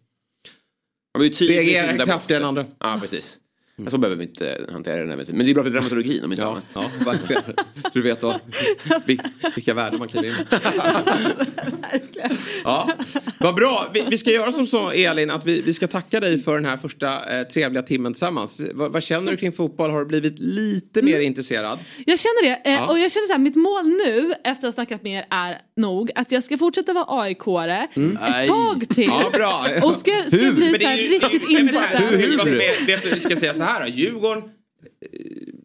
Han 1.13 1.19
var 1.19 1.23
ju 1.23 1.29
tydlig 1.29 1.57
reagerar 1.57 2.05
kraftigare 2.05 2.41
än 2.41 2.47
andra. 2.47 2.65
Ja, 2.79 2.97
precis. 3.01 3.39
Så 3.89 3.97
behöver 3.97 4.15
vi 4.17 4.23
inte 4.23 4.65
hantera 4.71 5.03
det. 5.05 5.15
Där. 5.15 5.25
Men 5.33 5.45
det 5.45 5.51
är 5.51 5.53
bra 5.53 5.63
för 5.63 5.69
dramaturgin 5.71 6.23
om 6.23 6.31
inte 6.31 6.41
Ja, 6.43 6.49
annat. 6.51 6.65
ja 6.75 6.83
verkligen. 7.05 7.41
Så 7.83 7.89
du 7.93 8.01
vet 8.01 8.21
då, 8.21 8.39
vil- 9.05 9.21
vilka 9.55 9.73
värden 9.73 9.99
man 9.99 10.07
kliver 10.07 10.27
in. 10.27 10.33
Ja, 12.63 12.89
vad 13.39 13.55
bra. 13.55 13.87
Vi, 13.93 14.03
vi 14.09 14.17
ska 14.17 14.29
göra 14.31 14.51
som 14.51 14.67
så 14.67 14.91
Elin, 14.91 15.29
att 15.31 15.45
vi, 15.45 15.61
vi 15.61 15.73
ska 15.73 15.87
tacka 15.87 16.19
dig 16.19 16.37
för 16.43 16.55
den 16.55 16.65
här 16.65 16.77
första 16.77 17.39
eh, 17.39 17.47
trevliga 17.47 17.83
timmen 17.83 18.13
tillsammans. 18.13 18.61
Vad, 18.73 18.91
vad 18.93 19.03
känner 19.03 19.31
du 19.31 19.37
kring 19.37 19.51
fotboll? 19.51 19.91
Har 19.91 19.99
du 19.99 20.05
blivit 20.05 20.39
lite 20.39 21.01
mer 21.01 21.19
intresserad? 21.19 21.79
Jag 22.05 22.19
känner 22.19 22.43
det. 22.43 22.69
Eh, 22.69 22.71
Ja. 22.81 22.87
Och 22.87 22.99
jag 22.99 23.11
känner 23.11 23.27
så 23.27 23.33
här, 23.33 23.39
mitt 23.39 23.55
mål 23.55 23.83
nu 23.87 24.33
efter 24.43 24.49
att 24.49 24.63
ha 24.63 24.71
snackat 24.71 25.03
med 25.03 25.11
er 25.19 25.25
är 25.29 25.57
nog 25.77 26.11
att 26.15 26.31
jag 26.31 26.43
ska 26.43 26.57
fortsätta 26.57 26.93
vara 26.93 27.05
AIK-are 27.23 27.87
Nej. 27.93 28.43
ett 28.43 28.47
tag 28.49 28.85
till. 28.95 29.03
Ja, 29.07 29.29
bra. 29.33 29.65
Och 29.83 29.95
ska, 29.97 30.11
ska 30.27 30.37
Hur? 30.37 30.53
bli 30.53 30.79
så 30.79 30.87
här 30.87 30.97
ju- 30.97 31.07
riktigt 31.07 31.41
här, 31.49 31.59
inbiten. 31.59 32.19
Hur? 32.19 32.57
Vet, 32.57 32.87
vet 32.87 33.03
du, 33.03 33.09
vi 33.09 33.19
ska 33.19 33.35
säga 33.35 33.53
så 33.53 33.63
här 33.63 33.70
här, 33.71 33.87
Djurgården, 33.87 34.49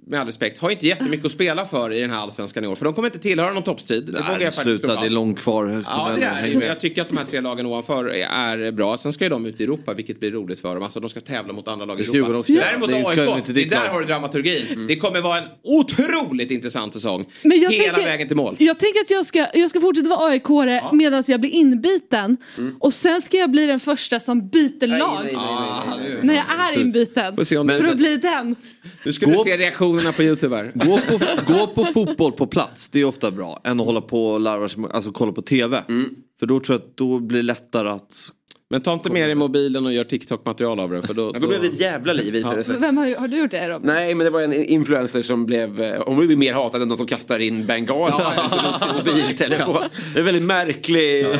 med 0.08 0.20
all 0.20 0.26
respekt, 0.26 0.58
har 0.58 0.70
inte 0.70 0.86
jättemycket 0.86 1.26
att 1.26 1.32
spela 1.32 1.66
för 1.66 1.92
i 1.92 2.00
den 2.00 2.10
här 2.10 2.18
allsvenskan 2.18 2.64
i 2.64 2.66
år. 2.66 2.74
För 2.76 2.84
de 2.84 2.94
kommer 2.94 3.08
inte 3.08 3.18
tillhöra 3.18 3.52
någon 3.52 3.62
toppstrid. 3.62 4.04
Det 4.06 4.12
vågar 4.12 4.30
jag 4.30 4.40
faktiskt 4.40 4.62
sluta, 4.62 5.00
det 5.00 5.06
är 5.06 5.10
långt 5.10 5.38
kvar. 5.40 5.84
Ja, 5.86 6.12
det 6.18 6.24
är. 6.24 6.62
Jag 6.66 6.80
tycker 6.80 7.02
att 7.02 7.08
de 7.08 7.16
här 7.18 7.24
tre 7.24 7.40
lagen 7.40 7.66
ovanför 7.66 8.04
är 8.32 8.70
bra. 8.72 8.98
Sen 8.98 9.12
ska 9.12 9.24
ju 9.24 9.30
de 9.30 9.46
ut 9.46 9.60
i 9.60 9.64
Europa, 9.64 9.94
vilket 9.94 10.20
blir 10.20 10.30
roligt 10.30 10.60
för 10.60 10.74
dem. 10.74 10.82
Alltså 10.82 11.00
de 11.00 11.10
ska 11.10 11.20
tävla 11.20 11.52
mot 11.52 11.68
andra 11.68 11.86
lag 11.86 12.00
i 12.00 12.02
Europa. 12.04 12.36
också 12.38 12.52
göra. 12.52 12.64
Däremot 12.66 12.88
Det 12.88 13.04
ska 13.04 13.14
ju 13.14 13.20
AIK, 13.30 13.36
inte 13.38 13.52
det 13.52 13.64
där 13.64 13.88
har 13.88 14.00
du 14.00 14.06
dramaturgin. 14.06 14.86
Det 14.88 14.96
kommer 14.96 15.20
vara 15.20 15.38
en 15.38 15.44
otroligt 15.62 16.50
intressant 16.50 16.92
säsong. 16.94 17.24
Men 17.42 17.60
jag 17.60 17.70
Hela 17.72 17.84
tänker- 17.94 18.10
vägen 18.10 18.26
till 18.28 18.36
mål. 18.36 18.56
Jag 18.58 18.78
tänker 18.78 19.00
att 19.00 19.10
jag 19.10 19.26
ska, 19.26 19.46
jag 19.54 19.70
ska 19.70 19.80
fortsätta 19.80 20.08
vara 20.08 20.30
aik 20.30 20.42
medan 20.92 21.24
jag 21.26 21.40
blir 21.40 21.50
inbiten. 21.50 22.36
Och 22.80 22.94
sen 22.94 23.20
ska 23.22 23.36
jag 23.36 23.50
bli 23.50 23.66
den 23.66 23.80
första 23.80 24.20
som 24.20 24.48
byter 24.48 24.86
lag. 24.86 25.20
nej, 25.24 25.32
nej, 25.34 25.36
Ah, 25.36 25.84
När 26.22 26.34
jag 26.34 26.44
är 26.74 26.80
inbiten. 26.80 27.36
För 27.36 27.84
att 27.90 27.96
bli 27.96 28.16
den. 28.16 28.56
Nu 29.04 29.12
ska 29.12 29.26
du 29.26 29.36
se 29.38 29.56
reaktionerna 29.96 30.12
på 30.12 30.22
Youtube 30.22 30.56
här. 30.56 30.72
Gå 30.74 30.98
på, 31.18 31.52
gå 31.52 31.66
på 31.66 31.84
fotboll 31.84 32.32
på 32.32 32.46
plats, 32.46 32.88
det 32.88 33.00
är 33.00 33.04
ofta 33.04 33.30
bra. 33.30 33.60
Än 33.64 33.80
att 33.80 33.86
hålla 33.86 34.00
på 34.00 34.26
och 34.26 34.40
larva 34.40 34.68
sig, 34.68 34.84
alltså 34.92 35.12
kolla 35.12 35.32
på 35.32 35.42
TV. 35.42 35.84
För 36.38 36.46
då 36.46 36.60
tror 36.60 36.78
jag 36.80 36.88
att 36.88 36.96
då 36.96 37.18
blir 37.18 37.38
det 37.38 37.42
lättare 37.46 37.88
att... 37.88 38.14
Men 38.70 38.80
ta 38.80 38.92
inte 38.92 39.10
med 39.10 39.28
dig 39.28 39.34
mobilen 39.34 39.86
och 39.86 39.92
gör 39.92 40.04
TikTok-material 40.04 40.80
av 40.80 40.90
det. 40.90 41.02
För 41.02 41.14
då, 41.14 41.30
Ja, 41.34 41.40
då 41.40 41.48
blev 41.48 41.60
det 41.60 41.66
ett 41.66 41.80
jävla 41.80 42.12
liv 42.12 42.32
visade 42.32 42.56
det 42.56 42.64
sig. 42.64 42.80
Vem 42.80 42.96
har, 42.96 43.16
har 43.16 43.28
du 43.28 43.38
gjort 43.38 43.50
det 43.50 43.68
Robin? 43.68 43.86
Nej, 43.86 44.14
men 44.14 44.24
det 44.24 44.30
var 44.30 44.40
en 44.40 44.52
influencer 44.52 45.22
som 45.22 45.46
blev, 45.46 45.80
eh, 45.80 46.02
hon 46.06 46.26
blev 46.26 46.38
mer 46.38 46.52
hatad 46.52 46.82
än 46.82 46.88
de 46.88 46.98
som 46.98 47.06
kastar 47.06 47.38
in 47.38 47.66
bengaler 47.66 48.14
en 48.90 48.96
mobiltelefon. 48.96 49.76
Det 50.14 50.20
är 50.20 50.22
väldigt 50.24 50.44
märklig... 50.44 51.20
eh, 51.20 51.30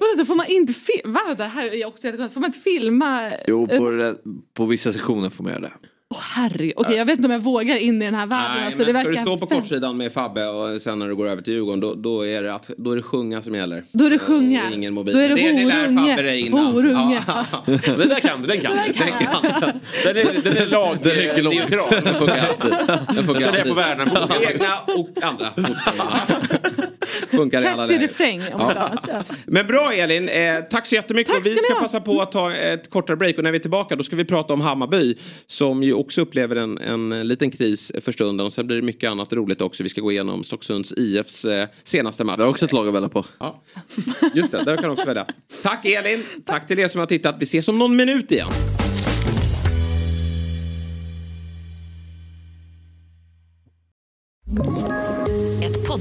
Vadå, 0.00 0.24
får 0.26 0.34
man 0.34 0.46
inte 0.48 0.72
filma? 0.72 1.20
Va? 1.28 1.34
Det 1.34 1.44
här 1.44 1.74
är 1.74 1.86
också 1.86 2.06
jättekonstigt. 2.06 2.34
Får 2.34 2.40
man 2.40 2.48
inte 2.48 2.58
filma? 2.60 3.30
Jo, 3.46 3.68
Eh, 3.70 3.78
på, 3.78 4.14
på 4.54 4.66
vissa 4.66 4.92
sektioner 4.92 5.30
får 5.30 5.44
man 5.44 5.52
göra 5.52 5.62
det. 5.62 5.72
Åh 6.16 6.22
herregud. 6.22 6.72
Okej, 6.76 6.96
jag 6.96 7.04
vet 7.04 7.16
inte 7.16 7.26
om 7.26 7.32
jag 7.32 7.38
vågar 7.38 7.76
in 7.76 8.02
i 8.02 8.04
den 8.04 8.14
här 8.14 8.26
världen. 8.26 8.56
Nej, 8.56 8.66
alltså, 8.66 8.78
men 8.82 8.94
det 8.94 9.00
ska 9.00 9.10
du 9.10 9.16
stå 9.16 9.38
på 9.38 9.46
kortsidan 9.46 9.96
med 9.96 10.12
Fabbe 10.12 10.46
och 10.46 10.82
sen 10.82 10.98
när 10.98 11.08
du 11.08 11.14
går 11.16 11.28
över 11.28 11.42
till 11.42 11.52
Djurgården 11.52 11.80
då, 11.80 11.94
då, 11.94 12.26
är, 12.26 12.42
det 12.42 12.54
att, 12.54 12.70
då 12.76 12.92
är 12.92 12.96
det 12.96 13.02
sjunga 13.02 13.42
som 13.42 13.54
gäller. 13.54 13.82
Då 13.92 14.04
är 14.04 14.10
det 14.10 14.18
sjunga. 14.18 14.66
Eh, 14.66 14.74
Ingen 14.74 14.94
mobil. 14.94 15.14
Då 15.14 15.20
är 15.20 15.28
det, 15.28 15.34
det, 15.34 15.52
det 15.52 15.62
horunge. 15.62 16.10
Fabbe 16.10 16.22
dig 16.22 16.46
innan. 16.46 16.66
Horunge. 16.66 17.22
Ja. 17.26 17.44
Den 17.66 18.08
där 18.08 18.20
kan 18.20 18.42
du, 18.42 18.48
den 18.48 18.60
kan 18.60 18.72
du. 18.86 18.92
kan. 18.92 19.10
Den 20.04 20.16
är, 20.16 20.42
den 20.42 20.56
är 20.56 20.66
lagneutral. 21.42 22.02
Den 22.04 22.14
funkar 22.14 22.48
alltid. 22.48 22.96
Den 23.16 23.24
funkar 23.24 23.52
Den 23.52 23.54
är 23.54 23.64
på 23.64 23.74
Värnamo. 23.74 24.16
Egna 24.50 24.78
och 24.86 25.10
andra. 25.22 25.52
Funkar 27.30 27.62
i 27.62 27.66
alla 27.66 27.76
Catchy 27.76 27.94
läger. 27.94 28.08
refräng 28.08 28.40
om 28.52 28.72
ja. 28.74 29.22
Men 29.46 29.66
bra 29.66 29.92
Elin, 29.92 30.28
eh, 30.28 30.60
tack 30.70 30.86
så 30.86 30.94
jättemycket. 30.94 31.32
Tack 31.32 31.40
och 31.40 31.46
vi 31.46 31.56
ska 31.56 31.72
ska 31.72 31.80
passa 31.80 32.00
på 32.00 32.20
att 32.20 32.32
ta 32.32 32.52
ett 32.52 32.90
kortare 32.90 33.16
break 33.16 33.38
och 33.38 33.44
när 33.44 33.52
vi 33.52 33.58
är 33.58 33.62
tillbaka 33.62 33.96
då 33.96 34.02
ska 34.02 34.16
vi 34.16 34.24
prata 34.24 34.52
om 34.52 34.60
Hammarby 34.60 35.14
som 35.46 35.82
ju 35.82 35.92
också 36.06 36.20
upplever 36.20 36.56
en, 36.56 36.78
en 36.78 37.28
liten 37.28 37.50
kris 37.50 37.92
för 38.00 38.12
stunden 38.12 38.46
och 38.46 38.52
sen 38.52 38.66
blir 38.66 38.76
det 38.76 38.82
mycket 38.82 39.10
annat 39.10 39.32
roligt 39.32 39.60
också. 39.60 39.82
Vi 39.82 39.88
ska 39.88 40.00
gå 40.00 40.12
igenom 40.12 40.44
Stocksunds 40.44 40.92
IFs 40.96 41.44
eh, 41.44 41.68
senaste 41.84 42.24
match. 42.24 42.36
Det 42.36 42.44
är 42.44 42.48
också 42.48 42.64
ett 42.64 42.72
lag 42.72 42.88
att 42.88 42.94
välja 42.94 43.08
på. 43.08 43.24
Ja, 43.38 43.62
just 44.34 44.52
det. 44.52 44.64
Där 44.64 44.76
kan 44.76 44.84
du 44.84 44.90
också 44.90 45.06
välja. 45.06 45.26
Tack 45.62 45.84
Elin. 45.84 46.22
Tack 46.46 46.66
till 46.66 46.78
er 46.78 46.88
som 46.88 46.98
har 46.98 47.06
tittat. 47.06 47.36
Vi 47.38 47.42
ses 47.42 47.68
om 47.68 47.78
någon 47.78 47.96
minut 47.96 48.32
igen. 48.32 48.48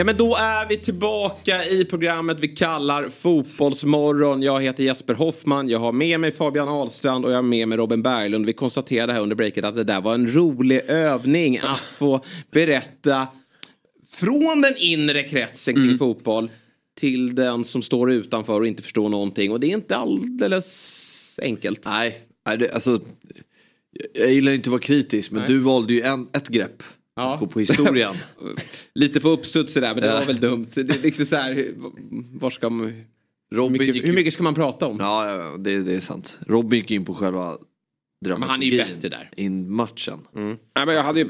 Ja 0.00 0.04
men 0.04 0.16
då 0.16 0.36
är 0.36 0.68
vi 0.68 0.76
tillbaka 0.76 1.64
i 1.64 1.84
programmet 1.84 2.40
vi 2.40 2.48
kallar 2.48 3.08
Fotbollsmorgon. 3.08 4.42
Jag 4.42 4.62
heter 4.62 4.84
Jesper 4.84 5.14
Hoffman, 5.14 5.68
jag 5.68 5.78
har 5.78 5.92
med 5.92 6.20
mig 6.20 6.32
Fabian 6.32 6.68
Ahlstrand 6.68 7.24
och 7.24 7.30
jag 7.30 7.36
har 7.36 7.42
med 7.42 7.68
mig 7.68 7.78
Robin 7.78 8.02
Berglund. 8.02 8.46
Vi 8.46 8.52
konstaterade 8.52 9.12
här 9.12 9.20
under 9.20 9.36
breaket 9.36 9.64
att 9.64 9.76
det 9.76 9.84
där 9.84 10.00
var 10.00 10.14
en 10.14 10.32
rolig 10.34 10.80
övning 10.88 11.58
att 11.62 11.80
få 11.80 12.24
berätta 12.50 13.28
från 14.08 14.60
den 14.60 14.74
inre 14.78 15.22
kretsen 15.22 15.74
kring 15.74 15.98
fotboll 15.98 16.50
till 17.00 17.34
den 17.34 17.64
som 17.64 17.82
står 17.82 18.12
utanför 18.12 18.60
och 18.60 18.66
inte 18.66 18.82
förstår 18.82 19.08
någonting. 19.08 19.52
Och 19.52 19.60
det 19.60 19.66
är 19.66 19.74
inte 19.74 19.96
alldeles 19.96 21.38
enkelt. 21.42 21.80
Nej, 21.84 22.20
alltså, 22.74 22.90
jag- 22.90 23.00
jag 24.24 24.32
gillar 24.32 24.52
inte 24.52 24.68
att 24.68 24.72
vara 24.72 24.82
kritisk 24.82 25.30
men 25.30 25.40
Nej. 25.42 25.50
du 25.50 25.58
valde 25.58 25.92
ju 25.92 26.00
en, 26.02 26.28
ett 26.32 26.48
grepp. 26.48 26.82
Ja. 27.20 27.34
Att 27.34 27.40
gå 27.40 27.46
på 27.46 27.60
historien. 27.60 28.14
Lite 28.94 29.20
på 29.20 29.28
uppstuds 29.28 29.74
där 29.74 29.80
men 29.80 29.96
det 30.00 30.06
Ja. 30.06 30.18
var 30.18 30.26
väl 30.26 30.40
dumt. 30.40 30.66
Det 30.74 30.80
är 30.80 31.02
liksom 31.02 31.26
så 31.26 31.36
här, 31.36 31.54
hur- 31.54 31.74
var 32.40 32.50
ska 32.50 32.70
man... 32.70 32.86
Hur 33.50 33.56
Robin 33.56 33.72
mycket, 33.72 33.96
gick 33.96 34.06
hur 34.06 34.12
mycket 34.12 34.32
ska 34.32 34.42
man 34.42 34.54
prata 34.54 34.86
om? 34.86 34.96
Ja, 35.00 35.30
ja, 35.30 35.36
ja, 35.36 35.56
det, 35.58 35.82
det 35.82 35.94
är 35.94 36.00
sant. 36.00 36.38
Robin 36.46 36.78
gick 36.80 36.90
in 36.90 37.04
på 37.04 37.14
själva 37.14 37.56
Men 38.26 38.42
han 38.42 38.62
är 38.62 38.66
ju 38.66 38.76
bättre 38.78 39.08
där. 39.08 39.30
In 39.36 39.72
matchen. 39.72 40.18
Nej, 40.32 40.56
men 40.86 40.94
jag, 40.94 41.02
hade 41.02 41.20
ju, 41.20 41.28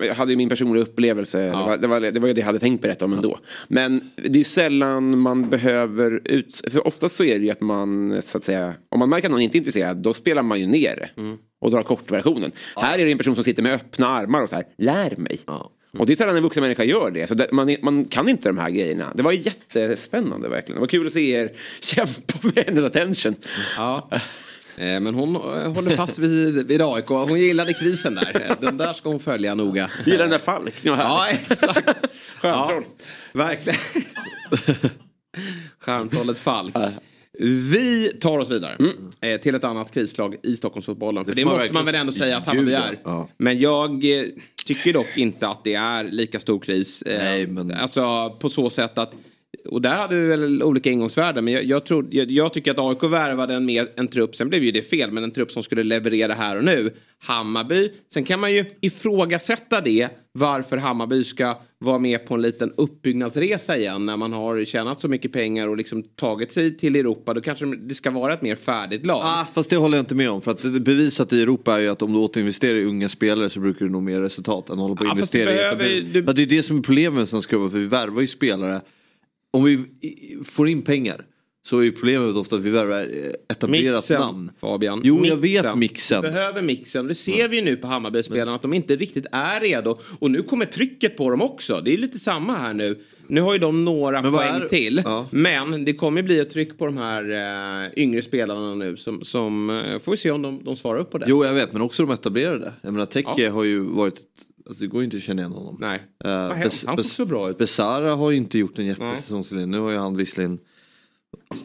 jag 0.00 0.14
hade 0.14 0.30
ju 0.32 0.36
min 0.36 0.48
personliga 0.48 0.82
upplevelse. 0.82 1.38
Det, 1.46 1.50
var, 1.52 1.76
det, 1.76 1.86
var, 1.86 2.00
det 2.00 2.20
var 2.20 2.28
ju 2.28 2.34
det 2.34 2.40
jag 2.40 2.46
hade 2.46 2.58
tänkt 2.58 2.82
berätta 2.82 3.04
om 3.04 3.12
ändå. 3.12 3.38
Men 3.68 4.10
det 4.16 4.28
är 4.28 4.36
ju 4.36 4.44
sällan 4.44 5.18
man 5.18 5.50
behöver 5.50 6.20
ut... 6.24 6.62
För 6.70 6.86
oftast 6.86 7.16
så 7.16 7.24
är 7.24 7.38
det 7.38 7.44
ju 7.44 7.50
att 7.50 7.60
man, 7.60 8.22
så 8.22 8.38
att 8.38 8.44
säga, 8.44 8.74
om 8.88 8.98
man 8.98 9.08
märker 9.08 9.26
att 9.26 9.32
någon 9.32 9.40
inte 9.40 9.56
är 9.56 9.58
intresserad, 9.58 9.96
då 9.96 10.14
spelar 10.14 10.42
man 10.42 10.60
ju 10.60 10.66
ner 10.66 10.96
det. 10.96 11.36
Och 11.60 11.70
drar 11.70 11.82
kortversionen. 11.82 12.52
Här 12.76 12.98
är 12.98 13.04
det 13.04 13.12
en 13.12 13.18
person 13.18 13.34
som 13.34 13.44
sitter 13.44 13.62
med 13.62 13.72
öppna 13.74 14.08
armar 14.08 14.42
och 14.42 14.48
så 14.48 14.54
här, 14.56 14.64
lär 14.78 15.16
mig. 15.16 15.38
Ja. 15.46 15.70
Och 15.98 16.06
det 16.06 16.12
är 16.12 16.16
sällan 16.16 16.36
en 16.36 16.42
vuxen 16.42 16.60
människa 16.62 16.84
gör 16.84 17.10
det. 17.10 17.26
Så 17.26 17.34
det, 17.34 17.52
man, 17.52 17.76
man 17.82 18.04
kan 18.04 18.28
inte 18.28 18.48
de 18.48 18.58
här 18.58 18.70
grejerna. 18.70 19.12
Det 19.14 19.22
var 19.22 19.32
jättespännande 19.32 20.48
verkligen. 20.48 20.74
Det 20.74 20.80
var 20.80 20.86
kul 20.86 21.06
att 21.06 21.12
se 21.12 21.30
er 21.30 21.52
kämpa 21.80 22.38
med 22.42 22.64
hennes 22.66 22.84
attention. 22.84 23.34
Ja. 23.76 24.08
Eh, 24.76 25.00
Men 25.00 25.14
hon 25.14 25.36
eh, 25.36 25.72
håller 25.72 25.96
fast 25.96 26.18
vid, 26.18 26.66
vid 26.66 26.82
AIK. 26.82 27.08
Hon 27.08 27.40
gillade 27.40 27.72
krisen 27.72 28.14
där. 28.14 28.46
Eh, 28.50 28.56
Den 28.60 28.76
där 28.76 28.92
ska 28.92 29.08
hon 29.08 29.20
följa 29.20 29.54
noga. 29.54 29.90
Gillar 30.06 30.18
den 30.18 30.30
där 30.30 30.38
Falk. 30.38 30.74
Ja, 30.82 31.28
exakt. 31.28 31.90
Stjärntroll. 32.40 32.84
Verkligen. 33.32 33.78
Stjärntrollet 35.80 36.38
Falk. 36.38 36.74
Vi 37.40 38.12
tar 38.20 38.38
oss 38.38 38.50
vidare 38.50 38.76
eh, 39.20 39.40
till 39.40 39.54
ett 39.54 39.64
annat 39.64 39.94
krislag 39.94 40.36
i 40.42 40.56
Stockholmsfotbollen. 40.56 41.24
För 41.24 41.34
det, 41.34 41.44
måste 41.44 41.58
man 41.58 41.66
väl 41.66 41.74
verkligen- 41.84 42.00
ändå 42.00 42.12
säga 42.12 42.36
att 42.36 42.46
Hammarby 42.46 42.72
är. 42.72 42.98
Ja. 43.04 43.28
Men 43.38 43.58
jag 43.58 43.90
eh, 44.18 44.24
tycker 44.66 44.92
dock 44.92 45.06
inte 45.16 45.48
att 45.48 45.64
det 45.64 45.74
är 45.74 46.04
lika 46.04 46.40
stor 46.40 46.58
kris. 46.60 47.02
Eh, 47.02 47.18
Nej, 47.18 47.46
men- 47.46 47.72
Alltså 47.72 48.30
på 48.40 48.48
så 48.48 48.70
sätt 48.70 48.98
att 48.98 49.12
och 49.68 49.82
där 49.82 49.96
hade 49.96 50.14
vi 50.14 50.26
väl 50.26 50.62
olika 50.62 50.90
ingångsvärden. 50.90 51.44
Men 51.44 51.54
jag, 51.54 51.64
jag, 51.64 51.86
tror, 51.86 52.06
jag, 52.10 52.30
jag 52.30 52.52
tycker 52.52 52.70
att 52.70 52.78
AIK 52.78 53.02
värvade 53.12 53.54
en, 53.54 53.66
med 53.66 53.86
en 53.96 54.08
trupp, 54.08 54.36
sen 54.36 54.48
blev 54.48 54.64
ju 54.64 54.70
det 54.70 54.82
fel, 54.82 55.10
men 55.10 55.24
en 55.24 55.30
trupp 55.30 55.50
som 55.52 55.62
skulle 55.62 55.84
leverera 55.84 56.34
här 56.34 56.56
och 56.56 56.64
nu. 56.64 56.90
Hammarby, 57.18 57.90
sen 58.12 58.24
kan 58.24 58.40
man 58.40 58.52
ju 58.52 58.64
ifrågasätta 58.80 59.80
det, 59.80 60.08
varför 60.32 60.76
Hammarby 60.76 61.24
ska 61.24 61.58
vara 61.80 61.98
med 61.98 62.26
på 62.26 62.34
en 62.34 62.42
liten 62.42 62.72
uppbyggnadsresa 62.76 63.76
igen 63.76 64.06
när 64.06 64.16
man 64.16 64.32
har 64.32 64.64
tjänat 64.64 65.00
så 65.00 65.08
mycket 65.08 65.32
pengar 65.32 65.68
och 65.68 65.76
liksom 65.76 66.02
tagit 66.02 66.52
sig 66.52 66.76
till 66.76 66.96
Europa. 66.96 67.34
Då 67.34 67.40
kanske 67.40 67.66
det 67.76 67.94
ska 67.94 68.10
vara 68.10 68.34
ett 68.34 68.42
mer 68.42 68.56
färdigt 68.56 69.06
lag. 69.06 69.20
Ah, 69.24 69.46
fast 69.54 69.70
det 69.70 69.76
håller 69.76 69.96
jag 69.98 70.02
inte 70.02 70.14
med 70.14 70.30
om. 70.30 70.42
För 70.42 70.50
att 70.50 70.62
det 70.74 70.80
bevisat 70.80 71.32
i 71.32 71.42
Europa 71.42 71.74
är 71.74 71.78
ju 71.78 71.88
att 71.88 72.02
om 72.02 72.12
du 72.12 72.18
återinvesterar 72.18 72.74
i 72.78 72.84
unga 72.84 73.08
spelare 73.08 73.50
så 73.50 73.60
brukar 73.60 73.84
du 73.86 73.90
nå 73.92 74.00
mer 74.00 74.20
resultat 74.20 74.70
än 74.70 74.78
hålla 74.78 74.94
på 74.94 75.04
att 75.04 75.08
Ja, 75.08 75.16
fast 75.20 75.34
investera 75.34 75.50
det 75.50 75.56
i 75.56 75.76
behöver- 75.76 75.84
etablering. 75.84 76.26
du- 76.26 76.32
Det 76.32 76.42
är 76.42 76.46
det 76.56 76.62
som 76.62 76.78
är 76.78 76.82
problemet 76.82 77.14
med 77.18 77.28
Svenska 77.28 77.50
Cupen, 77.56 77.70
för 77.70 77.78
vi 77.78 77.86
värvar 77.86 78.20
ju 78.20 78.26
spelare. 78.26 78.80
Om 79.52 79.64
vi 79.64 79.72
i- 79.72 80.38
får 80.44 80.68
in 80.68 80.82
pengar 80.82 81.24
så 81.68 81.78
är 81.78 81.82
ju 81.82 81.92
problemet 81.92 82.36
ofta 82.36 82.56
att 82.56 82.62
vi 82.62 82.70
värvar 82.70 83.00
eh, 83.00 83.30
etablerat 83.48 83.96
Mixen, 83.96 84.20
namn. 84.20 84.50
Fabian. 84.60 85.00
Jo, 85.04 85.26
jag 85.26 85.36
vet 85.36 85.76
mixen. 85.78 86.22
Vi 86.22 86.28
behöver 86.28 86.62
mixen. 86.62 87.06
Det 87.06 87.14
ser 87.14 87.48
vi 87.48 87.56
ju 87.56 87.62
nu 87.62 87.76
på 87.76 87.86
Hammarby-spelarna 87.86 88.54
att 88.54 88.62
de 88.62 88.74
inte 88.74 88.96
riktigt 88.96 89.26
är 89.32 89.60
redo. 89.60 89.98
Och 90.18 90.30
nu 90.30 90.42
kommer 90.42 90.64
trycket 90.64 91.16
på 91.16 91.30
dem 91.30 91.42
också. 91.42 91.80
Det 91.84 91.94
är 91.94 91.98
lite 91.98 92.18
samma 92.18 92.58
här 92.58 92.74
nu. 92.74 92.98
Nu 93.26 93.40
har 93.40 93.52
ju 93.52 93.58
de 93.58 93.84
några 93.84 94.22
Men 94.22 94.32
poäng 94.32 94.62
är- 94.62 94.68
till. 94.68 95.02
Ja. 95.04 95.26
Men 95.30 95.84
det 95.84 95.92
kommer 95.92 96.22
bli 96.22 96.38
ett 96.40 96.50
tryck 96.50 96.78
på 96.78 96.86
de 96.86 96.96
här 96.96 97.30
eh, 97.84 98.02
yngre 98.02 98.22
spelarna 98.22 98.74
nu. 98.74 98.96
Som, 98.96 99.24
som 99.24 99.70
eh, 99.70 99.98
får 99.98 100.10
vi 100.12 100.16
se 100.18 100.30
om 100.30 100.42
de, 100.42 100.64
de 100.64 100.76
svarar 100.76 100.98
upp 101.00 101.10
på 101.10 101.18
det. 101.18 101.26
Jo 101.28 101.44
jag 101.44 101.52
vet 101.52 101.72
men 101.72 101.82
också 101.82 102.06
de 102.06 102.12
etablerade. 102.12 102.72
Jag 102.82 102.92
menar 102.92 103.06
Teke 103.06 103.30
Ja. 103.36 103.50
har 103.52 103.64
ju 103.64 103.80
varit, 103.80 104.20
alltså 104.66 104.82
det 104.82 104.88
går 104.88 105.00
ju 105.00 105.04
inte 105.04 105.16
att 105.16 105.22
känna 105.22 105.42
igen 105.42 105.52
honom. 105.52 105.76
Nej. 105.80 106.00
Uh? 106.26 106.30
Han 106.86 106.96
såg 106.96 107.04
så 107.04 107.24
bra 107.24 107.50
ut. 107.50 107.58
Besara 107.58 108.14
har 108.14 108.30
ju 108.30 108.36
inte 108.36 108.58
gjort 108.58 108.78
en 108.78 108.86
jättesäsong. 108.86 109.44
Nu 109.70 109.78
har 109.78 109.90
ju 109.90 109.96
han 109.96 110.16
visserligen 110.16 110.58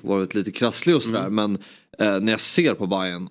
varit 0.01 0.35
lite 0.35 0.51
krasslig 0.51 0.95
och 0.95 1.03
sådär 1.03 1.27
Mm. 1.27 1.35
men 1.35 1.57
eh, 1.99 2.19
när 2.21 2.31
jag 2.31 2.39
ser 2.39 2.73
på 2.73 2.87
Bayern 2.87 3.29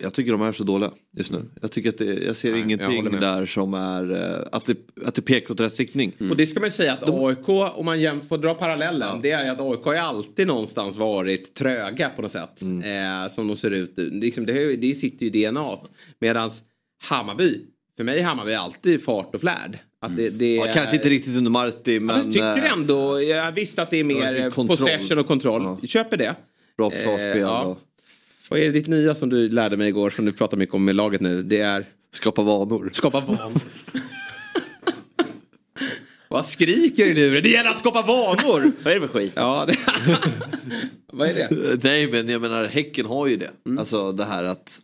jag 0.00 0.14
tycker 0.14 0.32
de 0.32 0.42
är 0.42 0.52
så 0.52 0.64
dåliga 0.64 0.90
just 1.16 1.32
nu. 1.32 1.50
Jag 1.62 1.72
tycker 1.72 1.88
att 1.88 1.98
det, 1.98 2.04
jag 2.04 2.36
ser 2.36 2.50
Nej, 2.50 2.60
jag 2.60 2.66
ingenting 2.70 3.04
med. 3.04 3.20
där 3.20 3.46
som 3.46 3.74
är 3.74 4.10
eh, 4.12 4.48
att 4.52 4.66
det, 4.66 4.76
att 5.04 5.14
det 5.14 5.22
pekar 5.22 5.50
åt 5.54 5.60
rätt 5.60 5.78
riktning. 5.78 6.12
Och 6.30 6.36
det 6.36 6.46
ska 6.46 6.60
man 6.60 6.66
ju 6.66 6.70
säga 6.70 6.92
att 6.92 7.08
AIK, 7.08 7.48
om 7.48 7.84
man 7.86 8.20
får 8.20 8.38
dra 8.38 8.54
parallellen, 8.54 9.20
det 9.22 9.30
är 9.30 9.44
ju 9.44 9.50
att 9.50 9.60
AIK 9.60 9.84
har 9.84 9.94
alltid 9.94 10.46
någonstans 10.46 10.96
varit 10.96 11.54
tröga 11.54 12.10
på 12.10 12.22
något 12.22 12.32
sätt. 12.32 12.62
Eh, 12.62 13.30
som 13.30 13.48
de 13.48 13.56
ser 13.56 13.70
ut. 13.70 13.96
Det, 13.96 14.02
liksom, 14.02 14.46
det, 14.46 14.76
det 14.76 14.94
sitter 14.94 15.26
ju 15.26 15.32
i 15.46 15.50
DNA. 15.50 15.78
Medan 16.18 16.50
Hammarby, 17.02 17.60
för 17.96 18.04
mig 18.04 18.18
är 18.20 18.24
Hammarby 18.24 18.54
alltid 18.54 19.04
fart 19.04 19.34
och 19.34 19.40
flärd. 19.40 19.78
Att 20.04 20.16
det, 20.16 20.30
det 20.30 20.54
Ja, 20.54 20.66
kanske 20.74 20.96
inte 20.96 21.08
riktigt 21.08 21.36
under 21.36 21.50
Marti 21.50 22.00
men... 22.00 22.16
Jag 22.16 22.24
tycker 22.24 22.56
eh, 22.56 22.72
ändå, 22.72 23.22
jag 23.22 23.52
visste 23.52 23.82
att 23.82 23.90
det 23.90 23.96
är 23.96 24.04
mer 24.04 24.34
Ja, 24.34 24.44
eh, 24.46 24.50
kontroll. 24.50 24.78
possession 24.78 25.18
och 25.18 25.26
kontroll. 25.26 25.86
Köper 25.86 26.16
det. 26.16 26.34
Bra 26.76 26.90
försvarsspel. 26.90 27.36
Eh, 27.36 27.38
ja. 27.38 27.76
Vad 28.48 28.60
är 28.60 28.64
det 28.64 28.70
ditt 28.72 28.88
nya 28.88 29.14
som 29.14 29.28
du 29.28 29.48
lärde 29.48 29.76
mig 29.76 29.88
igår 29.88 30.10
som 30.10 30.24
du 30.24 30.32
pratar 30.32 30.56
mycket 30.56 30.74
om 30.74 30.84
med 30.84 30.94
laget 30.96 31.20
nu? 31.20 31.42
Det 31.42 31.60
är 31.60 31.86
Skapa 32.12 32.42
vanor. 32.42 32.90
skapa 32.92 33.20
vanor. 33.20 33.52
Vad 36.28 36.46
skriker 36.46 37.06
du 37.06 37.14
nu? 37.14 37.40
Det 37.40 37.48
gäller 37.48 37.70
att 37.70 37.78
skapa 37.78 38.02
vanor! 38.02 38.72
Vad 38.84 38.94
är 38.94 39.00
det 39.00 39.08
för 39.08 39.18
skit? 39.18 39.32
Ja, 39.36 39.64
det... 39.68 39.76
Vad 41.12 41.28
är 41.28 41.34
det? 41.34 41.84
Nej 41.84 42.06
men 42.10 42.28
jag 42.28 42.40
menar 42.40 42.64
Häcken 42.64 43.06
har 43.06 43.26
ju 43.26 43.36
det. 43.36 43.50
Alltså 43.78 44.12
det 44.12 44.24
här 44.24 44.44
att 44.44 44.80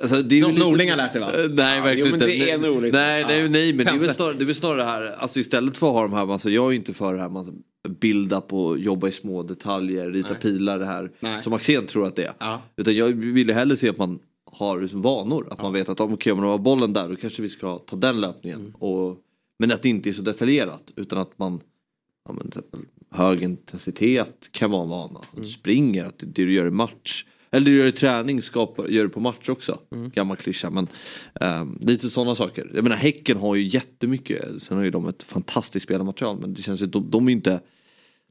Alltså, 0.00 0.22
det 0.22 0.34
är 0.34 0.36
ju 0.36 0.42
Någon 0.42 0.54
lite- 0.54 0.64
Norling 0.66 0.90
har 0.90 0.96
lärt 0.96 1.12
dig, 1.12 1.20
va? 1.22 1.32
Eh, 1.44 1.50
Nej 1.50 1.76
Ja, 1.76 1.82
verkligen 1.82 2.14
inte. 2.14 2.26
det 2.26 2.50
är 2.50 2.58
nej, 2.58 2.70
Norling. 2.70 2.92
nej, 2.92 3.24
nej, 3.24 3.40
Ja. 3.40 3.48
nej 3.48 3.72
men 3.72 3.86
det 3.86 3.92
är, 3.92 3.98
väl 3.98 4.14
snarare, 4.14 4.34
det 4.34 4.44
är 4.44 4.46
väl 4.46 4.54
snarare 4.54 4.76
det 4.76 4.84
här, 4.84 5.14
alltså 5.18 5.38
istället 5.40 5.78
för 5.78 5.86
att 5.86 5.92
ha 5.92 6.02
de 6.02 6.12
här, 6.12 6.32
alltså, 6.32 6.50
jag 6.50 6.72
är 6.72 6.76
inte 6.76 6.94
för 6.94 7.14
det 7.14 7.20
här 7.20 7.28
man 7.28 7.62
bilda 8.00 8.40
på, 8.40 8.78
jobba 8.78 9.08
i 9.08 9.12
små 9.12 9.42
detaljer, 9.42 10.10
rita 10.10 10.28
Nej. 10.32 10.40
pilar 10.40 10.78
det 10.78 10.86
här. 10.86 11.10
Nej. 11.20 11.42
Som 11.42 11.52
Axén 11.52 11.86
tror 11.86 12.06
att 12.06 12.16
det 12.16 12.24
är. 12.24 12.32
Ja. 12.38 12.62
Utan 12.76 12.94
jag 12.94 13.06
ville 13.12 13.52
hellre 13.52 13.76
se 13.76 13.88
att 13.88 13.98
man 13.98 14.18
har 14.52 14.80
liksom 14.80 15.02
vanor. 15.02 15.48
Att 15.50 15.62
man 15.62 15.72
vet 15.72 15.88
att 15.88 16.00
om 16.00 16.12
okay, 16.12 16.34
det 16.34 16.40
var 16.40 16.58
bollen 16.58 16.92
där 16.92 17.08
då 17.08 17.16
kanske 17.16 17.42
vi 17.42 17.48
ska 17.48 17.78
ta 17.78 17.96
den 17.96 18.20
löpningen. 18.20 18.60
Mm. 18.60 18.74
Och, 18.74 19.18
men 19.58 19.72
att 19.72 19.82
det 19.82 19.88
inte 19.88 20.08
är 20.08 20.12
så 20.12 20.22
detaljerat 20.22 20.82
utan 20.96 21.18
att 21.18 21.38
man 21.38 21.60
ja, 22.28 22.32
men, 22.32 22.50
hög 23.10 23.42
intensitet 23.42 24.48
kan 24.50 24.70
vara 24.70 24.82
en 24.82 24.88
vana. 24.88 25.18
Att 25.18 25.32
Mm. 25.32 25.42
du 25.44 25.48
springer, 25.48 26.04
att 26.04 26.18
det 26.18 26.26
du 26.26 26.52
gör 26.52 26.66
i 26.66 26.70
match. 26.70 27.24
Eller 27.50 27.66
du 27.66 27.78
gör 27.78 27.86
i 27.86 27.92
träning 27.92 28.42
skapar, 28.42 28.88
gör 28.88 29.02
det 29.02 29.08
på 29.08 29.20
match 29.20 29.48
också. 29.48 29.78
Mm. 29.92 30.10
Gammal 30.10 30.36
klyscha 30.36 30.70
men 30.70 30.88
ehm, 31.40 31.78
lite 31.80 32.10
sådana 32.10 32.34
saker. 32.34 32.70
Jag 32.74 32.82
menar 32.82 32.96
Häcken 32.96 33.36
har 33.36 33.54
ju 33.54 33.62
jättemycket, 33.62 34.62
sen 34.62 34.76
har 34.76 34.84
ju 34.84 34.90
de 34.90 35.08
ett 35.08 35.22
fantastiskt 35.22 35.84
spelarmaterial 35.84 36.38
men 36.40 36.54
det 36.54 36.62
känns 36.62 36.80
ju 36.80 36.84
att 36.84 36.92
de, 36.92 37.10
de 37.10 37.28
är 37.28 37.32
inte, 37.32 37.60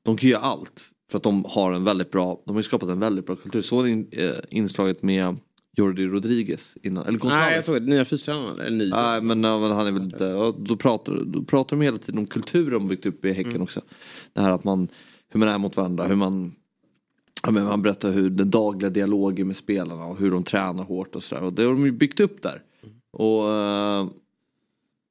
de 0.03 0.17
kan 0.17 0.29
göra 0.29 0.41
allt. 0.41 0.83
För 1.11 1.17
att 1.17 1.23
de 1.23 1.45
har 1.49 1.71
en 1.71 1.83
väldigt 1.83 2.11
bra, 2.11 2.41
de 2.45 2.55
har 2.55 2.59
ju 2.59 2.63
skapat 2.63 2.89
en 2.89 2.99
väldigt 2.99 3.25
bra 3.25 3.35
kultur. 3.35 3.61
Så 3.61 3.85
in, 3.87 4.07
eh, 4.11 4.31
inslaget 4.49 5.03
med 5.03 5.35
Jordi 5.77 6.05
Rodriguez 6.05 6.75
innan, 6.83 7.05
eller 7.05 7.19
Gonzales. 7.19 7.45
Nej, 7.45 7.55
jag 7.55 7.65
tror 7.65 7.79
det. 7.79 7.85
Nya 7.85 8.05
fystränaren. 8.05 8.59
Eller 8.59 8.77
ny. 8.77 8.89
Nej 8.89 9.21
men, 9.21 9.43
ja, 9.43 9.59
men 9.59 9.71
han 9.71 9.87
är 9.87 9.91
väl 9.91 10.03
inte, 10.03 10.31
då, 10.57 10.75
pratar, 10.77 11.23
då 11.25 11.43
pratar 11.43 11.77
de 11.77 11.83
hela 11.83 11.97
tiden 11.97 12.19
om 12.19 12.27
kulturen 12.27 12.73
de 12.73 12.87
byggt 12.87 13.05
upp 13.05 13.25
i 13.25 13.31
Häcken 13.31 13.51
Mm. 13.51 13.61
också. 13.61 13.81
Det 14.33 14.41
här 14.41 14.51
att 14.51 14.63
man, 14.63 14.87
hur 15.29 15.39
man 15.39 15.49
är 15.49 15.57
mot 15.57 15.77
varandra, 15.77 16.07
hur 16.07 16.15
man 16.15 16.55
Ja, 17.43 17.51
men 17.51 17.63
man 17.63 17.81
berättar 17.81 18.11
hur 18.11 18.29
den 18.29 18.49
dagliga 18.49 18.89
dialogen 18.89 19.47
med 19.47 19.57
spelarna 19.57 20.05
och 20.05 20.17
hur 20.19 20.31
de 20.31 20.43
tränar 20.43 20.83
hårt 20.83 21.15
och 21.15 21.23
sådär. 21.23 21.43
Och 21.43 21.53
det 21.53 21.63
har 21.63 21.71
de 21.71 21.85
ju 21.85 21.91
byggt 21.91 22.19
upp 22.19 22.41
där. 22.41 22.61
Och 23.11 23.51
eh, 23.53 24.07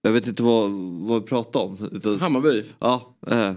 jag 0.03 0.13
vet 0.13 0.27
inte 0.27 0.43
vad, 0.43 0.71
vad 1.01 1.21
vi 1.23 1.27
pratar 1.29 1.61
om. 1.61 1.77
Utan- 1.93 2.19
Hammarby. 2.21 2.65
Ja. 2.79 3.15
Eh, 3.27 3.53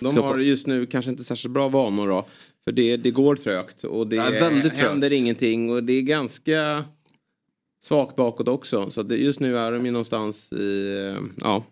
De 0.00 0.16
har 0.16 0.38
just 0.38 0.66
nu 0.66 0.86
kanske 0.86 1.10
inte 1.10 1.24
särskilt 1.24 1.54
bra 1.54 1.68
vanor 1.68 2.08
då. 2.08 2.24
För 2.64 2.72
det, 2.72 2.96
det 2.96 3.10
går 3.10 3.36
trögt 3.36 3.84
och 3.84 4.06
det 4.06 4.16
Ja, 4.16 4.30
väldigt 4.30 4.76
händer 4.78 5.08
trögt. 5.08 5.20
ingenting 5.20 5.70
och 5.70 5.84
det 5.84 5.92
är 5.92 6.02
ganska 6.02 6.84
svagt 7.82 8.16
bakåt 8.16 8.48
också. 8.48 8.90
Så 8.90 9.02
det, 9.02 9.16
just 9.16 9.40
nu 9.40 9.58
är 9.58 9.72
de 9.72 9.86
ju 9.86 9.92
någonstans 9.92 10.52
i, 10.52 10.88
eh, 11.16 11.22
ja, 11.36 11.64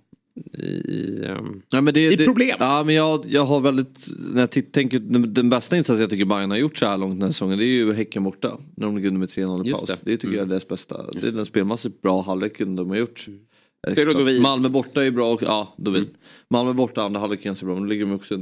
i, 0.58 1.24
ehm, 1.26 1.62
Ja, 1.70 1.80
men 1.80 1.94
det, 1.94 2.12
I 2.12 2.16
det, 2.16 2.24
problem. 2.24 2.56
Ja 2.60 2.82
men 2.86 2.94
jag, 2.94 3.24
jag 3.28 3.44
har 3.46 3.60
väldigt, 3.60 4.06
när 4.34 4.40
jag 4.40 4.72
tänker, 4.72 4.98
den, 4.98 5.34
den 5.34 5.50
bästa 5.50 5.76
insatsen 5.76 6.00
jag 6.00 6.10
tycker 6.10 6.24
Bayern 6.24 6.50
har 6.50 6.58
gjort 6.58 6.76
så 6.76 6.86
här 6.86 6.98
långt 6.98 7.14
den 7.14 7.22
här 7.22 7.32
säsongen 7.32 7.58
det 7.58 7.64
är 7.64 7.66
ju 7.66 7.92
Häcken 7.92 8.24
borta. 8.24 8.58
När 8.76 8.86
de 8.86 8.96
ligger 8.96 9.08
under 9.08 9.18
med 9.20 9.28
3-0 9.28 9.64
i 9.64 9.68
Just 9.68 9.86
paus. 9.86 9.98
det. 10.04 10.10
Det, 10.10 10.16
tycker 10.16 10.34
jag 10.36 10.42
är 10.42 10.48
deras 10.48 10.68
bästa, 10.68 11.12
det 11.12 11.28
är 11.28 11.32
den 11.32 11.46
spelmässigt 11.46 12.02
bra 12.02 12.22
halvleken 12.22 12.76
de 12.76 12.90
har 12.90 12.96
gjort. 12.96 13.26
Eh, 13.86 13.94
Det 13.94 14.02
är 14.02 14.06
då 14.06 14.12
Dovin. 14.12 14.42
Malmö 14.42 14.68
borta 14.68 15.04
är 15.04 15.10
bra 15.10 15.32
och, 15.32 15.42
ja 15.42 15.74
Dovin. 15.78 16.06
Malmö 16.50 16.72
borta 16.72 17.02
andra 17.02 17.20
halvleken 17.20 17.42
är 17.42 17.46
ganska 17.46 17.66
bra 17.66 17.74
men 17.74 17.82
då 17.84 17.88
ligger 17.88 18.06
de 18.06 18.12
också, 18.14 18.38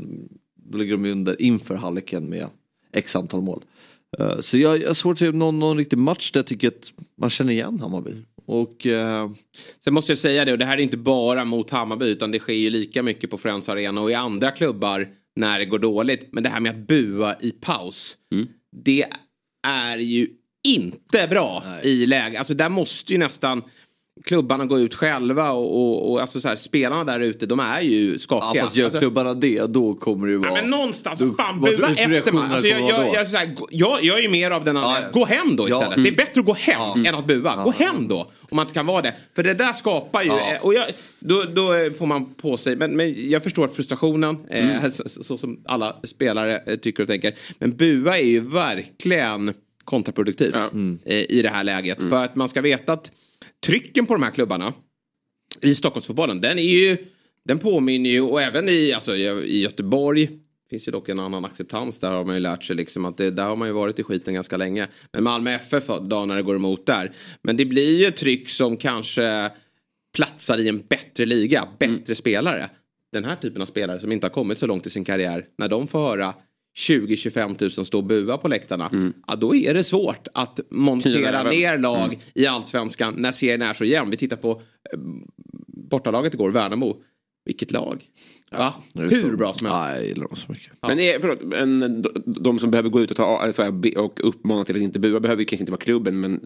då 0.55 0.79
ligger 0.79 0.97
de 0.97 1.11
under 1.13 1.43
inför 1.43 1.75
halvleken 1.75 2.29
med 2.29 2.47
x 2.93 3.17
antal 3.17 3.43
mål. 3.43 3.65
Eh, 4.19 4.41
Så 4.41 4.59
jag, 4.59 4.83
jag 4.83 4.89
har 4.89 4.95
svårt 4.95 5.13
att 5.13 5.19
se 5.19 5.31
någon, 5.31 5.59
någon 5.59 5.77
riktig 5.77 5.99
match 5.99 6.31
där 6.31 6.39
jag 6.39 6.47
tycker 6.47 6.69
att 6.69 6.93
man 7.21 7.31
känner 7.31 7.53
igen 7.53 7.81
Hammarby. 7.81 8.11
Och 8.47 8.87
eh, 8.87 9.31
Sen 9.85 9.95
måste 9.95 10.13
jag 10.13 10.19
säga 10.19 10.45
det, 10.45 10.53
och 10.53 10.59
det 10.59 10.65
här 10.65 10.79
är 10.79 10.83
inte 10.83 10.97
bara 10.97 11.45
mot 11.45 11.71
Hammarby 11.71 12.07
utan 12.07 12.31
det 12.31 12.39
sker 12.39 12.53
ju 12.53 12.71
lika 12.71 13.03
mycket 13.03 13.31
på 13.31 13.39
Friends 13.39 13.69
Arena 13.69 14.01
och 14.01 14.11
i 14.11 14.15
andra 14.15 14.51
klubbar 14.51 15.09
när 15.37 15.59
det 15.59 15.65
går 15.65 15.79
dåligt. 15.79 16.29
Men 16.33 16.43
det 16.43 16.49
här 16.49 16.61
med 16.61 16.71
att 16.71 16.87
bua 16.87 17.37
i 17.41 17.51
paus, 17.51 18.17
det 18.85 19.07
är 19.67 19.99
ju 19.99 20.29
inte 20.69 21.27
bra 21.27 21.65
i 21.83 22.07
läge. 22.07 22.39
Alltså 22.39 22.55
där 22.55 22.69
måste 22.69 23.13
ju 23.13 23.19
nästan 23.19 23.63
klubbarna 24.25 24.67
gå 24.67 24.79
ut 24.81 24.95
själva 24.95 25.51
och, 25.51 25.77
och, 25.81 26.11
och 26.13 26.21
alltså 26.21 26.41
så 26.41 26.49
här, 26.49 26.57
spelarna 26.57 27.05
där 27.05 27.21
ute 27.21 27.47
de 27.47 27.61
är 27.61 27.81
ju 27.81 28.13
ja, 28.13 28.19
skakiga. 28.19 28.63
fast 28.65 28.77
gör 28.77 28.85
alltså, 28.85 28.99
klubbarna 29.01 29.35
det 29.35 29.67
då 29.67 29.95
kommer 29.95 30.27
det 30.27 30.33
ju 30.33 30.39
vara... 30.39 30.49
Ja, 30.51 30.55
men 30.55 30.71
någonstans, 30.71 31.19
Då- 31.19 31.35
fan 31.35 31.61
bua 31.61 31.91
efter 31.91 32.33
matchen. 32.33 32.53
Alltså, 32.53 32.67
jag, 32.67 32.81
jag, 32.81 33.15
jag, 33.15 33.25
här, 33.25 33.47
gå- 33.55 33.69
jag, 33.71 33.99
jag 34.05 34.19
är 34.19 34.23
ju 34.23 34.29
mer 34.29 34.51
av 34.51 34.65
den 34.65 34.77
andra, 34.77 34.91
Ja, 34.91 34.99
ja. 35.03 35.09
gå 35.21 35.25
hem 35.25 35.57
då 35.57 35.69
Ja, 35.69 35.77
istället. 35.77 35.97
mm. 35.97 36.03
Det 36.05 36.11
är 36.11 36.27
bättre 36.27 36.41
att 36.41 36.47
gå 36.47 36.53
hem 36.55 36.81
Ja. 36.81 37.09
än 37.09 37.15
att 37.15 37.27
bua. 37.27 37.65
Gå 37.65 37.75
Ja. 37.79 37.85
hem 37.87 38.09
då, 38.09 38.21
om 38.51 38.57
man 38.57 38.65
inte 38.65 38.75
kan 38.75 38.87
vara 38.87 39.03
det. 39.03 39.15
För 39.37 39.43
det 39.43 39.55
där 39.55 39.73
skapar 39.73 40.23
ju, 40.23 40.29
Ja. 40.29 40.53
eh, 40.55 40.65
och 40.65 40.75
jag, 40.75 40.85
då, 41.21 41.43
då 41.55 41.75
eh, 41.75 41.93
får 41.93 42.07
man 42.07 42.35
på 42.35 42.57
sig, 42.57 42.77
men, 42.77 42.97
men 42.97 43.31
jag 43.31 43.43
förstår 43.43 43.69
frustrationen, 43.69 44.37
Mm. 44.51 44.71
eh, 44.85 44.91
så, 44.91 45.09
så, 45.23 45.37
som 45.37 45.61
alla 45.67 45.97
spelare 46.05 46.63
eh, 46.67 46.77
tycker 46.77 47.03
och 47.03 47.09
tänker. 47.09 47.35
Men 47.59 47.77
bua 47.77 48.19
är 48.19 48.27
ju 48.27 48.41
verkligen 48.41 49.55
kontraproduktivt 49.85 50.55
Mm. 50.57 50.99
eh, 51.05 51.17
i 51.33 51.43
det 51.43 51.49
här 51.49 51.65
läget. 51.65 51.99
För 52.09 52.25
att 52.25 52.37
man 52.37 52.49
ska 52.49 52.61
veta 52.61 52.93
att 52.93 53.13
trycken 53.67 54.07
på 54.07 54.15
de 54.15 54.23
här 54.23 54.31
klubbarna 54.31 54.75
i 55.61 55.75
Stockholmsfotbollen, 55.75 56.41
den 56.41 56.59
är 56.59 56.63
ju, 56.63 56.97
den 57.45 57.59
påminner 57.59 58.11
ju, 58.11 58.21
och 58.21 58.43
även 58.43 58.69
i, 58.69 58.93
alltså, 58.93 59.17
i 59.17 59.61
Göteborg, 59.61 60.29
finns 60.73 60.89
ju 60.89 60.93
dock 60.93 61.09
en 61.09 61.21
annan 61.21 61.45
acceptans. 61.45 61.99
Där 61.99 62.11
har 62.11 62.25
man 62.25 62.35
ju 62.35 62.41
lärt 62.41 62.65
sig 62.65 62.77
liksom 62.77 63.05
att 63.05 63.17
det, 63.17 63.31
där 63.31 63.45
har 63.45 63.57
man 63.57 63.69
ju 63.69 63.75
varit 63.75 63.99
i 63.99 64.03
skiten 64.03 64.35
ganska 64.35 64.57
länge. 64.57 64.89
Men 65.13 65.25
Malmö 65.25 65.51
FF 65.51 65.87
då 65.87 66.25
när 66.25 66.37
det 66.37 66.43
går 66.43 66.57
emot 66.57 66.87
där. 66.87 67.13
Men 67.43 67.57
det 67.57 67.65
blir 67.65 67.99
ju 67.99 68.07
ett 68.07 68.17
tryck 68.17 68.49
som 68.49 68.77
kanske 68.77 69.51
platsar 70.17 70.59
i 70.59 70.69
en 70.69 70.79
bättre 70.79 71.27
liga, 71.27 71.69
bättre 71.79 72.15
spelare. 72.15 72.71
Den 73.13 73.25
här 73.25 73.37
typen 73.37 73.63
av 73.63 73.67
spelare 73.67 74.01
som 74.01 74.13
inte 74.13 74.27
har 74.27 74.33
kommit 74.33 74.59
så 74.59 74.67
långt 74.67 74.87
i 74.87 74.91
sin 74.91 75.05
karriär. 75.05 75.47
När 75.59 75.69
de 75.69 75.87
får 75.87 75.99
höra 75.99 76.35
20-25 76.79 77.79
000 77.79 77.87
stå 77.87 77.99
och 77.99 78.05
bua 78.05 78.39
på 78.39 78.49
läktarna. 78.49 79.13
Ja, 79.27 79.37
då 79.37 79.55
är 79.55 79.75
det 79.75 79.85
svårt 79.85 80.29
att 80.35 80.61
montera 80.71 81.43
ner 81.43 81.79
lag 81.79 82.19
i 82.35 82.47
allsvenskan 82.47 83.15
när 83.19 83.33
serien 83.33 83.63
är 83.63 83.75
så 83.75 83.85
jämn. 83.85 84.11
Vi 84.11 84.17
tittar 84.17 84.37
på 84.37 84.51
eh, 84.93 84.99
bortalaget 85.67 86.35
igår, 86.35 86.51
Värnamo. 86.51 86.97
Vilket 87.45 87.71
lag? 87.71 88.05
Är 88.55 88.73
Hur 88.95 89.31
så- 89.31 89.37
bra 89.37 89.55
som 89.55 89.67
helst. 89.67 89.81
Nej, 89.83 89.97
jag 89.97 90.07
gillar 90.07 90.29
dem 90.29 90.37
så 90.37 90.53
mycket. 90.53 90.73
Men 90.83 91.01
är, 91.01 91.21
förlåt, 91.21 91.43
men 91.43 92.03
de, 92.27 92.59
som 92.59 92.71
behöver 92.71 92.91
gå 92.91 93.01
ut 93.01 93.11
och, 93.11 93.17
ta, 93.17 93.39
alltså, 93.39 93.63
och 93.97 94.29
uppmana 94.29 94.65
till 94.65 94.77
att 94.77 94.83
inte 94.83 94.99
bua 94.99 95.21
behöver 95.21 95.41
ju 95.41 95.47
kanske 95.47 95.63
inte 95.63 95.73
vara 95.73 95.81
klubben 95.81 96.21
men 96.21 96.41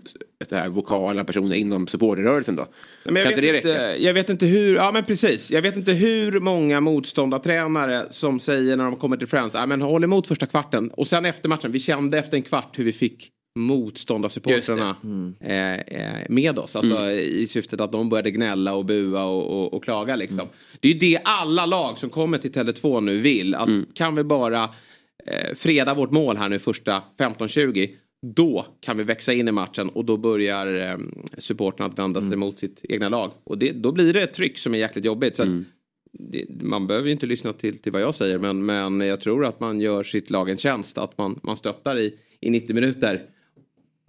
det 0.48 0.56
här 0.56 0.68
vokala 0.68 1.24
personer 1.24 1.56
inom 1.56 1.86
supporterrörelsen 1.86 2.56
då. 2.56 2.66
Men 3.04 3.14
kan 3.14 3.22
jag, 3.22 3.30
inte 3.32 3.40
det 3.40 3.52
räcka? 3.52 3.68
inte, 3.68 4.04
jag 4.04 4.14
vet 4.14 4.28
inte 4.30 4.46
hur, 4.46 4.76
ja 4.76 4.92
men 4.92 5.04
precis. 5.04 5.50
Jag 5.50 5.62
vet 5.62 5.76
inte 5.76 5.92
hur 5.92 6.40
många 6.40 6.80
motståndartränare 6.80 8.06
som 8.10 8.40
säger 8.40 8.76
när 8.76 8.84
de 8.84 8.96
kommer 8.96 9.16
till 9.16 9.26
Friends, 9.28 9.54
ja 9.54 9.66
men 9.66 9.82
håll 9.82 10.04
emot 10.04 10.26
första 10.26 10.46
kvarten. 10.46 10.90
Och 10.90 11.08
sen 11.08 11.24
efter 11.24 11.48
matchen, 11.48 11.72
vi 11.72 11.78
kände 11.78 12.18
efter 12.18 12.36
en 12.36 12.42
kvart 12.42 12.78
hur 12.78 12.84
vi 12.84 12.92
fick 12.92 13.30
motståndarsupportrarna 13.56 14.96
eh, 15.40 15.74
eh, 15.74 16.26
med 16.28 16.58
oss. 16.58 16.76
Alltså 16.76 17.10
i 17.10 17.46
syftet 17.46 17.80
att 17.80 17.92
de 17.92 18.08
började 18.08 18.30
gnälla 18.30 18.74
och 18.74 18.84
bua 18.84 19.24
och, 19.24 19.62
och, 19.62 19.74
och 19.74 19.84
klaga 19.84 20.16
liksom. 20.16 20.48
Det 20.80 20.88
är 20.88 20.92
ju 20.92 20.98
det 20.98 21.20
alla 21.24 21.66
lag 21.66 21.98
som 21.98 22.10
kommer 22.10 22.38
till 22.38 22.52
Tele2 22.52 23.00
nu 23.00 23.16
vill. 23.16 23.54
Att 23.54 23.68
kan 23.94 24.14
vi 24.14 24.24
bara 24.24 24.64
eh, 25.26 25.54
freda 25.54 25.94
vårt 25.94 26.10
mål 26.10 26.36
här 26.36 26.48
nu 26.48 26.58
första 26.58 27.02
15-20 27.18 27.90
då 28.34 28.66
kan 28.80 28.96
vi 28.96 29.04
växa 29.04 29.32
in 29.32 29.48
i 29.48 29.52
matchen 29.52 29.88
och 29.88 30.04
då 30.04 30.16
börjar 30.16 30.90
eh, 30.90 30.98
supporten 31.38 31.86
att 31.86 31.98
vända 31.98 32.20
sig 32.20 32.36
mot 32.36 32.58
sitt 32.58 32.80
egna 32.88 33.08
lag. 33.08 33.30
Och 33.44 33.58
det, 33.58 33.72
då 33.72 33.92
blir 33.92 34.12
det 34.12 34.22
ett 34.22 34.34
tryck 34.34 34.58
som 34.58 34.74
är 34.74 34.78
jäkligt 34.78 35.04
jobbigt. 35.04 35.36
Så 35.36 35.42
att 35.42 35.48
det, 36.12 36.44
man 36.62 36.86
behöver 36.86 37.06
ju 37.06 37.12
inte 37.12 37.26
lyssna 37.26 37.52
till, 37.52 37.78
till 37.78 37.92
vad 37.92 38.02
jag 38.02 38.14
säger 38.14 38.38
men, 38.38 38.66
men 38.66 39.00
jag 39.00 39.20
tror 39.20 39.46
att 39.46 39.60
man 39.60 39.80
gör 39.80 40.02
sitt 40.02 40.30
lag 40.30 40.50
en 40.50 40.56
tjänst. 40.56 40.98
Att 40.98 41.18
man, 41.18 41.40
man 41.42 41.56
stöttar 41.56 41.98
i, 41.98 42.14
i 42.40 42.50
90 42.50 42.74
minuter. 42.74 43.22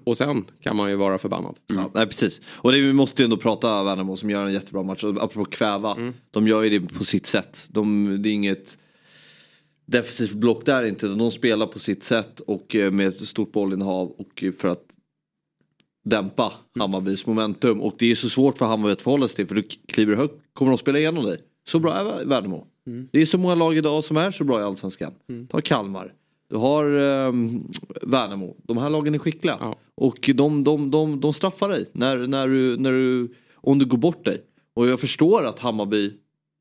Och 0.07 0.17
sen 0.17 0.45
kan 0.61 0.75
man 0.75 0.89
ju 0.89 0.95
vara 0.95 1.17
förbannad. 1.17 1.55
Ja, 1.67 1.91
nej, 1.93 2.07
precis. 2.07 2.41
Och 2.47 2.71
det, 2.71 2.81
vi 2.81 2.93
måste 2.93 3.21
ju 3.21 3.23
ändå 3.23 3.37
prata 3.37 3.83
Värnamo 3.83 4.17
som 4.17 4.29
gör 4.29 4.45
en 4.45 4.53
jättebra 4.53 4.83
match. 4.83 5.03
Och 5.03 5.23
Apropå 5.23 5.45
kväva. 5.45 6.13
De 6.31 6.47
gör 6.47 6.63
ju 6.63 6.79
det 6.79 6.93
på 6.93 7.05
sitt 7.05 7.25
sätt. 7.25 7.67
De, 7.69 8.17
det 8.21 8.29
är 8.29 8.33
inget 8.33 8.77
defensivt 9.85 10.33
block 10.33 10.65
där 10.65 10.83
inte. 10.83 11.07
De 11.07 11.31
spelar 11.31 11.65
på 11.65 11.79
sitt 11.79 12.03
sätt 12.03 12.39
och 12.39 12.75
eh, 12.75 12.91
med 12.91 13.07
ett 13.07 13.27
stort 13.27 13.51
bollinnehav 13.51 14.11
och 14.17 14.43
eh, 14.43 14.53
för 14.59 14.67
att 14.67 14.83
dämpa 16.05 16.53
Hammarbys 16.79 17.25
momentum. 17.25 17.81
Och 17.81 17.95
det 17.97 18.11
är 18.11 18.15
så 18.15 18.29
svårt 18.29 18.57
för 18.57 18.65
Hammarby 18.65 18.93
att 18.93 19.01
förhålla 19.01 19.27
sig 19.27 19.35
till 19.35 19.47
för 19.47 19.55
du 19.55 19.63
kliver 19.87 20.15
högt 20.15 20.35
kommer 20.53 20.71
de 20.71 20.77
spela 20.77 20.99
igenom 20.99 21.23
dig. 21.23 21.41
Så 21.67 21.79
bra 21.79 21.93
är 21.93 22.25
Värnamo. 22.25 22.67
Det 23.11 23.21
är 23.21 23.25
så 23.25 23.37
många 23.37 23.55
lag 23.55 23.77
idag 23.77 24.03
som 24.03 24.17
är 24.17 24.31
så 24.31 24.43
bra 24.43 24.59
i 24.59 24.63
Allsvenskan. 24.63 25.13
Ta 25.49 25.61
Kalmar. 25.61 26.13
Du 26.49 26.55
har 26.55 26.85
um, 26.91 27.71
Värnamo. 28.01 28.55
De 28.63 28.77
här 28.77 28.89
lagen 28.89 29.13
är 29.13 29.17
skickliga. 29.17 29.57
Ja. 29.59 29.77
Och 29.95 30.29
de, 30.35 30.63
de, 30.63 30.91
de, 30.91 31.21
de 31.21 31.33
straffar 31.33 31.69
dig 31.69 31.89
när, 31.91 32.27
när 32.27 32.47
du, 32.47 32.77
när 32.77 32.91
du, 32.91 33.33
om 33.55 33.79
du 33.79 33.85
går 33.85 33.97
bort 33.97 34.25
dig. 34.25 34.41
Och 34.73 34.87
jag 34.87 34.99
förstår 34.99 35.45
att 35.45 35.59
Hammarby 35.59 36.13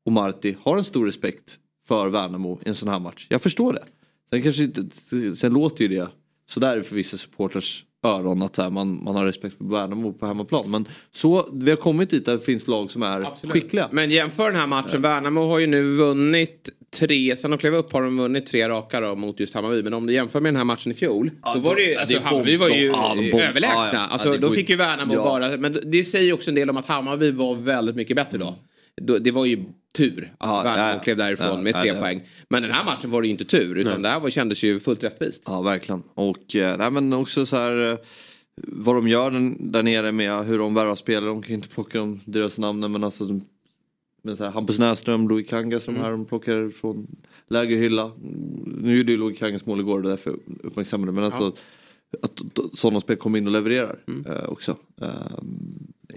och 0.05 0.11
Marti 0.11 0.55
har 0.61 0.77
en 0.77 0.83
stor 0.83 1.05
respekt 1.05 1.59
för 1.87 2.09
Värnamo 2.09 2.59
i 2.65 2.69
en 2.69 2.75
sån 2.75 2.89
här 2.89 2.99
match. 2.99 3.27
Jag 3.29 3.41
förstår 3.41 3.73
det. 3.73 3.83
Sen, 4.29 4.43
kanske 4.43 4.63
inte, 4.63 5.35
sen 5.35 5.53
låter 5.53 5.85
ju 5.85 5.95
det 5.95 6.09
sådär 6.49 6.81
för 6.81 6.95
vissa 6.95 7.17
supporters 7.17 7.85
öron 8.03 8.41
att 8.41 8.57
här, 8.57 8.69
man, 8.69 9.03
man 9.03 9.15
har 9.15 9.25
respekt 9.25 9.57
för 9.57 9.65
Värnamo 9.65 10.13
på 10.13 10.25
hemmaplan. 10.25 10.71
Men 10.71 10.85
så, 11.11 11.49
vi 11.53 11.69
har 11.69 11.77
kommit 11.77 12.09
dit 12.09 12.25
där 12.25 12.33
det 12.33 12.39
finns 12.39 12.67
lag 12.67 12.91
som 12.91 13.03
är 13.03 13.49
skickliga. 13.49 13.89
Men 13.91 14.11
jämför 14.11 14.45
den 14.51 14.55
här 14.59 14.67
matchen. 14.67 15.01
Värnamo 15.01 15.47
har 15.47 15.59
ju 15.59 15.67
nu 15.67 15.95
vunnit 15.95 16.69
tre, 16.99 17.35
sen 17.35 17.51
de 17.51 17.57
klev 17.57 17.75
upp 17.75 17.93
har 17.93 18.01
de 18.01 18.17
vunnit 18.17 18.45
tre 18.45 18.69
raka 18.69 18.99
då 18.99 19.15
mot 19.15 19.39
just 19.39 19.53
Hammarby. 19.53 19.83
Men 19.83 19.93
om 19.93 20.05
du 20.05 20.13
jämför 20.13 20.39
med 20.39 20.49
den 20.53 20.57
här 20.57 20.63
matchen 20.65 20.91
i 20.91 20.95
fjol. 20.95 21.31
då 21.53 21.59
var 21.59 21.75
det 21.75 21.81
ju, 21.81 21.91
ja, 21.91 21.99
alltså, 21.99 22.17
det 22.19 22.23
Hammarby 22.23 22.57
var 22.57 22.69
ju 22.69 22.85
ja, 22.87 23.15
överlägsna. 23.17 23.69
ja, 23.83 23.89
ja. 23.93 23.99
Alltså, 23.99 24.27
Ja, 24.33 24.37
då 24.37 24.49
fick 24.49 24.69
ju- 24.69 24.75
Värnamo 24.75 25.13
ja. 25.13 25.23
bara, 25.23 25.57
men 25.57 25.77
det 25.85 26.03
säger 26.03 26.25
ju 26.25 26.33
också 26.33 26.51
en 26.51 26.55
del 26.55 26.69
om 26.69 26.77
att 26.77 26.85
Hammarby 26.87 27.31
var 27.31 27.55
väldigt 27.55 27.95
mycket 27.95 28.15
bättre 28.15 28.37
då. 28.37 28.55
Då- 29.01 29.17
Det 29.19 29.31
var 29.31 29.45
ju 29.45 29.63
tur 29.93 30.33
att 30.37 30.65
Ja, 30.65 30.77
ja, 30.77 30.93
ja. 30.93 30.99
klev 30.99 31.17
därifrån 31.17 31.47
Ja, 31.47 31.57
med 31.61 31.75
ja, 31.75 31.81
tre 31.81 31.93
det- 31.93 31.99
poäng. 31.99 32.21
Men 32.49 32.61
den 32.61 32.71
här 32.71 32.85
matchen 32.85 33.11
var 33.11 33.21
det 33.21 33.27
ju 33.27 33.31
inte 33.31 33.45
tur 33.45 33.75
utan 33.75 34.01
det 34.01 34.09
här 34.09 34.19
var, 34.19 34.29
kändes 34.29 34.63
ju 34.63 34.79
fullt 34.79 35.03
rättvist. 35.03 35.43
Ja 35.45 35.61
verkligen. 35.61 36.03
Och 36.13 36.55
eh, 36.55 36.77
nej, 36.77 36.91
men 36.91 37.13
också 37.13 37.45
så 37.45 37.55
här 37.55 37.91
eh, 37.91 37.97
vad 38.67 38.95
de 38.95 39.07
gör 39.07 39.31
där 39.71 39.83
nere 39.83 40.11
med 40.11 40.45
hur 40.45 40.57
de 40.57 40.73
värvar 40.73 40.95
spelare. 40.95 41.25
De 41.29 41.41
kan 41.41 41.53
inte 41.55 41.69
plocka 41.69 41.97
de 41.99 42.19
deras 42.25 42.57
namnen 42.57 42.91
men 42.91 43.03
alltså 43.03 43.25
de, 43.25 43.41
men 44.23 44.37
så 44.37 44.43
här, 44.43 44.51
Hampus 44.51 44.79
Näsström, 44.79 45.27
Louis 45.29 45.47
Kanga 45.49 45.79
som 45.79 45.95
här 45.95 46.11
de 46.11 46.25
plockar 46.25 46.69
från 46.69 47.07
lägre 47.49 47.75
hylla. 47.75 48.03
Mm, 48.03 48.79
Nu 48.81 48.97
gjorde 48.97 49.11
ju 49.11 49.17
Louis 49.17 49.39
Kangas 49.39 49.65
mål 49.65 49.79
igår 49.79 49.97
och 50.03 50.09
därför 50.09 50.35
uppmärksammade 50.63 51.11
men 51.11 51.23
alltså 51.23 51.53
att 52.21 52.41
sådana 52.73 52.99
spel 52.99 53.15
kommer 53.17 53.37
in 53.37 53.45
och 53.47 53.53
levererar 53.53 53.99
eh, 54.27 54.49
också. 54.49 54.77
Eh, 55.01 55.07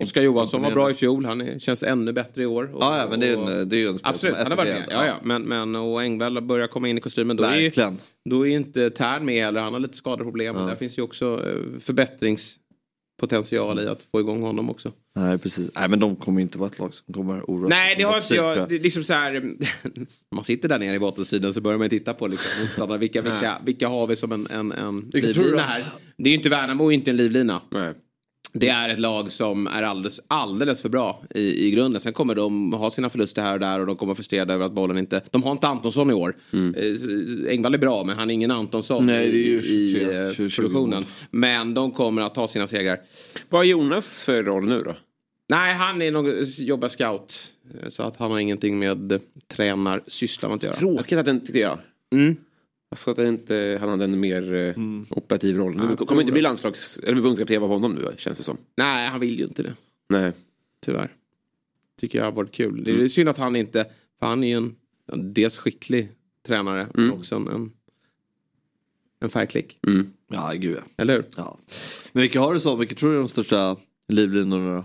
Oskar 0.02 0.22
Johansson 0.22 0.62
var 0.62 0.70
bra 0.70 0.90
i 0.90 0.94
fjol, 0.94 1.24
han 1.24 1.40
är, 1.40 1.58
känns 1.58 1.82
ännu 1.82 2.12
bättre 2.12 2.42
i 2.42 2.46
år. 2.46 2.74
Och- 2.74 2.82
Ja, 2.82 2.98
ja 2.98 3.06
men 3.10 3.20
det 3.20 3.26
är 3.28 3.32
en, 3.60 3.68
det 3.68 3.76
är 3.76 3.80
ju 3.80 3.88
en 3.88 3.98
spelare 3.98 4.14
Absolut, 4.14 4.36
han 4.36 4.46
har 4.50 4.56
varit 4.56 4.74
med. 4.74 4.86
Ja, 4.90 5.06
ja. 5.06 5.14
Men, 5.22 5.42
men, 5.42 5.76
och 5.76 6.02
Engvall 6.02 6.40
börjar 6.40 6.66
komma 6.66 6.88
in 6.88 6.98
i 6.98 7.00
kostymen. 7.00 7.36
Då 7.36 7.44
är, 7.44 7.56
ju, 7.56 7.62
Verkligen. 7.64 7.98
då 8.30 8.46
är 8.46 8.50
inte 8.56 8.90
Tern 8.90 9.24
med 9.24 9.44
heller. 9.44 9.60
Han 9.60 9.72
har 9.72 9.80
lite 9.80 9.96
skadeproblem. 9.96 10.56
Ja. 10.56 10.62
där 10.62 10.76
finns 10.76 10.98
ju 10.98 11.02
också 11.02 11.46
eh, 11.48 11.80
förbättringspotential 11.80 13.80
i 13.80 13.88
att 13.88 14.02
få 14.02 14.20
igång 14.20 14.42
honom 14.42 14.70
också. 14.70 14.92
Nej 15.16 15.38
precis. 15.38 15.70
Nej 15.74 15.88
men 15.88 16.00
de 16.00 16.16
kommer 16.16 16.40
inte 16.42 16.58
vara 16.58 16.70
ett 16.70 16.78
lag 16.78 16.94
som 16.94 17.14
kommer 17.14 17.40
oroa 17.42 17.68
sig 17.70 17.78
Nej, 17.78 17.94
det 17.98 18.02
har 18.02 18.16
inte 18.16 18.34
jag. 18.34 18.68
Det 18.68 18.74
är 18.74 18.80
liksom 18.80 19.04
så 19.04 19.12
här, 19.12 19.32
när 19.32 20.06
man 20.34 20.44
sitter 20.44 20.68
där 20.68 20.78
nere 20.78 20.94
i 20.94 20.98
bottenstriden 20.98 21.54
så 21.54 21.60
börjar 21.60 21.78
man 21.78 21.88
titta 21.88 22.14
på 22.14 22.26
liksom, 22.26 22.62
motståndarna. 22.62 22.98
vilka, 22.98 23.22
vilka, 23.22 23.58
vilka 23.64 23.88
har 23.88 24.06
vi 24.06 24.16
som 24.16 24.32
en, 24.32 24.46
en, 24.50 24.72
en 24.72 25.10
livlina 25.12 25.62
här. 25.62 25.84
Det 26.16 26.24
är 26.24 26.28
ju 26.32 26.36
inte 26.36 26.48
Värnamo 26.48 26.90
inte 26.92 27.10
en 27.10 27.16
livlina. 27.16 27.60
Nej. 27.70 27.94
Det 28.52 28.68
är 28.68 28.88
ett 28.88 28.98
lag 28.98 29.32
som 29.32 29.66
är 29.66 29.82
alldeles, 29.82 30.20
alldeles 30.28 30.82
för 30.82 30.88
bra 30.88 31.22
i, 31.34 31.66
i 31.66 31.70
grunden. 31.70 32.00
Sen 32.00 32.12
kommer 32.12 32.34
de 32.34 32.72
ha 32.72 32.90
sina 32.90 33.10
förluster 33.10 33.42
här 33.42 33.54
och 33.54 33.60
där 33.60 33.80
och 33.80 33.86
de 33.86 33.96
kommer 33.96 34.14
frustrerade 34.14 34.54
över 34.54 34.64
att 34.64 34.72
bollen 34.72 34.98
inte... 34.98 35.22
De 35.30 35.42
har 35.42 35.52
inte 35.52 35.66
Antonsson 35.68 36.10
i 36.10 36.14
år. 36.14 36.36
Eh, 36.52 37.50
Engvall 37.52 37.74
är 37.74 37.78
bra 37.78 38.04
men 38.04 38.16
han 38.18 38.30
är 38.30 38.34
ingen 38.34 38.50
Antonsson 38.50 39.02
Mm. 39.02 39.06
Nej, 39.16 39.30
det 39.30 39.38
är 39.38 39.58
i, 39.58 39.92
23, 39.92 40.12
i 40.12 40.26
eh, 40.26 40.32
20 40.32 40.56
produktionen. 40.56 41.04
Men 41.30 41.74
de 41.74 41.90
kommer 41.92 42.22
att 42.22 42.34
ta 42.34 42.48
sina 42.48 42.66
segrar. 42.66 43.00
Vad 43.48 43.58
har 43.58 43.64
Jonas 43.64 44.22
för 44.24 44.42
roll 44.42 44.68
nu 44.68 44.82
då? 44.82 44.94
Nej, 45.48 45.74
han 45.74 46.02
är 46.02 46.10
nog, 46.10 46.28
jobbar 46.58 46.88
scout. 46.88 47.52
Eh, 47.82 47.88
Så 47.88 48.02
att 48.02 48.16
han 48.16 48.30
har 48.30 48.38
ingenting 48.38 48.78
med 48.78 49.20
tränarsysslan 49.48 50.52
att 50.52 50.62
göra. 50.62 50.74
Tråkigt 50.74 51.18
att 51.18 51.26
den, 51.26 51.46
tycker 51.46 51.60
jag. 51.60 51.78
Mm. 52.12 52.36
Alltså 52.92 53.10
att 53.10 53.16
det 53.16 53.28
inte, 53.28 53.78
han 53.80 53.88
hade 53.88 54.04
en 54.04 54.20
mer 54.20 54.54
eh, 54.54 54.74
operativ 55.10 55.56
roll. 55.56 55.96
Jag 55.98 56.08
kommer 56.08 56.20
inte 56.20 56.32
bli 56.32 56.42
landslags 56.42 56.98
eller 56.98 57.14
förbundskapten 57.14 57.62
av 57.62 57.68
honom 57.68 57.92
nu 57.92 58.14
känns 58.16 58.38
det 58.38 58.44
som. 58.44 58.56
Nej, 58.76 59.08
han 59.08 59.20
vill 59.20 59.38
ju 59.38 59.44
inte 59.44 59.62
det. 59.62 59.74
Nej. 60.08 60.32
Tyvärr. 60.80 61.16
Tycker 62.00 62.18
jag 62.18 62.24
har 62.24 62.32
varit 62.32 62.52
kul. 62.52 62.84
Det 62.84 62.90
är 62.90 63.08
synd 63.08 63.28
att 63.28 63.38
han 63.38 63.56
inte... 63.56 63.84
För 64.18 64.26
han 64.26 64.44
är 64.44 64.48
ju 64.48 64.54
en, 64.54 64.74
dels 65.34 65.58
skicklig 65.58 66.08
tränare 66.46 66.88
men 66.94 67.10
också 67.12 67.34
en, 67.34 67.48
en, 67.48 67.72
en 69.20 69.30
färgklick. 69.30 69.78
Ja 70.28 70.52
gud 70.52 70.76
ja. 70.76 70.82
Eller 70.96 71.14
hur? 71.14 71.24
ja. 71.36 71.58
Men 72.12 72.20
vilka 72.20 72.40
har 72.40 72.54
du 72.54 72.60
så? 72.60 72.76
Vilka 72.76 72.94
tror 72.94 73.10
du 73.10 73.16
är 73.16 73.20
de 73.20 73.28
största 73.28 73.76
livlinorna 74.08 74.76
då? 74.76 74.84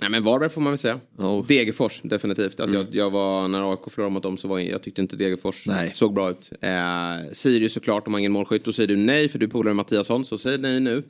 Nej 0.00 0.10
men 0.10 0.22
Varberg 0.22 0.50
får 0.50 0.60
man 0.60 0.72
väl 0.72 0.78
säga. 0.78 1.00
Ja. 1.18 1.44
Degerfors 1.48 2.00
definitivt. 2.02 2.60
Alltså, 2.60 2.76
jag, 2.76 2.86
jag 2.90 3.10
var, 3.10 3.48
när 3.48 3.70
AIK 3.72 3.80
förlorade 3.90 4.12
mot 4.12 4.22
dem 4.22 4.38
så 4.38 4.48
var 4.48 4.58
jag, 4.58 4.68
jag 4.70 4.82
tyckte 4.82 5.02
inte 5.02 5.16
Degerfors 5.16 5.66
Nej. 5.66 5.90
såg 5.94 6.14
bra 6.14 6.30
ut. 6.30 6.50
Eh, 6.60 7.32
Sirius 7.32 7.72
såklart, 7.72 8.04
de 8.04 8.14
har 8.14 8.18
ingen 8.20 8.32
målskytt. 8.32 8.64
Då 8.64 8.72
säger 8.72 8.86
du 8.86 8.96
nej 8.96 9.28
för 9.28 9.38
du 9.38 9.48
polare 9.48 9.74
med 9.74 9.76
Mattiasson. 9.76 10.24
Så 10.24 10.38
säg 10.38 10.58
nej 10.58 10.80
nu. 10.80 11.02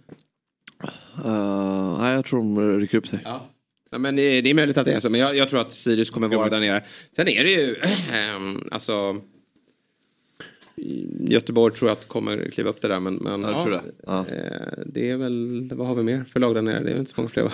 Uh, 1.24 1.98
nej 2.00 2.14
jag 2.14 2.24
tror 2.24 2.38
de 2.38 2.80
rycker 2.80 2.98
upp 2.98 3.06
sig. 3.06 3.18
Ja. 3.24 3.46
Ja, 3.90 3.98
men 3.98 4.16
det, 4.16 4.40
det 4.40 4.50
är 4.50 4.54
möjligt 4.54 4.76
att 4.76 4.84
det 4.84 4.92
är 4.92 5.00
så. 5.00 5.10
Men 5.10 5.20
jag, 5.20 5.36
jag 5.36 5.48
tror 5.48 5.60
att 5.60 5.72
Sirius 5.72 6.10
kommer 6.10 6.28
vara 6.28 6.50
där 6.50 6.60
nere. 6.60 6.82
Sen 7.16 7.28
är 7.28 7.44
det 7.44 7.50
ju, 7.50 7.76
ehm, 8.12 8.68
alltså. 8.70 9.20
Göteborg 11.20 11.74
tror 11.74 11.88
jag 11.88 11.96
att 11.96 12.08
kommer 12.08 12.50
kliva 12.50 12.70
upp 12.70 12.80
det 12.80 12.88
där. 12.88 13.00
Men, 13.00 13.14
men 13.14 13.42
Ja, 13.42 13.64
det. 13.64 13.82
Ja. 14.06 14.26
eh, 14.28 14.78
det 14.86 15.10
är 15.10 15.16
väl, 15.16 15.70
vad 15.74 15.86
har 15.86 15.94
vi 15.94 16.02
mer 16.02 16.24
för 16.32 16.40
lag 16.40 16.54
där 16.54 16.62
nere? 16.62 16.82
Det 16.82 16.88
är 16.88 16.92
väl 16.92 16.98
inte 16.98 17.10
så 17.10 17.20
många 17.20 17.28
fler 17.30 17.42
va? 17.42 17.52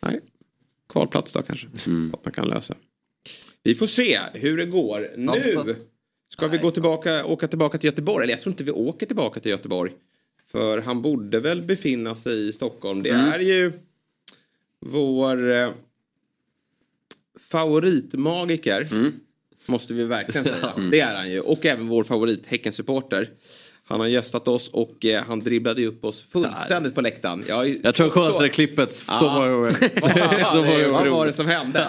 Nej. 0.00 0.20
Kvalplats 0.88 1.32
då 1.32 1.42
kanske. 1.42 1.66
Att 2.12 2.24
man 2.24 2.32
kan 2.32 2.48
lösa. 2.48 2.74
Vi 3.62 3.74
får 3.74 3.86
se 3.86 4.20
hur 4.34 4.56
det 4.56 4.66
går. 4.66 5.12
Nu 5.16 5.76
ska 6.28 6.46
vi 6.46 6.58
gå 6.58 6.70
tillbaka, 6.70 7.24
åka 7.24 7.48
tillbaka 7.48 7.78
till 7.78 7.88
Göteborg. 7.88 8.24
Eller 8.24 8.32
jag 8.32 8.40
tror 8.40 8.52
inte 8.52 8.64
vi 8.64 8.70
åker 8.70 9.06
tillbaka 9.06 9.40
till 9.40 9.50
Göteborg. 9.50 9.92
För 10.52 10.78
han 10.78 11.02
borde 11.02 11.40
väl 11.40 11.62
befinna 11.62 12.14
sig 12.14 12.48
i 12.48 12.52
Stockholm. 12.52 13.02
Det 13.02 13.10
är 13.10 13.38
ju 13.38 13.72
vår 14.80 15.50
eh, 15.50 15.70
favoritmagiker. 17.38 18.86
Måste 19.66 19.94
vi 19.94 20.04
verkligen 20.04 20.44
säga. 20.44 20.72
Det 20.90 21.00
är 21.00 21.14
han 21.14 21.30
ju. 21.30 21.40
Och 21.40 21.66
även 21.66 21.88
vår 21.88 22.04
favorit 22.04 22.46
Häcken-supporter. 22.46 23.30
Han 23.90 24.00
har 24.00 24.06
gästat 24.06 24.48
oss 24.48 24.68
och 24.68 25.04
eh, 25.04 25.24
han 25.24 25.38
dribblade 25.40 25.86
upp 25.86 26.04
oss 26.04 26.22
fullständigt 26.22 26.94
på 26.94 27.00
läktaren. 27.00 27.44
Jag, 27.48 27.68
Jag 27.84 27.94
tror 27.94 28.06
jag 28.06 28.14
kollat 28.14 28.38
det 28.38 28.44
där 28.44 28.48
klippet 28.48 28.94
så 28.94 29.24
många 29.30 29.48
gånger. 30.54 30.92
Vad 30.92 31.08
var 31.08 31.26
det 31.26 31.32
som 31.32 31.46
hände? 31.46 31.86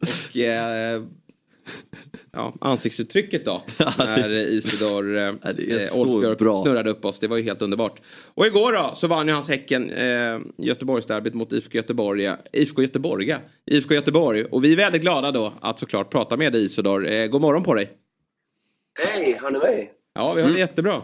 Och 0.00 0.36
eh, 0.36 1.02
ja, 2.32 2.54
ansiktsuttrycket 2.60 3.44
då. 3.44 3.62
När 3.98 4.30
Isidor 4.30 5.16
eh, 5.16 5.24
eh, 5.24 5.98
Olsbjörk 6.00 6.38
snurrade 6.38 6.90
upp 6.90 7.04
oss. 7.04 7.18
Det 7.18 7.28
var 7.28 7.36
ju 7.36 7.42
helt 7.42 7.62
underbart. 7.62 8.00
Och 8.34 8.46
igår 8.46 8.72
då 8.72 8.92
så 8.94 9.06
vann 9.06 9.28
ju 9.28 9.32
hans 9.34 9.48
Häcken 9.48 9.90
eh, 9.90 10.38
Göteborgsderbyt 10.58 11.34
mot 11.34 11.52
IFK 11.52 11.76
Göteborg. 11.76 12.22
ja. 12.22 12.36
IFK 12.52 12.82
Göteborg, 12.82 13.28
ja. 13.28 13.38
IFK 13.66 13.94
Göteborg. 13.94 14.44
Och 14.44 14.64
vi 14.64 14.72
är 14.72 14.76
väldigt 14.76 15.02
glada 15.02 15.30
då 15.32 15.52
att 15.60 15.78
såklart 15.78 16.10
prata 16.10 16.36
med 16.36 16.52
dig 16.52 16.64
Isidor. 16.64 17.08
Eh, 17.08 17.26
god 17.26 17.40
morgon 17.40 17.62
på 17.62 17.74
dig. 17.74 17.90
Hej, 18.98 19.38
hör 19.42 19.50
ni 19.50 19.58
mig? 19.58 19.92
Ja, 20.14 20.32
vi 20.34 20.42
har 20.42 20.50
det 20.50 20.58
jättebra. 20.58 21.02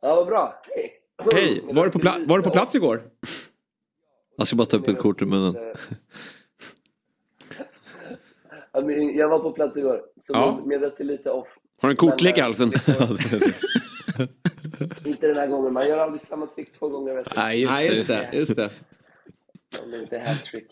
Ja, 0.00 0.14
vad 0.14 0.26
bra. 0.26 0.62
Hej. 0.74 0.92
Hej, 1.34 1.64
var 1.72 1.84
du 1.84 1.90
på, 1.90 1.98
pla- 1.98 2.28
var 2.28 2.36
du 2.38 2.44
på 2.44 2.50
plats 2.50 2.74
igår? 2.74 3.02
Jag 4.36 4.46
ska 4.46 4.56
bara 4.56 4.64
ta 4.66 4.76
upp 4.76 4.88
ett 4.88 4.98
kort 4.98 5.22
ur 5.22 5.26
munnen. 5.26 5.56
Men 8.72 9.16
Jag 9.16 9.28
var 9.28 9.38
på 9.38 9.52
plats 9.52 9.76
igår, 9.76 10.02
så 10.20 10.32
Ja. 10.32 10.60
min- 10.66 10.80
röst 10.80 11.00
är 11.00 11.04
lite 11.04 11.30
off. 11.30 11.48
Har 11.82 11.88
du 11.88 11.92
en 11.92 11.96
kortlek 11.96 12.36
i 12.36 12.40
eh, 12.40 12.44
halsen? 12.46 12.68
Inte 15.04 15.26
den 15.26 15.36
här 15.36 15.46
gången, 15.46 15.72
man 15.72 15.88
gör 15.88 15.98
aldrig 15.98 16.20
samma 16.20 16.46
trick 16.46 16.72
två 16.72 16.88
gånger. 16.88 17.24
Nej, 17.36 17.60
just 17.60 17.72
Nej, 17.72 17.88
det. 17.88 17.94
just 17.96 18.08
det. 18.08 18.28
Just 18.32 18.56
det. 18.56 18.70
Det 19.90 19.96
är 19.96 20.00
inte 20.02 20.18
hattrick. 20.18 20.66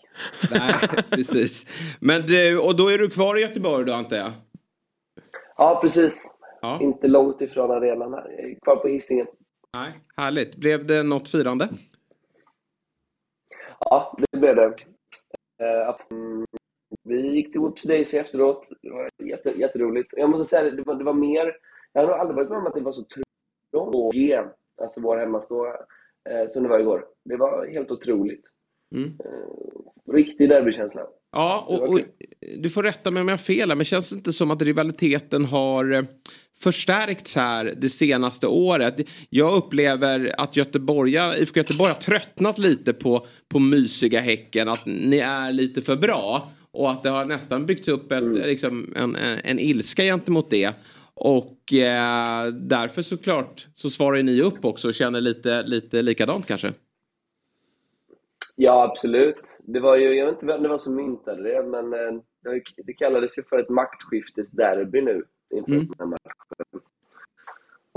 Nej, 0.51 0.73
precis. 1.09 1.65
Men 1.99 2.21
du, 2.21 2.59
och 2.59 2.75
då 2.75 2.87
är 2.91 2.97
du 2.97 3.09
kvar 3.09 3.37
i 3.37 3.41
Göteborg 3.41 3.85
då 3.85 3.93
antar 3.93 4.17
jag? 4.17 4.31
Ja, 5.57 5.79
precis. 5.81 6.33
Ja. 6.61 6.79
Inte 6.81 7.07
långt 7.07 7.41
ifrån 7.41 7.71
arenan 7.71 8.13
här. 8.13 8.55
Kvar 8.61 8.75
på 8.75 8.87
Hisingen. 8.87 9.27
Nej. 9.73 9.93
Härligt. 10.17 10.55
Blev 10.55 10.85
det 10.85 11.03
något 11.03 11.29
firande? 11.29 11.69
Ja, 13.79 14.17
det 14.31 14.37
blev 14.37 14.55
det. 14.55 14.75
Eh, 15.63 15.95
mm, 16.11 16.45
vi 17.03 17.35
gick 17.35 17.51
till 17.51 17.61
Whoops 17.61 17.83
Daisy 17.83 18.17
efteråt. 18.17 18.67
Det 18.81 18.89
var 18.89 19.09
jätte, 19.23 19.49
jätteroligt. 19.49 20.13
Jag 20.17 20.29
måste 20.29 20.49
säga, 20.49 20.71
det 20.71 20.83
var, 20.83 20.95
det 20.95 21.03
var 21.03 21.13
mer... 21.13 21.55
Jag 21.93 22.07
har 22.07 22.17
aldrig 22.17 22.35
varit 22.35 22.49
med 22.49 22.57
om 22.57 22.67
att 22.67 22.73
det 22.73 22.81
var 22.81 22.91
så 22.91 23.03
trångt 23.03 23.95
och 23.95 24.13
G, 24.13 24.41
alltså 24.81 25.01
vår 25.01 25.17
hemmastå, 25.17 25.67
eh, 26.29 26.51
som 26.53 26.63
det 26.63 26.69
var 26.69 26.79
igår. 26.79 27.05
Det 27.25 27.37
var 27.37 27.67
helt 27.67 27.91
otroligt. 27.91 28.43
Mm. 28.95 29.17
Eh, 29.25 30.13
riktig 30.13 30.49
derbykänsla. 30.49 31.01
Ja, 31.31 31.65
och, 31.67 31.89
och 31.89 31.99
du 32.57 32.69
får 32.69 32.83
rätta 32.83 33.11
mig 33.11 33.21
om 33.21 33.27
jag 33.27 33.33
har 33.33 33.37
fel 33.37 33.69
här, 33.69 33.75
men 33.75 33.85
känns 33.85 34.09
det 34.09 34.15
inte 34.15 34.33
som 34.33 34.51
att 34.51 34.61
rivaliteten 34.61 35.45
har 35.45 36.05
förstärkts 36.59 37.35
här 37.35 37.73
det 37.77 37.89
senaste 37.89 38.47
året? 38.47 39.09
Jag 39.29 39.57
upplever 39.57 40.31
att 40.37 40.55
Göteborg, 40.55 41.13
IFK 41.39 41.57
Göteborg 41.57 41.91
har 41.91 41.99
tröttnat 41.99 42.57
lite 42.57 42.93
på, 42.93 43.27
på 43.49 43.59
mysiga 43.59 44.19
Häcken, 44.19 44.69
att 44.69 44.85
ni 44.85 45.17
är 45.17 45.51
lite 45.51 45.81
för 45.81 45.95
bra. 45.95 46.51
Och 46.71 46.91
att 46.91 47.03
det 47.03 47.09
har 47.09 47.25
nästan 47.25 47.65
byggts 47.65 47.87
upp 47.87 48.11
ett, 48.11 48.23
liksom, 48.23 48.93
en, 48.95 49.15
en, 49.15 49.39
en 49.43 49.59
ilska 49.59 50.03
gentemot 50.03 50.49
det. 50.49 50.73
Och 51.13 51.73
eh, 51.73 52.47
därför 52.53 53.01
såklart 53.01 53.67
så 53.73 53.89
svarar 53.89 54.23
ni 54.23 54.41
upp 54.41 54.65
också 54.65 54.87
och 54.87 54.93
känner 54.93 55.21
lite, 55.21 55.63
lite 55.63 56.01
likadant 56.01 56.47
kanske. 56.47 56.73
Ja, 58.55 58.83
absolut. 58.83 59.59
Det 59.63 59.79
var 59.79 59.97
ju, 59.97 60.13
jag 60.13 60.25
vet 60.25 60.33
inte 60.33 60.45
vem 60.45 60.63
det 60.63 60.69
var 60.69 60.77
som 60.77 60.95
myntade 60.95 61.43
det, 61.43 61.63
men 61.63 61.93
eh, 61.93 62.21
det 62.85 62.93
kallades 62.93 63.37
ju 63.37 63.43
för 63.43 63.59
ett 63.59 63.69
maktskiftesderby 63.69 65.01
nu 65.01 65.23
inför 65.49 65.71
Mm. 65.71 65.87
den 65.87 65.95
här 65.99 66.05
matchen. 66.05 66.81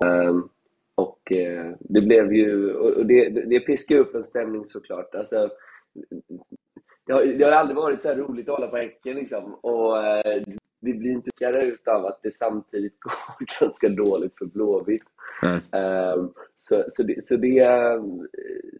Ehm, 0.05 0.49
och 0.95 1.33
eh, 1.33 1.75
det 1.81 2.01
blev 2.01 2.33
ju, 2.33 2.75
och 2.75 3.07
det, 3.07 3.29
det 3.29 3.61
piskade 3.61 4.01
upp 4.01 4.15
en 4.15 4.25
stämning 4.25 4.67
såklart. 4.67 5.15
Alltså, 5.15 5.51
det, 7.07 7.13
har, 7.13 7.25
det 7.25 7.45
har 7.45 7.53
aldrig 7.53 7.77
varit 7.77 8.03
så 8.03 8.09
här 8.09 8.17
roligt 8.17 8.49
att 8.49 8.55
hålla 8.55 8.69
på 8.71 8.77
Häcken 8.77 9.17
liksom. 9.17 9.55
Och 9.55 10.05
eh, 10.05 10.43
det 10.81 10.93
blir 10.93 11.11
inte 11.11 11.31
kärare 11.39 11.67
utav 11.67 12.07
att 12.07 12.23
det 12.23 12.35
samtidigt 12.35 12.97
går 13.01 13.61
ganska 13.61 13.89
dåligt 13.89 14.39
för 14.39 14.47
Blåvitt. 14.47 15.03
Ehm, 15.73 16.33
så, 16.61 16.85
så, 16.93 17.03
det, 17.03 17.25
så, 17.25 17.37
det, 17.37 17.59
eh, 17.59 18.03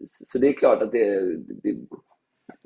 så 0.09 0.39
det 0.39 0.47
är 0.47 0.53
klart 0.53 0.81
att 0.81 0.91
det, 0.91 1.35
det 1.63 1.77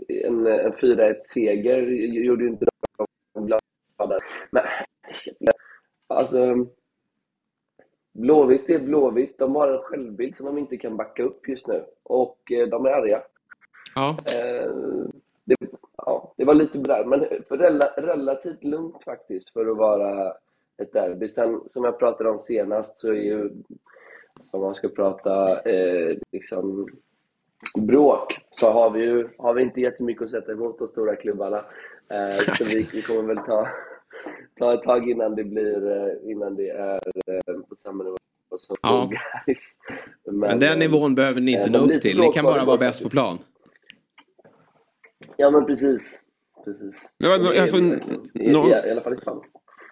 en, 0.07 0.47
en 0.47 0.73
4-1-seger 0.73 1.81
gjorde 2.07 2.43
ju 2.43 2.49
inte 2.49 2.65
dem 2.95 3.47
glada. 3.47 4.19
Men 4.51 4.63
alltså, 6.07 6.65
Blåvitt 8.11 8.69
är 8.69 8.79
Blåvitt. 8.79 9.37
De 9.37 9.55
har 9.55 9.67
en 9.67 9.81
självbild 9.81 10.35
som 10.35 10.45
de 10.45 10.57
inte 10.57 10.77
kan 10.77 10.97
backa 10.97 11.23
upp 11.23 11.47
just 11.47 11.67
nu. 11.67 11.85
Och 12.03 12.51
eh, 12.51 12.67
de 12.67 12.85
är 12.85 12.89
arga. 12.89 13.21
Ja. 13.95 14.09
Eh, 14.09 14.71
det, 15.43 15.55
ja, 15.97 16.33
det 16.37 16.45
var 16.45 16.53
lite 16.53 16.77
där, 16.77 17.05
men 17.05 17.19
relativt 17.97 18.63
lugnt 18.63 19.03
faktiskt 19.03 19.49
för 19.49 19.71
att 19.71 19.77
vara 19.77 20.33
ett 20.77 20.93
derby. 20.93 21.29
Sen, 21.29 21.61
som 21.71 21.83
jag 21.83 21.99
pratade 21.99 22.29
om 22.29 22.39
senast 22.39 23.01
så 23.01 23.07
är 23.07 23.13
ju, 23.13 23.49
som 24.43 24.61
man 24.61 24.75
ska 24.75 24.87
prata 24.87 25.61
eh, 25.61 26.17
liksom 26.31 26.87
bråk, 27.77 28.39
så 28.51 28.71
har 28.71 28.89
vi 28.89 28.99
ju 28.99 29.29
har 29.37 29.53
vi 29.53 29.63
inte 29.63 29.81
jättemycket 29.81 30.23
att 30.23 30.31
sätta 30.31 30.51
emot 30.51 30.79
de 30.79 30.87
stora 30.87 31.15
klubbarna. 31.15 31.57
Eh, 32.11 32.55
så 32.57 32.63
vi, 32.63 32.89
vi 32.93 33.01
kommer 33.01 33.23
väl 33.23 33.45
ta, 33.45 33.67
ta 34.59 34.73
ett 34.73 34.83
tag 34.83 35.09
innan 35.09 35.35
det 35.35 35.43
blir, 35.43 35.91
eh, 35.91 36.31
innan 36.31 36.55
det 36.55 36.69
är 36.69 36.95
eh, 37.27 37.53
på 37.69 37.75
samma 37.85 38.03
nivå 38.03 38.15
som 38.59 38.75
Ja. 38.81 39.09
guys. 39.45 39.61
Men 40.31 40.59
den 40.59 40.79
nivån 40.79 41.15
behöver 41.15 41.41
ni 41.41 41.51
inte 41.51 41.63
eh, 41.65 41.71
nå 41.71 41.81
men 41.87 41.95
upp 41.95 42.01
till. 42.01 42.19
Ni 42.19 42.31
kan 42.31 42.45
bara 42.45 42.65
vara 42.65 42.77
bäst 42.77 43.03
på 43.03 43.09
plan. 43.09 43.37
Ja, 45.37 45.49
men 45.51 45.65
precis. 45.65 46.21
precis. 46.65 47.11
Men 47.19 47.29
vad- 47.29 47.57
alltså, 47.57 47.77
någon- 47.77 48.67
i, 48.67 48.71
I 48.87 48.91
alla 48.91 49.01
fall 49.01 49.13
i 49.13 49.17
Spanien. 49.17 49.43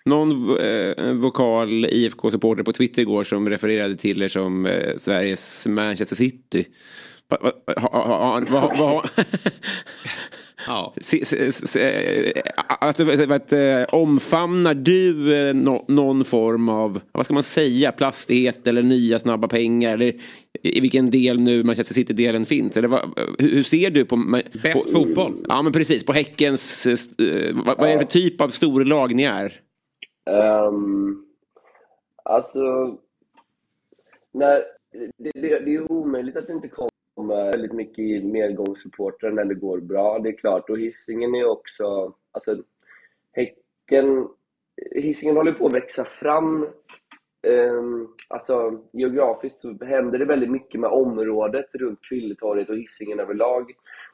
Någon 0.06 0.58
eh, 0.60 1.14
vokal 1.22 1.86
IFK-supporter 1.86 2.64
på 2.64 2.74
Twitter 2.74 3.02
igår 3.02 3.24
som 3.24 3.50
refererade 3.50 3.96
till 3.96 4.22
er 4.22 4.28
som 4.28 4.66
eh, 4.66 4.96
Sveriges 4.98 5.68
Manchester 5.68 6.16
City. 6.16 6.66
Va, 7.30 7.38
va, 7.42 7.52
ha, 7.78 7.90
ha, 8.06 8.40
ha, 8.40 8.40
va, 8.52 8.76
va, 8.78 9.04
Ja. 10.68 10.94
se, 11.02 11.26
se, 11.26 11.52
se, 11.52 12.34
alltså, 12.80 13.06
omfamnar 13.92 14.74
du 14.74 15.36
eh, 15.38 15.54
nå- 15.54 15.86
någon 15.88 16.26
form 16.26 16.70
av, 16.70 17.02
vad 17.12 17.26
ska 17.26 17.34
man 17.34 17.44
säga, 17.44 17.92
plastighet 17.92 18.68
eller 18.68 18.84
nya 18.84 19.20
snabba 19.20 19.48
pengar? 19.48 19.94
Eller 19.94 20.14
i 20.62 20.80
vilken 20.80 21.10
del 21.10 21.40
nu 21.42 21.64
Manchester 21.64 21.94
City-delen 21.94 22.46
finns? 22.46 22.78
Eller 22.78 22.88
vad, 22.88 23.20
hur, 23.40 23.50
hur 23.50 23.64
ser 23.64 23.90
du 23.90 24.06
på... 24.06 24.16
Bäst 24.64 24.74
på, 24.74 25.00
fotboll. 25.00 25.46
Ja 25.50 25.62
men 25.62 25.72
precis, 25.74 26.06
på 26.06 26.14
Häckens... 26.14 26.86
eh, 26.86 27.28
eh, 27.28 27.56
vad, 27.66 27.78
vad 27.78 27.90
är 27.90 27.94
det 27.94 28.00
för 28.00 28.06
typ 28.06 28.42
av 28.42 28.50
storlag 28.50 29.16
ni 29.16 29.24
är? 29.24 29.60
Um, 30.68 31.26
alltså, 32.26 32.60
när, 34.34 34.64
det, 35.18 35.32
det, 35.34 35.42
det 35.42 35.54
är 35.54 35.68
ju 35.68 35.86
omöjligt 35.86 36.38
att 36.38 36.48
det 36.48 36.54
inte 36.54 36.68
kommer 37.16 37.52
väldigt 37.52 37.74
mycket 37.74 38.24
medgångssupportrar 38.24 39.32
när 39.32 39.46
det 39.46 39.54
går 39.54 39.80
bra. 39.80 40.20
Det 40.20 40.30
är 40.30 40.38
klart. 40.38 40.70
Och 40.70 40.80
Hisingen 40.80 41.36
är 41.36 41.46
också... 41.46 42.14
Alltså, 42.32 42.58
Häcken... 43.32 44.28
Hisingen 44.92 45.36
håller 45.36 45.52
på 45.52 45.66
att 45.68 45.74
växa 45.74 46.06
fram. 46.06 46.68
Um, 47.48 48.16
alltså, 48.28 48.82
geografiskt 48.92 49.58
så 49.58 49.86
händer 49.86 50.20
det 50.20 50.26
väldigt 50.26 50.52
mycket 50.52 50.80
med 50.80 50.90
området 50.90 51.66
runt 51.74 52.02
Kvilletorget 52.02 52.70
och 52.70 52.78
Hisingen 52.78 53.20
överlag. 53.20 53.72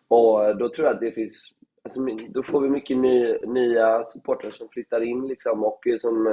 Och 0.07 0.57
då 0.57 0.69
tror 0.69 0.87
jag 0.87 0.95
att 0.95 1.01
det 1.01 1.11
finns... 1.11 1.53
Alltså, 1.83 1.99
då 2.29 2.43
får 2.43 2.61
vi 2.61 2.69
mycket 2.69 2.97
ny, 2.97 3.37
nya 3.47 4.05
supportrar 4.05 4.49
som 4.49 4.69
flyttar 4.69 5.01
in 5.01 5.27
liksom 5.27 5.63
och 5.63 5.87
eh, 5.87 5.97
som 5.97 6.27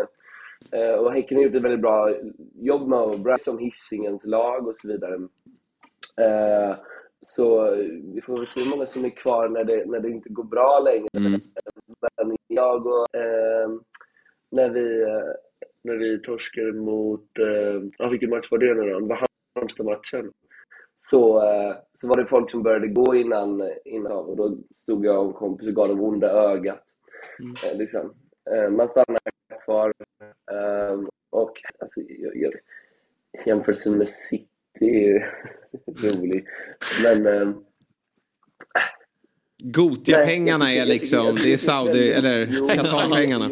eh, 0.72 0.94
och 0.94 1.12
Häcken 1.12 1.36
har 1.36 1.44
gjort 1.44 1.54
ett 1.54 1.62
väldigt 1.62 1.80
bra 1.80 2.14
jobb 2.54 2.88
med 2.88 2.98
att 2.98 3.42
som 3.42 3.58
Hisingens 3.58 4.24
lag 4.24 4.68
och 4.68 4.76
så 4.76 4.88
vidare. 4.88 5.18
Eh, 6.20 6.76
Så 7.20 7.70
vi 8.14 8.20
får 8.20 8.36
väl 8.36 8.46
se 8.46 8.60
hur 8.60 8.70
många 8.70 8.86
som 8.86 9.04
är 9.04 9.10
kvar 9.10 9.48
när 9.48 9.64
det, 9.64 9.86
när 9.86 10.00
det 10.00 10.10
inte 10.10 10.28
går 10.28 10.44
bra 10.44 10.80
längre. 10.80 11.08
Men 12.24 12.36
jag 12.48 12.86
och 12.86 13.14
eh, 13.16 13.68
när 14.50 14.68
vi, 14.70 15.02
eh, 15.02 15.32
när 15.82 15.96
vi 15.96 16.22
torskade 16.22 16.72
mot, 16.72 17.38
eh, 17.38 17.82
ja, 17.98 18.08
vilken 18.08 18.30
match 18.30 18.48
var 18.50 18.58
det 18.58 18.74
nu 18.74 18.90
då? 18.90 19.00
Det 19.00 19.06
var 19.06 19.26
Halmstad-matchen. 19.54 20.32
Så, 20.96 21.42
eh, 21.42 21.76
så 21.94 22.08
var 22.08 22.16
det 22.16 22.26
folk 22.26 22.50
som 22.50 22.62
började 22.62 22.88
gå 22.88 23.14
innan, 23.14 23.70
innan 23.84 24.12
och 24.12 24.36
då 24.36 24.56
stod 24.82 25.04
jag 25.06 25.20
och 25.20 25.26
en 25.26 25.32
kompis 25.32 25.68
och 25.68 25.74
gav 25.74 25.88
dem 25.88 26.00
onda 26.02 26.28
ögat. 26.30 26.82
Eh, 27.66 27.78
liksom. 27.78 28.14
Eh, 28.50 28.70
man 28.70 28.88
stannar 28.88 29.20
kvar. 29.64 29.92
Och 31.30 31.52
alltså, 31.78 32.00
jag, 32.00 32.36
jag, 32.36 32.52
jämförelsen 33.46 33.98
med 33.98 34.10
City 34.10 34.48
är 34.80 35.08
ju 35.08 35.22
rolig. 36.10 36.44
Men 37.02 37.26
eh, 37.26 37.52
Gotia-pengarna 39.62 40.64
Nej, 40.64 40.78
är 40.78 40.86
liksom, 40.86 41.36
det 41.42 41.52
är 41.52 41.56
Saudi, 41.56 42.10
eller 42.12 42.46
Qatar-pengarna. 42.46 43.44
Är 43.44 43.50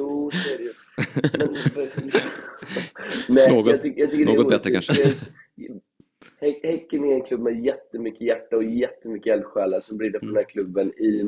det 3.29 3.49
Något- 3.51 3.83
det 3.83 3.99
är 3.99 4.25
något 4.37 4.49
bättre 4.49 4.71
kanske. 4.71 4.93
Hä- 6.41 6.61
Häcken 6.63 7.05
är 7.05 7.15
en 7.15 7.23
klubb 7.23 7.41
med 7.41 7.65
jättemycket 7.65 8.21
hjärta 8.21 8.57
och 8.57 8.65
jättemycket 8.65 9.33
eldsjälar 9.33 9.81
som 9.81 9.97
brinner 9.97 10.19
för 10.19 10.27
den 10.27 10.37
här 10.37 10.45
klubben 10.45 10.93
i 10.99 11.23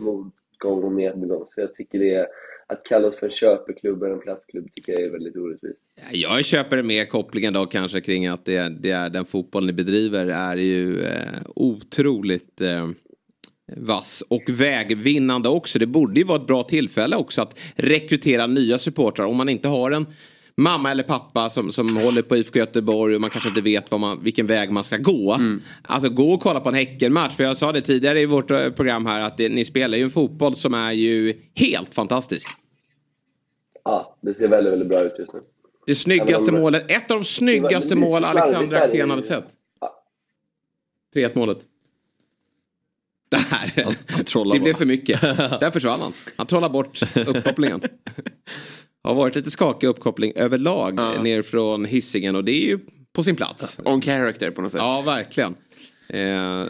motgång 0.65 0.85
och 0.85 0.93
medgång. 0.93 1.47
Så 1.55 1.61
jag 1.61 1.74
tycker 1.74 1.99
det 1.99 2.15
är, 2.15 2.27
att 2.66 2.85
kallas 2.85 3.16
för 3.16 3.27
en 3.27 3.33
köpeklubb 3.33 4.03
eller 4.03 4.15
en 4.15 4.20
platsklubb 4.20 4.73
tycker 4.74 4.93
jag 4.93 5.03
är 5.03 5.11
väldigt 5.11 5.37
orättvist. 5.37 5.78
Jag 6.12 6.45
köper 6.45 6.83
mer 6.83 7.05
kopplingen 7.05 7.53
då 7.53 7.66
kanske 7.66 8.01
kring 8.01 8.27
att 8.27 8.45
det, 8.45 8.69
det 8.81 8.91
är 8.91 9.11
den 9.11 9.24
fotboll 9.24 9.66
ni 9.66 9.73
bedriver 9.73 10.27
är 10.27 10.57
ju 10.57 11.01
eh, 11.01 11.41
otroligt 11.55 12.61
eh, 12.61 12.89
vass 13.77 14.23
och 14.28 14.43
vägvinnande 14.49 15.49
också. 15.49 15.78
Det 15.78 15.87
borde 15.87 16.20
ju 16.20 16.27
vara 16.27 16.41
ett 16.41 16.47
bra 16.47 16.62
tillfälle 16.62 17.16
också 17.16 17.43
att 17.43 17.59
rekrytera 17.74 18.47
nya 18.47 18.78
supportrar 18.78 19.27
om 19.27 19.37
man 19.37 19.49
inte 19.49 19.69
har 19.69 19.91
en 19.91 20.07
mamma 20.57 20.91
eller 20.91 21.03
pappa 21.03 21.51
som, 21.51 21.73
som 21.73 21.97
håller 21.97 22.23
på 22.23 22.37
IFK 22.37 22.59
Göteborg 22.59 23.15
och 23.15 23.20
man 23.20 23.31
kanske 23.31 23.49
inte 23.49 23.61
vet 23.61 23.91
vad 23.91 24.01
man, 24.01 24.23
vilken 24.23 24.47
väg 24.47 24.70
man 24.70 24.85
ska 24.85 24.97
gå. 24.97 25.39
Alltså 25.83 26.09
gå 26.09 26.33
och 26.33 26.41
kolla 26.43 26.61
på 26.61 26.69
en 26.69 26.74
Häckenmatch. 26.74 27.35
För 27.37 27.45
jag 27.45 27.57
sa 27.57 27.73
det 27.73 27.81
tidigare 27.81 28.20
i 28.20 28.27
vårt 28.27 28.51
eh, 28.51 28.70
program 28.70 29.07
här 29.07 29.20
att 29.20 29.37
det, 29.37 29.49
ni 29.49 29.65
spelar 29.65 29.99
ju 29.99 30.05
en 30.05 30.11
fotboll 30.11 30.57
som 30.57 30.74
är 30.74 30.93
ju 30.93 31.41
helt 31.55 31.95
fantastisk. 31.95 32.49
Ja, 33.85 34.16
det 34.20 34.35
ser 34.35 34.49
väldigt, 34.49 34.73
väldigt 34.73 34.89
bra 34.89 35.01
ut 35.01 35.15
just 35.19 35.33
nu. 35.33 35.41
Det 35.87 35.95
snyggaste 35.95 36.45
Ja, 36.47 36.53
men- 36.53 36.61
målet, 36.61 36.91
ett 36.91 37.11
av 37.11 37.16
de 37.19 37.24
snyggaste 37.24 37.97
mål 37.97 38.24
Alexander 38.24 38.77
Axén 38.77 39.11
hade 39.11 39.23
sett. 39.23 39.45
3-1 41.15 41.31
målet. 41.35 41.59
Det 43.28 43.37
här, 43.37 43.73
det 44.53 44.61
blev 44.61 44.74
för 44.74 44.85
mycket. 44.87 45.20
Där 45.61 45.70
försvann 45.70 46.01
han. 46.01 46.12
Han 46.37 46.47
trollade 46.47 46.73
bort 46.73 47.16
uppkopplingen. 47.27 47.81
Har 49.07 49.15
varit 49.15 49.35
lite 49.35 49.51
skakig 49.51 49.87
uppkoppling 49.87 50.33
överlag 50.37 50.95
ner 51.23 51.43
från 51.43 51.85
hissingen 51.85 52.37
och 52.37 52.45
det 52.45 52.53
är 52.53 52.66
ju 52.66 52.78
på 53.12 53.23
sin 53.23 53.37
plats. 53.37 53.78
On 53.85 54.03
character 54.03 54.51
på 54.51 54.62
något 54.62 54.73
sätt. 54.73 54.78
Ja, 54.78 55.03
verkligen. 55.07 55.55
Eh, 56.09 56.65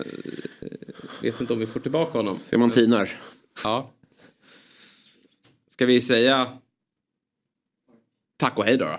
vet 1.22 1.40
inte 1.40 1.52
om 1.52 1.58
vi 1.58 1.66
får 1.66 1.80
tillbaka 1.80 2.18
honom. 2.18 2.38
Ser 2.38 2.58
man 2.58 2.70
tinar. 2.70 3.10
Ja. 3.64 3.90
Ska 5.70 5.86
vi 5.86 6.00
säga 6.00 6.48
tack 8.38 8.58
och 8.58 8.64
hej 8.64 8.76
då? 8.76 8.84
då? 8.84 8.98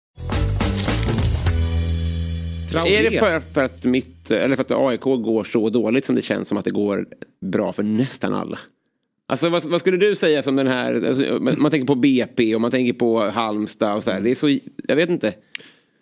Är 2.75 3.11
det 3.11 3.19
för, 3.19 3.39
för 3.39 3.61
att 3.61 3.83
mitt, 3.83 4.31
eller 4.31 4.55
för 4.55 4.63
att 4.63 4.71
AIK 4.71 5.01
går 5.01 5.43
så 5.43 5.69
dåligt 5.69 6.05
som 6.05 6.15
det 6.15 6.21
känns 6.21 6.47
som 6.47 6.57
att 6.57 6.65
det 6.65 6.71
går 6.71 7.07
bra 7.41 7.73
för 7.73 7.83
nästan 7.83 8.33
alla? 8.33 8.59
Alltså 9.25 9.49
vad, 9.49 9.63
vad 9.63 9.79
skulle 9.79 9.97
du 9.97 10.15
säga 10.15 10.43
som 10.43 10.55
den 10.55 10.67
här, 10.67 11.07
alltså, 11.07 11.39
man 11.41 11.55
man 11.57 11.71
tänker 11.71 11.87
på 11.87 11.95
BP 11.95 12.55
och 12.55 12.61
man 12.61 12.71
tänker 12.71 12.93
på 12.93 13.19
Halmstad 13.19 13.97
och 13.97 14.03
så 14.03 14.11
här. 14.11 14.21
Det 14.21 14.31
är 14.31 14.35
så, 14.35 14.57
jag 14.87 14.95
vet 14.95 15.09
inte. 15.09 15.33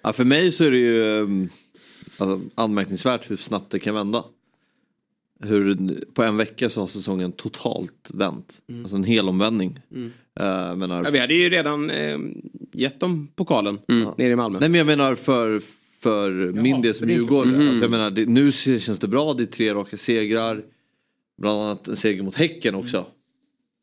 Ja, 0.01 0.13
för 0.13 0.25
mig 0.25 0.51
så 0.51 0.63
är 0.63 0.71
det 0.71 0.77
ju 0.77 1.03
um, 1.03 1.49
alltså, 2.17 2.39
anmärkningsvärt 2.55 3.31
hur 3.31 3.35
snabbt 3.35 3.71
det 3.71 3.79
kan 3.79 3.95
vända. 3.95 4.23
Hur 5.43 5.77
på 6.13 6.23
en 6.23 6.37
vecka 6.37 6.69
så 6.69 6.79
har 6.81 6.87
säsongen 6.87 7.31
totalt 7.31 8.09
vänt. 8.13 8.61
Alltså 8.81 8.95
en 8.95 9.03
hel 9.03 9.29
omvändning. 9.29 9.79
Mm. 9.91 10.11
Uh, 10.39 10.75
menar, 10.75 11.03
Ja, 11.03 11.09
vi 11.09 11.19
hade 11.19 11.33
ju 11.33 11.49
redan 11.49 11.89
eh, 11.89 12.17
gett 12.73 12.99
dem 12.99 13.27
pokalen 13.35 13.79
nere 14.17 14.31
i 14.31 14.35
Malmö. 14.35 14.59
Nej 14.59 14.69
men 14.69 14.77
jag 14.77 14.87
menar 14.87 15.15
för, 15.15 15.61
för 15.99 16.31
min 16.51 16.81
del 16.81 16.93
som 16.95 17.09
Djurgårdare. 17.09 17.55
klubb. 17.55 17.67
Alltså 17.69 17.83
jag 17.83 17.91
menar, 17.91 18.11
det, 18.11 18.25
nu 18.25 18.51
känns 18.51 18.99
det 18.99 19.07
bra, 19.07 19.33
det 19.33 19.43
är 19.43 19.45
tre 19.45 19.73
raka 19.73 19.97
segrar. 19.97 20.63
Bland 21.37 21.61
annat 21.61 21.87
en 21.87 21.95
seger 21.95 22.23
mot 22.23 22.35
Häcken 22.35 22.75
också. 22.75 23.05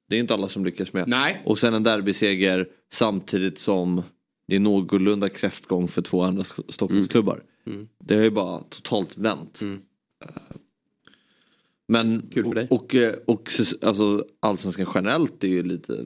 Det 0.09 0.17
är 0.17 0.21
inte 0.21 0.35
alla 0.35 0.49
som 0.49 0.65
lyckas 0.65 0.93
med. 0.93 1.09
Nej. 1.09 1.43
Och 1.45 1.59
sen 1.59 1.75
en 1.75 1.83
derbyseger 1.83 2.69
samtidigt 2.93 3.59
som 3.59 4.03
det 4.49 4.57
är 4.57 4.61
någorlunda 4.61 5.29
kräftgång 5.29 5.89
för 5.89 6.03
två 6.03 6.23
andra 6.23 6.43
sk- 6.43 6.65
Stockholmsklubbar. 6.73 7.43
Mm. 7.67 7.89
Det 7.99 8.15
har 8.17 8.23
ju 8.23 8.31
bara 8.31 8.61
totalt 8.71 9.19
vänt. 9.19 9.61
Mm. 9.63 9.81
Eh, 10.25 10.29
Men 11.89 12.23
Kul 12.35 12.45
för 12.45 12.55
dig. 12.55 12.67
och, 12.71 12.83
och, 12.85 12.95
eh, 12.95 13.15
och 13.27 13.49
alltså, 13.83 14.25
allsvenskan 14.41 14.87
generellt 14.95 15.45
är 15.45 15.49
ju 15.49 15.63
lite 15.63 16.05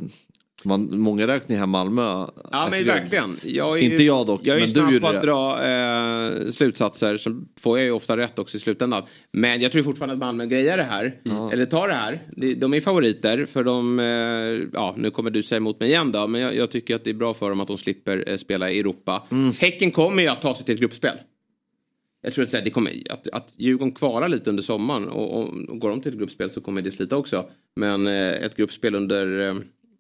man, 0.65 0.99
många 1.01 1.27
räknar 1.27 1.57
här 1.57 1.67
Malmö. 1.67 2.03
Ja 2.03 2.33
Alltså, 2.51 2.71
men 2.71 2.87
jag- 2.87 2.95
verkligen. 2.95 3.37
Jag 3.45 3.79
är 3.79 3.83
Inte 3.83 4.03
jag 4.03 4.27
dock, 4.27 4.41
Jag 4.45 4.57
är 4.57 4.61
men 4.61 4.69
du 4.69 4.73
snabb 4.75 4.93
gjorde 4.93 5.01
på 5.01 5.09
att 5.09 5.23
dra 5.23 5.65
eh, 5.67 6.51
slutsatser. 6.51 7.17
Så 7.17 7.43
får 7.61 7.79
jag 7.79 7.85
ju 7.85 7.93
ofta 7.93 8.17
rätt 8.17 8.39
också 8.39 8.57
i 8.57 8.61
slutändan. 8.61 9.03
Men 9.33 9.61
jag 9.61 9.73
tror 9.73 9.83
fortfarande 9.83 10.13
att 10.13 10.19
Malmö 10.19 10.47
grejar 10.47 10.77
det 10.77 10.83
här. 10.83 11.15
Eller 11.53 11.67
tar 11.67 11.89
det 11.89 11.95
här. 11.95 12.23
De, 12.37 12.55
de 12.55 12.75
är 12.75 12.81
favoriter. 12.81 13.47
För 13.47 13.65
de, 13.65 13.99
eh, 13.99 14.69
ja 14.73 14.95
nu 14.99 15.11
kommer 15.11 15.31
du 15.31 15.43
säga 15.43 15.57
emot 15.57 15.81
mig 15.81 15.89
igen 15.89 16.13
då. 16.13 16.27
Men 16.27 16.41
jag, 16.41 16.55
jag 16.55 16.71
tycker 16.71 16.95
att 16.95 17.05
det 17.05 17.11
är 17.11 17.15
bra 17.15 17.35
för 17.35 17.51
dem 17.51 17.61
att 17.61 17.69
de 17.69 17.79
slipper 17.79 18.25
eh, 18.27 18.37
spela 18.37 18.71
i 18.71 18.81
Europa. 18.81 19.23
Mm. 19.31 19.53
Häcken 19.61 19.91
kommer 19.91 20.23
ju 20.23 20.29
att 20.29 20.43
ta 20.43 20.55
sig 20.55 20.65
till 20.65 20.75
ett 20.75 20.81
gruppspel. 20.81 21.17
Jag 22.23 22.33
tror 22.35 22.45
att, 22.45 22.51
det 22.65 22.71
kommer, 22.71 23.03
att, 23.11 23.29
att 23.29 23.53
Djurgården 23.57 23.93
kvarar 23.95 24.29
lite 24.29 24.51
under 24.51 24.63
sommaren 24.63 25.09
och, 25.09 25.39
och, 25.39 25.49
och 25.69 25.79
går 25.79 25.91
de 25.91 26.01
till 26.01 26.13
ett 26.13 26.19
gruppspel 26.19 26.51
så 26.51 26.61
kommer 26.61 26.83
det 26.83 26.91
slita 26.91 27.17
också. 27.17 27.45
Men 27.77 28.07
eh, 28.07 28.29
ett 28.31 28.57
gruppspel 28.57 28.95
under 28.95 29.49
eh, 29.49 29.55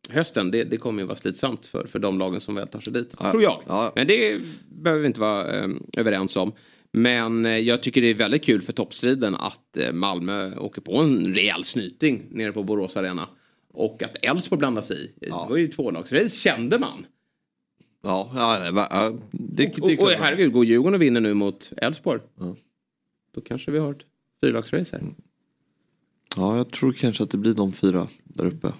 hösten 0.08 0.50
det, 0.50 0.64
det 0.64 0.76
kommer 0.76 1.02
ju 1.02 1.06
vara 1.06 1.16
slitsamt 1.16 1.66
för, 1.66 1.86
för 1.86 1.98
de 1.98 2.18
lagen 2.18 2.40
som 2.40 2.54
väl 2.54 2.68
tar 2.68 2.80
sig 2.80 2.92
dit. 2.92 3.14
Ja. 3.18 3.30
Tror 3.30 3.42
jag. 3.42 3.62
Ja. 3.66 3.92
Men 3.94 4.06
det 4.06 4.40
behöver 4.68 5.00
vi 5.00 5.06
inte 5.06 5.20
vara 5.20 5.58
eh, 5.58 5.68
överens 5.96 6.36
om. 6.36 6.52
Men 6.92 7.46
eh, 7.46 7.58
jag 7.58 7.82
tycker 7.82 8.00
det 8.02 8.10
är 8.10 8.14
väldigt 8.14 8.44
kul 8.44 8.62
för 8.62 8.72
toppstriden 8.72 9.34
att 9.34 9.76
eh, 9.76 9.92
Malmö 9.92 10.56
åker 10.56 10.80
på 10.80 10.96
en 10.96 11.34
rejäl 11.34 11.64
snyting 11.64 12.26
nere 12.30 12.52
på 12.52 12.62
Borås 12.62 12.96
Arena. 12.96 13.28
Och 13.72 14.02
att 14.02 14.16
Elfsborg 14.24 14.58
blandar 14.58 14.82
sig 14.82 15.04
i. 15.04 15.26
Det 15.26 15.30
var 15.30 15.56
ju 15.56 15.68
tvålagsrace 15.68 16.28
kände 16.36 16.78
man. 16.78 17.06
Ja, 18.02 18.30
ja, 18.34 18.66
ja 18.90 19.12
det, 19.30 19.66
det, 19.66 19.82
Och, 19.82 19.90
och 19.90 19.98
klart. 19.98 20.12
herregud, 20.18 20.52
går 20.52 20.64
Djurgården 20.64 20.94
och 20.94 21.02
vinner 21.02 21.20
nu 21.20 21.34
mot 21.34 21.72
Elfsborg. 21.76 22.20
Ja. 22.38 22.56
Då 23.34 23.40
kanske 23.40 23.70
vi 23.70 23.78
har 23.78 23.90
ett 23.90 24.06
fyrlagsrace 24.42 24.96
här. 24.96 25.14
ja, 26.36 26.56
jag 26.56 26.70
tror 26.70 26.92
kanske 26.92 27.22
att 27.22 27.30
det 27.30 27.38
blir 27.38 27.54
de 27.54 27.72
fyra 27.72 28.08
där 28.24 28.46
uppe. 28.46 28.72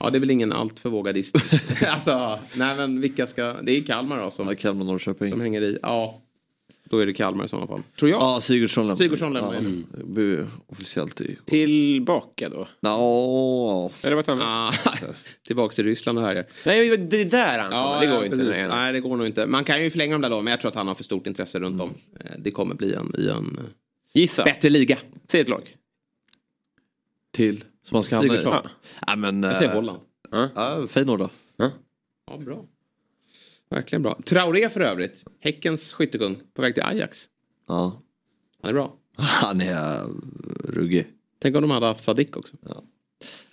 Ja, 0.00 0.10
det 0.10 0.18
är 0.18 0.20
väl 0.20 0.30
ingen 0.30 0.52
alltför 0.52 0.90
vågad 0.90 1.16
gissning. 1.16 1.42
alltså, 1.88 2.38
nej 2.56 2.76
men 2.76 3.00
vilka 3.00 3.26
ska... 3.26 3.52
Det 3.62 3.72
är 3.72 3.82
Kalmar 3.82 4.20
då 4.22 4.30
som, 4.30 4.48
Ja, 4.48 4.54
Kalmar, 4.54 4.84
Norrköping. 4.84 5.30
som 5.30 5.40
hänger 5.40 5.62
i. 5.62 5.78
Ja, 5.82 6.20
då 6.84 6.98
är 6.98 7.06
det 7.06 7.12
Kalmar 7.12 7.44
i 7.44 7.48
sådana 7.48 7.66
fall. 7.66 7.82
Tror 7.98 8.10
jag. 8.10 8.20
Ja, 8.22 8.40
Sigurdsson 8.40 8.84
lämnar. 8.84 8.94
Sigurdsson 8.96 9.32
lämnar, 9.32 9.54
ja, 9.54 9.60
ja. 9.98 10.04
blir 10.04 10.46
Officiellt 10.66 11.20
i... 11.20 11.36
Tillbaka 11.44 12.48
då? 12.48 12.68
Nå, 12.80 13.90
Eller 14.02 14.16
vad 14.16 14.28
annat? 14.28 14.46
Ah, 14.46 14.94
tillbaks 15.46 15.76
till 15.76 15.84
Ryssland 15.84 16.18
och 16.18 16.24
här. 16.24 16.46
Nej, 16.66 16.96
det 16.96 17.24
där 17.30 17.58
han 17.58 17.70
kommer. 17.70 18.00
det 18.00 18.06
går 18.06 18.24
inte. 18.24 18.36
precis. 18.36 18.56
Nej, 18.56 18.68
nej. 18.68 18.92
Det 18.92 19.00
går 19.00 19.16
nog 19.16 19.26
inte. 19.26 19.46
Man 19.46 19.64
kan 19.64 19.82
ju 19.82 19.90
förlänga 19.90 20.12
dem 20.14 20.22
där 20.22 20.30
då, 20.30 20.40
men 20.40 20.50
jag 20.50 20.60
tror 20.60 20.68
att 20.68 20.74
han 20.74 20.88
har 20.88 20.94
för 20.94 21.04
stort 21.04 21.26
intresse 21.26 21.58
runt 21.58 21.80
om. 21.82 21.90
Eh, 22.20 22.30
Det 22.38 22.50
kommer 22.50 22.74
bli 22.74 22.94
en, 22.94 23.14
i 23.18 23.28
en 23.28 23.58
eh, 23.58 23.64
Gissa. 24.12 24.44
bättre 24.44 24.68
liga. 24.70 24.98
Säg 25.28 25.40
ett 25.40 25.48
lag. 25.48 25.76
till 27.32 27.64
som 27.82 27.96
man 27.96 28.02
ska 28.02 28.16
hamna 28.16 28.34
i. 28.34 28.38
Sigurdsson. 28.38 28.68
Ja, 29.06 29.16
men... 29.16 29.42
Jag 29.42 29.56
säger 29.56 29.70
eh, 29.70 29.76
Holland. 29.76 30.00
Ja, 30.30 30.86
Feyenoord 30.88 31.18
då. 31.18 31.30
Ja, 32.26 32.38
bra. 32.38 32.64
Verkligen 33.70 34.02
bra. 34.02 34.18
Traoré 34.24 34.68
för 34.68 34.80
övrigt. 34.80 35.24
Häckens 35.40 35.92
skyttekung 35.92 36.40
på 36.54 36.62
väg 36.62 36.74
till 36.74 36.82
Ajax. 36.82 37.28
Ja. 37.68 38.00
Han 38.62 38.68
är 38.68 38.72
bra. 38.72 38.96
Han 39.16 39.60
är 39.60 40.00
eh, 40.00 40.06
ruggig. 40.64 41.06
Tänk 41.38 41.56
om 41.56 41.62
de 41.62 41.70
hade 41.70 41.86
haft 41.86 42.02
Sadik 42.02 42.36
också. 42.36 42.56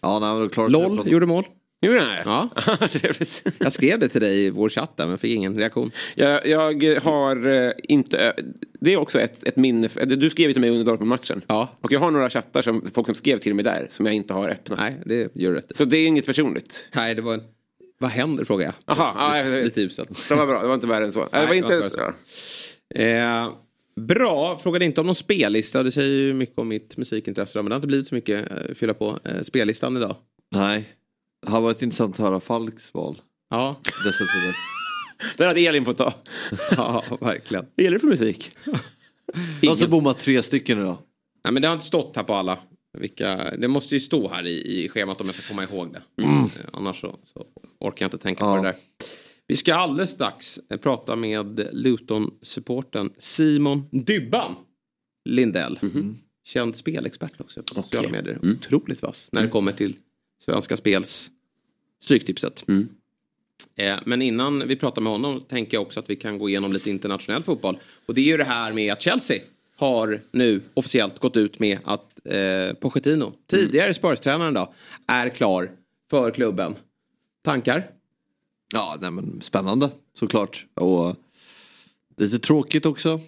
Ja, 0.02 0.20
nej, 0.20 0.40
men 0.40 0.49
då 0.56 0.68
LOL 0.68 1.08
gjorde 1.12 1.26
mål. 1.26 1.45
Gjorde 1.82 1.99
han 1.99 2.10
det? 2.10 2.22
Ja. 2.82 2.88
Trevligt. 2.88 3.44
Jag 3.60 3.74
skrev 3.74 3.99
det 3.99 4.08
till 4.10 4.22
dig 4.22 4.45
i 4.45 4.49
vår 4.49 4.70
chatt 4.70 4.98
där 4.98 5.08
men 5.08 5.18
fick 5.18 5.36
ingen 5.36 5.58
reaktion. 5.58 5.91
Jag, 6.16 6.48
jag 6.48 6.99
har 7.02 7.48
eh, 7.48 7.72
inte... 7.84 8.34
Det 8.80 8.94
är 8.94 8.98
också 8.98 9.20
ett, 9.20 9.48
ett 9.48 9.56
minne. 9.56 9.88
Du 10.06 10.30
skrev 10.30 10.52
till 10.52 10.62
mig 10.62 10.70
under 10.70 10.84
Dortmund-matchen. 10.86 11.41
Ja. 11.48 11.70
Och 11.82 11.91
jag 11.91 11.99
har 11.99 12.12
några 12.12 12.30
chattar 12.30 12.62
som 12.62 12.86
folk 12.94 13.08
som 13.08 13.16
skrev 13.16 13.38
till 13.38 13.54
mig 13.54 13.64
där 13.66 13.88
som 13.90 14.06
jag 14.06 14.16
inte 14.16 14.34
har 14.34 14.49
öppnat. 14.49 14.80
Nej, 14.80 14.95
det 15.06 15.36
gör 15.36 15.54
rätt. 15.54 15.76
Så 15.76 15.86
det 15.86 15.98
är 15.98 16.08
inget 16.08 16.26
personligt. 16.26 16.90
Nej, 16.95 17.16
det 17.16 17.22
var 17.22 17.34
en... 17.34 17.41
Vad 17.99 18.12
händer 18.12 18.45
frågar 18.45 18.66
jag. 18.66 18.74
Aha, 18.98 19.14
ja, 19.38 19.49
jag- 19.49 19.64
Lite 19.66 19.82
uselt. 19.82 20.28
Det 20.30 20.36
var 20.36 20.45
bra, 20.48 20.62
det 20.62 20.68
var 20.68 20.76
inte 20.76 20.88
värre 20.88 21.04
än 21.06 21.12
så. 21.12 21.20
Nej, 21.32 21.41
det 21.41 21.48
var 21.48 21.54
inte... 21.54 21.76
det 21.76 21.82
var 21.82 22.14
ja. 22.95 23.45
Eh, 23.45 23.52
Bra, 24.08 24.58
frågade 24.64 24.86
inte 24.86 25.02
om 25.02 25.06
någon 25.08 25.16
spellista. 25.16 25.84
Det 25.84 25.91
säger 25.91 26.20
ju 26.22 26.34
mycket 26.34 26.58
om 26.60 26.68
mitt 26.68 26.98
musikintresse. 26.98 27.58
Men 27.58 27.66
det 27.66 27.72
har 27.72 27.78
inte 27.78 27.88
blivit 27.88 28.08
så 28.08 28.16
mycket 28.16 28.52
eh, 28.52 28.74
fylla 28.76 28.94
på 28.94 29.20
eh, 29.24 29.41
spellistan 29.41 29.98
idag. 29.98 30.16
Nej. 30.52 30.90
Det 31.45 31.51
har 31.51 31.61
varit 31.61 31.81
intressant 31.81 32.15
att 32.15 32.26
höra 32.26 32.39
Falks 32.39 32.93
val. 32.93 33.22
Ja, 33.49 33.76
Dessa 33.84 34.26
tider. 34.26 34.55
Den 35.38 35.47
hade 35.47 35.59
Elin 35.61 35.85
fått 35.85 35.97
ta. 35.97 36.14
ja 36.72 37.03
verkligen. 37.22 37.65
Vad 37.76 37.84
gäller 37.84 37.95
det 37.95 37.99
för 38.01 38.07
musik? 38.07 38.51
De 39.61 39.77
så 39.77 39.88
bommat 39.88 40.19
tre 40.19 40.43
stycken 40.43 40.80
idag. 40.80 40.97
Nej, 41.43 41.53
men 41.53 41.61
det 41.61 41.68
har 41.68 41.76
inte 41.76 41.85
stått 41.85 42.15
här 42.15 42.23
på 42.23 42.34
alla. 42.34 42.59
Vilka, 42.97 43.55
det 43.57 43.68
måste 43.68 43.95
ju 43.95 43.99
stå 43.99 44.30
här 44.30 44.47
i, 44.47 44.84
i 44.84 44.89
schemat 44.89 45.22
om 45.22 45.27
jag 45.27 45.35
ska 45.35 45.53
komma 45.53 45.64
ihåg 45.64 45.93
det. 45.93 46.23
Mm. 46.23 46.35
Eh, 46.43 46.49
Annars 46.73 47.01
så, 47.01 47.19
så 47.23 47.45
orkar 47.80 48.05
jag 48.05 48.07
inte 48.07 48.18
tänka 48.18 48.43
Ja. 48.45 48.51
på 48.57 48.64
det 48.64 48.68
där. 48.69 48.76
Vi 49.47 49.55
ska 49.57 49.76
alldeles 49.76 50.09
strax 50.09 50.59
eh, 50.72 50.77
prata 50.77 51.15
med 51.15 51.69
Luton-supporten 51.73 53.11
Simon 53.19 53.84
Dybban 53.91 54.55
Lindell. 55.30 55.80
Känd 56.47 56.76
spelexpert 56.76 57.41
också 57.41 57.64
på 57.64 57.76
sociala 57.76 58.09
medier. 58.09 58.39
Otroligt 58.43 59.01
vass 59.01 59.30
när 59.31 59.41
det 59.41 59.47
kommer 59.47 59.72
till 59.72 59.95
Svenska 60.39 60.77
Spels 60.77 61.31
Stryktipset. 61.99 62.65
Eh, 63.76 63.95
Men 64.05 64.22
innan 64.22 64.68
vi 64.68 64.76
pratar 64.76 65.01
med 65.01 65.11
honom 65.11 65.41
tänker 65.49 65.77
jag 65.77 65.81
också 65.81 65.99
att 65.99 66.09
vi 66.09 66.15
kan 66.15 66.38
gå 66.38 66.49
igenom 66.49 66.73
lite 66.73 66.89
internationell 66.89 67.43
fotboll. 67.43 67.77
Och 68.05 68.14
det 68.14 68.22
är 68.22 68.26
ju 68.26 68.38
det 68.38 68.43
här 68.43 68.73
med 68.73 68.93
att 68.93 69.01
Chelsea 69.01 69.39
har 69.76 70.22
nu 70.31 70.61
officiellt 70.73 71.19
gått 71.19 71.38
ut 71.38 71.59
med 71.59 71.80
att 71.84 72.19
eh, 72.26 72.73
Pochettino, 72.73 73.34
tidigare 73.47 73.93
Spurs-tränaren 73.93 74.53
då, 74.53 74.73
är 75.07 75.30
klar 75.30 75.72
för 76.09 76.31
klubben. 76.31 76.76
Tankar? 77.43 77.89
Ja, 78.73 78.97
nej, 79.01 79.11
men 79.11 79.41
spännande 79.41 79.89
såklart. 80.19 80.65
Och 80.73 81.15
lite 82.18 82.39
tråkigt 82.39 82.85
också 82.85 83.19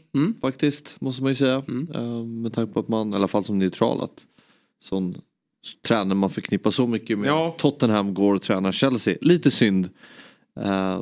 faktiskt, 0.42 1.02
måste 1.02 1.24
man 1.24 1.32
ju 1.32 1.36
säga. 1.36 1.64
Eh, 1.94 2.24
Med 2.24 2.54
tanke 2.54 2.74
på 2.74 2.80
att 2.80 2.88
man, 2.88 3.14
i 3.14 3.16
alla 3.16 3.28
fall 3.28 3.44
som 3.44 3.60
neutral, 3.60 4.02
att 4.02 4.26
sån 4.82 5.22
tränare 5.88 6.16
man 6.16 6.30
förknippar 6.30 6.72
så 6.72 6.88
mycket 6.88 7.20
med 7.20 7.30
Ja. 7.30 7.56
Tottenham 7.58 8.14
går 8.14 8.36
och 8.36 8.42
tränar 8.42 8.72
Chelsea. 8.72 9.16
Lite 9.22 9.52
synd. 9.52 9.90
Eh, 10.62 11.02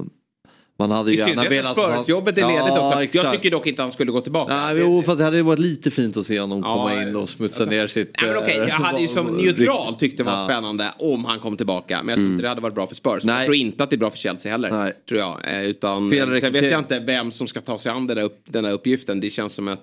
Man 0.79 0.91
hade 0.91 1.11
I 1.11 1.13
ju 1.13 1.19
gärna 1.19 1.29
synnerhet 1.43 1.51
velat... 1.65 1.77
Spurs-jobbet 1.77 2.37
är 2.37 2.41
ledigt 2.47 2.57
Ja, 2.67 2.71
också. 2.87 2.97
Jag 2.97 3.03
exakt. 3.03 3.33
tycker 3.35 3.51
dock 3.51 3.67
inte 3.67 3.81
han 3.81 3.91
skulle 3.91 4.11
gå 4.11 4.21
tillbaka. 4.21 4.55
Nej, 4.55 4.77
jo, 4.79 5.03
fast 5.05 5.17
det 5.17 5.23
hade 5.23 5.43
varit 5.43 5.59
lite 5.59 5.91
fint 5.91 6.17
att 6.17 6.25
se 6.25 6.39
honom 6.39 6.59
Ja, 6.65 6.73
komma 6.75 7.03
in 7.03 7.15
och 7.15 7.29
smutsa 7.29 7.65
ner 7.65 7.87
sitt... 7.87 8.15
Nej, 8.21 8.31
men 8.31 8.43
okej, 8.43 8.57
jag 8.57 8.67
hade 8.75 9.01
ju 9.01 9.07
som 9.07 9.27
eh, 9.27 9.33
neutral 9.43 9.95
tyckt 9.95 10.17
det 10.17 10.23
var 10.23 10.31
Ja. 10.31 10.45
spännande 10.45 10.93
om 10.99 11.25
han 11.25 11.39
kom 11.39 11.57
tillbaka. 11.57 12.03
Men 12.03 12.09
jag 12.09 12.17
tror 12.17 12.29
inte 12.31 12.41
det 12.41 12.49
hade 12.49 12.61
varit 12.61 12.75
bra 12.75 12.87
för 12.87 12.95
Spurs. 12.95 13.23
Nej. 13.23 13.35
Jag 13.35 13.45
tror 13.45 13.55
inte 13.55 13.83
att 13.83 13.89
det 13.89 13.95
är 13.95 13.97
bra 13.97 14.09
för 14.09 14.17
Chelsea 14.17 14.51
heller. 14.51 14.71
Nej. 14.71 14.93
Tror 15.09 15.19
jag. 15.19 15.53
Eh, 15.53 15.63
Utan, 15.65 16.11
Fel 16.11 16.41
sen 16.41 16.53
vet 16.53 16.71
jag 16.71 16.79
inte 16.79 16.99
vem 16.99 17.31
som 17.31 17.47
ska 17.47 17.61
ta 17.61 17.79
sig 17.79 17.91
an 17.91 18.07
den 18.07 18.17
där, 18.17 18.23
upp, 18.23 18.41
den 18.45 18.63
där 18.63 18.71
uppgiften. 18.73 19.19
Det 19.19 19.29
känns 19.29 19.53
som 19.53 19.67
eh, 19.67 19.75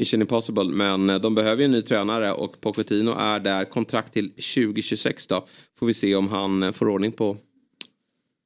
mission 0.00 0.20
impossible. 0.20 0.64
Men 0.64 1.10
eh, 1.10 1.18
de 1.18 1.34
behöver 1.34 1.62
ju 1.62 1.64
en 1.64 1.72
ny 1.72 1.82
tränare 1.82 2.32
och 2.32 2.60
Pochettino 2.60 3.10
är 3.18 3.40
där. 3.40 3.64
Kontrakt 3.64 4.12
till 4.12 4.30
2026 4.30 5.26
då. 5.26 5.46
Får 5.78 5.86
vi 5.86 5.94
se 5.94 6.14
om 6.14 6.28
han 6.28 6.62
eh, 6.62 6.72
får 6.72 6.88
ordning 6.88 7.12
på, 7.12 7.36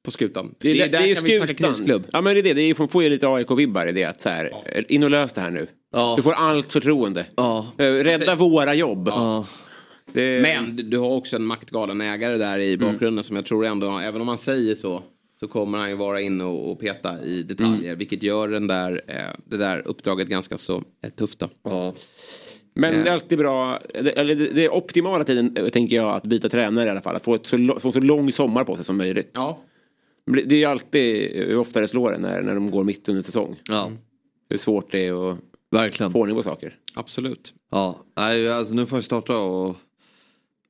på 0.05 0.11
skutan. 0.11 0.55
Det 0.59 0.81
är, 0.81 0.89
det 0.89 0.97
är 0.97 1.05
ju 1.05 1.15
kan 1.15 1.23
vi 1.23 1.37
snacka 1.37 1.73
skutan. 1.73 2.03
Ja 2.13 2.21
men 2.21 2.33
det 2.33 2.39
är 2.39 2.43
det, 2.43 2.53
det 2.53 2.61
är, 2.61 2.87
får 2.87 3.03
ju 3.03 3.09
lite 3.09 3.27
AIK-vibbar 3.27 3.87
i 3.87 3.91
det. 3.91 4.03
Att 4.03 4.21
så 4.21 4.29
här, 4.29 4.51
In 4.91 5.03
och 5.03 5.09
lös 5.09 5.33
det 5.33 5.41
här 5.41 5.51
nu. 5.51 5.67
Ja. 5.91 6.13
Du 6.17 6.23
får 6.23 6.33
allt 6.33 6.71
förtroende. 6.73 7.25
Ja. 7.35 7.67
Eh, 7.77 7.83
Rädda 7.83 8.35
våra 8.35 8.73
jobb. 8.73 9.07
Ja. 9.07 9.45
Det, 10.13 10.41
Men 10.41 10.89
du- 10.89 10.97
har 10.97 11.09
också 11.09 11.35
en 11.35 11.45
maktgalen 11.45 12.01
ägare 12.01 12.37
där 12.37 12.59
i 12.59 12.77
bakgrunden 12.77 13.23
som 13.23 13.35
jag 13.35 13.45
tror 13.45 13.65
ändå, 13.65 13.97
även 13.99 14.21
om 14.21 14.27
man 14.27 14.37
säger 14.37 14.75
så, 14.75 15.03
så 15.39 15.47
kommer 15.47 15.77
han 15.77 15.89
ju 15.89 15.95
vara 15.95 16.21
inne 16.21 16.43
och, 16.43 16.71
och 16.71 16.79
peta 16.79 17.23
i 17.23 17.43
detaljer. 17.43 17.95
Vilket 17.95 18.23
gör 18.23 18.47
den 18.47 18.67
där, 18.67 19.01
eh, 19.07 19.35
det 19.45 19.57
där 19.57 19.87
uppdraget 19.87 20.27
ganska 20.27 20.57
så 20.57 20.83
eh, 21.03 21.09
tufft 21.09 21.39
då. 21.63 21.93
Men 22.77 22.93
det 23.03 23.09
är 23.09 23.13
alltid 23.13 23.37
bra, 23.37 23.79
det- 23.93 24.11
eller 24.19 24.35
det, 24.35 24.65
är 24.65 24.73
optimala 24.73 25.23
tiden 25.23 25.57
eh, 25.57 25.67
tänker 25.69 25.95
jag 25.95 26.15
att 26.15 26.23
byta 26.23 26.49
tränare 26.49 26.85
i 26.87 26.89
alla 26.89 27.01
fall. 27.01 27.15
Att 27.15 27.23
få, 27.23 27.33
ett 27.35 27.45
så, 27.45 27.77
få 27.79 27.91
så 27.91 27.99
lång 27.99 28.31
sommar 28.31 28.63
på 28.63 28.75
sig 28.75 28.85
som 28.85 28.97
möjligt. 28.97 29.31
Ja. 29.33 29.59
Det 30.45 30.55
är 30.55 30.59
ju 30.59 30.65
alltid 30.65 31.31
hur 31.33 31.57
ofta 31.57 31.81
det 31.81 31.87
slår 31.87 32.13
en 32.15 32.21
när, 32.21 32.41
när 32.41 32.55
de 32.55 32.71
går 32.71 32.83
mitt 32.83 33.09
under 33.09 33.23
säsong. 33.23 33.55
ja, 33.67 33.91
Hur 34.49 34.57
svårt 34.57 34.91
det 34.91 35.07
är 35.07 35.31
att 35.31 35.37
verkligen. 35.71 36.11
få 36.11 36.19
ordning 36.19 36.35
på 36.35 36.43
saker. 36.43 36.75
Absolut. 36.93 37.53
Ja, 37.71 37.99
nej, 38.17 38.49
alltså 38.51 38.75
nu 38.75 38.85
får 38.85 38.97
jag 38.97 39.03
starta 39.03 39.37
och 39.37 39.75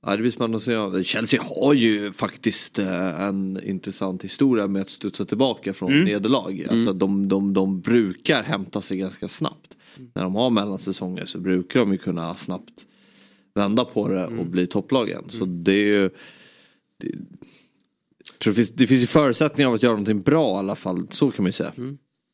ja, 0.05 0.11
det 0.11 0.17
blir 0.17 0.31
spännande 0.31 0.57
att 0.57 0.63
se. 0.63 1.03
Chelsea 1.03 1.43
har 1.43 1.73
ju 1.73 2.11
faktiskt 2.13 2.79
eh, 2.79 3.21
en 3.21 3.63
intressant 3.63 4.23
historia 4.23 4.67
med 4.67 4.81
att 4.81 4.89
studsa 4.89 5.25
tillbaka 5.25 5.73
från 5.73 6.03
nederlag. 6.03 6.67
Alltså 6.69 6.93
de, 6.93 7.27
de, 7.27 7.53
de 7.53 7.81
brukar 7.81 8.43
hämta 8.43 8.81
sig 8.81 8.97
ganska 8.97 9.27
snabbt. 9.27 9.77
När 10.13 10.23
de 10.23 10.35
har 10.35 10.49
mellansäsonger 10.49 11.25
så 11.25 11.39
brukar 11.39 11.79
de 11.79 11.91
ju 11.91 11.97
kunna 11.97 12.35
snabbt 12.35 12.85
vända 13.53 13.85
på 13.85 14.07
det 14.07 14.25
och 14.25 14.45
bli 14.45 14.67
topplag 14.67 15.09
igen. 15.09 15.25
Så 15.29 15.45
det 15.45 15.71
är 15.71 15.85
ju 15.85 16.09
det, 16.97 17.11
det, 18.37 18.53
finns, 18.53 18.69
det 18.69 18.87
finns 18.87 19.03
ju 19.03 19.07
förutsättningar 19.07 19.67
av 19.67 19.73
att 19.73 19.83
göra 19.83 19.93
någonting 19.93 20.21
bra 20.21 20.55
i 20.55 20.59
alla 20.59 20.75
fall. 20.75 21.07
Så 21.09 21.31
kan 21.31 21.43
man 21.43 21.47
ju 21.47 21.51
säga. 21.51 21.73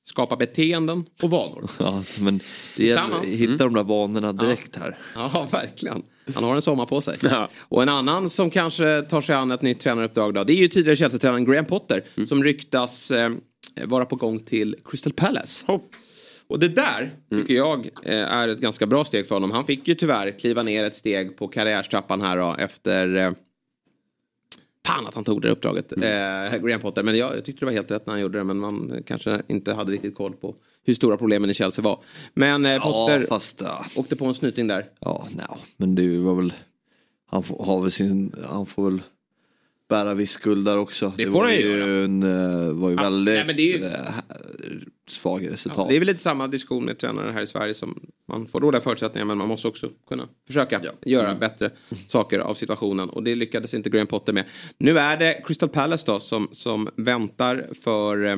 Skapa 0.04 0.36
beteenden 0.36 1.06
och 1.22 1.30
vanor. 1.30 1.70
Ja, 1.80 2.04
men 2.20 2.40
det 2.78 2.86
gäller 2.86 3.18
att 3.18 3.26
hitta 3.26 3.64
de 3.64 3.74
där 3.74 3.84
vanorna 3.84 4.34
direkt 4.34 4.76
här. 4.76 4.98
Ja, 5.16 5.48
verkligen. 5.52 6.04
Han 6.36 6.44
har 6.44 6.56
en 6.56 6.62
sommar 6.62 6.86
på 6.86 7.02
sig. 7.02 7.18
Ja. 7.22 7.50
Och 7.60 7.82
en 7.82 7.90
annan 7.90 8.30
som 8.30 8.50
kanske 8.50 9.02
tar 9.02 9.22
sig 9.22 9.36
an 9.36 9.52
ett 9.52 9.62
nytt 9.62 9.80
tränaruppdrag 9.80 10.34
då, 10.34 10.44
det 10.44 10.54
är 10.54 10.58
ju 10.58 10.68
tidigare 10.68 10.96
Chelsea-tränaren 10.96 11.46
Graham 11.46 11.66
Potter 11.66 12.04
som 12.28 12.44
ryktas 12.44 13.12
eh, 13.12 13.32
vara 13.86 14.06
på 14.06 14.16
gång 14.16 14.40
till 14.40 14.76
Crystal 14.86 15.14
Palace. 15.14 15.66
Hopp. 15.68 15.96
Och 16.48 16.60
det 16.60 16.68
där 16.68 17.12
tycker 17.30 17.54
jag 17.54 17.90
eh, 18.04 18.34
är 18.34 18.48
ett 18.48 18.60
ganska 18.60 18.86
bra 18.86 19.06
steg 19.06 19.28
för 19.28 19.36
honom. 19.36 19.52
Han 19.52 19.66
fick 19.66 19.88
ju 19.88 19.96
tyvärr 19.96 20.40
kliva 20.40 20.64
ner 20.64 20.84
ett 20.84 20.96
steg 20.96 21.38
på 21.38 21.48
karriärstrappan 21.48 22.22
här 22.22 22.38
då 22.38 22.56
efter 22.60 23.16
eh, 23.16 23.32
Fan 24.86 25.08
att 25.08 25.16
han 25.16 25.24
tog 25.24 25.42
det 25.42 25.50
uppdraget, 25.50 25.92
eh, 25.92 26.60
Graham 26.62 26.82
Potter. 26.82 27.04
Men 27.04 27.18
jag, 27.18 27.36
jag 27.36 27.46
tyckte 27.46 27.62
det 27.62 27.66
var 27.66 27.74
helt 27.74 27.92
rätt 27.92 28.06
när 28.06 28.14
han 28.14 28.22
gjorde 28.22 28.38
det. 28.38 28.44
Men 28.44 28.58
man 28.58 29.04
kanske 29.06 29.42
inte 29.48 29.74
hade 29.74 29.92
riktigt 29.92 30.16
koll 30.16 30.34
på 30.34 30.56
hur 30.84 30.94
stora 30.94 31.18
problemen 31.18 31.50
i 31.50 31.54
Chelsea 31.54 31.84
var. 31.84 32.00
Men 32.34 32.66
eh, 32.66 32.82
Potter 32.84 33.20
Ja, 33.20 33.26
fast... 33.30 33.62
ja. 33.62 33.86
åkte 33.96 34.16
på 34.16 34.26
en 34.26 34.34
snyting 34.34 34.68
där. 34.68 34.86
Ja, 35.00 35.28
nej, 35.36 35.46
men 35.78 35.96
det 35.96 36.18
var 36.18 36.36
väl... 36.36 36.54
Han 37.28 37.44
får, 37.44 37.66
har 37.66 37.82
väl 37.82 37.92
sin... 37.92 38.36
Han 38.50 38.66
får 38.66 38.90
väl 38.90 39.02
bära 39.90 40.14
viss 40.14 40.32
skuld 40.32 40.66
där 40.66 40.78
också. 40.78 41.14
Det 41.18 41.26
var 41.26 41.44
han 41.44 41.54
ju 41.54 41.60
göra. 41.62 42.04
en, 42.04 42.24
eh, 42.24 42.74
var 42.74 42.90
ju 42.90 42.96
Ja, 42.96 43.02
väldigt 43.02 43.46
nej, 43.46 43.56
det 43.56 43.74
är 43.74 43.78
ju- 43.78 43.86
eh, 43.86 44.14
svag 45.10 45.50
resultat. 45.50 45.78
Ja, 45.80 45.88
det 45.90 45.96
är 45.96 46.00
väl 46.00 46.08
lite 46.08 46.20
samma 46.20 46.48
diskussion 46.48 46.86
med 46.86 46.98
tränare 46.98 47.32
här 47.32 47.42
i 47.42 47.48
Sverige 47.48 47.74
som 47.74 48.00
man 48.28 48.48
får 48.48 48.60
dåliga 48.60 48.82
förutsättningar 48.82 49.26
men 49.26 49.38
man 49.38 49.48
måste 49.48 49.68
också 49.68 49.90
kunna 50.08 50.30
försöka 50.48 50.82
göra 51.06 51.36
bättre 51.36 51.72
saker 52.08 52.40
av 52.40 52.54
situationen 52.54 53.10
och 53.10 53.24
det 53.24 53.36
lyckades 53.36 53.74
inte 53.74 53.90
Graham 53.90 54.08
Potter 54.08 54.34
med. 54.34 54.46
Nu 54.78 55.00
är 55.00 55.18
det 55.18 55.44
Crystal 55.46 55.70
Palace 55.70 56.04
då 56.08 56.20
som, 56.20 56.50
som 56.52 56.90
väntar 56.96 57.68
för, 57.84 58.26
eh, 58.26 58.38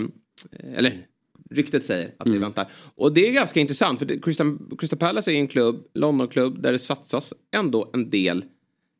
eller 0.75 1.05
ryktet 1.49 1.85
säger 1.85 2.13
att 2.17 2.25
det 2.25 2.39
väntar. 2.39 2.67
Och 2.95 3.13
det 3.13 3.27
är 3.27 3.33
ganska 3.33 3.59
intressant 3.59 3.99
för 3.99 4.21
Crystal, 4.21 4.57
Crystal 4.77 4.99
Palace 4.99 5.31
är 5.31 5.35
en 5.35 5.47
klubb, 5.47 5.87
Londonklubb 5.93 6.61
där 6.61 6.71
det 6.71 6.79
satsas 6.79 7.33
ändå 7.51 7.89
en 7.93 8.09
del 8.09 8.45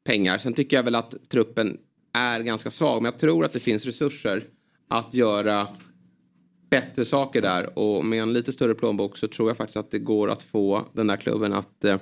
pengar. 0.04 0.38
Sen 0.38 0.54
tycker 0.54 0.78
jag 0.78 0.84
väl 0.84 0.96
att 0.96 1.30
truppen 1.30 1.78
är 2.14 2.40
ganska 2.40 2.72
svag 2.72 3.02
men 3.02 3.12
jag 3.12 3.20
tror 3.20 3.46
att 3.46 3.54
det 3.54 3.60
finns 3.60 3.86
resurser 3.86 4.44
att 4.88 5.14
göra 5.14 5.68
bättre 6.70 7.06
saker 7.06 7.42
där 7.42 7.80
och 7.80 8.06
med 8.06 8.22
en 8.22 8.34
lite 8.34 8.54
större 8.54 8.76
plånbok 8.76 9.18
så 9.18 9.28
tror 9.28 9.50
jag 9.50 9.58
faktiskt 9.58 9.78
att 9.78 9.92
det 9.92 10.00
går 10.00 10.30
att 10.30 10.44
få 10.44 10.88
den 10.94 11.08
där 11.08 11.18
klubben 11.18 11.54
att 11.54 11.86
eh, 11.86 12.00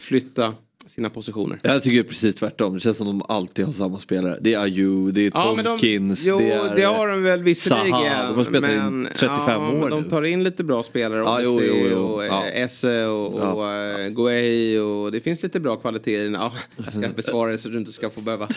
flytta 0.00 0.54
sina 0.86 1.10
positioner. 1.10 1.58
Jag 1.62 1.82
tycker 1.82 2.02
precis 2.02 2.34
tvärtom. 2.34 2.74
Det 2.74 2.80
känns 2.80 2.96
som 2.96 3.06
de 3.06 3.22
alltid 3.28 3.64
har 3.64 3.72
samma 3.72 3.98
spelare. 3.98 4.38
Det 4.40 4.54
är 4.54 4.58
Ayew, 4.62 5.12
det 5.12 5.26
är 5.26 5.30
Ja, 5.34 5.54
de, 5.56 5.62
Tomkins, 5.64 6.24
jo, 6.26 6.38
det 6.38 6.52
är... 6.52 6.76
det 6.76 6.82
har 6.82 7.08
de 7.08 7.22
väl 7.22 7.42
visserligen. 7.42 7.92
De 8.28 8.34
har 8.36 8.44
spelat 8.44 8.70
men, 8.70 9.08
35 9.14 9.38
ja, 9.46 9.68
år 9.72 9.90
De 9.90 10.04
tar 10.04 10.22
in 10.22 10.44
lite 10.44 10.64
bra 10.64 10.82
spelare. 10.82 11.18
Ja, 11.18 11.40
jo, 11.42 11.60
jo, 11.62 11.74
jo. 11.90 11.98
och 11.98 12.24
Ja. 12.24 12.46
eh, 12.46 12.62
Esse 12.62 13.04
och, 13.06 13.34
och 13.56 13.68
eh, 13.72 14.08
Guay 14.08 14.78
och 14.78 15.12
det 15.12 15.20
finns 15.20 15.42
lite 15.42 15.60
bra 15.60 15.76
kvaliteter. 15.76 16.30
Ja, 16.30 16.52
jag 16.84 16.94
ska 16.94 17.08
besvara 17.16 17.50
det 17.50 17.58
så 17.58 17.68
du 17.68 17.78
inte 17.78 17.92
ska 17.92 18.10
få 18.10 18.20
behöva 18.20 18.48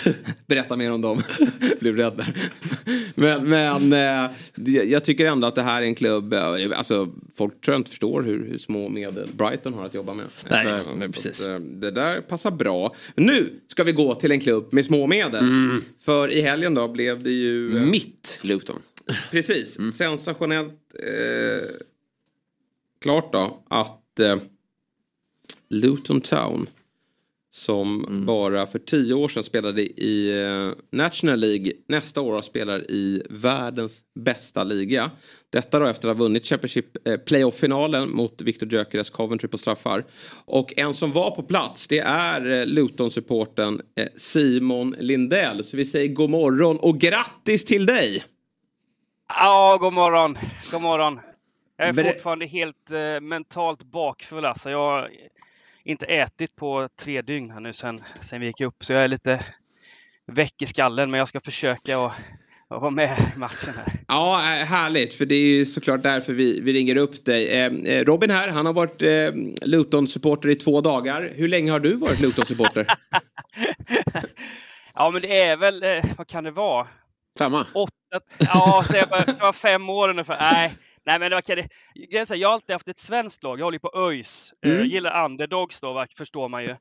berätta 0.47 0.77
mer 0.77 0.91
om 0.91 1.01
dem. 1.01 1.21
Blev 1.79 1.95
rädd 1.95 2.13
där. 2.17 2.35
Men, 3.15 3.49
men 3.49 3.89
det- 4.55 4.71
jag 4.83 5.03
tycker 5.03 5.25
ändå 5.25 5.47
att 5.47 5.55
det 5.55 5.61
här 5.61 5.81
är 5.81 5.85
en 5.85 5.95
klubb, 5.95 6.33
eh, 6.33 6.41
alltså 6.75 7.07
folk 7.37 7.61
tror 7.61 7.73
jag 7.73 7.79
inte 7.79 7.89
förstår 7.89 8.21
hur, 8.21 8.47
hur 8.49 8.57
små 8.57 8.89
medel 8.89 9.29
Brighton 9.37 9.73
har 9.73 9.85
att 9.85 9.93
jobba 9.93 10.13
med. 10.13 10.25
Nej, 10.49 10.81
men 10.97 11.11
precis. 11.11 11.47
Det 11.61 11.91
där 11.91 12.14
passar 12.21 12.51
bra. 12.51 12.95
Nu 13.15 13.59
ska 13.67 13.83
vi 13.83 13.91
gå 13.91 14.15
till 14.15 14.31
en 14.31 14.39
klubb 14.39 14.73
med 14.73 14.85
små 14.85 15.07
medel. 15.07 15.43
För 15.99 16.31
i 16.31 16.41
helgen 16.41 16.73
då 16.73 16.87
blev 16.87 17.23
det 17.23 17.31
ju... 17.31 17.77
eh, 17.77 17.83
Mitt 17.83 18.39
Luton. 18.41 18.81
Precis, 19.31 19.77
sensationellt 19.97 20.79
eh, 20.99 21.69
klart 23.01 23.33
då 23.33 23.63
att 23.69 24.19
eh, 24.19 24.37
Luton 25.69 26.21
Town 26.21 26.67
Som 27.55 28.05
bara 28.27 28.67
för 28.67 28.79
tio 28.79 29.13
år 29.13 29.27
sedan 29.27 29.43
spelade 29.43 29.81
i 29.81 30.43
eh, 30.43 30.97
National 30.97 31.39
League. 31.39 31.71
Nästa 31.87 32.21
år 32.21 32.41
spelar 32.41 32.91
i 32.91 33.23
världens 33.29 34.01
bästa 34.15 34.63
liga. 34.63 35.11
Detta 35.49 35.79
då 35.79 35.85
efter 35.85 36.07
att 36.07 36.17
ha 36.17 36.23
vunnit 36.23 36.45
Championship 36.45 37.07
eh, 37.07 37.17
Playoff-finalen 37.17 38.09
mot 38.11 38.41
Victor 38.41 38.73
Gyökeres 38.73 39.09
Coventry 39.09 39.47
på 39.47 39.57
straffar. 39.57 40.05
Och 40.45 40.73
en 40.77 40.93
som 40.93 41.11
var 41.11 41.31
på 41.31 41.43
plats 41.43 41.87
det 41.87 41.99
är 41.99 42.51
eh, 42.51 42.65
Luton-supporten 42.65 43.81
eh, 43.95 44.07
Simon 44.15 44.95
Lindell. 44.99 45.63
Så 45.63 45.77
vi 45.77 45.85
säger 45.85 46.13
god 46.13 46.29
morgon 46.29 46.77
och 46.79 46.99
grattis 46.99 47.65
till 47.65 47.85
dig! 47.85 48.23
Ja, 49.27 49.77
god 49.81 49.93
morgon. 49.93 50.37
God 50.71 50.81
morgon. 50.81 51.19
Jag 51.77 51.87
är 51.87 51.93
fortfarande 52.13 52.45
helt 52.45 52.91
eh, 52.91 53.21
mentalt 53.21 53.83
bakfull. 53.83 54.45
Alltså. 54.45 54.69
Jag 54.69 55.09
inte 55.85 56.05
ätit 56.05 56.55
på 56.55 56.89
tre 56.99 57.21
dygn 57.21 57.51
här 57.51 57.59
nu 57.59 57.73
sen, 57.73 58.03
sen 58.21 58.41
vi 58.41 58.47
gick 58.47 58.61
upp, 58.61 58.85
så 58.85 58.93
jag 58.93 59.03
är 59.03 59.07
lite 59.07 59.45
väck 60.27 60.61
i 60.61 60.65
skallen. 60.65 61.11
Men 61.11 61.17
jag 61.17 61.27
ska 61.27 61.41
försöka 61.41 61.99
att, 61.99 62.11
att 62.67 62.81
vara 62.81 62.91
med 62.91 63.19
i 63.35 63.39
matchen 63.39 63.73
här. 63.75 63.93
Ja, 64.07 64.39
eh, 64.39 64.65
härligt. 64.65 65.13
För 65.13 65.25
det 65.25 65.35
är 65.35 65.57
ju 65.57 65.65
såklart 65.65 66.03
därför 66.03 66.33
vi, 66.33 66.59
vi 66.61 66.73
ringer 66.73 66.95
upp 66.95 67.25
dig. 67.25 67.59
Eh, 67.59 67.73
eh, 67.73 68.05
Robin 68.05 68.29
här, 68.29 68.47
han 68.47 68.65
har 68.65 68.73
varit 68.73 69.01
eh, 69.01 69.67
Luton-supporter 69.67 70.49
i 70.49 70.55
två 70.55 70.81
dagar. 70.81 71.31
Hur 71.35 71.47
länge 71.47 71.71
har 71.71 71.79
du 71.79 71.95
varit 71.95 72.19
Luton-supporter? 72.19 72.87
Ja, 74.97 75.09
men 75.09 75.21
det 75.21 75.41
är 75.41 75.57
väl, 75.57 75.83
eh, 75.83 76.03
vad 76.17 76.27
kan 76.27 76.43
det 76.43 76.51
vara? 76.51 76.87
Samma? 77.37 77.67
Åtta, 77.73 78.19
ja, 78.37 78.85
så 78.89 78.97
jag 78.97 79.09
bara, 79.09 79.25
det 79.25 79.39
var 79.39 79.53
fem 79.53 79.89
år 79.89 80.09
ungefär. 80.09 80.37
Nej, 80.39 80.73
nej 81.05 81.19
men 81.19 81.31
var, 81.31 81.55
det, 81.55 82.35
jag 82.35 82.47
har 82.49 82.53
alltid 82.53 82.73
haft 82.73 82.87
ett 82.87 82.99
svenskt 82.99 83.43
lag. 83.43 83.59
Jag 83.59 83.65
håller 83.65 83.79
på 83.79 83.91
ÖIS. 83.95 84.53
Eh, 84.65 84.69
Mm. 84.71 84.77
Jag 84.83 84.87
gillar 84.87 85.25
underdogs 85.25 85.81
då, 85.81 86.05
förstår 86.17 86.49
man 86.49 86.63
ju. 86.63 86.75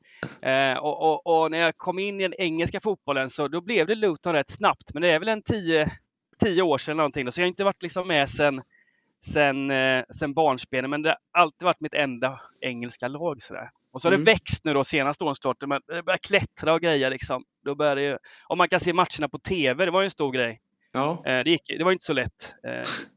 Eh, 0.50 0.76
och, 0.78 1.02
och, 1.02 1.42
och 1.42 1.50
när 1.50 1.58
jag 1.58 1.76
kom 1.76 1.98
in 1.98 2.20
i 2.20 2.22
den 2.22 2.34
engelska 2.38 2.80
fotbollen 2.80 3.30
så 3.30 3.48
då 3.48 3.60
blev 3.60 3.86
det 3.86 3.94
Luton 3.94 4.32
rätt 4.32 4.50
snabbt. 4.50 4.92
Men 4.94 5.02
det 5.02 5.08
är 5.10 5.18
väl 5.18 5.28
en 5.28 5.42
tio, 5.42 5.90
tio 6.40 6.62
år 6.62 6.78
sedan 6.78 6.96
någonting. 6.96 7.24
Då, 7.24 7.32
så 7.32 7.40
jag 7.40 7.44
har 7.44 7.48
inte 7.48 7.64
varit 7.64 7.82
liksom 7.82 8.08
med 8.08 8.30
sen, 8.30 8.62
sen, 9.24 9.70
eh, 9.70 10.04
sen 10.18 10.34
barnsbenen. 10.34 10.90
Men 10.90 11.02
det 11.02 11.08
har 11.32 11.40
alltid 11.42 11.64
varit 11.64 11.80
mitt 11.80 11.94
enda 11.94 12.40
engelska 12.60 13.08
lag. 13.08 13.42
Sådär. 13.42 13.70
Och 13.92 14.00
så 14.00 14.08
har 14.08 14.12
Mm. 14.12 14.24
det 14.24 14.30
växt 14.32 14.64
nu 14.64 14.74
då 14.74 14.84
senaste 14.84 15.24
årens 15.24 15.38
start. 15.38 15.56
Men 15.66 15.80
Det 15.86 16.02
börjar 16.02 16.18
klättra 16.18 16.72
och 16.74 16.80
grejer 16.80 17.10
liksom. 17.10 17.44
Då 17.64 17.74
börjar 17.74 17.96
det 17.96 18.18
om 18.48 18.58
man 18.58 18.68
kan 18.68 18.80
se 18.80 18.92
matcherna 18.92 19.28
på 19.30 19.38
TV, 19.38 19.84
det 19.84 19.90
var 19.90 20.00
ju 20.00 20.04
en 20.04 20.10
stor 20.10 20.32
grej. 20.32 20.60
Ja. 20.94 21.22
Eh, 21.26 21.44
Det, 21.44 21.50
gick, 21.50 21.62
det 21.78 21.84
var 21.84 21.92
inte 21.92 22.04
så 22.04 22.12
lätt 22.12 22.54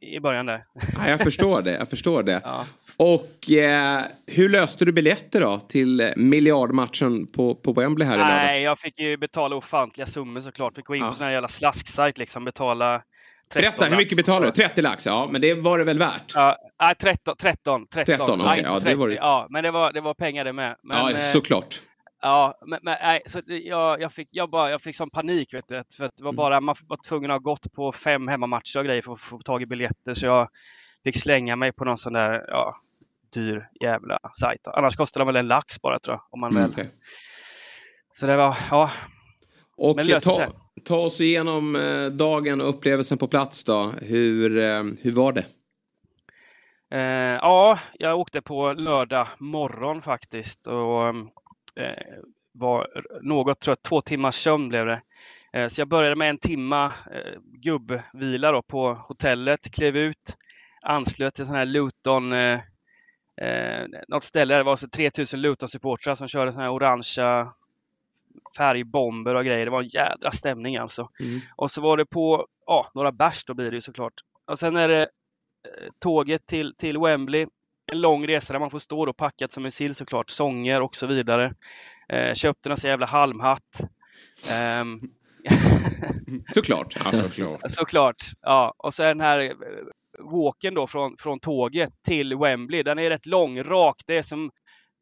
eh, 0.02 0.08
i 0.10 0.20
början 0.20 0.46
där. 0.46 0.64
Ja, 0.98 1.10
jag 1.10 1.20
förstår 1.20 1.62
det. 1.62 1.72
Jag 1.72 1.90
förstår 1.90 2.24
det. 2.24 2.42
Och 2.98 3.52
eh, 3.52 4.02
hur 4.28 4.50
löste 4.50 4.86
du 4.86 4.92
biljetter 4.92 5.42
då 5.42 5.60
till 5.70 6.14
miljardmatchen 6.16 7.28
på, 7.28 7.56
på 7.56 7.74
Wembley 7.74 8.08
här 8.08 8.16
i 8.16 8.18
lördags? 8.18 8.36
Nej, 8.36 8.64
jag 8.64 8.80
fick 8.80 9.00
ju 9.00 9.18
betala 9.18 9.56
ofantliga 9.56 10.06
summor 10.06 10.42
såklart. 10.42 10.76
Fick 10.76 10.86
gå 10.86 10.96
in 10.96 11.02
Ja. 11.04 11.10
på 11.10 11.16
sån 11.16 11.26
här 11.26 11.34
jävla 11.34 11.48
slasksajt 11.48 12.18
liksom. 12.18 12.46
Betala 12.46 13.02
13 13.54 13.62
Berätta, 13.72 13.86
hur 13.90 13.98
mycket 13.98 14.18
betalar 14.18 14.42
du? 14.46 14.48
så. 14.50 14.56
30 14.56 14.82
lax? 14.82 15.06
Ja, 15.06 15.30
men 15.32 15.42
det 15.42 15.54
var 15.54 15.78
det 15.78 15.84
väl 15.84 16.00
värt? 16.00 16.32
Ja, 16.36 16.58
nej, 16.82 16.96
13. 16.96 17.36
13, 17.40 17.86
13. 17.94 18.18
13, 18.18 18.40
Nej, 18.40 18.62
Ja, 18.66 18.74
det 18.74 18.80
30. 18.82 18.96
var 18.98 19.10
ja, 19.10 19.48
men 19.50 19.64
det 19.64 19.72
var, 19.72 19.94
det 19.94 20.02
var 20.02 20.14
pengar 20.14 20.46
det 20.46 20.54
med. 20.54 20.76
Men, 20.84 20.98
ja, 20.98 21.12
eh, 21.12 21.20
såklart. 21.32 21.80
Ja, 22.22 22.60
men, 22.68 22.80
men 22.84 22.98
nej, 23.02 23.22
så 23.26 23.42
det- 23.42 23.58
jag, 23.60 24.02
jag, 24.02 24.14
fick, 24.14 24.28
jag, 24.32 24.50
bara, 24.50 24.70
jag 24.72 24.82
fick 24.82 24.96
sån 24.96 25.10
panik 25.10 25.54
vet 25.54 25.68
du. 25.68 25.84
För 25.98 26.06
att 26.06 26.16
det 26.16 26.24
var 26.24 26.30
Mm. 26.30 26.36
bara, 26.38 26.62
man 26.62 26.76
var 26.88 26.98
tvungen 27.08 27.32
att 27.32 27.36
ha 27.36 27.40
gått 27.40 27.74
på 27.74 27.92
fem 27.92 28.28
hemmamatcher 28.28 28.80
och 28.80 28.86
grejer 28.86 29.02
för 29.02 29.14
att 29.14 29.22
få 29.22 29.40
tag 29.40 29.62
i 29.62 29.66
biljetter. 29.66 30.14
Så 30.14 30.26
jag 30.26 30.50
fick 31.04 31.18
slänga 31.22 31.56
mig 31.56 31.72
på 31.72 31.86
någon 31.86 31.98
sån 31.98 32.14
där, 32.14 32.46
ja, 32.48 32.76
dyr 33.34 33.68
jävla 33.82 34.20
sajt. 34.40 34.68
Annars 34.68 34.96
kostar 34.96 35.20
de 35.20 35.26
väl 35.28 35.36
en 35.36 35.48
lax 35.48 35.82
bara 35.82 36.00
tror 36.00 36.14
jag. 36.16 36.24
Om 36.30 36.40
man 36.40 36.52
Mm, 36.52 36.62
väl. 36.64 36.72
okej. 36.72 36.90
Så 38.14 38.26
det 38.26 38.36
var, 38.36 38.58
ja. 38.72 38.92
Och 39.78 39.98
det 40.06 40.20
ta, 40.20 40.46
ta 40.86 40.98
oss 40.98 41.22
igenom 41.22 41.76
eh, 41.76 42.06
dagen 42.06 42.62
och 42.62 42.70
upplevelsen 42.70 43.18
på 43.18 43.28
plats 43.28 43.64
då. 43.64 43.92
Hur, 44.02 44.58
eh, 44.58 44.84
hur 45.02 45.12
var 45.12 45.32
det? 45.34 45.46
Eh, 46.92 47.38
ja, 47.42 47.80
jag 47.94 48.20
åkte 48.20 48.42
på 48.42 48.74
lördag 48.74 49.28
morgon 49.40 50.02
faktiskt 50.02 50.68
och 50.68 51.08
eh, 51.08 51.14
var 52.52 52.88
något 53.22 53.60
trött. 53.60 53.84
Två 53.84 54.02
timmars 54.02 54.36
sömn 54.36 54.70
blev 54.70 54.86
det. 54.86 55.02
Eh, 55.54 55.68
så 55.68 55.82
jag 55.82 55.88
började 55.88 56.16
med 56.16 56.30
en 56.30 56.38
timma 56.38 56.86
eh, 56.86 57.40
gubbvila 57.42 58.52
då 58.52 58.62
på 58.62 58.94
hotellet, 58.94 59.72
klev 59.72 59.98
ut, 59.98 60.38
anslöt 60.82 61.36
till 61.36 61.46
sån 61.46 61.56
här 61.56 61.66
Luton, 61.66 62.34
eh, 62.34 62.60
eh, 63.42 63.88
något 64.08 64.24
ställe 64.24 64.54
där 64.54 64.58
det 64.58 64.64
var 64.64 64.76
så 64.76 64.90
3000 64.90 65.42
Luton-supportrar 65.42 66.16
som 66.16 66.28
körde 66.28 66.52
såna 66.52 66.64
här 66.64 66.72
orangea 66.72 67.54
färgbomber 68.58 69.36
och 69.36 69.46
grejer. 69.46 69.66
Det 69.66 69.72
var 69.72 69.82
en 69.82 69.88
jädra 69.88 70.32
stämning 70.32 70.78
alltså. 70.78 71.10
Mm. 71.20 71.40
Och 71.56 71.72
så 71.72 71.82
var 71.82 71.98
det 71.98 72.06
på 72.06 72.48
ja, 72.66 72.92
några 72.94 73.12
bärs 73.12 73.46
då 73.46 73.54
blir 73.54 73.72
det 73.72 73.78
ju 73.78 73.82
såklart. 73.82 74.14
Och 74.46 74.60
sen 74.60 74.76
är 74.76 74.88
det 74.88 75.02
eh, 75.02 75.90
tåget 76.00 76.46
till, 76.46 76.76
till 76.76 76.98
Wembley. 76.98 77.48
En 77.92 78.02
lång 78.02 78.28
resa 78.28 78.54
där 78.54 78.60
man 78.60 78.70
får 78.70 78.80
stå 78.80 79.06
då 79.06 79.14
packat 79.14 79.52
som 79.52 79.66
en 79.66 79.72
sill 79.72 79.96
såklart. 79.96 80.30
Sånger 80.30 80.82
och 80.82 80.96
så 80.96 81.08
vidare. 81.08 81.54
Eh, 82.10 82.34
köpte 82.34 82.70
en 82.70 82.78
så 82.78 82.88
jävla 82.88 83.06
halmhatt. 83.06 83.82
Ehm, 84.52 85.02
Såklart. 86.54 86.96
Ja, 87.06 87.12
såklart. 87.30 87.62
Såklart. 87.68 88.16
Ja. 88.42 88.74
Och 88.78 88.94
sen 88.94 89.06
den 89.18 89.22
här 89.22 89.40
eh, 89.40 89.52
walken 90.32 90.74
då 90.74 90.88
från, 90.88 91.16
från 91.20 91.40
tåget 91.40 91.90
till 92.08 92.36
Wembley. 92.36 92.84
Den 92.84 93.00
är 93.00 93.10
rätt 93.10 93.26
lång, 93.26 93.64
rak. 93.64 94.04
Det 94.06 94.18
är 94.18 94.22
som 94.22 94.52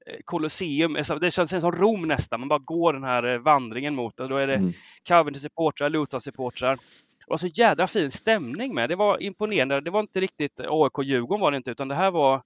eh, 0.05 0.17
Colosseum. 0.25 0.93
Det 1.21 1.31
känns 1.31 1.49
som 1.49 1.71
Rom 1.71 2.07
nästan. 2.07 2.39
Man 2.39 2.49
bara 2.49 2.59
går 2.59 2.93
den 2.93 3.03
här 3.03 3.23
eh, 3.23 3.39
vandringen 3.39 3.95
mot 3.95 4.19
och 4.19 4.29
Då 4.29 4.37
är 4.37 4.47
det 4.47 4.55
Mm. 4.55 4.73
Coventry-supportrar, 5.07 5.89
Luton-supportrar. 5.89 6.75
Det 7.19 7.29
var 7.31 7.37
så 7.37 7.47
jädra 7.47 7.87
fin 7.87 8.11
stämning 8.11 8.75
med. 8.75 8.89
Det 8.89 8.95
var 8.95 9.23
imponerande. 9.23 9.81
Det 9.81 9.91
var 9.91 9.99
inte 9.99 10.21
riktigt 10.21 10.59
AIK-Djurgården 10.59 11.41
var 11.41 11.51
det 11.51 11.57
inte, 11.57 11.71
utan 11.71 11.87
det 11.87 11.95
här 11.95 12.11
var 12.11 12.41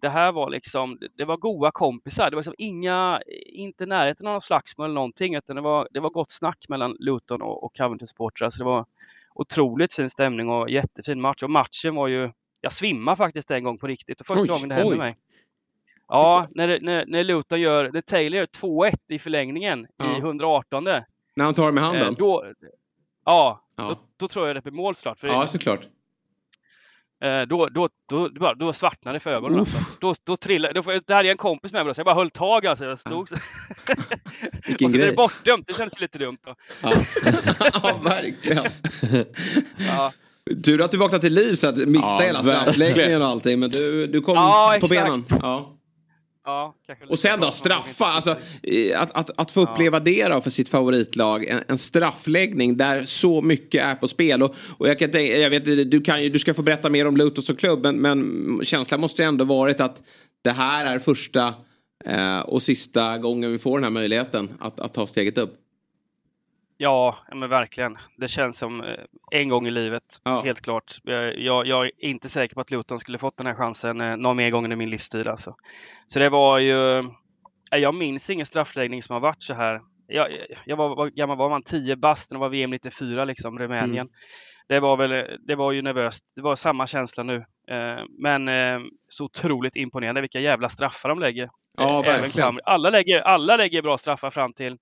det 0.00 0.08
här 0.08 0.32
var 0.32 0.50
liksom, 0.50 0.98
det 1.16 1.24
var 1.24 1.36
goa 1.36 1.70
kompisar. 1.70 2.30
Det 2.30 2.36
var 2.36 2.40
liksom 2.40 2.54
inga, 2.58 3.20
inte 3.46 3.86
närheten 3.86 4.26
av 4.26 4.32
någon 4.32 4.40
slagsmål 4.40 4.84
eller 4.84 4.94
någonting, 4.94 5.34
utan 5.34 5.56
det 5.56 5.62
var, 5.62 5.88
det 5.90 6.00
var 6.00 6.10
gott 6.10 6.30
snack 6.30 6.64
mellan 6.68 6.96
Luton 6.98 7.42
och, 7.42 7.64
och 7.64 7.76
Coventry-supportrar. 7.76 8.50
Så 8.50 8.58
det 8.58 8.64
var 8.64 8.86
otroligt 9.34 9.94
fin 9.94 10.10
stämning 10.10 10.48
och 10.48 10.70
jättefin 10.70 11.20
match. 11.20 11.42
Och 11.42 11.50
matchen 11.50 11.94
var 11.94 12.08
ju, 12.08 12.30
jag 12.60 12.72
svimmade 12.72 13.16
faktiskt 13.16 13.50
en 13.50 13.64
gång 13.64 13.78
på 13.78 13.86
riktigt. 13.86 14.20
Och 14.20 14.26
första 14.26 14.42
Oj, 14.42 14.48
gången 14.48 14.68
det 14.68 14.74
hände 14.74 14.92
oj. 14.92 14.98
mig. 14.98 15.16
Ja, 16.08 16.46
när, 16.50 16.80
när, 16.80 17.04
när 17.06 17.24
Luton 17.24 17.60
gör, 17.60 17.90
när 17.92 18.00
Taylor 18.00 18.38
gör 18.38 18.46
2-1 18.46 18.94
i 19.08 19.18
förlängningen 19.18 19.86
Ja. 19.96 20.16
i 20.16 20.18
118. 20.18 20.84
När 20.84 21.04
han 21.44 21.54
tar 21.54 21.72
med 21.72 21.84
handen? 21.84 22.08
Eh, 22.08 22.18
då, 22.18 22.44
ja, 23.24 23.60
Ja. 23.76 23.88
Då, 23.88 23.96
då 24.16 24.28
tror 24.28 24.46
jag 24.46 24.56
det 24.56 24.62
blir 24.62 24.72
mål 24.72 24.94
snart. 24.94 25.18
För 25.18 25.28
Ja, 25.28 25.46
såklart. 25.46 25.80
Eh, 27.24 27.42
då, 27.42 27.68
då, 27.68 27.88
då, 28.08 28.54
då, 28.58 28.72
svartnade 28.72 29.16
det 29.16 29.20
för 29.20 29.30
ögonen. 29.30 29.58
Alltså. 29.60 29.78
Då, 30.00 30.14
då 30.24 30.36
trillade, 30.36 30.74
då, 30.74 30.82
det 31.06 31.14
hade 31.14 31.28
jag 31.28 31.32
en 31.32 31.36
kompis 31.36 31.72
med 31.72 31.84
mig 31.84 31.90
då, 31.90 31.94
så 31.94 31.98
jag 31.98 32.06
bara 32.06 32.14
höll 32.14 32.30
tag. 32.30 32.66
Alltså. 32.66 32.84
Jag 32.84 32.98
stod 32.98 33.28
så. 33.28 33.34
Vilken 34.66 34.84
och 34.84 34.90
så 34.90 34.96
grej. 34.98 35.06
det 35.10 35.16
bortdömt. 35.16 35.66
Det 35.66 35.76
kändes 35.76 36.00
lite 36.00 36.18
dumt. 36.18 36.36
Då. 36.46 36.54
Ja, 36.82 36.92
ja 37.82 38.00
verkligen. 38.04 38.64
Ja. 39.76 40.12
Tur 40.64 40.82
att 40.82 40.90
du 40.90 40.96
vaknade 40.96 41.20
till 41.20 41.32
liv 41.34 41.54
så 41.54 41.68
att 41.68 41.76
missa 41.76 42.08
Ja, 42.08 42.20
hela 42.26 42.42
straffläggningen 42.42 43.22
och 43.22 43.28
allting. 43.28 43.60
Men 43.60 43.70
du, 43.70 44.06
du 44.06 44.20
kom 44.20 44.34
Ja, 44.34 44.76
på 44.80 44.86
exakt. 44.86 45.04
benen. 45.04 45.24
Ja. 45.42 45.76
Ja, 46.44 46.74
Och 47.08 47.18
sen 47.18 47.40
då, 47.40 47.50
straffa. 47.50 48.04
Alltså, 48.04 48.36
eh, 48.62 49.00
att, 49.00 49.10
att, 49.16 49.40
att 49.40 49.50
få 49.50 49.60
uppleva 49.60 50.00
det 50.00 50.28
då 50.28 50.40
för 50.40 50.50
sitt 50.50 50.68
favoritlag. 50.68 51.44
En, 51.44 51.60
en 51.68 51.78
straffläggning 51.78 52.76
där 52.76 53.04
så 53.04 53.42
mycket 53.42 53.84
är 53.84 53.94
på 53.94 54.08
spel. 54.08 54.42
Och, 54.42 54.54
och 54.78 54.88
jag, 54.88 54.98
kan 54.98 55.26
jag 55.26 55.50
vet, 55.50 55.64
du, 55.90 56.00
kan 56.00 56.18
du 56.18 56.38
ska 56.38 56.54
få 56.54 56.62
berätta 56.62 56.90
mer 56.90 57.06
om 57.06 57.16
Luton 57.16 57.44
som 57.44 57.56
klubb. 57.56 57.82
Men, 57.82 57.96
men 57.96 58.60
känslan 58.64 59.00
måste 59.00 59.22
ju 59.22 59.28
ändå 59.28 59.44
varit 59.44 59.80
att 59.80 60.02
det 60.42 60.50
här 60.50 60.94
är 60.94 60.98
första 60.98 61.54
eh, 62.04 62.40
och 62.40 62.62
sista 62.62 63.18
gången 63.18 63.52
vi 63.52 63.58
får 63.58 63.78
den 63.78 63.84
här 63.84 63.90
möjligheten 63.90 64.48
att, 64.60 64.80
att 64.80 64.94
ta 64.94 65.06
steget 65.06 65.38
upp. 65.38 65.63
Ja, 66.76 67.16
men 67.34 67.48
verkligen. 67.50 67.98
Det 68.16 68.28
känns 68.28 68.58
som 68.58 68.80
eh, 68.84 68.94
en 69.30 69.48
gång 69.48 69.66
i 69.66 69.70
livet, 69.70 70.02
Ja. 70.24 70.42
helt 70.42 70.60
klart. 70.60 70.94
Jag, 71.04 71.66
jag, 71.66 71.86
är 71.86 71.90
inte 71.98 72.28
säker 72.28 72.54
på 72.54 72.60
att 72.60 72.70
Luton 72.70 72.98
skulle 72.98 73.18
fått 73.18 73.36
den 73.36 73.46
här 73.46 73.54
chansen 73.54 74.00
eh, 74.00 74.16
någon 74.16 74.36
mer 74.36 74.50
gång 74.50 74.72
i 74.72 74.76
min 74.76 74.90
livstid. 74.90 75.28
Alltså. 75.28 75.56
Så 76.06 76.18
det 76.18 76.28
var 76.28 76.58
ju... 76.58 76.98
eh, 76.98 77.78
Jag 77.78 77.94
minns 77.94 78.30
ingen 78.30 78.46
straffläggning 78.46 79.02
som 79.02 79.12
har 79.12 79.20
varit 79.20 79.42
så 79.42 79.54
här. 79.54 79.80
Jag, 80.06 80.28
jag 80.64 80.76
var, 80.76 80.96
vad 80.96 81.14
gammal 81.14 81.36
var 81.36 81.50
man? 81.50 81.62
10 81.62 81.96
bast 81.96 82.30
när 82.30 82.38
det 82.38 82.40
var 82.40 82.48
VM 82.48 82.70
94, 82.70 83.24
liksom, 83.24 83.58
Rumänien. 83.58 84.08
Det 84.68 84.80
var 84.80 84.96
väl, 84.96 85.38
det 85.46 85.54
var 85.54 85.72
ju 85.72 85.82
nervöst. 85.82 86.32
Det 86.36 86.42
var 86.42 86.56
samma 86.56 86.86
känsla 86.86 87.22
nu. 87.22 87.44
Men 88.18 88.48
så 89.08 89.24
otroligt 89.24 89.76
imponerande 89.76 90.20
vilka 90.20 90.40
jävla 90.40 90.68
straffar 90.68 91.08
de 91.08 91.18
lägger. 91.18 91.50
Ja, 91.76 92.04
även 92.04 92.20
verkligen. 92.20 92.60
Alla, 92.64 92.90
lägger, 92.90 93.20
alla 93.20 93.56
lägger 93.56 93.82
bra 93.82 93.98
straffar 93.98 94.30
fram 94.30 94.52
till, 94.52 94.76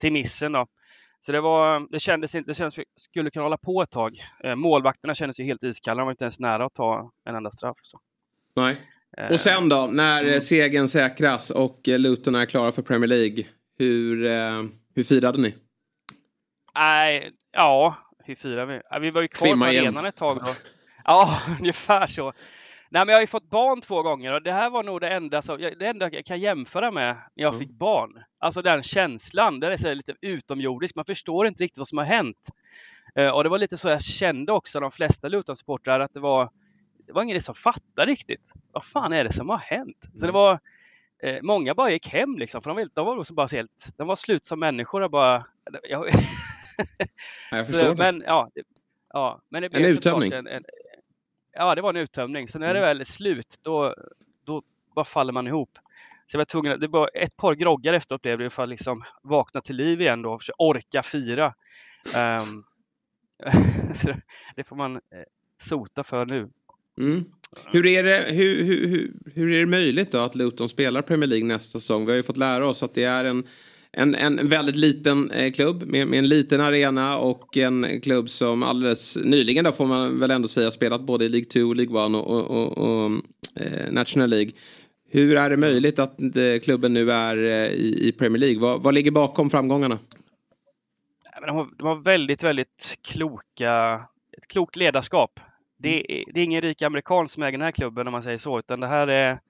till 0.00 0.12
missen. 0.12 0.52
Då. 0.52 0.66
Så 1.20 1.32
det, 1.32 1.40
var, 1.40 1.86
det 1.92 2.00
kändes 2.00 2.34
inte, 2.34 2.50
det 2.50 2.54
kändes 2.54 2.78
vi 2.78 2.84
skulle 2.96 3.30
kunna 3.30 3.42
hålla 3.44 3.56
på 3.56 3.82
ett 3.82 3.90
tag. 3.90 4.24
Eh, 4.44 4.54
målvakterna 4.54 5.14
kändes 5.14 5.40
ju 5.40 5.44
helt 5.44 5.64
iskalla, 5.64 5.98
de 5.98 6.04
var 6.04 6.10
inte 6.12 6.24
ens 6.24 6.40
nära 6.40 6.64
att 6.64 6.74
ta 6.74 7.12
en 7.24 7.34
enda 7.34 7.50
straff. 7.50 7.76
Så. 7.80 7.98
Nej. 8.56 8.76
Eh, 9.16 9.32
Och 9.32 9.40
sen 9.40 9.68
då, 9.68 9.88
när 9.92 10.24
mm. 10.24 10.40
segern 10.40 10.88
säkras 10.88 11.50
och 11.50 11.88
eh, 11.88 11.98
Luton 11.98 12.34
är 12.34 12.46
klara 12.46 12.72
för 12.72 12.82
Premier 12.82 13.08
League. 13.08 13.44
Hur, 13.78 14.24
hur 14.94 15.04
firade 15.04 15.38
ni? 15.38 15.54
Nej, 16.74 17.30
ja, 17.52 17.96
hur 18.24 18.34
firar 18.34 18.66
vi? 18.66 18.80
Vi 19.00 19.10
var 19.10 19.22
ju 19.22 19.28
kvar 19.28 19.48
Svimma 19.48 19.66
på 19.66 19.72
igen. 19.72 19.84
arenan 19.84 20.06
ett 20.06 20.16
tag 20.16 20.36
då. 20.44 20.50
Ja, 21.04 21.38
ungefär 21.58 22.06
så. 22.06 22.32
Nej, 22.92 23.06
men 23.06 23.08
jag 23.08 23.16
har 23.16 23.20
ju 23.20 23.26
fått 23.26 23.50
barn 23.50 23.80
två 23.80 24.02
gånger 24.02 24.32
och 24.32 24.42
det 24.42 24.52
här 24.52 24.70
var 24.70 24.82
nog 24.82 25.00
det 25.00 25.08
enda, 25.08 25.42
som, 25.42 25.58
det 25.58 25.86
enda 25.86 26.10
jag 26.12 26.24
kan 26.24 26.40
jämföra 26.40 26.90
med 26.90 27.14
när 27.34 27.44
jag 27.44 27.58
fick 27.58 27.70
barn. 27.70 28.22
Alltså 28.38 28.62
den 28.62 28.82
känslan, 28.82 29.60
den 29.60 29.72
är 29.72 29.76
så 29.76 29.94
lite 29.94 30.14
utomjordisk. 30.20 30.94
Man 30.94 31.04
förstår 31.04 31.46
inte 31.46 31.62
riktigt 31.64 31.78
vad 31.78 31.88
som 31.88 31.98
har 31.98 32.04
hänt. 32.04 32.48
Eh, 33.14 33.30
och 33.30 33.42
det 33.44 33.50
var 33.50 33.58
lite 33.58 33.78
så 33.78 33.88
jag 33.88 34.02
kände 34.02 34.52
också, 34.52 34.80
de 34.80 34.90
flesta 34.90 35.28
Luton-supportrar, 35.28 36.00
att 36.00 36.14
det 36.14 36.20
var, 36.20 36.50
det 37.06 37.12
var 37.12 37.22
ingen 37.22 37.40
som 37.40 37.54
fattade 37.54 38.12
riktigt. 38.12 38.52
Vad 38.72 38.84
fan 38.84 39.12
är 39.12 39.24
det 39.24 39.32
som 39.32 39.48
har 39.48 39.58
hänt? 39.58 40.08
Så 40.14 40.26
det 40.26 40.32
var, 40.32 40.58
eh, 41.22 41.38
många 41.42 41.74
bara 41.74 41.90
gick 41.90 42.08
hem 42.08 42.38
liksom, 42.38 42.62
för 42.62 42.70
de, 42.70 42.76
var- 42.76 42.90
de 42.94 43.06
var 43.06 43.18
också 43.18 43.34
bara 43.34 43.48
så 43.48 43.56
helt, 43.56 43.88
de 43.96 44.06
var 44.06 44.16
slut 44.16 44.44
som 44.44 44.60
människor 44.60 45.00
och 45.02 45.10
bara, 45.10 45.44
jag, 45.88 46.08
Ja, 47.50 47.56
jag 47.56 47.66
så, 47.66 47.72
förstår 47.72 47.88
det. 47.88 48.12
men, 48.12 48.22
ja, 48.26 48.50
ja, 49.12 49.40
men 49.48 49.62
det 49.62 49.66
En 49.66 49.72
blev 49.82 49.94
såklart 49.94 50.12
uttömning. 50.24 50.32
En, 50.32 50.46
en, 50.46 50.64
ja, 51.52 51.74
det 51.74 51.82
var 51.82 51.90
en 51.90 51.96
uttömning. 51.96 52.48
Så 52.48 52.58
när 52.58 52.66
det 52.74 52.80
Mm. 52.80 52.88
väl 52.88 53.00
är 53.00 53.04
slut, 53.04 53.58
då, 53.62 53.94
då 54.44 54.62
bara 54.94 55.04
faller 55.04 55.32
man 55.32 55.46
ihop. 55.46 55.78
Så 56.26 56.34
jag 56.36 56.38
var 56.38 56.44
tvungen, 56.44 56.80
det 56.80 56.88
var 56.88 57.10
ett 57.14 57.36
par 57.36 57.54
groggar 57.54 57.92
efteråt 57.92 58.22
blev 58.22 58.38
det 58.38 58.50
för 58.50 58.62
att 58.62 58.68
liksom 58.68 59.04
vakna 59.22 59.60
till 59.60 59.76
liv 59.76 60.00
igen 60.00 60.22
då 60.22 60.30
och 60.32 60.40
orka 60.58 61.02
fira. 61.02 61.54
Det- 64.04 64.20
det 64.56 64.64
får 64.64 64.76
man 64.76 64.96
eh, 64.96 65.00
sota 65.62 66.04
för 66.04 66.26
nu. 66.26 66.48
Mm. 66.98 67.24
Hur, 67.72 67.86
är 67.86 68.02
det, 68.02 68.24
hur, 68.28 68.64
hur, 68.64 68.86
hur, 68.88 69.12
hur 69.34 69.52
är 69.52 69.60
det 69.60 69.66
möjligt 69.66 70.12
då 70.12 70.18
att 70.18 70.34
Luton 70.34 70.68
spelar 70.68 71.02
Premier 71.02 71.28
League 71.28 71.46
nästa 71.46 71.78
säsong? 71.78 72.06
Vi 72.06 72.12
har 72.12 72.16
ju 72.16 72.22
fått 72.22 72.36
lära 72.36 72.68
oss 72.68 72.82
att 72.82 72.94
det 72.94 73.04
är 73.04 73.24
en, 73.24 73.46
en, 73.92 74.14
en 74.14 74.48
väldigt 74.48 74.76
liten 74.76 75.30
eh, 75.30 75.52
klubb 75.52 75.82
med, 75.82 76.06
med 76.06 76.18
en 76.18 76.28
liten 76.28 76.60
arena 76.60 77.18
och 77.18 77.56
en 77.56 78.00
klubb 78.00 78.30
som 78.30 78.62
alldeles 78.62 79.16
nyligen 79.16 79.64
då 79.64 79.72
får 79.72 79.86
man 79.86 80.20
väl 80.20 80.30
ändå 80.30 80.48
säga 80.48 80.70
spelat 80.70 81.00
både 81.00 81.24
i 81.24 81.28
League 81.28 81.48
2, 81.48 81.74
League 81.74 82.06
1 82.06 82.14
och, 82.14 82.30
och, 82.30 82.50
och, 82.50 82.78
och 82.78 83.10
eh, 83.56 83.92
National 83.92 84.30
League. 84.30 84.52
Hur 85.12 85.36
är 85.36 85.50
det 85.50 85.56
möjligt 85.56 85.98
att 85.98 86.20
eh, 86.20 86.60
klubben 86.62 86.92
nu 86.92 87.12
är 87.12 87.36
eh, 87.36 87.72
i, 87.72 88.08
i 88.08 88.12
Premier 88.12 88.38
League? 88.38 88.60
Vad, 88.60 88.82
vad 88.82 88.94
ligger 88.94 89.10
bakom 89.10 89.50
framgångarna? 89.50 89.98
De 91.46 91.56
har, 91.56 91.68
de 91.78 91.86
har 91.86 91.96
väldigt, 91.96 92.42
väldigt 92.42 92.98
kloka, 93.02 94.04
ett 94.38 94.48
klokt 94.48 94.76
ledarskap. 94.76 95.40
Det 95.78 96.12
är, 96.12 96.24
det 96.32 96.40
är 96.40 96.44
ingen 96.44 96.62
rik 96.62 96.82
amerikan 96.82 97.28
som 97.28 97.42
äger 97.42 97.58
den 97.58 97.64
här 97.64 97.72
klubben 97.72 98.06
om 98.06 98.12
man 98.12 98.22
säger 98.22 98.38
så, 98.38 98.58
utan 98.58 98.80
det 98.80 98.86
här 98.86 99.06
är 99.06 99.40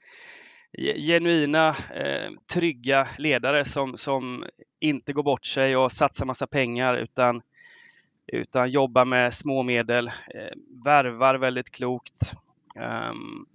genuina, 0.78 1.68
eh, 1.68 2.30
trygga 2.52 3.08
ledare 3.18 3.64
som, 3.64 3.96
som 3.96 4.44
inte 4.80 5.12
går 5.12 5.22
bort 5.22 5.46
sig 5.46 5.76
och 5.76 5.92
satsar 5.92 6.26
massa 6.26 6.46
pengar 6.46 6.96
utan, 6.96 7.42
utan 8.26 8.70
jobbar 8.70 9.04
med 9.04 9.34
små 9.34 9.62
medel, 9.62 10.06
eh, 10.06 10.56
värvar 10.84 11.34
väldigt 11.34 11.70
klokt 11.70 12.32
ehm, 12.76 13.46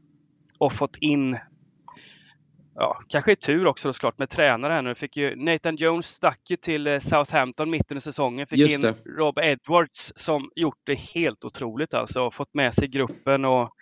och 0.58 0.74
fått 0.74 0.96
in 0.96 1.38
Ja, 2.78 3.00
kanske 3.08 3.36
tur 3.36 3.68
också 3.68 3.88
då 3.88 3.94
såklart 3.94 4.18
med 4.18 4.30
tränare 4.30 4.74
här 4.74 4.82
nu. 4.82 4.96
Fick 4.96 5.18
ju, 5.18 5.36
Nathan 5.36 5.76
Jones 5.76 6.08
stack 6.08 6.40
ju 6.50 6.56
till 6.56 6.88
eh, 6.88 7.00
Southampton 7.00 7.70
mitten 7.70 7.98
i 7.98 8.02
säsongen. 8.02 8.48
Fick 8.48 8.72
in. 8.72 8.94
Rob 9.06 9.40
Edwards 9.40 10.14
som 10.16 10.52
gjort 10.56 10.80
det 10.84 10.96
helt 10.96 11.46
otroligt 11.46 11.94
alltså. 11.94 12.32
Fått 12.32 12.54
med 12.54 12.74
sig 12.74 12.88
gruppen 12.88 13.46
och 13.46 13.76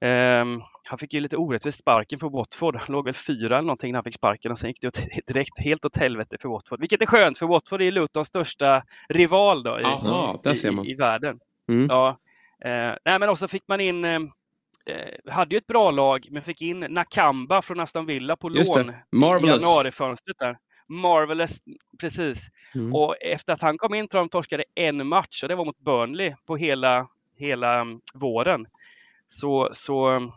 ehm, 0.00 0.62
han 0.84 0.98
fick 0.98 1.14
ju 1.14 1.20
lite 1.20 1.36
orättvist 1.36 1.78
sparken 1.78 2.18
för 2.18 2.28
Watford. 2.28 2.80
Låg 2.88 3.04
väl 3.04 3.14
fyra 3.14 3.56
eller 3.58 3.66
någonting 3.66 3.92
när 3.92 3.96
han 3.96 4.04
fick 4.04 4.14
sparken 4.14 4.52
och 4.52 4.58
sen 4.58 4.70
gick 4.70 4.80
det 4.80 4.88
åt, 4.88 5.00
direkt 5.26 5.58
helt 5.58 5.84
åt 5.84 5.96
helvete 5.96 6.36
för 6.40 6.48
Watford. 6.48 6.80
Vilket 6.80 7.02
är 7.02 7.06
skönt 7.06 7.38
för 7.38 7.46
Watford 7.46 7.82
är 7.82 7.90
Lutons 7.90 8.28
största 8.28 8.82
rival 9.08 9.62
då 9.62 9.80
i, 9.80 9.84
Aha, 9.84 10.42
i, 10.44 10.90
i 10.90 10.94
världen. 10.94 11.40
Mm. 11.68 11.86
Ja. 11.90 12.08
Eh, 12.64 12.96
nej, 13.04 13.18
men 13.18 13.28
också 13.28 13.48
fick 13.48 13.68
man 13.68 13.80
in 13.80 14.04
eh, 14.04 14.20
eh, 14.86 15.32
hade 15.32 15.54
ju 15.54 15.58
ett 15.58 15.66
bra 15.66 15.90
lag, 15.90 16.28
men 16.30 16.42
fick 16.42 16.62
in 16.62 16.80
Nakamba 16.80 17.62
från 17.62 17.80
Aston 17.80 18.06
Villa 18.06 18.36
på 18.36 18.50
Just 18.50 18.76
lån 18.76 18.90
i 18.90 19.46
januarifönstret 19.46 20.36
där. 20.38 20.58
Marvelous, 20.86 21.58
precis. 22.00 22.48
Mm. 22.74 22.94
Och 22.94 23.16
efter 23.20 23.52
att 23.52 23.62
han 23.62 23.78
kom 23.78 23.94
in 23.94 24.08
tror 24.08 24.18
jag 24.18 24.24
de 24.26 24.30
torskade 24.30 24.64
en 24.74 25.06
match 25.06 25.42
och 25.42 25.48
det 25.48 25.54
var 25.54 25.64
mot 25.64 25.78
Burnley 25.78 26.34
på 26.46 26.56
hela, 26.56 27.08
hela 27.36 27.80
mm, 27.80 28.00
våren. 28.14 28.66
Så, 29.26 29.68
så 29.72 30.06
mm, 30.06 30.30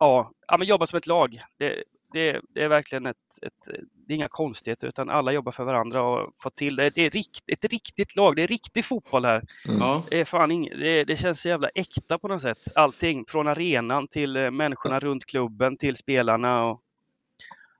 ja, 0.00 0.32
ja 0.48 0.56
men 0.56 0.68
jobba 0.68 0.86
som 0.86 0.96
ett 0.96 1.06
lag. 1.06 1.42
Det, 1.58 1.82
det, 2.12 2.40
det 2.54 2.62
är 2.62 2.68
verkligen 2.68 3.06
ett, 3.06 3.16
ett, 3.42 3.76
det 4.06 4.12
är 4.12 4.16
inga 4.16 4.28
konstigheter 4.28 4.88
utan 4.88 5.10
alla 5.10 5.32
jobbar 5.32 5.52
för 5.52 5.64
varandra 5.64 6.02
och 6.02 6.32
får 6.42 6.50
till 6.50 6.76
det. 6.76 6.90
Det 6.94 7.06
är 7.06 7.10
rikt, 7.10 7.40
ett 7.46 7.64
riktigt 7.64 8.16
lag, 8.16 8.36
det 8.36 8.42
är 8.42 8.46
riktig 8.46 8.84
fotboll 8.84 9.24
här. 9.24 9.42
Ja. 9.80 10.04
Det, 10.10 10.20
är 10.20 10.24
fan 10.24 10.50
ing, 10.50 10.68
det, 10.78 11.04
det 11.04 11.16
känns 11.16 11.40
så 11.40 11.48
jävla 11.48 11.68
äkta 11.68 12.18
på 12.18 12.28
något 12.28 12.42
sätt. 12.42 12.58
Allting 12.74 13.24
från 13.28 13.48
arenan 13.48 14.08
till 14.08 14.36
eh, 14.36 14.50
människorna 14.50 15.00
runt 15.00 15.24
klubben 15.24 15.76
till 15.76 15.96
spelarna. 15.96 16.64
Och, 16.64 16.80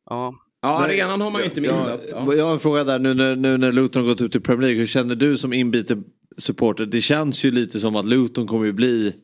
ja. 0.07 0.35
Ja, 0.63 0.69
arenan 0.85 1.21
har 1.21 1.31
man 1.31 1.41
ju 1.41 1.47
inte 1.47 1.61
missat. 1.61 2.01
Jag, 2.11 2.29
Ja. 2.29 2.35
jag 2.35 2.45
har 2.45 2.53
en 2.53 2.61
fråga 2.61 2.85
där 2.85 2.99
nu 2.99 3.15
när, 3.15 3.37
nu 3.37 3.59
när 3.59 3.73
Luton 3.73 4.03
har 4.03 4.09
gått 4.09 4.21
ut 4.21 4.37
i 4.37 4.41
Premier 4.41 4.63
League. 4.63 4.79
Hur 4.79 4.87
känner 4.87 5.15
du 5.15 5.37
som 5.37 5.53
inbiten 5.53 6.05
supporter? 6.37 6.87
Det 6.87 7.01
känns 7.01 7.45
ju 7.45 7.51
lite 7.51 7.81
som 7.81 7.97
att 7.97 8.07
Luton 8.07 8.47
kommer 8.47 8.67
ju 8.67 8.73
bli 8.73 9.15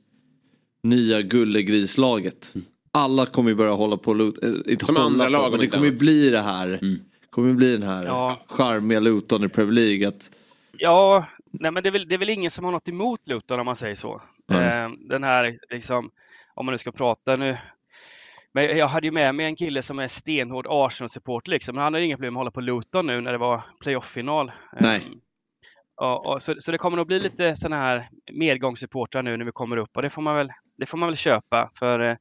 nya 0.82 1.23
gullegrislaget. 1.23 2.55
Alla 2.97 3.27
kommer 3.27 3.51
ju 3.51 3.55
börja 3.56 3.73
hålla 3.73 3.97
på 3.97 4.14
Luton. 4.14 4.62
äh, 4.66 4.73
Inte 4.73 4.86
Som 4.86 4.97
hålla 4.97 5.06
andra 5.06 5.24
på, 5.24 5.31
lag, 5.31 5.44
om 5.44 5.51
men 5.51 5.60
det 5.60 5.66
kommer 5.66 5.86
ju 5.86 5.97
bli 5.98 6.31
det 6.31 6.40
här. 6.40 6.81
kommer 7.31 7.48
ju 7.48 7.55
bli 7.55 7.73
den 7.77 7.89
här 7.89 8.05
Ja. 8.06 8.40
charmiga 8.48 9.01
Luton 9.01 9.44
i 9.44 9.48
Premier 9.48 9.73
League. 9.73 10.09
Att, 10.09 10.31
Ja, 10.78 11.27
nej 11.51 11.70
men 11.70 11.82
det 11.82 11.89
är, 11.89 11.90
väl, 11.90 12.09
det 12.09 12.14
är 12.14 12.18
väl 12.18 12.31
ingen 12.31 12.51
som 12.51 12.64
har 12.64 12.73
något 12.73 12.89
emot 12.89 13.20
Luton 13.24 13.60
om 13.60 13.66
man 13.66 13.77
säger 13.77 13.94
så. 13.94 14.23
Nej. 14.48 14.82
Eh, 14.85 14.90
den 15.09 15.24
här, 15.24 15.59
liksom, 15.70 16.10
om 16.55 16.66
man 16.66 16.73
nu 16.73 16.78
ska 16.78 16.93
prata 16.93 17.36
nu. 17.36 17.59
Men 18.52 18.77
jag 18.78 18.86
hade 18.86 19.06
ju 19.06 19.10
med 19.10 19.35
mig 19.35 19.47
en 19.47 19.56
kille 19.56 19.82
som 19.82 19.98
är 19.98 20.06
stenhård 20.09 20.66
Arsenal-supporter 20.68 21.51
liksom. 21.51 21.74
Men 21.74 21.85
han 21.85 21.94
hade 21.94 22.05
inga 22.06 22.16
problem 22.16 22.35
med 22.35 22.39
att 22.40 22.44
hålla 22.44 22.51
på 22.51 22.60
Luton 22.60 23.06
nu 23.06 23.20
när 23.20 23.32
det 23.32 23.39
var 23.39 23.62
playoff-final. 23.81 24.52
Nej. 24.81 24.97
Eh, 24.97 25.02
Ja, 25.98 26.23
och 26.27 26.43
så, 26.43 26.55
så 26.59 26.73
det 26.73 26.78
kommer 26.78 26.97
nog 26.97 27.06
bli 27.06 27.20
lite 27.20 27.56
sådana 27.56 27.77
här 27.82 28.09
medgångssupportrar 28.32 29.23
nu 29.23 29.36
när 29.36 29.44
vi 29.44 29.52
kommer 29.52 29.77
upp 29.77 29.90
och 29.97 30.02
det 30.02 30.10
får 30.10 30.23
man 30.23 30.36
väl, 30.36 30.48
det 30.78 30.86
får 30.86 30.98
man 30.98 31.09
väl 31.09 31.16
köpa 31.16 31.70
för 31.78 32.01
eh, 32.10 32.16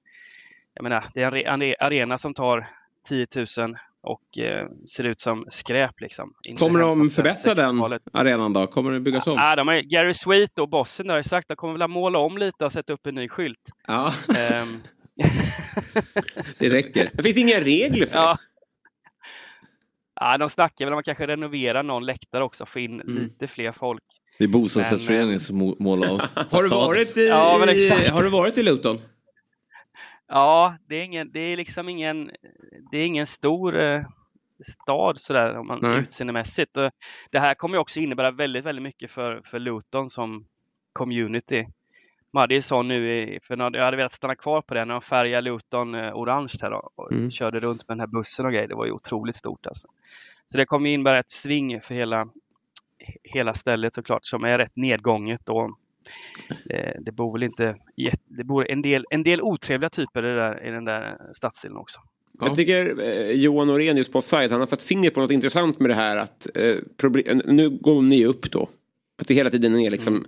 jag 0.75 0.83
menar, 0.83 1.09
det 1.13 1.21
är 1.21 1.25
en 1.27 1.33
re- 1.61 1.63
en 1.63 1.75
arena 1.87 2.17
som 2.17 2.33
tar 2.33 2.67
10 3.07 3.27
000 3.57 3.75
och 4.01 4.37
eh, 4.37 4.67
ser 4.95 5.03
ut 5.03 5.19
som 5.19 5.45
skräp 5.49 6.01
liksom. 6.01 6.33
Kommer 6.59 6.79
de 6.79 7.09
förbättra 7.09 7.53
den 7.53 7.75
60-talet. 7.75 8.01
arenan 8.13 8.53
då? 8.53 8.67
Kommer 8.67 8.91
den 8.91 9.03
byggas 9.03 9.27
om? 9.27 9.33
Ja, 9.37 9.55
de 9.55 9.67
har, 9.67 9.75
Gary 9.91 10.13
Sweet 10.13 10.59
och 10.59 10.69
bossen 10.69 11.07
där 11.07 11.13
har 11.13 11.19
ju 11.19 11.23
sagt 11.23 11.45
att 11.45 11.47
de 11.47 11.55
kommer 11.55 11.79
väl 11.79 11.87
måla 11.89 12.19
om 12.19 12.37
lite 12.37 12.65
och 12.65 12.71
sätta 12.71 12.93
upp 12.93 13.07
en 13.07 13.15
ny 13.15 13.27
skylt. 13.29 13.59
Ja, 13.87 14.13
Ehm, 14.37 14.81
det 16.57 16.69
räcker. 16.69 17.09
Det 17.13 17.23
finns 17.23 17.37
inga 17.37 17.59
regler 17.59 18.05
för 18.05 18.17
ja. 18.17 18.37
ja, 20.19 20.37
de 20.37 20.49
snackar 20.49 20.85
väl 20.85 20.93
om 20.93 20.99
att 20.99 21.05
kanske 21.05 21.27
renovera 21.27 21.81
någon 21.81 22.05
läktare 22.05 22.43
också, 22.43 22.65
få 22.65 22.79
in 22.79 23.01
Mm. 23.01 23.15
lite 23.15 23.47
fler 23.47 23.71
folk. 23.71 24.03
det 24.37 24.43
är 24.43 24.47
bostadsrättsföreningen 24.47 25.39
som 25.39 25.57
må- 25.57 25.75
målar 25.79 26.09
av. 26.09 26.21
Har 26.51 26.63
du 26.63 26.69
varit 26.69 27.17
i, 27.17 27.27
Ja, 27.27 27.55
men 27.59 27.69
exakt. 27.69 28.09
har 28.09 28.23
du 28.23 28.29
varit 28.29 28.57
i 28.57 28.63
Luton? 28.63 28.99
Ja, 30.27 30.77
det 30.87 30.95
är, 30.95 31.03
ingen, 31.03 31.31
det 31.31 31.39
är 31.39 31.57
liksom 31.57 31.89
ingen, 31.89 32.31
det 32.91 32.97
är 32.97 33.05
ingen 33.05 33.25
stor 33.27 33.79
eh, 33.79 34.01
stad 34.63 35.17
sådär 35.17 35.57
om 35.57 35.67
man 35.67 35.79
Nej. 35.81 35.97
utseendemässigt. 35.99 36.73
Det 37.31 37.39
här 37.39 37.53
kommer 37.53 37.75
ju 37.75 37.79
också 37.81 37.99
innebära 37.99 38.31
väldigt, 38.31 38.65
väldigt 38.65 38.83
mycket 38.83 39.11
för, 39.11 39.41
för 39.45 39.59
Luton 39.59 40.09
som 40.09 40.45
community. 40.93 41.67
De 42.31 42.37
hade 42.39 42.53
ju 42.55 42.61
så 42.61 42.81
nu, 42.81 43.13
i, 43.23 43.39
för 43.43 43.55
när- 43.55 43.77
jag 43.77 43.85
hade 43.85 43.97
velat 43.97 44.11
stanna 44.11 44.35
kvar 44.35 44.61
på 44.61 44.73
det 44.73 44.85
när 44.85 44.93
de 44.93 45.01
färgade 45.01 45.41
Luton 45.41 45.95
eh, 45.95 46.15
orange 46.15 46.53
här 46.61 46.69
då, 46.71 46.89
och 46.95 47.11
Mm. 47.11 47.31
körde 47.31 47.59
runt 47.59 47.87
med 47.87 47.97
den 47.97 47.99
här 47.99 48.07
bussen 48.07 48.45
och 48.45 48.51
grejer. 48.51 48.67
Det 48.67 48.75
var 48.75 48.85
ju 48.85 48.91
otroligt 48.91 49.35
stort 49.35 49.67
alltså. 49.67 49.87
Så 50.45 50.57
det 50.57 50.65
kommer 50.65 50.89
ju 50.89 50.93
innebära 50.93 51.19
ett 51.19 51.31
sving 51.31 51.81
för 51.81 51.95
hela, 51.95 52.27
hela 53.23 53.53
stället 53.53 53.95
såklart 53.95 54.25
som 54.25 54.43
är 54.43 54.57
rätt 54.57 54.75
nedgånget. 54.75 55.49
Och, 55.49 55.77
eh, 56.69 57.01
det 57.01 57.11
bor 57.11 57.33
väl 57.33 57.43
inte 57.43 57.75
det 58.25 58.43
bor 58.43 58.71
en 58.71 58.81
del, 58.81 59.05
en 59.09 59.23
del 59.23 59.41
otrevliga 59.41 59.89
typer 59.89 60.25
i, 60.25 60.27
det 60.27 60.35
där, 60.35 60.67
i 60.67 60.71
den 60.71 60.85
där 60.85 61.17
stadsdelen 61.33 61.77
också. 61.77 61.99
Jag 62.39 62.55
tycker 62.55 63.01
eh, 63.03 63.31
Johan 63.31 63.67
Norenius 63.67 64.09
på 64.09 64.19
Offside, 64.19 64.51
han 64.51 64.59
har 64.59 64.67
satt 64.67 64.83
fingret 64.83 65.13
på 65.13 65.19
något 65.19 65.31
intressant 65.31 65.79
med 65.79 65.89
det 65.89 65.93
här 65.93 66.17
att 66.17 66.47
eh, 66.55 66.75
problem, 66.97 67.41
nu 67.45 67.69
går 67.69 68.01
ni 68.01 68.25
upp 68.25 68.51
då. 68.51 68.69
Att 69.17 69.27
det 69.27 69.33
hela 69.33 69.49
tiden 69.49 69.79
är 69.79 69.91
liksom, 69.91 70.25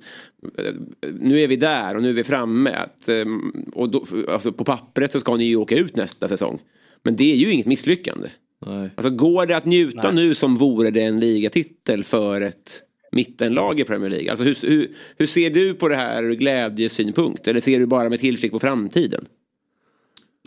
eh, 0.58 0.74
nu 1.20 1.40
är 1.40 1.48
vi 1.48 1.56
där 1.56 1.96
och 1.96 2.02
nu 2.02 2.10
är 2.10 2.14
vi 2.14 2.24
framme. 2.24 2.72
Att, 2.72 3.10
eh, 3.10 3.26
och 3.74 3.90
då, 3.90 4.06
alltså 4.28 4.52
på 4.52 4.64
pappret 4.64 5.12
så 5.12 5.20
ska 5.20 5.36
ni 5.36 5.44
ju 5.44 5.56
åka 5.56 5.76
ut 5.76 5.96
nästa 5.96 6.28
säsong. 6.28 6.60
Men 7.04 7.16
det 7.16 7.34
är 7.34 7.36
ju 7.36 7.52
inget 7.52 7.66
misslyckande. 7.66 8.30
Nej. 8.66 8.90
Alltså 8.96 9.10
går 9.10 9.46
det 9.46 9.58
att 9.58 9.66
njuta 9.66 10.12
Nej. 10.12 10.26
nu 10.26 10.36
som 10.36 10.58
vore 10.58 10.92
det 10.92 11.02
en 11.02 11.20
ligatitel 11.20 12.04
för 12.04 12.42
ett 12.42 12.84
mittenlag 13.12 13.80
i 13.80 13.84
Premier 13.84 14.10
League? 14.10 14.30
Alltså 14.30 14.44
hur, 14.44 14.70
hur, 14.70 14.90
hur 15.18 15.28
ser 15.28 15.50
du 15.50 15.74
på 15.74 15.88
det 15.88 15.96
här 15.96 16.24
ur 16.24 16.36
glädjesynpunkt? 16.36 17.48
Eller 17.48 17.60
ser 17.60 17.80
du 17.80 17.86
bara 17.86 18.10
med 18.10 18.20
tillförsikt 18.20 18.52
på 18.52 18.60
framtiden? 18.60 19.26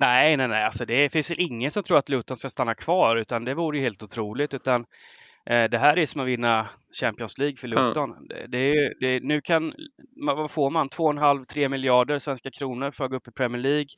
Nej, 0.01 0.37
nej, 0.37 0.49
nej. 0.49 0.65
Alltså 0.65 0.85
det 0.85 1.13
finns 1.13 1.31
väl 1.31 1.41
ingen 1.41 1.71
som 1.71 1.83
tror 1.83 1.99
att 1.99 2.09
Luton 2.09 2.37
ska 2.37 2.51
stanna 2.51 2.75
kvar, 2.75 3.17
utan 3.17 3.45
det 3.45 3.55
vore 3.55 3.79
ju 3.79 3.83
helt 3.83 4.03
otroligt. 4.03 4.55
Utan 4.55 4.87
eh, 5.47 5.65
det 5.65 5.79
här 5.79 5.99
är 5.99 6.07
som 6.07 6.21
att 6.21 6.27
vinna 6.27 6.69
Champions 7.01 7.39
League 7.39 7.57
för 7.57 7.69
Luton. 7.69 8.27
Det, 8.29 8.47
det 8.47 8.59
är, 8.59 8.95
det, 9.01 9.21
nu 9.23 9.41
kan, 9.41 9.75
vad 10.17 10.51
får 10.51 10.71
man? 10.71 10.89
2,5-3 10.89 11.69
miljarder 11.69 12.19
svenska 12.19 12.51
kronor 12.51 12.91
för 12.91 13.05
att 13.05 13.11
gå 13.11 13.17
upp 13.17 13.29
i 13.29 13.33
Premier 13.33 13.63
League. 13.63 13.89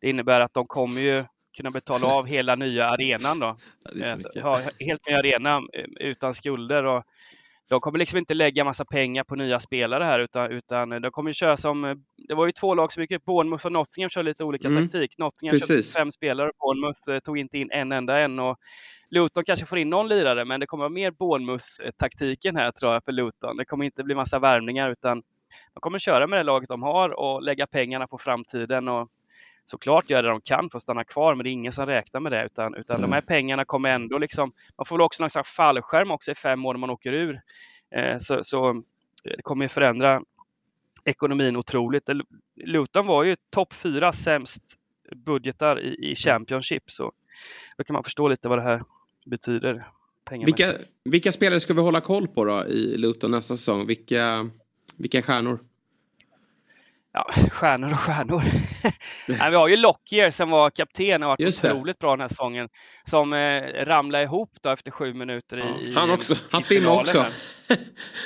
Det 0.00 0.10
innebär 0.10 0.40
att 0.40 0.54
de 0.54 0.66
kommer 0.66 1.00
ju 1.00 1.24
kunna 1.56 1.70
betala 1.70 2.06
av 2.06 2.26
hela 2.26 2.54
nya 2.54 2.86
arenan 2.86 3.38
då. 3.38 3.56
Eh, 4.36 4.42
ha 4.42 4.60
helt 4.80 5.06
ny 5.06 5.14
arena 5.14 5.56
eh, 5.56 5.84
utan 6.08 6.34
skulder. 6.34 6.84
Och 6.84 7.04
de 7.68 7.80
kommer 7.80 7.98
liksom 7.98 8.18
inte 8.18 8.34
lägga 8.34 8.64
massa 8.64 8.84
pengar 8.84 9.24
på 9.24 9.34
nya 9.34 9.58
spelare 9.60 10.04
här 10.04 10.20
utan, 10.20 10.50
utan 10.52 10.88
de 10.90 11.10
kommer 11.10 11.32
köra 11.32 11.56
som, 11.56 12.04
det 12.28 12.34
var 12.34 12.46
ju 12.46 12.52
två 12.52 12.74
lag 12.74 12.92
som 12.92 13.02
gick 13.02 13.12
upp, 13.12 13.24
Bournemouth 13.24 13.66
och 13.66 13.72
Nottingham 13.72 14.10
kör 14.10 14.22
lite 14.22 14.44
olika 14.44 14.68
Mm. 14.68 14.82
taktik. 14.82 15.18
Nottingham 15.18 15.58
köpte 15.58 15.74
Precis. 15.74 15.94
fem 15.94 16.12
spelare, 16.12 16.50
Bournemouth 16.60 17.10
eh, 17.10 17.18
tog 17.18 17.38
inte 17.38 17.58
in 17.58 17.70
en 17.70 17.92
enda 17.92 18.18
en 18.18 18.38
och 18.38 18.56
Luton 19.10 19.44
kanske 19.44 19.66
får 19.66 19.78
in 19.78 19.90
någon 19.90 20.08
lirare 20.08 20.44
men 20.44 20.60
det 20.60 20.66
kommer 20.66 20.82
vara 20.82 20.88
mer 20.92 21.10
Bournemouth-taktiken 21.10 22.56
här 22.56 22.72
tror 22.72 22.92
jag 22.92 23.04
för 23.04 23.12
Luton. 23.12 23.56
Det 23.56 23.64
kommer 23.64 23.84
inte 23.84 24.04
bli 24.04 24.14
massa 24.14 24.38
värvningar 24.38 24.90
utan 24.90 25.22
de 25.74 25.80
kommer 25.80 25.98
köra 25.98 26.26
med 26.26 26.38
det 26.38 26.42
laget 26.42 26.68
de 26.68 26.82
har 26.82 27.18
och 27.20 27.42
lägga 27.42 27.66
pengarna 27.66 28.06
på 28.06 28.18
framtiden 28.18 28.88
och 28.88 29.08
såklart 29.64 30.10
göra 30.10 30.22
det 30.22 30.28
de 30.28 30.40
kan 30.40 30.70
för 30.70 30.76
att 30.76 30.82
stanna 30.82 31.04
kvar, 31.04 31.34
men 31.34 31.44
det 31.44 31.50
är 31.50 31.52
ingen 31.52 31.72
som 31.72 31.86
räknar 31.86 32.20
med 32.20 32.32
det. 32.32 32.44
Utan, 32.44 32.74
utan 32.74 33.00
de 33.00 33.12
här 33.12 33.20
pengarna 33.20 33.64
kommer 33.64 33.88
ändå 33.88 34.18
liksom, 34.18 34.52
man 34.78 34.86
får 34.86 34.96
väl 34.96 35.04
också 35.04 35.22
någon 35.22 35.30
slags 35.30 35.50
fallskärm 35.50 36.10
också 36.10 36.30
i 36.30 36.34
fem 36.34 36.66
år 36.66 36.74
när 36.74 36.78
man 36.78 36.90
åker 36.90 37.12
ur. 37.12 37.40
Eh, 37.96 38.16
så, 38.18 38.38
så 38.42 38.70
eh, 38.70 38.74
det 39.36 39.42
kommer 39.42 39.64
ju 39.64 39.68
förändra 39.68 40.22
ekonomin 41.04 41.56
otroligt. 41.56 42.08
Luton 42.64 43.06
var 43.06 43.24
ju 43.24 43.36
topp 43.50 43.74
fyra 43.74 44.12
sämst 44.12 44.62
budgetar 45.16 45.80
i, 45.80 46.10
i 46.10 46.14
Championship, 46.14 46.90
så 46.90 47.12
då 47.76 47.84
kan 47.84 47.94
man 47.94 48.04
förstå 48.04 48.28
lite 48.28 48.48
vad 48.48 48.58
det 48.58 48.62
här 48.62 48.82
betyder. 49.26 49.88
Vilka, 50.30 50.72
vilka 51.04 51.32
spelare 51.32 51.60
ska 51.60 51.74
vi 51.74 51.80
hålla 51.80 52.00
koll 52.00 52.28
på 52.28 52.44
då 52.44 52.66
i 52.66 52.96
Luton 52.96 53.30
nästa 53.30 53.56
säsong? 53.56 53.86
Vilka, 53.86 54.50
vilka 54.96 55.22
stjärnor? 55.22 55.58
Ja, 57.16 57.30
stjärnor 57.50 57.92
och 57.92 57.98
stjärnor. 57.98 58.42
Nej, 59.28 59.50
vi 59.50 59.56
har 59.56 59.68
ju 59.68 59.76
Lockyer 59.76 60.30
som 60.30 60.50
var 60.50 60.70
kapten 60.70 61.22
och 61.22 61.28
har 61.28 61.36
varit 61.36 61.64
otroligt 61.64 61.98
bra 61.98 62.10
den 62.10 62.20
här 62.20 62.28
säsongen. 62.28 62.68
Som 63.08 63.32
eh, 63.32 63.62
ramlade 63.84 64.24
ihop 64.24 64.50
då 64.60 64.70
efter 64.70 64.90
sju 64.90 65.14
minuter 65.14 65.56
i, 65.58 65.90
i 65.90 65.94
Han 65.94 66.10
också. 66.10 66.34
Han 66.50 66.62
svimmade 66.62 66.96
också. 67.00 67.26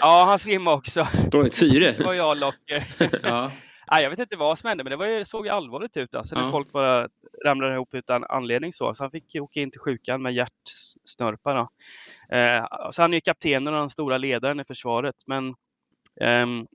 Ja, 0.01 0.25
han 0.25 0.39
svimmade 0.39 0.77
också. 0.77 1.07
Dåligt 1.31 1.55
syre. 1.55 1.93
Det 1.99 2.05
var 2.05 2.15
jag 2.15 2.39
Lockyer. 2.39 2.87
Ja. 3.23 3.51
Nej, 3.91 4.03
jag 4.03 4.11
vet 4.11 4.19
inte 4.19 4.37
vad 4.37 4.59
som 4.59 4.69
hände, 4.69 4.85
men 4.85 4.91
det 4.91 4.97
var, 4.97 5.25
såg 5.25 5.49
allvarligt 5.49 5.97
ut. 5.97 6.15
Alltså, 6.15 6.35
när 6.35 6.43
Ja. 6.43 6.51
folk 6.51 6.73
bara 6.73 7.09
ramlade 7.45 7.75
ihop 7.75 7.95
utan 7.95 8.25
anledning. 8.25 8.73
Så, 8.73 8.95
så 8.95 9.05
han 9.05 9.11
fick 9.11 9.35
åka 9.41 9.61
in 9.61 9.71
till 9.71 9.81
sjukan 9.81 10.23
med 10.23 10.35
hjärtsnörpar. 10.35 11.55
Då. 11.55 11.69
Eh, 12.37 12.65
så 12.91 13.03
han 13.03 13.13
är 13.13 13.17
ju 13.17 13.21
kaptenen 13.21 13.75
och 13.75 13.81
den 13.81 13.89
stora 13.89 14.19
ledaren 14.19 14.61
i 14.61 14.65
försvaret. 14.65 15.15
Men 15.27 15.55
ehm, 16.21 16.67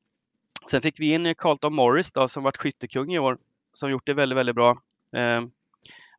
sen 0.69 0.81
fick 0.81 0.99
vi 0.99 1.13
in 1.13 1.35
Carlton 1.35 1.73
Morris 1.73 2.11
då, 2.11 2.27
som 2.27 2.43
varit 2.43 2.57
skyttekung 2.57 3.13
i 3.13 3.19
år. 3.19 3.37
Som 3.73 3.91
gjort 3.91 4.05
det 4.05 4.13
väldigt, 4.13 4.37
väldigt 4.37 4.55
bra. 4.55 4.81
Ehm, 5.15 5.51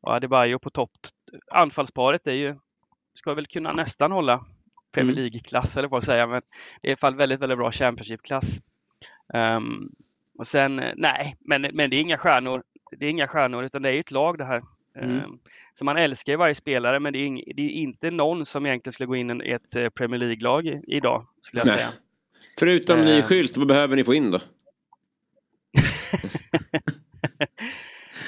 och 0.01 0.15
Adebayo 0.15 0.59
på 0.59 0.71
topp. 0.71 0.91
Anfallsparet 1.53 2.27
är 2.27 2.33
ju, 2.33 2.55
ska 3.15 3.35
väl 3.35 3.47
kunna 3.47 3.73
nästan 3.73 4.13
hålla 4.13 4.45
Premier 4.93 5.13
Mm. 5.13 5.23
League-klass, 5.23 5.77
eller 5.77 5.89
vad 5.89 5.97
jag 5.97 6.05
säga. 6.05 6.27
Men 6.27 6.43
det 6.81 6.89
är 6.89 6.91
i 6.91 6.93
alla 6.93 6.97
fall 6.97 7.15
väldigt, 7.15 7.41
väldigt 7.41 7.59
bra 7.59 7.73
Championship-klass. 7.73 8.61
Ehm, 9.35 9.91
och 10.39 10.47
sen, 10.47 10.79
eh, 10.79 10.93
nej, 10.97 11.37
men, 11.41 11.63
men 11.63 11.91
det 11.91 11.97
är 11.97 12.01
inga 12.01 12.19
stjärnor. 12.19 12.63
Det 12.91 13.07
är 13.07 13.11
inga 13.11 13.29
stjärnor, 13.29 13.65
utan 13.65 13.83
det 13.83 13.91
är 13.91 14.01
ett 14.01 14.11
lag 14.11 14.39
det 14.39 14.45
här. 14.45 14.63
Mm. 14.97 15.19
Ehm, 15.19 15.39
Så 15.73 15.85
man 15.85 15.97
älskar 15.97 16.33
ju 16.33 16.37
varje 16.37 16.55
spelare, 16.55 17.01
men 17.01 17.13
det 17.13 17.19
är, 17.19 17.27
ing, 17.27 17.43
det 17.57 17.63
är 17.63 17.69
inte 17.71 18.11
någon 18.11 18.45
som 18.45 18.67
egentligen 18.67 18.93
skulle 18.93 19.07
gå 19.07 19.17
in 19.17 19.43
i 19.43 19.51
ett 19.51 19.77
eh, 19.77 19.89
Premier 19.89 20.21
League-lag 20.21 20.81
idag, 20.87 21.27
skulle 21.43 21.61
jag 21.61 21.67
Nej. 21.67 21.79
säga. 21.79 21.89
Förutom 22.59 23.01
ny 23.01 23.19
Eh. 23.19 23.27
skylt, 23.27 23.57
vad 23.57 23.67
behöver 23.67 23.97
ni 23.97 24.05
få 24.05 24.15
in 24.15 24.31
då? 24.31 24.39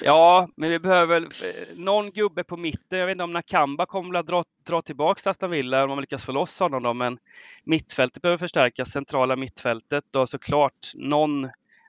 Ja, 0.02 0.48
men 0.56 0.70
vi 0.70 0.78
behöver 0.78 1.14
väl 1.14 1.24
eh, 1.24 1.76
någon 1.76 2.10
gubbe 2.10 2.44
på 2.44 2.56
mitten. 2.56 2.98
Jag 2.98 3.06
vet 3.06 3.12
inte 3.12 3.24
om 3.24 3.32
Nakamba 3.32 3.86
kommer 3.86 4.18
att 4.18 4.26
dra, 4.26 4.42
dra 4.66 4.82
tillbaka 4.82 5.18
till 5.20 5.30
Aston 5.30 5.50
Villa 5.50 5.84
om 5.84 5.88
man 5.90 6.00
lyckas 6.00 6.24
få 6.24 6.32
loss 6.32 6.60
honom 6.60 6.82
då, 6.82 6.94
men 6.94 7.18
mittfältet 7.64 8.22
behöver 8.22 8.38
förstärkas, 8.38 8.90
centrala 8.90 9.36
mittfältet 9.36 10.16
och 10.16 10.28
såklart 10.28 10.92
någon 10.94 11.48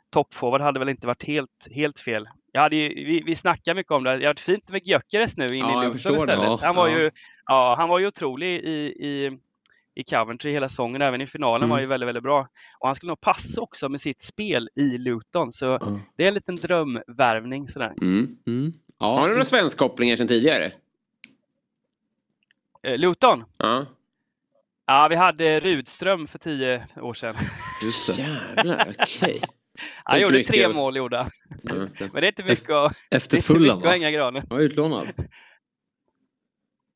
toppforward 0.10 0.62
hade 0.62 0.80
väl 0.80 0.90
inte 0.90 1.08
varit 1.08 1.24
helt, 1.24 1.68
helt 1.72 2.00
fel. 2.00 2.30
Jag 2.52 2.62
hade 2.62 2.76
ju, 2.76 2.88
vi, 3.06 3.24
vi 3.26 3.36
snackar 3.36 3.74
mycket 3.76 3.92
om 3.92 4.04
det. 4.04 4.10
Jag 4.10 4.20
har 4.20 4.26
varit 4.28 4.40
fint 4.40 4.72
med 4.72 4.88
Gyökeres 4.88 5.38
nu 5.38 5.46
in 5.56 5.60
Ja, 5.66 5.72
i 5.72 5.86
Luton 5.86 5.94
förstår 5.94 6.12
det. 6.26 6.34
istället. 6.34 6.48
Ja, 6.48 6.60
han, 6.62 6.76
var 6.76 6.88
ju, 6.88 7.12
ja, 7.46 7.76
han 7.78 7.90
var 7.90 8.00
ju 8.00 8.08
otrolig 8.08 8.48
i, 8.60 8.78
i, 9.08 9.38
i 9.98 10.04
Coventry 10.04 10.52
hela 10.52 10.70
säsongen, 10.70 11.02
även 11.02 11.22
i 11.22 11.28
finalen 11.28 11.64
Mm. 11.64 11.70
var 11.70 11.80
ju 11.80 11.86
väldigt, 11.86 12.08
väldigt 12.08 12.24
bra. 12.24 12.48
Och 12.80 12.88
han 12.88 12.96
skulle 12.96 13.10
nog 13.10 13.22
passa 13.22 13.62
också 13.62 13.90
med 13.90 14.02
sitt 14.02 14.22
spel 14.22 14.70
i 14.76 14.98
Luton, 14.98 15.52
så 15.52 15.78
det 16.16 16.24
är 16.24 16.28
en 16.28 16.34
liten 16.34 16.56
drömvärvning 16.56 17.68
sådär. 17.68 17.94
Mm. 18.02 18.38
Mm. 18.48 18.74
Har 19.00 19.22
ni 19.26 19.30
några 19.32 19.46
svenskkopplingar 19.46 20.16
sedan 20.16 20.28
tidigare? 20.28 20.72
Eh, 22.84 22.98
Luton? 22.98 23.44
Ja. 23.58 23.86
Ja, 24.86 25.08
vi 25.08 25.16
hade 25.16 25.60
Rudström 25.60 26.28
för 26.28 26.38
tio 26.40 26.88
år 27.02 27.14
sedan. 27.14 27.36
Just 27.84 28.16
det. 28.16 28.22
Jävlar, 28.22 28.96
okej. 29.00 29.42
Han 30.04 30.16
inte 30.16 30.24
gjorde 30.24 30.38
mycket 30.38 30.54
tre 30.54 30.68
mål 30.68 30.96
gjorde 30.98 31.18
han. 31.18 31.30
Men 31.64 31.90
det 32.14 32.18
är 32.18 32.26
inte 32.28 32.44
mycket 32.44 32.70
att, 32.70 32.94
Efter 33.12 33.38
är 33.38 33.42
inte 33.42 33.54
mycket 33.60 33.74
att 33.74 33.86
hänga 33.86 34.10
i 34.10 34.14
granen. 34.14 34.46
Han 34.50 34.58
var 34.58 34.64
utlånad. 34.66 35.08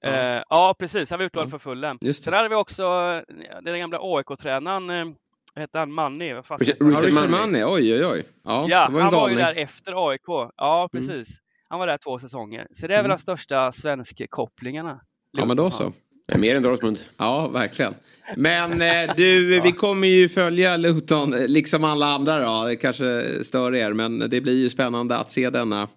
Eh, 0.03 0.44
ja, 0.49 0.76
precis. 0.80 1.10
Han 1.10 1.19
var 1.19 1.26
utlånad 1.26 1.48
Ja. 1.48 1.52
för 1.52 1.57
Fulham. 1.57 1.98
Just 2.02 2.23
Sen 2.23 2.32
det. 2.32 2.38
hade 2.38 2.49
vi 2.49 2.56
också 2.56 2.84
eh, 2.84 3.61
den 3.64 3.80
gamla 3.80 3.98
AIK-tränaren, 4.02 4.90
eh, 4.90 5.15
hette 5.56 5.78
han? 5.80 5.95
Vad 5.95 6.45
fan 6.45 6.57
Richard-? 6.60 6.78
Ja, 6.80 7.02
Richard. 7.02 7.30
Money, 7.30 7.64
oj 7.65 7.94
oj 7.94 8.06
oj. 8.06 8.23
Ja, 8.44 8.65
Ja, 8.69 8.88
det 8.88 8.94
var 8.94 9.02
han 9.02 9.14
var 9.14 9.30
ju 9.30 9.36
där 9.36 9.56
efter 9.57 10.10
AIK. 10.10 10.52
Ja, 10.57 10.90
precis. 10.91 11.28
Han 11.69 11.80
var 11.80 11.88
där 11.88 11.98
två 11.98 12.19
säsonger. 12.19 12.68
Så 12.72 12.88
det 12.88 12.94
är 12.94 12.98
väl 12.98 13.06
Mm. 13.06 13.15
de 13.18 13.22
största 13.22 13.72
svensk-kopplingarna. 13.72 14.99
Ja 15.32 15.45
men 15.45 15.57
då 15.57 15.72
så. 15.72 15.94
Nej, 16.28 16.40
Mer 16.40 16.56
än 16.56 16.64
Dortmund. 16.64 16.99
Ja, 17.18 17.48
verkligen. 17.48 17.94
Men 18.36 18.82
eh, 18.82 19.15
du, 19.18 19.61
vi 19.64 19.72
kommer 19.72 20.07
ju 20.07 20.30
följa 20.30 20.78
Luton, 20.78 21.34
eh, 21.34 21.48
liksom 21.48 21.84
alla 21.84 22.06
andra 22.06 22.40
då. 22.40 22.64
Det 22.68 22.76
kanske 22.76 23.23
stör 23.44 23.76
er, 23.76 23.94
men 23.94 24.19
det 24.19 24.41
blir 24.41 24.64
ju 24.64 24.69
spännande 24.69 25.18
att 25.18 25.32
se 25.32 25.49
denna 25.49 25.88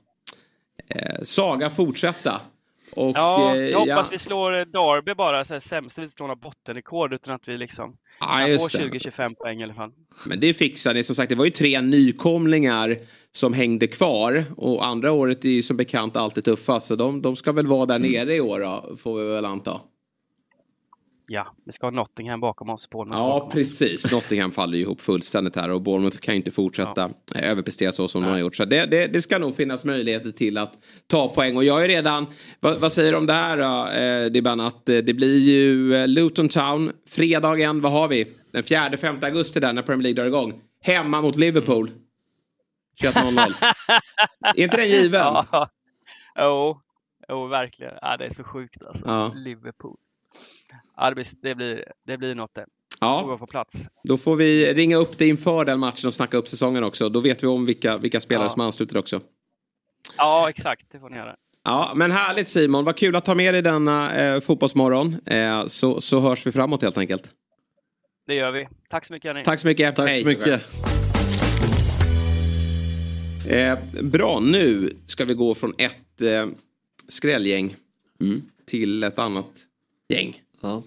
eh, 0.89 1.23
saga 1.23 1.71
fortsätta. 1.71 2.41
Och, 2.93 3.13
Ja, 3.15 3.57
eh, 3.57 3.63
jag 3.63 3.79
hoppas 3.79 4.13
vi 4.13 4.19
slår 4.19 4.53
eh, 4.59 4.65
Derby 4.65 5.15
bara, 5.15 5.45
så 5.45 5.55
här, 5.55 5.61
sämst 5.61 5.99
vi 5.99 6.09
slår 6.09 6.27
några 6.27 6.41
bottenrekord 6.41 7.13
utan 7.13 7.35
att 7.35 7.49
vi 7.49 7.59
liksom 7.59 7.97
Ja, 8.21 8.27
kan 8.27 8.45
få 8.45 8.49
just 8.49 8.73
det. 8.73 9.11
20-25 9.11 9.35
poäng 9.35 9.61
i 9.61 9.65
alla 9.65 9.75
fall. 9.75 9.91
Men 10.27 10.41
det 10.41 10.55
fixar 10.55 10.95
ni. 10.95 11.05
Som 11.05 11.17
sagt, 11.17 11.29
det 11.29 11.35
var 11.35 11.45
ju 11.45 11.51
tre 11.51 11.81
nykomlingar 11.81 12.97
som 13.33 13.53
hängde 13.53 13.87
kvar. 13.87 14.45
Och 14.57 14.87
andra 14.87 15.13
året 15.13 15.45
är 15.45 15.49
ju 15.49 15.63
som 15.63 15.77
bekant 15.77 16.17
alltid 16.17 16.45
tuffast. 16.45 16.87
Så 16.87 16.97
de, 16.97 17.23
de 17.23 17.37
ska 17.37 17.53
väl 17.53 17.67
vara 17.67 17.87
där 17.87 17.99
nere 17.99 18.35
i 18.35 18.41
år 18.41 18.61
då, 18.61 18.97
får 18.97 19.19
vi 19.21 19.35
väl 19.35 19.45
anta. 19.45 19.81
Ja, 21.29 21.55
vi 21.65 21.73
ska 21.73 21.87
ha 21.87 21.91
Nottingham 21.91 22.41
bakom 22.41 22.71
oss. 22.71 22.91
Bournemouth 22.91 23.21
Ja, 23.23 23.29
bakom 23.29 23.49
oss. 23.49 23.55
precis. 23.55 24.13
Nottingham 24.13 24.53
faller 24.53 24.77
ju 24.77 24.83
ihop 24.83 25.01
fullständigt 25.01 25.57
här 25.57 25.71
och 25.71 25.83
Bournemouth 25.83 26.19
kan 26.19 26.35
ju 26.35 26.37
inte 26.37 26.51
fortsätta 26.51 27.11
eh, 27.35 27.51
överprestera 27.51 27.93
så 27.93 28.09
som 28.09 28.23
de 28.23 28.29
har 28.31 28.39
gjort. 28.39 28.57
Så 28.57 28.65
det, 28.65 28.87
det, 28.87 29.07
det 29.07 29.23
ska 29.23 29.39
nog 29.39 29.57
finnas 29.57 29.85
möjligheter 29.85 30.31
till 30.31 30.59
att 30.59 30.73
ta 31.07 31.29
poäng. 31.29 31.57
Och 31.57 31.65
jag 31.65 31.85
är 31.85 31.89
redan, 31.89 32.27
vad, 32.61 32.79
vad 32.79 32.93
säger 32.93 33.13
du 33.13 33.19
om 33.19 33.27
det 33.27 33.33
här 33.33 33.57
då, 33.57 33.91
eh, 33.91 34.31
Dibban? 34.31 34.61
Att 34.61 34.89
eh, 34.89 34.97
det 34.97 35.15
blir 35.15 35.39
ju 35.39 35.95
eh, 35.95 36.09
Luton 36.09 36.49
Town, 36.49 36.93
fredagen, 37.09 37.81
vad 37.81 37.93
har 37.93 38.09
vi? 38.09 38.27
Den 38.53 38.63
4-5 38.63 39.25
augusti 39.25 39.61
där 39.61 39.73
när 39.73 39.83
Premier 39.83 40.03
League 40.03 40.23
drar 40.23 40.27
igång. 40.29 40.61
Hemma 40.83 41.21
mot 41.23 41.37
Liverpool. 41.37 41.91
21.00. 43.03 43.53
är 44.57 44.61
inte 44.63 44.77
den 44.77 44.89
given? 44.89 45.21
Ja, 45.21 45.69
jo, 46.39 46.81
jo, 47.29 47.47
verkligen. 47.47 47.93
Ja, 48.03 48.17
det 48.17 48.25
är 48.25 48.31
så 48.31 48.45
sjukt 48.45 48.87
alltså. 48.87 49.05
Ja. 49.07 49.33
Liverpool. 49.35 49.97
Ja, 50.97 51.09
det, 51.11 51.15
blir, 51.15 51.85
det, 52.07 52.17
blir, 52.19 52.35
något 52.35 52.55
det. 52.55 52.67
Ja. 53.01 53.21
Får 53.21 53.29
vara 53.29 53.39
på 53.39 53.47
plats. 53.47 53.89
Då 54.05 54.17
får 54.17 54.37
vi 54.37 54.75
ringa 54.75 54.97
upp 54.97 55.19
det 55.19 55.29
inför 55.29 55.65
den 55.65 55.79
matchen 55.79 56.07
och 56.07 56.15
snacka 56.15 56.37
upp 56.37 56.49
säsongen 56.49 56.85
också. 56.85 57.09
Då 57.09 57.21
vet 57.21 57.43
vi 57.43 57.47
om 57.47 57.67
vilka, 57.67 57.99
vilka 57.99 58.21
spelare 58.21 58.45
Ja. 58.45 58.49
som 58.49 58.61
ansluter 58.61 58.97
också. 58.99 59.21
Ja, 60.19 60.51
exakt. 60.51 60.87
Det 60.93 60.99
får 61.01 61.11
ni 61.11 61.17
göra. 61.17 61.37
Ja, 61.65 61.93
men 61.95 62.11
härligt 62.11 62.49
Simon. 62.49 62.85
Vad 62.85 62.97
kul 62.97 63.17
att 63.17 63.25
ta 63.25 63.35
med 63.35 63.55
dig 63.55 63.63
denna 63.63 64.15
eh, 64.15 64.41
fotbollsmorgon. 64.41 65.17
Eh, 65.27 65.67
så, 65.67 66.01
så 66.01 66.21
hörs 66.21 66.47
vi 66.47 66.53
framåt 66.53 66.83
helt 66.83 66.99
enkelt. 66.99 67.31
Det 68.27 68.35
gör 68.35 68.53
vi. 68.53 68.69
Tack 68.91 69.05
så 69.05 69.13
mycket 69.13 69.29
hörni. 69.29 69.45
Tack 69.45 69.61
så 69.61 69.67
mycket. 69.67 69.97
Tack 69.97 70.09
Hej. 70.11 70.21
så 70.23 70.27
mycket. 70.29 70.63
Eh, 73.49 73.79
bra, 74.03 74.41
nu 74.41 74.91
ska 75.07 75.25
vi 75.25 75.35
gå 75.35 75.55
från 75.55 75.73
ett 75.79 76.21
eh, 76.21 76.47
skrälgäng 77.09 77.77
till 78.67 79.03
ett 79.03 79.19
annat 79.19 79.51
gäng. 80.09 80.41
Ja. 80.65 80.83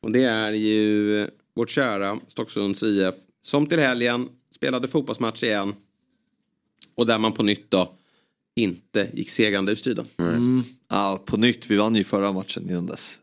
Och 0.00 0.12
det 0.12 0.22
är 0.24 0.52
ju 0.52 1.26
vårt 1.54 1.70
kära 1.70 2.20
Stocksunds 2.26 2.82
IF 2.82 3.14
som 3.40 3.66
till 3.66 3.78
helgen 3.78 4.28
spelade 4.54 4.88
fotbollsmatch 4.88 5.42
igen. 5.42 5.74
Och 6.94 7.06
där 7.06 7.18
man 7.18 7.32
på 7.32 7.42
nytt 7.42 7.70
då 7.70 7.92
inte 8.56 9.08
gick 9.14 9.30
segrande 9.30 9.72
ur 9.72 9.76
striden. 9.76 10.06
Mm. 10.18 10.62
Ja, 10.88 11.22
på 11.26 11.36
nytt, 11.36 11.70
vi 11.70 11.76
vann 11.76 11.94
ju 11.94 12.04
förra 12.04 12.32
matchen 12.32 12.70
innan 12.70 12.86
dess. 12.86 13.18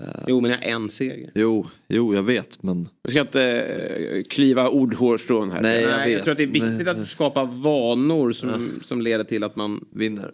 Eh, 0.00 0.06
Jo 0.28 0.40
men 0.40 0.50
jag 0.50 0.58
har 0.58 0.64
en 0.64 0.88
seger. 0.90 1.30
Jo, 1.34 1.66
jo 1.88 2.14
jag 2.14 2.22
vet 2.22 2.62
men... 2.62 2.88
Vi 3.02 3.10
ska 3.10 3.20
inte 3.20 3.42
eh, 3.42 4.22
klyva 4.22 4.68
ordhårstrån 4.68 5.50
här. 5.50 5.62
Nej, 5.62 5.82
jag 5.82 5.90
Nej, 5.90 6.10
jag 6.10 6.16
vet. 6.16 6.24
tror 6.24 6.32
att 6.32 6.38
det 6.38 6.44
är 6.44 6.46
viktigt 6.46 6.86
Men- 6.86 7.02
att 7.02 7.08
skapa 7.08 7.44
vanor 7.44 8.32
som, 8.32 8.70
som 8.82 9.00
leder 9.02 9.24
till 9.24 9.44
att 9.44 9.56
man 9.56 9.84
Vinner. 9.92 10.32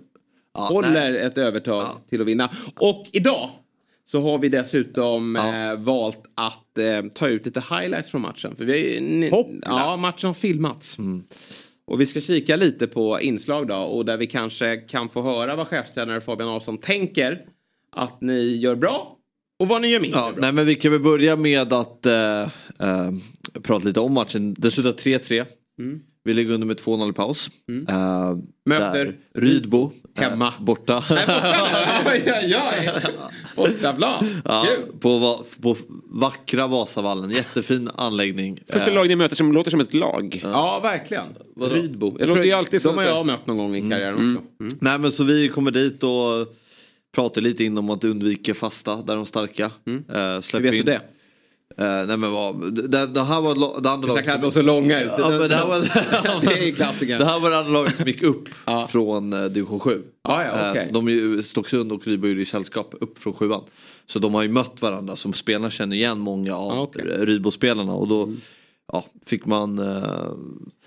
Ja, 0.55 0.61
håller 0.61 0.91
nej. 1.13 1.19
ett 1.21 1.39
övertag 1.39 1.87
till 2.09 2.21
att 2.21 2.27
vinna. 2.27 2.51
Och 2.77 3.07
idag 3.13 3.51
så 4.11 4.21
har 4.21 4.39
vi 4.39 4.49
dessutom 4.49 5.37
eh, 5.37 5.75
valt 5.79 6.23
att 6.35 6.79
eh, 6.79 7.03
ta 7.15 7.29
ut 7.29 7.47
lite 7.47 7.61
highlights 7.61 8.11
från 8.11 8.21
matchen. 8.23 8.57
För 8.57 8.65
vi 8.65 9.01
ni, 9.01 9.31
ja, 9.65 9.97
matchen 9.97 10.27
har 10.27 10.35
filmats. 10.35 10.99
Mm. 10.99 11.25
Och 11.87 12.01
vi 12.01 12.07
ska 12.07 12.21
kika 12.21 12.57
lite 12.57 12.87
på 12.87 13.21
inslag 13.21 13.69
då 13.69 13.77
och 13.77 14.05
där 14.05 14.17
vi 14.17 14.27
kanske 14.27 14.77
kan 14.77 15.09
få 15.09 15.23
höra 15.23 15.57
vad 15.57 15.69
chefstränare 15.69 16.21
Fabian 16.21 16.49
Ahlsson 16.49 16.79
tänker 16.79 17.45
att 17.93 18.21
ni 18.21 18.57
gör 18.57 18.75
bra 18.75 19.17
och 19.59 19.69
vad 19.69 19.83
ni 19.83 19.89
gör 19.89 20.01
mindre 20.01 20.21
Ja, 20.21 20.33
bra. 20.33 20.41
nej 20.41 20.53
men 20.53 20.67
vi 20.67 20.75
kan 20.75 20.93
väl 20.93 21.01
börja 21.01 21.37
med 21.37 21.73
att 21.73 22.07
eh, 22.07 22.43
eh, 22.79 23.11
prata 23.63 23.87
lite 23.87 24.01
om 24.01 24.13
matchen. 24.13 24.55
Det 24.59 24.71
slutar 24.71 24.93
3-3. 24.93 25.45
Mm. 25.79 26.01
Vi 26.29 26.35
ligger 26.35 26.55
under 26.55 26.67
med 26.67 26.77
2-0 26.81 27.11
i 27.11 27.13
paus. 27.13 27.51
Eh, 27.89 28.37
Möter 28.65 29.05
där 29.05 29.17
Rydbo. 29.35 29.93
Hemma. 30.15 30.55
borta. 30.61 31.05
Oj, 32.07 32.57
oj. 32.57 32.91
Bortaplan. 33.57 34.25
ja, 34.45 34.67
Kul. 34.67 34.93
på, 35.01 35.45
på 35.63 35.77
vackra 36.11 36.67
Vasavallen. 36.67 37.31
Jättefin 37.31 37.91
anläggning. 37.95 38.61
Första 38.67 38.87
Eh, 38.89 38.95
lag 38.95 39.09
ni 39.09 39.17
möter 39.17 39.37
som 39.37 39.53
låter 39.53 39.71
som 39.71 39.81
ett 39.81 39.95
lag. 39.95 40.41
Ja, 40.43 40.81
verkligen. 40.81 41.25
Vadå? 41.57 41.75
Rydbo. 41.75 42.11
Det 42.19 42.25
låter 42.27 42.43
ju 42.43 42.53
alltid 42.53 42.83
så- 42.83 42.89
De 42.89 42.99
har 42.99 43.05
jag 43.05 43.27
mött 43.27 43.47
någon 43.47 43.57
gång 43.59 43.77
i 43.77 43.91
karriären 43.91 44.37
också. 44.37 44.47
Mm. 44.61 44.79
Nej 44.81 44.99
men 44.99 45.13
så 45.13 45.25
vi 45.25 45.49
kommer 45.49 45.71
dit 45.71 46.03
och 46.05 46.55
pratar 47.15 47.41
lite 47.41 47.65
in 47.65 47.79
om 47.79 47.91
att 47.91 48.05
undvika 48.05 48.55
fasta 48.55 48.97
där 48.97 49.15
de 49.15 49.21
är 49.21 49.25
starka. 49.25 49.65
Eh, 49.65 49.71
Hur 49.87 50.41
släpper 50.41 50.63
vet 50.63 50.73
du 50.73 50.79
in- 50.79 50.85
det? 50.87 51.01
Eh, 51.77 52.07
nej 52.07 52.17
men 52.17 52.33
vad, 52.33 52.75
det, 52.75 53.07
det 53.07 53.23
här 53.25 53.41
var 53.41 53.81
det 53.83 53.91
andra 53.91 54.09
ska 54.09 54.15
laget. 54.15 54.25
klappa 54.25 54.51
så 54.51 54.63
långa 54.63 55.01
ut. 55.03 55.11
Ja, 55.19 55.29
men 55.31 55.49
det, 55.49 55.57
här 55.57 55.67
var, 55.67 55.81
det 56.47 56.59
är 56.61 56.67
ju 56.67 56.73
klassikern. 56.73 57.19
det 57.19 57.25
här 57.25 57.41
var 57.41 57.51
det 57.51 57.59
andra 57.59 57.73
laget 57.73 57.97
som 57.97 58.07
gick 58.07 58.23
upp 58.23 58.49
från 58.89 59.33
eh, 59.33 59.45
division 59.45 59.81
7. 59.81 60.03
Ja, 60.23 60.45
ja, 60.45 60.51
Eh, 60.65 60.71
okej. 60.71 60.87
så 60.87 60.93
de 60.93 61.07
är 61.09 61.13
ju 61.13 61.43
Stocksund 61.43 61.93
och 61.93 62.07
Rydbo 62.07 62.27
är 62.27 62.31
ju 62.33 62.41
i 62.43 62.45
sällskap 62.45 62.95
upp 63.01 63.19
från 63.19 63.33
sjuan. 63.33 63.63
Så 64.07 64.19
de 64.19 64.35
har 64.35 64.43
ju 64.43 64.49
mött 64.49 64.83
varandra 64.83 65.17
som 65.17 65.33
spelarna 65.33 65.71
känner 65.71 65.97
igen 65.97 66.19
många 66.19 66.57
av 66.57 66.77
Ja, 66.77 66.81
okej. 66.83 67.05
okay. 67.05 67.25
Rydbo-spelarna 67.25 67.93
och 67.93 68.09
då 68.09 68.33
ja, 68.93 69.05
fick 69.27 69.47
man 69.47 69.79
eh, 69.79 70.03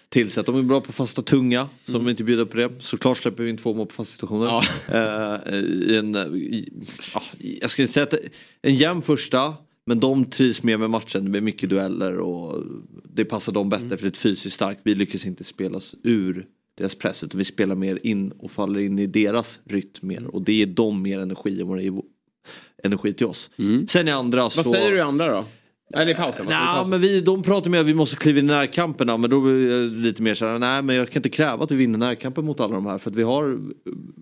tillse 0.09 0.39
att 0.39 0.45
de 0.45 0.57
är 0.59 0.63
bra 0.63 0.81
på 0.81 0.91
fasta 0.91 1.21
tunga. 1.21 1.67
Så 1.85 1.91
de 1.91 2.05
är 2.05 2.09
inte 2.09 2.23
bjuda 2.23 2.45
på 2.45 2.57
det. 2.57 2.69
Såklart 2.79 3.17
släpper 3.17 3.43
vi 3.43 3.49
in 3.49 3.57
två 3.57 3.73
mål 3.73 3.87
på 3.87 3.93
fasta 3.93 4.11
situationer. 4.11 4.65
Eh, 4.87 5.53
i 5.59 5.97
en, 5.97 6.15
i, 6.35 6.69
ja, 7.13 7.21
jag 7.61 7.71
skulle 7.71 7.87
säga 7.87 8.03
att 8.03 8.13
en 8.61 8.75
jämn 8.75 9.01
första. 9.01 9.53
Men 9.85 9.99
de 9.99 10.25
trivs 10.25 10.63
mer 10.63 10.77
med 10.77 10.89
matchen. 10.89 11.23
Det 11.23 11.29
blir 11.29 11.41
mycket 11.41 11.69
dueller 11.69 12.17
och 12.17 12.63
det 13.03 13.25
passar 13.25 13.51
dem 13.51 13.69
bättre 13.69 13.97
för 13.97 14.05
det 14.05 14.07
är 14.07 14.19
fysiskt 14.19 14.55
starkt. 14.55 14.79
Vi 14.83 14.95
lyckas 14.95 15.25
inte 15.25 15.43
spela 15.43 15.77
oss 15.77 15.95
ur 16.03 16.47
deras 16.77 16.95
press 16.95 17.23
utan 17.23 17.37
vi 17.37 17.45
spelar 17.45 17.75
mer 17.75 17.99
in 18.03 18.31
och 18.31 18.51
faller 18.51 18.79
in 18.79 18.99
i 18.99 19.07
deras 19.07 19.59
rytm 19.63 20.07
mer. 20.07 20.27
Och 20.27 20.41
det 20.41 20.53
ger 20.53 20.65
dem 20.65 21.01
mer 21.01 21.19
energi 21.19 21.61
än 21.61 21.67
vad 21.67 21.77
det 21.77 21.83
ger 21.83 22.01
energi 22.83 23.13
till 23.13 23.25
oss. 23.25 23.49
Sen 23.87 24.07
i 24.07 24.11
andra 24.11 24.49
så... 24.49 24.63
Vad 24.63 24.73
säger 24.73 24.91
du 24.91 24.97
i 24.97 25.01
andra 25.01 25.31
då? 25.31 25.45
Eller 25.93 26.11
i 26.11 26.15
pausen? 26.15 26.45
Nej, 26.49 26.57
pausen? 26.75 26.89
men 26.89 27.01
vi, 27.01 27.21
de 27.21 27.43
pratar 27.43 27.69
med 27.69 27.79
att 27.79 27.85
vi 27.85 27.93
måste 27.93 28.15
kliva 28.15 28.39
in 28.39 28.45
i 28.45 28.47
närkamperna 28.47 29.17
men 29.17 29.29
då 29.29 29.41
blir 29.41 29.71
jag 29.71 29.91
lite 29.91 30.21
mer 30.21 30.35
såhär, 30.35 30.59
nej 30.59 30.81
men 30.81 30.95
jag 30.95 31.09
kan 31.09 31.19
inte 31.19 31.29
kräva 31.29 31.63
att 31.63 31.71
vi 31.71 31.75
vinner 31.75 31.99
närkampen 31.99 32.45
mot 32.45 32.59
alla 32.59 32.75
de 32.75 32.85
här 32.85 32.97
för 32.97 33.09
att 33.09 33.15
vi 33.15 33.23
har 33.23 33.59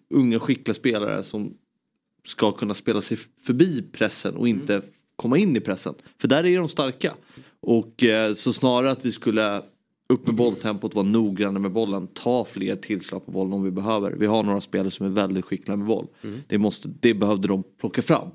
unga 0.09 0.39
skickliga 0.39 0.73
spelare 0.73 1.23
som 1.23 1.53
ska 2.25 2.51
kunna 2.51 2.73
spela 2.73 3.01
sig 3.01 3.17
förbi 3.45 3.81
pressen 3.91 4.35
och 4.35 4.47
inte 4.47 4.81
komma 5.19 5.37
in 5.37 5.55
i 5.55 5.59
pressen. 5.59 5.95
För 6.17 6.27
där 6.27 6.45
är 6.45 6.57
de 6.57 6.69
starka. 6.69 7.13
Och 7.59 8.03
eh, 8.03 8.33
så 8.33 8.53
snarare 8.53 8.91
att 8.91 9.05
vi 9.05 9.11
skulle 9.11 9.61
upp 10.13 10.25
med 10.25 10.35
bolltempot, 10.35 10.95
vara 10.95 11.05
noggranna 11.05 11.59
med 11.59 11.71
bollen, 11.71 12.07
ta 12.07 12.45
fler 12.45 12.75
tillslag 12.75 13.25
på 13.25 13.31
bollen 13.31 13.53
om 13.53 13.63
vi 13.63 13.71
behöver. 13.71 14.11
Vi 14.11 14.25
har 14.25 14.43
några 14.43 14.61
spelare 14.61 14.91
som 14.91 15.05
är 15.05 15.09
väldigt 15.09 15.45
skickliga 15.45 15.77
med 15.77 15.87
boll. 15.87 16.07
Det, 16.47 16.57
måste, 16.57 16.89
det 16.99 17.13
behövde 17.13 17.47
de 17.47 17.63
plocka 17.79 18.01
fram. 18.01 18.27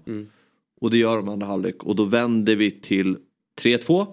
Och 0.80 0.90
det 0.90 0.98
gör 0.98 1.16
de 1.16 1.28
andra 1.28 1.46
halvlek 1.46 1.82
och 1.82 1.96
då 1.96 2.04
vänder 2.04 2.56
vi 2.56 2.70
till 2.70 3.16
3-2. 3.62 4.06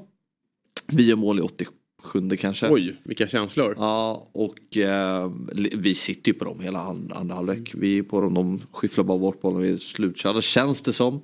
Vi 0.87 1.07
gör 1.07 1.15
mål 1.15 1.39
i 1.39 1.41
87 1.41 2.35
kanske. 2.39 2.69
Oj, 2.69 2.95
vilka 3.03 3.27
känslor. 3.27 3.75
Ja, 3.77 4.27
och 4.31 4.77
eh, 4.77 5.31
vi 5.73 5.95
sitter 5.95 6.31
ju 6.31 6.37
på 6.37 6.45
dem 6.45 6.59
hela 6.59 6.79
andra, 6.79 7.15
andra 7.15 7.35
halvlek. 7.35 7.71
Vi 7.73 7.97
är 7.97 8.03
på 8.03 8.21
dem, 8.21 8.33
de 8.33 8.61
skyfflar 8.71 9.03
bara 9.03 9.17
bort 9.17 9.41
bollen, 9.41 9.61
vi 9.61 9.71
är 9.71 9.77
slutkörda 9.77 10.41
känns 10.41 10.81
det 10.81 10.93
som. 10.93 11.21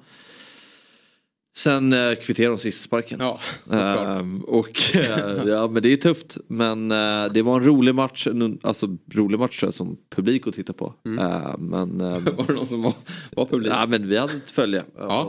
Sen 1.57 1.93
eh, 1.93 2.15
kvitterar 2.15 2.49
de 2.49 2.57
sista 2.57 2.83
sparken. 2.83 3.19
Ja. 3.21 3.39
Ehm, 3.77 4.37
och 4.41 4.95
eh, 4.95 5.43
ja 5.47 5.67
men 5.67 5.83
det 5.83 5.91
är 5.93 5.97
tufft. 5.97 6.37
Men 6.47 6.91
eh, 6.91 7.25
det 7.33 7.41
var 7.41 7.55
en 7.57 7.65
rolig 7.65 7.95
match, 7.95 8.27
en, 8.27 8.59
alltså 8.63 8.97
rolig 9.13 9.39
match 9.39 9.63
jag, 9.63 9.73
som 9.73 9.97
publik 10.15 10.47
att 10.47 10.53
titta 10.53 10.73
på. 10.73 10.93
Eh, 11.19 11.55
men, 11.57 12.01
ehm, 12.01 12.23
Var 12.37 12.45
det 12.47 12.53
någon 12.53 12.67
som 12.67 12.81
var, 12.81 12.93
var 13.35 13.45
publik? 13.45 13.73
Ja 13.73 13.85
men 13.87 14.07
vi 14.09 14.17
hade 14.17 14.33
ett 14.33 14.51
följe. 14.51 14.83
Ja. 14.97 15.27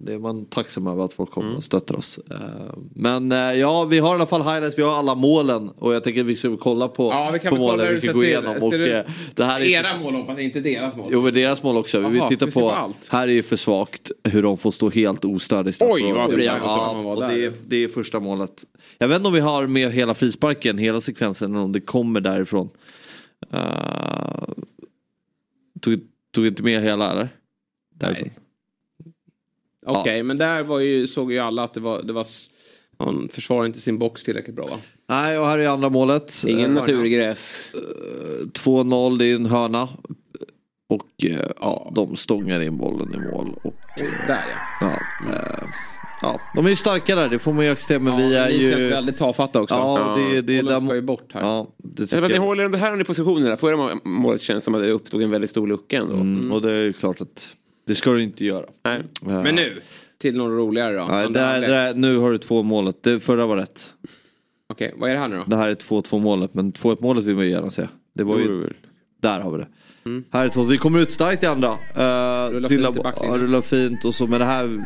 Det 0.00 0.12
är 0.14 0.18
man 0.18 0.44
tacksam 0.44 0.86
över 0.86 1.04
att 1.04 1.12
folk 1.12 1.30
kommer 1.30 1.56
och 1.56 1.64
stöttar 1.64 1.96
oss. 1.96 2.18
Eh, 2.30 2.36
Men 2.94 3.32
eh, 3.32 3.38
ja 3.38 3.84
vi 3.84 3.98
har 3.98 4.10
i 4.10 4.14
alla 4.14 4.26
fall 4.26 4.42
highlights, 4.42 4.78
vi 4.78 4.82
har 4.82 4.92
alla 4.98 5.14
målen. 5.14 5.68
Och 5.68 5.94
jag 5.94 6.04
tänker 6.04 6.20
att 6.20 6.26
vi 6.26 6.36
ska 6.36 6.56
kolla 6.56 6.88
på, 6.88 7.10
Ja, 7.10 7.30
vi 7.32 7.38
kan 7.38 7.50
på 7.50 7.56
kolla 7.56 7.72
målen 7.72 7.86
hur 7.86 7.94
vi 7.94 8.00
kan 8.06 8.14
gå 8.16 8.24
igenom. 8.24 8.56
Och, 8.62 8.70
du- 8.72 8.92
eh, 8.92 9.04
det 9.34 9.44
här 9.44 9.60
är 9.60 9.64
Era 9.64 9.98
mål 10.02 10.14
hoppas 10.14 10.38
inte 10.38 10.60
deras 10.60 10.96
mål. 10.96 11.08
Jo 11.12 11.22
men 11.22 11.34
deras 11.34 11.62
mål 11.62 11.76
också. 11.76 11.98
Vi 12.00 12.06
vill 12.08 12.16
Jaha, 12.16 12.28
titta 12.28 12.40
så 12.40 12.46
vi 12.46 12.52
på, 12.52 12.60
på 12.60 12.70
allt. 12.76 12.96
här 13.08 13.28
är 13.28 13.32
ju 13.32 13.42
för 13.42 13.56
svagt 13.56 14.10
hur 14.24 14.42
de 14.42 14.56
får 14.58 14.70
stå 14.70 14.90
helt 14.90 15.24
ostörda 15.24 15.67
i 15.68 15.74
Oj, 15.80 16.12
vad 16.12 16.32
fria 16.32 16.52
han 16.52 16.60
Ja, 16.62 17.02
var 17.02 17.14
och 17.14 17.20
där. 17.20 17.28
det 17.28 17.44
är, 17.44 17.52
det 17.66 17.76
är 17.84 17.88
första 17.88 18.20
målet. 18.20 18.64
Jag 18.98 19.08
vet 19.08 19.16
inte 19.16 19.28
om 19.28 19.34
vi 19.34 19.40
har 19.40 19.66
med 19.66 19.92
hela 19.92 20.14
frisparken, 20.14 20.78
hela 20.78 21.00
sekvensen, 21.00 21.50
eller 21.54 21.64
om 21.64 21.72
det 21.72 21.80
kommer 21.80 22.20
därifrån. 22.20 22.70
Uh, 23.54 24.48
tog, 25.80 26.00
tog 26.32 26.46
inte 26.46 26.62
med 26.62 26.82
hela 26.82 27.10
eller? 27.10 27.28
Därifrån. 27.94 28.30
Okej, 29.86 30.22
men 30.22 30.36
där 30.36 30.62
var 30.62 30.80
ju, 30.80 31.06
såg 31.06 31.32
ju 31.32 31.38
alla 31.38 31.62
att 31.64 31.74
det 31.74 31.80
var, 31.80 32.02
det 32.02 32.12
var 32.12 32.26
man 32.98 33.28
försvarar 33.32 33.66
inte 33.66 33.80
sin 33.80 33.98
box 33.98 34.24
tillräckligt 34.24 34.56
bra 34.56 34.66
va? 34.66 34.78
Nej, 35.08 35.38
och 35.38 35.46
här 35.46 35.58
är 35.58 35.68
andra 35.68 35.88
målet. 35.88 36.34
Ingen 36.46 36.64
Eh, 36.76 36.82
naturgräs. 36.82 37.72
2-0, 38.52 39.18
det 39.18 39.24
är 39.26 39.34
en 39.34 39.46
hörna. 39.46 39.88
Och 40.88 41.24
eh, 41.24 41.50
ja, 41.60 41.92
de 41.94 42.16
stångar 42.16 42.60
in 42.60 42.76
bollen 42.76 43.14
i 43.14 43.18
mål. 43.32 43.54
Och, 43.62 44.00
eh, 44.00 44.26
Där 44.26 44.44
ja. 44.80 44.86
ja, 45.20 45.32
eh, 45.34 45.68
ja, 46.22 46.40
de 46.54 46.66
är 46.66 46.70
ju 46.70 46.76
starka 46.76 47.14
där, 47.14 47.28
det 47.28 47.38
får 47.38 47.52
man 47.52 47.64
ju 47.64 47.70
acceptera. 47.70 47.98
Men 47.98 48.16
vi 48.16 48.36
är 48.36 48.48
ju... 48.48 48.70
känns 48.70 48.92
väldigt 48.92 49.16
tafatta 49.16 49.60
också. 49.60 49.74
Ja, 49.74 50.16
det, 50.18 50.40
det 50.40 50.58
är 50.58 50.62
Bollen 50.62 50.80
där... 50.80 50.86
ska 50.86 50.94
ju 50.94 51.02
bort 51.02 51.32
här. 51.34 51.40
Ja, 51.40 51.66
det 51.76 52.12
Ja, 52.12 52.20
men 52.20 52.30
ni 52.30 52.34
jag. 52.34 52.42
håller 52.42 52.64
ändå 52.64 52.78
här 52.78 53.00
i 53.00 53.04
positionerna. 53.04 53.56
Förra 53.56 53.98
målet 54.04 54.42
känns 54.42 54.64
som 54.64 54.74
att 54.74 54.82
det 54.82 54.90
uppstod 54.90 55.22
en 55.22 55.30
väldigt 55.30 55.50
stor 55.50 55.66
lucka 55.66 55.96
ändå. 55.98 56.14
Mm, 56.14 56.52
och 56.52 56.62
det 56.62 56.72
är 56.72 56.84
ju 56.84 56.92
klart 56.92 57.20
att 57.20 57.56
det 57.86 57.94
ska 57.94 58.12
du 58.12 58.22
inte 58.22 58.44
göra. 58.44 58.66
Nej. 58.84 59.02
Ja. 59.26 59.42
Men 59.42 59.54
nu, 59.54 59.80
till 60.18 60.36
något 60.36 60.50
roligare 60.50 60.96
då. 60.96 61.06
Nej, 61.06 61.30
där, 61.30 61.60
där, 61.60 61.94
nu 61.94 62.16
har 62.16 62.32
du 62.32 62.38
två 62.38 62.62
målet. 62.62 63.02
Det 63.02 63.20
förra 63.20 63.46
var 63.46 63.56
rätt. 63.56 63.94
Okej, 64.68 64.94
vad 64.96 65.10
är 65.10 65.14
det 65.14 65.20
här 65.20 65.28
nu 65.28 65.36
då? 65.36 65.44
Det 65.46 65.56
här 65.56 65.68
är 65.68 65.74
2-2 65.74 66.20
målet. 66.20 66.54
Men 66.54 66.72
2-1 66.72 66.96
målet 67.00 67.24
vill 67.24 67.34
man 67.36 67.44
ju 67.44 67.50
gärna 67.50 67.70
se. 67.70 67.88
Det 68.14 68.24
var 68.24 68.38
ju... 68.38 68.72
Där 69.20 69.40
har 69.40 69.50
vi 69.50 69.58
det. 69.58 69.66
Här 70.32 70.44
är 70.44 70.48
två. 70.48 70.62
Vi 70.62 70.78
kommer 70.78 70.98
ut 70.98 71.12
starkt 71.12 71.42
i 71.42 71.46
andra. 71.46 71.68
Uh, 71.68 71.78
Mm. 72.48 72.52
Rullar 72.52 72.68
fint 72.68 72.96
i 72.96 73.00
backlinjen. 73.02 73.38
ja, 73.40 73.44
rullar 73.46 73.60
fint 73.60 74.04
och 74.04 74.14
så. 74.14 74.26
Men 74.26 74.38
det 74.40 74.44
här 74.46 74.84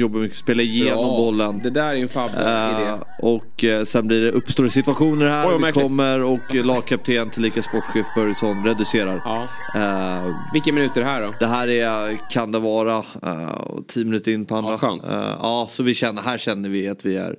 jobbar 0.00 0.20
mycket. 0.20 0.38
Spela 0.38 0.62
igenom 0.62 1.04
Bra. 1.04 1.16
bollen. 1.16 1.60
Det 1.62 1.70
där 1.70 1.88
är 1.90 1.94
ju 1.94 2.02
en 2.02 2.08
fabb-idé. 2.08 2.88
Eh, 2.88 3.02
och 3.18 3.64
eh, 3.64 3.84
sen 3.84 4.06
blir 4.06 4.20
det 4.20 4.30
uppstår 4.30 4.64
det 4.64 4.70
situationer 4.70 5.26
här. 5.26 5.48
Oj, 5.48 5.52
vi 5.54 5.58
märkligt. 5.58 5.84
kommer 5.84 6.22
och 6.22 6.54
eh, 6.54 6.64
lagkapten 6.64 7.30
tillika 7.30 7.62
sportchef 7.62 8.06
Börjesson 8.16 8.64
reducerar. 8.66 9.22
Ja. 9.24 9.48
Eh, 9.74 10.34
Vilken 10.52 10.74
minut 10.74 10.96
är 10.96 11.00
det 11.00 11.06
här 11.06 11.22
då? 11.22 11.34
det 11.40 11.46
här 11.46 11.68
är, 11.68 12.18
kan 12.30 12.52
det 12.52 12.58
vara, 12.58 12.98
uh, 12.98 13.50
tio 13.88 14.04
minuter 14.04 14.32
in 14.32 14.44
på 14.44 14.56
andra. 14.56 14.70
Ja, 14.72 14.78
skönt. 14.78 15.04
Eh, 15.04 15.36
ja, 15.42 15.68
så 15.70 15.82
vi 15.82 15.94
känner, 15.94 16.22
här 16.22 16.38
känner 16.38 16.68
vi 16.68 16.88
att 16.88 17.04
vi 17.06 17.16
är, 17.16 17.36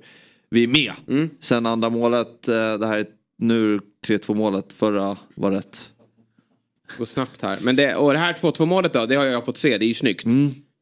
vi 0.50 0.62
är 0.64 0.68
med. 0.68 0.92
Mm. 1.08 1.30
Sen 1.40 1.66
andra 1.66 1.90
målet, 1.90 2.48
eh, 2.48 2.54
det 2.54 2.86
här 2.86 2.98
är 2.98 3.06
nu 3.38 3.80
3-2 4.06 4.34
målet, 4.34 4.72
förra 4.72 5.16
var 5.34 5.50
rätt. 5.50 5.91
Går 6.98 7.04
snabbt 7.04 7.42
här. 7.42 7.58
Men 7.62 7.76
det, 7.76 7.94
och 7.94 8.12
det 8.12 8.18
här 8.18 8.32
2-2 8.32 8.66
målet 8.66 8.92
då, 8.92 9.06
det 9.06 9.14
har 9.14 9.24
jag 9.24 9.44
fått 9.44 9.58
se. 9.58 9.78
Det 9.78 9.84
är 9.84 9.88
ju 9.88 9.94
snyggt. 9.94 10.24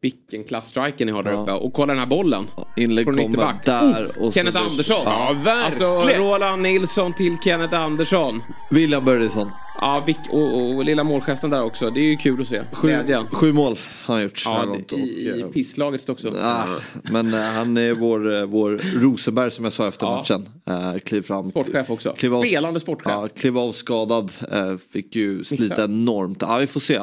Vilken 0.02 0.44
klassstriker 0.44 1.06
ni 1.06 1.12
har 1.12 1.22
där 1.22 1.30
Mm. 1.32 1.44
Ja. 1.48 1.54
uppe. 1.54 1.64
Och 1.66 1.72
kolla 1.72 1.92
den 1.92 1.98
här 2.00 2.06
bollen. 2.06 2.46
Inlägg 2.76 3.04
Från 3.06 3.16
kommer 3.16 3.54
där. 3.64 4.02
Uff, 4.04 4.16
och 4.16 4.24
så- 4.26 4.32
Kenneth 4.32 4.62
Andersson. 4.62 5.02
Ja, 5.04 5.36
Alltså 5.64 5.94
verkligen. 5.94 6.22
Roland 6.22 6.62
Nilsson 6.62 7.12
till 7.12 7.36
Kenneth 7.44 7.74
Andersson. 7.80 8.42
William 8.70 9.04
Börjesson. 9.04 9.50
Ja, 9.80 10.04
och, 10.30 10.74
och, 10.76 10.84
lilla 10.84 11.04
målgesten 11.04 11.50
där 11.50 11.62
också. 11.62 11.90
Det 11.90 12.00
är 12.00 12.04
ju 12.04 12.16
kul 12.16 12.40
att 12.42 12.48
se. 12.48 12.62
Sju, 12.72 13.04
sju 13.32 13.52
mål 13.52 13.78
har 14.04 14.14
han 14.14 14.22
gjort 14.22 14.42
Ja, 14.44 14.64
långt. 14.64 14.92
i, 14.92 15.32
och, 15.32 15.38
eh, 15.38 15.46
pisslaget 15.46 16.08
också. 16.08 16.34
Ah, 16.42 16.64
men 17.02 17.34
eh, 17.34 17.40
han 17.40 17.76
är 17.76 17.94
vår, 17.94 18.34
eh, 18.34 18.44
vår 18.44 18.80
Rosenberg 19.00 19.50
som 19.50 19.64
jag 19.64 19.72
sa 19.72 19.88
efter 19.88 20.06
Ja. 20.06 20.16
matchen. 20.16 20.48
Uh, 20.70 20.98
kliv 20.98 21.22
fram. 21.22 21.50
Sportchef 21.50 21.90
också. 21.90 22.12
Klev 22.18 22.34
av, 22.34 22.42
Spelande 22.42 22.80
sportchef. 22.80 23.10
Ja, 23.12 23.28
klev 23.28 23.58
av 23.58 23.72
skadad. 23.72 24.32
eh, 24.52 24.76
fick 24.92 25.16
ju 25.16 25.44
slita 25.44 25.62
Missar. 25.62 25.84
enormt. 25.84 26.38
Ja, 26.42 26.56
vi 26.58 26.66
får 26.66 26.80
se. 26.80 27.00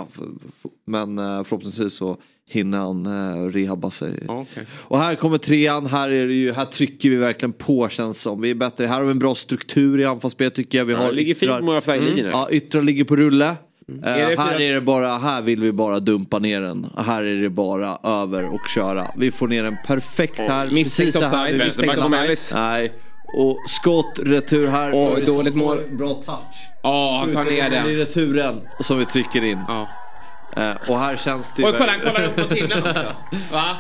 Men 0.86 1.18
eh, 1.20 1.44
förhoppningsvis 1.44 1.94
så 1.94 2.18
hinner 2.50 2.78
han 2.78 3.06
uh, 3.06 3.50
rehabba 3.52 3.92
sig. 3.92 4.24
Ja, 4.28 4.40
okej. 4.52 4.64
Och 4.72 5.00
här 5.00 5.16
kommer 5.16 5.38
trean. 5.38 5.86
Här, 5.86 6.10
är 6.10 6.28
det 6.28 6.34
ju, 6.34 6.54
här 6.54 6.66
trycker 6.66 7.10
vi 7.10 7.16
verkligen 7.16 7.54
på 7.54 7.90
känns 7.90 8.22
som. 8.22 8.42
Vi 8.42 8.50
är 8.50 8.56
bättre. 8.56 8.86
Här 8.86 8.96
har 8.98 9.04
vi 9.04 9.12
en 9.12 9.20
bra 9.20 9.36
struktur 9.36 10.00
i 10.00 10.06
anfallsspelet 10.06 10.54
tycker 10.54 10.78
jag. 10.78 10.86
Vi 10.86 10.94
Ja, 10.94 11.00
har 11.00 11.06
det 11.10 11.12
ligger 11.16 11.36
fint 11.36 11.44
yttrar- 11.52 11.60
på 11.60 11.66
många 11.66 11.78
offside-linjer. 11.78 12.24
Mm. 12.26 12.32
Ja, 12.40 12.50
yttrar 12.52 12.82
ligger 12.82 13.04
på 13.04 13.16
rulle. 13.16 13.46
Eh, 14.04 14.12
Är 14.12 14.30
det 14.30 14.42
här 14.42 14.54
fyra- 14.54 14.64
är 14.64 14.74
det 14.74 14.82
bara, 14.82 15.18
här 15.18 15.42
vill 15.42 15.62
vi 15.62 15.72
bara 15.72 16.00
dumpa 16.00 16.40
ner 16.40 16.62
den. 16.62 16.88
Här 16.98 17.24
är 17.24 17.42
det 17.42 17.50
bara 17.50 17.98
över 18.04 18.54
och 18.54 18.68
köra. 18.76 19.08
Vi 19.18 19.32
får 19.32 19.48
ner 19.48 19.64
den 19.64 19.76
perfekt 19.88 20.40
här. 20.40 20.70
misstänkt 20.72 21.16
offside, 21.16 21.56
vänsterback 21.58 22.06
om 22.06 22.14
Ellis. 22.14 22.52
Nej. 22.56 22.94
Och 23.38 23.58
skott, 23.68 24.20
retur 24.24 24.68
här. 24.68 24.92
Oj, 24.94 25.24
dåligt 25.26 25.56
mål. 25.56 25.78
Bra 25.98 26.14
touch. 26.14 26.56
Ja, 26.84 27.18
han 27.26 27.34
tar 27.34 27.44
ner 27.52 27.70
Det 27.70 27.76
är 27.78 27.84
den. 27.84 27.96
returen 27.96 28.56
som 28.80 28.98
vi 28.98 29.06
trycker 29.06 29.44
in. 29.44 29.60
Ja. 29.68 29.88
Eh, 30.56 30.90
och 30.90 31.00
här 31.00 31.18
känns 31.18 31.54
det 31.54 31.62
ju 31.62 31.68
Oj, 31.68 31.76
kolla, 31.78 31.92
han 31.92 32.00
kollar 32.02 32.24
upp 32.24 32.38
mot 32.38 32.52
himlen 32.52 32.80
också. 32.80 33.16
Va? 33.52 33.78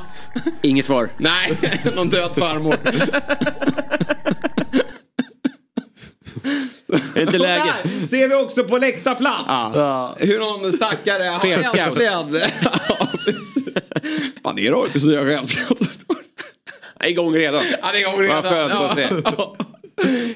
Inget 0.61 0.85
svar. 0.85 1.09
Nej, 1.17 1.57
någon 1.95 2.09
död 2.09 2.31
farmor. 2.35 2.77
Är 7.15 7.21
inte 7.21 7.37
läge? 7.37 7.73
Där 7.83 8.07
ser 8.07 8.27
vi 8.27 8.35
också 8.35 8.63
på 8.63 8.77
läktarplats. 8.77 9.43
Ja. 9.47 10.15
Hur 10.19 10.39
någon 10.39 10.73
stackare 10.73 11.23
har 11.23 11.33
äntligen... 11.33 11.63
Fan, 14.43 14.59
är 14.59 14.71
det 14.71 14.89
chefscout 14.89 15.77
som 15.77 15.87
står? 15.87 16.17
Han 16.97 17.07
är 17.07 17.09
igång 17.09 17.33
redan. 17.33 17.63
Han 17.81 17.95
är 17.95 17.99
igång 17.99 18.21
redan. 18.21 18.43
Vad 18.43 18.53
skönt 18.53 18.73
att 18.73 18.95
se. 18.97 19.07
Ja. 19.37 19.55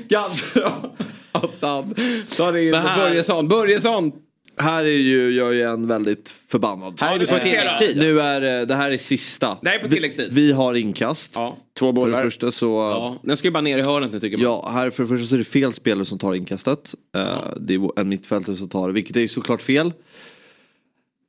Ganska 0.07 0.59
bra 0.59 0.91
att 1.31 1.55
han 1.61 1.95
tar 2.37 2.57
in 2.57 2.71
Börjesson. 2.97 3.47
Börjesson. 3.47 4.11
Här 4.57 4.83
är 4.85 4.89
ju 4.89 5.31
jag 5.37 5.59
är 5.59 5.67
en 5.67 5.87
väldigt 5.87 6.33
förbannad. 6.47 6.97
Här 7.01 7.15
är 7.15 7.19
du 7.19 7.27
på 7.27 7.33
Ja, 7.33 7.37
ser 7.39 7.45
tilläggstid. 7.45 7.97
Nu 7.97 8.19
är 8.21 8.41
det- 8.41 8.65
det 8.65 8.75
här 8.75 8.91
är 8.91 8.97
sista. 8.97 9.57
Det 9.61 9.69
här 9.69 9.75
är 9.77 9.81
på 9.81 9.87
Vi- 9.87 9.95
tilläggstid. 9.95 10.29
Vi, 10.33 10.51
har 10.51 10.73
inkast. 10.73 11.31
Ja. 11.35 11.57
Två 11.79 11.85
För 11.85 11.87
det 11.87 11.93
bollar. 11.93 12.23
första 12.23 12.51
så... 12.51 12.65
ja. 12.65 13.15
Den 13.23 13.37
ska 13.37 13.47
ju 13.47 13.51
bara 13.51 13.61
ner 13.61 13.77
i 13.77 13.81
hörnet 13.81 14.11
nu 14.11 14.19
tycker 14.19 14.37
man. 14.37 14.43
Ja, 14.45 14.69
här 14.73 14.89
för 14.89 15.03
det 15.03 15.09
första 15.09 15.27
så 15.27 15.35
är 15.35 15.39
det 15.39 15.43
fel 15.43 15.73
spelare 15.73 16.05
som 16.05 16.19
tar 16.19 16.33
inkastet. 16.35 16.93
Eh, 17.17 17.23
Det 17.59 17.73
är 17.73 17.99
en 17.99 18.09
mittfältare 18.09 18.55
som 18.55 18.69
tar 18.69 18.87
det, 18.87 18.93
vilket 18.93 19.15
är 19.15 19.19
ju 19.21 19.27
såklart 19.27 19.61
fel. 19.61 19.93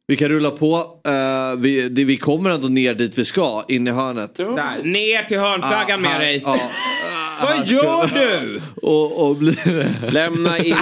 Vi 0.06 0.16
kan 0.16 0.28
rulla 0.28 0.50
på. 0.50 1.00
Eh, 1.06 1.54
vi, 1.58 1.88
det, 1.88 2.04
vi 2.04 2.16
kommer 2.16 2.50
ändå 2.50 2.68
ner 2.68 2.94
dit 2.94 3.18
vi 3.18 3.24
ska, 3.24 3.64
in 3.68 3.86
i 3.88 3.90
hörnet. 3.90 4.34
Där. 4.34 4.84
Ner 4.84 5.22
till 5.28 5.38
hörnflaggan 5.38 5.98
Ah, 5.98 6.02
med 6.02 6.10
här- 6.10 6.20
dig. 6.20 6.42
Ja, 6.46 6.58
Vad 7.42 7.66
gör 7.66 8.06
du? 8.06 8.60
och, 8.82 9.28
och 9.28 9.36
blir. 9.36 10.10
Lämna 10.12 10.58
in... 10.58 10.76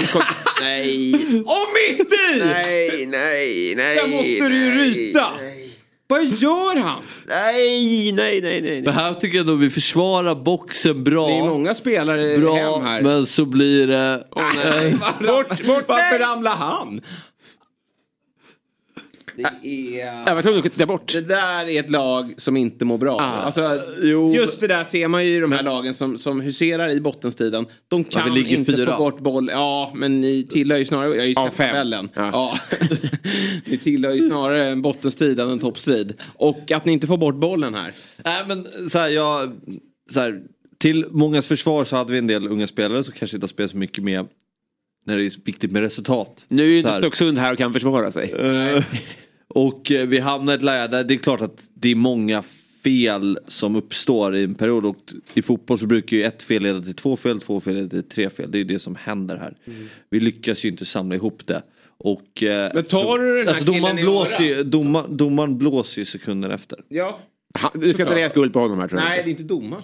Nej. 0.61 1.15
Och 1.47 1.67
mitt 1.75 2.13
i! 2.13 2.39
Nej, 2.45 3.07
nej, 3.07 3.75
nej. 3.75 3.97
Där 3.97 4.07
måste 4.07 4.49
du 4.49 4.57
ju 4.57 4.71
ryta. 4.79 5.31
nej. 5.41 5.57
Vad 6.11 6.25
gör 6.25 6.77
han? 6.77 7.03
Nej, 7.27 8.13
nej, 8.13 8.41
nej, 8.41 8.61
nej. 8.61 8.83
Men 8.83 8.95
här 8.95 9.15
tycker 9.15 9.37
jag 9.37 9.47
ändå 9.47 9.55
vi 9.55 9.71
försvarar 9.71 10.35
boxen 10.35 11.05
bra. 11.05 11.27
Det 11.27 11.39
är 11.39 11.45
många 11.45 11.75
spelare 11.75 12.39
bra, 12.39 12.55
hem 12.55 12.85
här. 12.85 13.03
men 13.03 13.27
så 13.27 13.45
blir 13.45 13.87
det... 13.87 14.25
Nej, 14.65 14.95
bort, 15.21 15.49
bort, 15.67 15.85
Varför 15.89 16.19
ramlar 16.19 16.55
han? 16.57 17.01
Det 19.37 19.43
Jag 19.43 20.29
är... 20.29 20.35
var 20.35 20.43
tvungen 20.43 20.59
att 20.67 20.73
titta 20.73 20.87
bort. 20.87 21.13
Det 21.13 21.21
där 21.21 21.69
är 21.69 21.81
ett 21.81 21.91
lag 21.91 22.35
som 22.37 22.57
inte 22.57 22.85
mår 22.85 22.99
bra. 22.99 23.17
Ah. 23.21 23.25
Alltså, 23.25 23.71
Jo. 24.03 24.35
just 24.35 24.61
det 24.61 24.67
där 24.67 24.85
ser 24.85 25.09
man 25.09 25.27
ju 25.27 25.37
i 25.37 25.41
de 25.41 25.53
här 25.53 25.63
lagen 25.63 25.95
som, 25.95 26.19
som 26.19 26.41
huserar 26.41 26.91
i 26.91 27.01
bottenstriden. 27.01 27.67
De 27.89 28.05
kan 28.05 28.35
ligger 28.35 28.57
inte 28.59 28.73
fyra. 28.73 28.93
få 28.97 28.99
bort 28.99 29.21
boll. 29.21 29.51
Ja, 29.53 29.93
men 29.95 30.21
ni 30.21 30.47
tillhör 30.51 30.79
ju 30.79 30.85
snarare... 30.85 31.15
Jag 31.15 31.41
har 31.41 31.47
ju 31.47 31.51
fem. 31.51 32.09
Ja. 32.15 32.31
Ja. 32.33 32.59
ni 33.65 33.79
tillhör 33.79 34.13
ju 34.13 34.29
snarare 34.29 34.69
en 34.69 34.83
bottenstrid 34.83 35.41
än 35.41 35.51
en 35.51 35.59
toppstrid. 35.59 36.15
Och 36.35 36.71
att 36.73 36.85
ni 36.85 36.93
inte 36.93 37.07
får 37.07 37.19
bort 37.19 37.35
bollen 37.37 37.75
här. 37.75 37.93
Nej 38.25 38.43
men 38.49 38.67
så 38.91 38.99
här, 38.99 39.09
jag, 39.09 39.53
så 40.11 40.21
här, 40.21 40.41
till 40.79 41.07
mångas 41.11 41.47
försvar 41.47 41.85
så 41.85 41.97
hade 41.97 42.13
vi 42.13 42.19
en 42.19 42.27
del 42.27 42.49
unga 42.49 42.67
spelare 42.67 43.05
som 43.05 43.15
kanske 43.19 43.37
inte 43.37 43.45
har 43.45 43.49
spelat 43.49 43.71
så 43.71 43.77
mycket 43.77 44.05
med 44.05 44.27
när 45.05 45.17
det 45.17 45.25
är 45.25 45.33
viktigt 45.45 45.73
med 45.73 45.83
resultat. 45.83 46.45
Nu 46.49 46.63
är 46.63 46.67
ju 46.67 46.77
inte 46.77 46.91
här. 46.91 47.01
Stocksund 47.01 47.39
här 47.39 47.53
och 47.53 47.59
kan 47.59 47.73
försvara 47.73 48.11
sig. 48.11 48.33
Eh, 48.33 48.85
och 49.49 49.93
eh, 49.93 50.07
vi 50.07 50.19
hamnar 50.19 50.53
i 50.53 50.57
ett 50.57 50.63
läge 50.63 50.87
där 50.87 51.05
det 51.05 51.15
är 51.15 51.19
klart 51.19 51.41
att 51.41 51.65
det 51.75 51.91
är 51.91 51.95
många 51.95 52.43
fel 52.85 53.39
som 53.47 53.77
uppstår 53.77 54.37
i 54.37 54.45
en 54.45 54.55
period 54.55 54.85
och 54.85 54.97
i 55.35 55.43
fotboll 55.43 55.79
så 55.79 55.87
brukar 55.87 56.17
ju 56.17 56.25
ett 56.25 56.43
fel 56.43 56.63
leda 56.63 56.83
till 56.83 56.95
två 56.95 57.17
fel, 57.17 57.41
två 57.41 57.61
fel 57.61 57.75
leda 57.75 57.89
till 57.89 58.03
tre 58.03 58.31
fel. 58.31 58.51
Det 58.51 58.59
är 58.59 58.65
det 58.65 58.79
som 58.79 58.97
händer 58.97 59.37
här. 59.37 59.57
Vi 60.11 60.21
lyckas 60.21 60.65
ju 60.65 60.69
inte 60.69 60.85
samla 60.85 61.15
ihop 61.15 61.47
det. 61.47 61.63
Och, 61.99 62.43
eh, 62.43 62.61
Mm. 62.61 62.71
Men 62.75 62.85
tar 62.85 63.19
du 63.19 63.37
den 63.37 63.47
här 63.47 63.49
alltså, 63.49 63.65
domaren, 63.65 63.97
killen 63.97 63.99
i 63.99 64.03
blåser 64.03 64.45
ju, 64.45 64.65
domar, 64.65 65.09
domaren 65.09 65.59
blåser 65.59 66.01
ju 66.01 66.05
sekunder 66.05 66.51
efter. 66.51 66.79
Ja. 66.89 67.21
Han, 67.55 67.71
du 67.75 67.93
ska 67.93 68.03
inte 68.03 68.15
lägga 68.15 68.31
skuld 68.31 68.53
på 68.53 68.61
honom 68.61 68.79
här 68.79 68.89
tror 68.89 69.01
jag 69.01 69.09
Nej, 69.09 69.19
inte. 69.19 69.27
det 69.27 69.31
är 69.31 69.41
inte 69.41 69.43
domaren. 69.43 69.83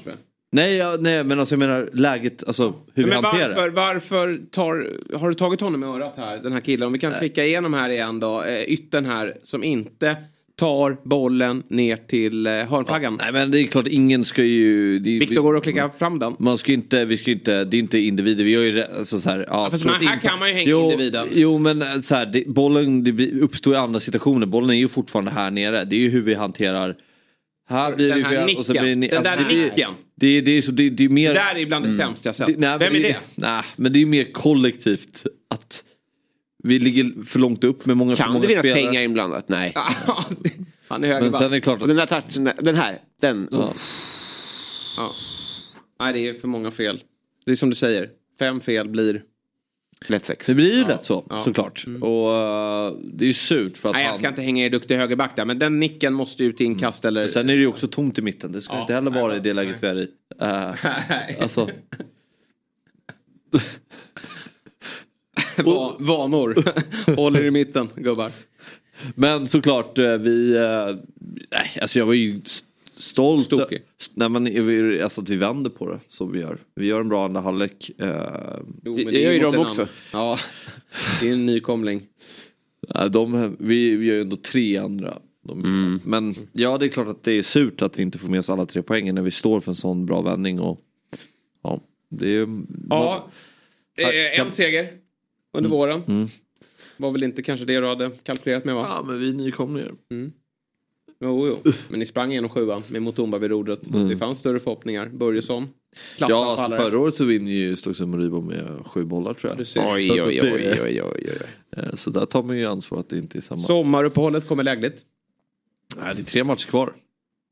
Nej, 0.56 0.76
ja, 0.76 0.96
nej 1.00 1.24
men 1.24 1.40
alltså 1.40 1.54
jag 1.54 1.58
menar 1.58 1.88
läget, 1.92 2.44
alltså 2.46 2.74
hur 2.94 3.04
vi 3.04 3.10
Men 3.10 3.24
hanterar 3.24 3.48
det. 3.48 3.54
varför, 3.54 3.70
varför 3.70 4.40
tar, 4.50 4.90
har 5.16 5.28
du 5.28 5.34
tagit 5.34 5.60
honom 5.60 5.82
i 5.84 5.86
örat 5.86 6.14
här, 6.16 6.36
den 6.36 6.52
här 6.52 6.60
killen? 6.60 6.86
Om 6.86 6.92
vi 6.92 6.98
kan 6.98 7.12
klicka 7.12 7.44
igenom 7.44 7.74
här 7.74 7.88
igen 7.88 8.20
då, 8.20 8.42
eh, 8.42 8.62
yttern 8.62 9.06
här 9.06 9.34
som 9.42 9.64
inte 9.64 10.16
tar 10.58 10.96
bollen 11.04 11.62
ner 11.68 11.96
till 11.96 12.46
eh, 12.46 12.52
hörnflaggan. 12.52 13.18
Nej 13.22 13.32
men 13.32 13.50
det 13.50 13.60
är 13.60 13.64
klart 13.64 13.86
ingen 13.86 14.24
ska 14.24 14.44
ju... 14.44 14.98
Det, 14.98 15.18
Viktor 15.18 15.42
går 15.42 15.54
och 15.54 15.62
klickar 15.62 15.88
fram 15.98 16.18
den. 16.18 16.36
Man 16.38 16.58
ska 16.58 16.72
inte, 16.72 17.04
vi 17.04 17.16
ska 17.16 17.30
inte, 17.30 17.64
det 17.64 17.76
är 17.76 17.78
inte 17.78 17.98
individer, 17.98 18.44
vi 18.44 18.50
gör 18.50 18.62
ju 18.62 18.82
alltså 18.98 19.18
så 19.20 19.30
här, 19.30 19.46
ja, 19.48 19.70
fast 19.70 19.84
man- 19.84 19.94
ett 19.94 20.08
här 20.08 20.20
kan 20.20 20.38
man 20.38 20.48
ju 20.48 20.54
hänga 20.54 20.70
jo, 20.70 20.84
individen. 20.84 21.26
Jo 21.32 21.58
men 21.58 21.82
eh, 21.82 21.88
så 22.02 22.14
här, 22.14 22.26
det, 22.26 22.44
bollen 22.46 23.04
det 23.04 23.30
uppstår 23.40 23.74
i 23.74 23.76
andra 23.76 24.00
situationer, 24.00 24.46
bollen 24.46 24.70
är 24.70 24.74
ju 24.74 24.88
fortfarande 24.88 25.30
här 25.30 25.50
nere, 25.50 25.84
det 25.84 25.96
är 25.96 26.00
ju 26.00 26.10
hur 26.10 26.22
vi 26.22 26.34
hanterar 26.34 26.96
här 27.68 27.96
blir 27.96 28.08
Den 28.08 28.24
här 28.24 28.46
fel 28.46 28.56
och 28.58 28.66
så 28.66 28.72
nicken. 28.72 28.84
blir 28.84 28.94
det, 28.94 29.00
ni- 29.00 29.08
Den 29.08 29.22
där 29.22 29.36
det, 29.36 29.44
nicken. 29.64 29.90
Det, 30.14 30.40
det, 30.40 30.50
är 30.50 30.62
så, 30.62 30.72
det, 30.72 30.90
det 30.90 31.04
är 31.04 31.08
mer... 31.08 31.28
Det 31.28 31.34
där 31.40 31.56
är 31.56 31.66
bland 31.66 31.84
det 31.84 31.96
sämsta 31.96 32.28
jag 32.28 32.36
sett. 32.36 32.46
Det- 32.46 32.56
nej, 32.58 32.78
Vem 32.78 32.92
men 32.92 33.04
är 33.04 33.08
det? 33.08 33.16
Nej, 33.34 33.62
men 33.76 33.92
det 33.92 34.02
är 34.02 34.06
mer 34.06 34.32
kollektivt 34.32 35.26
att 35.50 35.84
vi 36.64 36.78
ligger 36.78 37.24
för 37.24 37.38
långt 37.38 37.64
upp 37.64 37.86
med 37.86 37.96
många 37.96 38.16
för 38.16 38.22
Kan 38.24 38.32
många 38.32 38.42
det 38.42 38.48
finnas 38.48 38.62
spelare. 38.62 38.82
pengar 38.82 39.02
inblandat? 39.02 39.48
Nej. 39.48 39.74
Han 40.88 41.04
är 41.04 41.08
höger 41.08 41.20
Men 41.22 41.30
back. 41.32 41.40
sen 41.40 41.46
är 41.50 41.54
det 41.54 41.60
klart 41.60 41.82
Och 41.82 41.88
den 41.88 41.96
där 41.96 42.06
touchen, 42.06 42.50
den 42.58 42.74
här, 42.74 42.98
den. 43.20 43.48
Ja. 43.52 43.72
Ja. 44.96 45.12
Nej, 46.00 46.12
det 46.12 46.28
är 46.28 46.34
för 46.34 46.48
många 46.48 46.70
fel. 46.70 47.02
Det 47.46 47.52
är 47.52 47.56
som 47.56 47.70
du 47.70 47.76
säger, 47.76 48.08
fem 48.38 48.60
fel 48.60 48.88
blir... 48.88 49.22
Lätt 50.06 50.26
sex. 50.26 50.46
Det 50.46 50.54
blir 50.54 50.76
ju 50.78 50.84
rätt 50.84 51.04
så 51.04 51.24
Ja. 51.28 51.34
Mm. 51.34 51.44
såklart. 51.44 51.84
Och 52.00 52.34
eh, 52.34 52.92
det 53.12 53.24
är 53.24 53.26
ju 53.28 53.32
surt 53.34 53.76
för 53.78 53.88
att 53.88 53.94
Nej, 53.94 54.02
jag 54.04 54.10
han... 54.10 54.18
ska 54.18 54.28
inte 54.28 54.42
hänga 54.42 54.64
er 54.66 54.70
duktig 54.70 54.96
högerback 54.96 55.36
där, 55.36 55.44
men 55.44 55.58
den 55.58 55.80
nicken 55.80 56.12
måste 56.14 56.44
ut 56.44 56.60
i 56.60 56.64
inkast 56.64 57.04
eller... 57.04 57.20
Men 57.20 57.30
sen 57.30 57.50
är 57.50 57.54
det 57.54 57.60
ju 57.60 57.66
också 57.66 57.86
tomt 57.86 58.18
i 58.18 58.22
mitten. 58.22 58.52
Det 58.52 58.62
ska 58.62 58.74
Ja, 58.74 58.80
inte 58.80 58.94
heller 58.94 59.10
nej, 59.10 59.22
vara 59.22 59.36
i 59.36 59.38
det 59.40 59.54
nej. 59.54 59.64
läget 59.64 59.82
vi 59.82 59.86
är 59.86 59.96
i. 59.98 60.08
Nej. 60.40 61.38
alltså, 61.40 61.68
Va- 65.64 65.96
Vanor. 65.98 66.56
Håller 67.16 67.44
i 67.44 67.50
mitten, 67.50 67.88
gubbar. 67.96 68.30
men 69.14 69.48
såklart 69.48 69.98
eh, 69.98 70.16
vi... 70.16 70.52
nej, 71.50 71.78
alltså 71.80 71.98
jag 71.98 72.06
var 72.06 72.14
ju 72.14 72.40
stolt. 72.96 73.52
Nej, 74.14 74.28
men, 74.28 74.44
vi- 74.44 75.02
alltså 75.02 75.20
att 75.20 75.28
vi 75.28 75.36
vänder 75.36 75.70
på 75.70 75.90
det 75.90 76.00
som 76.08 76.32
vi 76.32 76.40
gör. 76.40 76.58
Vi 76.74 76.86
gör 76.86 77.00
en 77.00 77.08
bra 77.08 77.24
andra 77.24 77.40
halvlek. 77.40 77.90
eh, 77.98 78.06
Jo, 78.84 78.94
Det 78.94 79.02
gör 79.02 79.30
är 79.30 79.34
ju 79.34 79.40
de 79.40 79.56
också. 79.58 79.88
Ja, 80.12 80.38
det 81.20 81.28
är 81.28 81.32
en 81.32 81.46
nykomling. 81.46 82.02
de, 83.10 83.56
vi, 83.58 83.96
vi 83.96 84.06
gör 84.06 84.14
ju 84.14 84.20
ändå 84.20 84.36
tre 84.36 84.76
andra. 84.76 85.18
De, 85.42 85.64
Mm. 85.64 86.00
Men 86.04 86.34
ja, 86.52 86.78
det 86.78 86.86
är 86.86 86.88
klart 86.88 87.08
att 87.08 87.22
det 87.24 87.32
är 87.32 87.42
surt 87.42 87.82
att 87.82 87.98
vi 87.98 88.02
inte 88.02 88.18
får 88.18 88.28
med 88.28 88.38
oss 88.40 88.50
alla 88.50 88.66
tre 88.66 88.82
poängen 88.82 89.14
när 89.14 89.22
vi 89.22 89.30
står 89.30 89.60
för 89.60 89.70
en 89.72 89.76
sån 89.76 90.06
bra 90.06 90.22
vändning. 90.22 90.60
Och, 90.60 90.80
ja, 91.62 91.80
det 92.08 92.30
är. 92.36 92.48
Ja, 92.90 93.28
eh, 93.98 94.40
en 94.40 94.50
seger 94.52 94.92
under 95.56 95.70
våren. 95.70 96.02
Mm. 96.08 96.28
Var 96.96 97.10
väl 97.12 97.22
inte 97.22 97.42
kanske 97.42 97.66
det 97.66 97.80
du 97.80 97.86
hade 97.88 98.10
kalkylerat 98.22 98.64
med 98.64 98.74
va? 98.74 98.86
Ja, 98.90 99.04
men 99.06 99.20
vi 99.20 99.28
är 99.28 99.32
nykomlingar. 99.32 99.94
Jo, 101.20 101.46
jo. 101.46 101.72
Men 101.88 101.98
ni 101.98 102.06
sprang 102.06 102.32
igenom 102.32 102.50
sjuan 102.50 102.82
med 102.90 103.02
Mutumba 103.02 103.38
vid 103.38 103.50
rodret. 103.50 103.80
Det 104.08 104.16
fanns 104.16 104.38
större 104.38 104.60
förhoppningar. 104.60 105.08
Börjesson. 105.08 105.62
Mm. 105.62 105.74
Ja, 106.18 106.56
alltså, 106.62 106.76
förra 106.82 106.98
året 106.98 107.14
så 107.14 107.24
vinner 107.24 107.52
ju 107.52 107.76
Stockholm 107.76 108.14
och 108.14 108.20
Ribbo 108.20 108.40
med 108.40 108.82
sju 108.86 109.04
bollar 109.04 109.34
tror 109.34 109.52
jag. 109.52 109.86
Oj, 109.92 110.22
oj, 110.22 110.40
det- 110.42 110.52
oj, 110.52 110.80
oj, 110.82 111.02
oj, 111.02 111.02
oj. 111.02 111.30
Eh, 111.76 111.94
Så 111.94 112.10
där 112.10 112.26
tar 112.26 112.42
man 112.42 112.58
ju 112.58 112.66
ansvar 112.66 113.00
att 113.00 113.08
det 113.08 113.18
inte 113.18 113.38
är 113.38 113.42
samma. 113.42 113.62
Sommaruppehållet 113.62 114.48
kommer 114.48 114.62
lägligt. 114.64 115.04
Nej, 115.96 116.14
det 116.14 116.20
är 116.20 116.24
tre 116.24 116.44
matcher 116.44 116.66
kvar. 116.66 116.92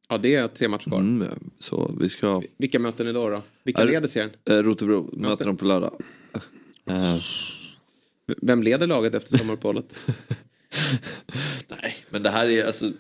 Ja, 0.09 0.19
det 0.19 0.35
är 0.35 0.49
tre 0.49 0.69
matcher 0.69 0.85
kvar. 0.89 0.99
Mm, 1.01 1.29
så 1.59 1.95
vi 2.01 2.09
ska... 2.09 2.43
Vilka 2.59 2.79
möten 2.79 3.09
idag 3.09 3.33
då? 3.33 3.43
Vilka 3.65 3.83
Är- 3.83 3.87
leder 3.87 4.09
serien? 4.09 4.31
Eh, 4.51 4.57
Rotebro 4.57 5.11
möter 5.13 5.45
dem 5.47 5.57
på 5.57 5.65
lördag. 5.65 5.95
Eh, 6.89 7.17
Vem 8.43 8.63
leder 8.63 8.87
laget 8.87 9.15
efter 9.15 9.39
sommaruppehållet? 9.39 9.95
Nej, 11.69 11.97
men 12.11 12.23
det 12.23 12.31
här 12.31 12.47
är 12.49 12.65
alltså... 12.67 12.93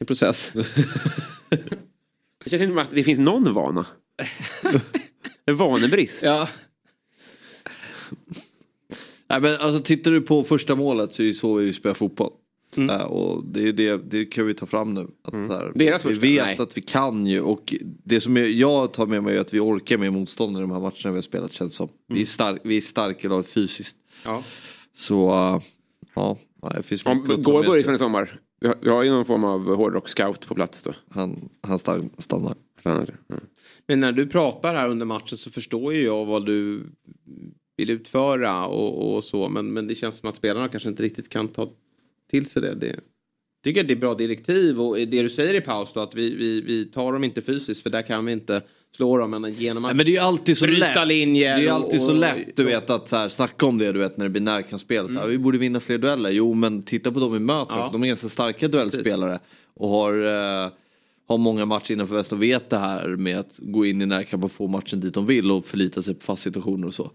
En 0.00 0.06
process. 0.06 0.52
Det 2.44 2.50
känns 2.50 2.62
inte 2.62 2.72
som 2.72 2.78
att 2.78 2.94
det 2.94 3.04
finns 3.04 3.18
någon 3.18 3.54
vana. 3.54 3.86
En 5.46 5.56
vanebrist. 5.56 6.22
Ja. 6.22 6.48
Nej, 9.28 9.40
men 9.40 9.56
alltså, 9.60 9.82
tittar 9.82 10.10
du 10.10 10.20
på 10.20 10.44
första 10.44 10.74
målet 10.74 11.14
så 11.14 11.22
är 11.22 11.26
det 11.26 11.34
så 11.34 11.54
vi 11.54 11.72
spelar 11.72 11.94
fotboll. 11.94 12.32
Mm. 12.76 12.90
Eh, 12.90 13.02
och 13.02 13.44
det, 13.44 13.68
är 13.68 13.72
det, 13.72 14.10
det 14.10 14.24
kan 14.24 14.46
vi 14.46 14.54
ta 14.54 14.66
fram 14.66 14.94
nu. 14.94 15.00
Att, 15.00 15.32
så 15.32 15.56
här, 15.56 15.72
vi 15.74 15.90
första? 15.90 16.10
vet 16.20 16.46
Nej. 16.46 16.56
att 16.60 16.76
vi 16.76 16.82
kan 16.82 17.26
ju 17.26 17.40
och 17.40 17.74
det 18.04 18.20
som 18.20 18.36
jag, 18.36 18.92
tar 18.92 19.06
med 19.06 19.22
mig 19.22 19.36
är 19.36 19.40
att 19.40 19.54
vi 19.54 19.60
orkar 19.60 19.98
med 19.98 20.12
motstånd 20.12 20.56
i 20.56 20.60
de 20.60 20.70
här 20.70 20.80
matcherna 20.80 20.94
vi 21.04 21.10
har 21.10 21.20
spelat 21.20 21.52
känns 21.52 21.74
som. 21.74 21.88
Vi 22.08 22.20
är, 22.20 22.24
stark, 22.24 22.60
vi 22.64 22.76
är 22.76 22.80
starka 22.80 23.26
idag 23.26 23.46
fysiskt. 23.46 23.96
Ja. 24.24 24.42
Så 24.96 25.30
uh, 25.30 25.60
ja, 26.14 26.38
det 26.76 26.82
finns 26.82 27.06
Om 27.06 27.22
mycket 27.22 27.44
ta 27.44 27.52
går 27.52 27.64
Börjesson 27.64 27.94
i 27.94 27.98
sommar? 27.98 28.40
Vi 28.60 28.90
har, 28.90 29.02
ju 29.02 29.10
någon 29.10 29.24
form 29.24 29.44
av 29.44 29.76
hårdrock-scout 29.76 30.46
på 30.46 30.54
plats 30.54 30.82
då. 30.82 30.94
Han, 31.08 31.48
han 31.60 31.78
stan- 31.78 32.10
stannar. 32.18 32.56
Mm. 32.84 33.06
Men 33.86 34.00
när 34.00 34.12
du 34.12 34.26
pratar 34.26 34.74
här 34.74 34.88
under 34.88 35.06
matchen 35.06 35.38
så 35.38 35.50
förstår 35.50 35.92
ju 35.94 36.02
jag 36.02 36.24
vad 36.24 36.46
du 36.46 36.82
vill 37.76 37.90
utföra 37.90 38.66
och, 38.66 39.14
och 39.14 39.24
så. 39.24 39.48
Men, 39.48 39.72
men 39.72 39.86
det 39.86 39.94
känns 39.94 40.16
som 40.16 40.28
att 40.28 40.36
spelarna 40.36 40.68
kanske 40.68 40.88
inte 40.88 41.02
riktigt 41.02 41.28
kan 41.28 41.48
ta 41.48 41.72
till 42.30 42.46
sig 42.46 42.62
det. 42.62 42.74
det 42.74 43.00
tycker 43.64 43.80
att 43.80 43.88
det 43.88 43.94
är 43.94 43.96
bra 43.96 44.14
direktiv 44.14 44.80
och 44.80 44.96
det 44.96 45.22
du 45.22 45.28
säger 45.28 45.54
i 45.54 45.60
paus 45.60 45.92
då 45.92 46.00
att 46.00 46.14
vi, 46.14 46.34
vi, 46.34 46.60
vi 46.60 46.84
tar 46.84 47.12
dem 47.12 47.24
inte 47.24 47.42
fysiskt 47.42 47.82
för 47.82 47.90
där 47.90 48.02
kan 48.02 48.24
vi 48.24 48.32
inte 48.32 48.62
slå 48.96 49.16
dem 49.18 49.30
men 49.30 49.52
genom 49.52 49.84
att 49.84 49.88
Nej, 49.88 49.96
men 49.96 50.06
det 50.06 50.10
är 50.10 50.12
ju 50.12 50.18
alltid 50.18 50.58
så 50.58 50.66
bryta 50.66 50.86
lätt. 51.04 51.08
linjer. 51.08 51.54
Det 51.56 51.60
är 51.60 51.62
ju 51.62 51.68
och- 51.68 51.74
alltid 51.74 52.02
så 52.02 52.10
och- 52.12 52.18
lätt 52.18 52.56
du 52.56 52.64
vet 52.64 52.90
att 52.90 53.08
så 53.08 53.16
här, 53.16 53.28
snacka 53.28 53.66
om 53.66 53.78
det 53.78 53.92
du 53.92 53.98
vet 53.98 54.16
när 54.16 54.24
det 54.24 54.30
blir 54.30 54.42
närkampsspel. 54.42 55.06
Så 55.08 55.14
Mm. 55.16 55.28
Vi 55.30 55.38
borde 55.38 55.58
vinna 55.58 55.80
fler 55.80 55.98
dueller. 55.98 56.30
Jo 56.30 56.54
men 56.54 56.82
titta 56.82 57.12
på 57.12 57.20
dem 57.20 57.32
vi 57.32 57.38
möter. 57.38 57.74
Ja. 57.74 57.88
De 57.92 58.02
är 58.02 58.06
ganska 58.06 58.28
starka 58.28 58.68
duellspelare. 58.68 59.38
Och 59.74 59.88
har, 59.88 60.14
eh, 60.64 60.70
har 61.28 61.38
många 61.38 61.64
matcher 61.64 61.92
innanför 61.92 62.14
väst 62.14 62.32
och 62.32 62.42
vet 62.42 62.70
det 62.70 62.78
här 62.78 63.08
med 63.08 63.38
att 63.38 63.58
gå 63.62 63.86
in 63.86 64.02
i 64.02 64.06
närkamp 64.06 64.44
och 64.44 64.52
få 64.52 64.66
matchen 64.66 65.00
dit 65.00 65.14
de 65.14 65.26
vill 65.26 65.50
och 65.50 65.64
förlita 65.64 66.02
sig 66.02 66.14
på 66.14 66.20
fast 66.20 66.42
situationer 66.42 66.86
och 66.86 66.94
så. 66.94 67.10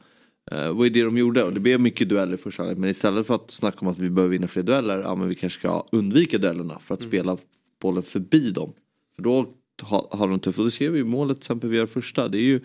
Eh, 0.51 0.71
vad 0.73 0.85
är 0.85 0.89
det 0.89 1.01
de 1.03 1.17
gjorde? 1.17 1.43
Och 1.43 1.53
det 1.53 1.59
blev 1.59 1.79
mycket 1.79 2.09
dueller 2.09 2.33
i 2.33 2.37
första 2.37 2.63
halvlek. 2.63 2.77
Men 2.77 2.89
istället 2.89 3.27
för 3.27 3.35
att 3.35 3.51
snacka 3.51 3.77
om 3.81 3.87
att 3.87 3.97
vi 3.99 4.09
behöver 4.09 4.31
vinna 4.31 4.47
fler 4.47 4.63
dueller. 4.63 4.99
Ja 4.99 5.15
men 5.15 5.29
vi 5.29 5.35
kanske 5.35 5.59
ska 5.59 5.85
undvika 5.91 6.37
duellerna 6.37 6.79
för 6.85 6.93
att 6.93 6.99
Mm. 6.99 7.09
spela 7.11 7.37
bollen 7.81 8.03
förbi 8.03 8.51
dem. 8.51 8.73
För 9.15 9.21
då 9.23 9.45
har, 9.81 10.07
har 10.11 10.27
de 10.27 10.39
tufft. 10.39 10.59
Och 10.59 10.65
det 10.65 10.71
ser 10.71 10.89
vi 10.89 10.97
ju 10.97 11.03
målet 11.03 11.37
till 11.37 11.41
exempel 11.41 11.69
vid 11.69 11.79
det 11.81 11.87
första. 11.87 12.27
Det 12.27 12.37
är 12.37 12.41
ju 12.41 12.59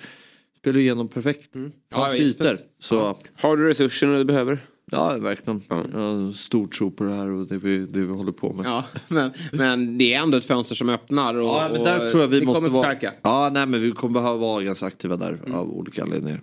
spelar 0.59 0.77
ju 0.79 0.83
igenom 0.85 1.09
perfekt. 1.09 1.51
Ja, 1.53 1.61
Ja, 1.89 2.17
ytor. 2.17 2.59
Så 2.79 3.17
Har 3.35 3.57
du 3.57 3.69
resurserna 3.69 4.19
du 4.19 4.25
behöver? 4.25 4.67
ja, 4.93 5.17
verkligen. 5.19 5.63
Jag 5.69 5.77
har 5.77 6.33
stor 6.33 6.67
tro 6.67 6.91
på 6.91 7.05
det 7.05 7.13
här 7.13 7.31
och 7.31 7.47
det 7.47 7.59
vi, 7.59 7.79
det 7.87 8.01
vi 8.01 8.13
håller 8.13 8.33
på 8.33 8.53
med. 8.53 8.67
Ja, 8.67 8.85
men, 9.09 9.31
men 9.53 9.99
det 9.99 10.15
är 10.15 10.23
ändå 10.23 10.39
ett 10.39 10.45
fönster 10.45 10.75
som 10.75 10.89
öppnar. 10.89 11.35
Och, 11.35 11.47
Ja, 11.49 11.69
men 11.73 11.81
och 11.81 11.87
där 11.87 12.11
tror 12.11 12.21
jag 12.23 12.29
vi, 12.29 12.45
måste 12.45 12.59
kommer 12.61 12.71
vara... 12.71 12.91
förstärka. 12.95 13.15
Ja, 13.23 13.51
nej 13.53 13.67
men 13.67 13.81
vi 13.83 13.93
kommer 13.93 14.15
behöva 14.15 14.37
vara 14.37 14.63
ganska 14.63 14.87
aktiva 14.87 15.17
där 15.17 15.41
av 15.55 15.71
olika 15.73 16.03
anledningar. 16.03 16.43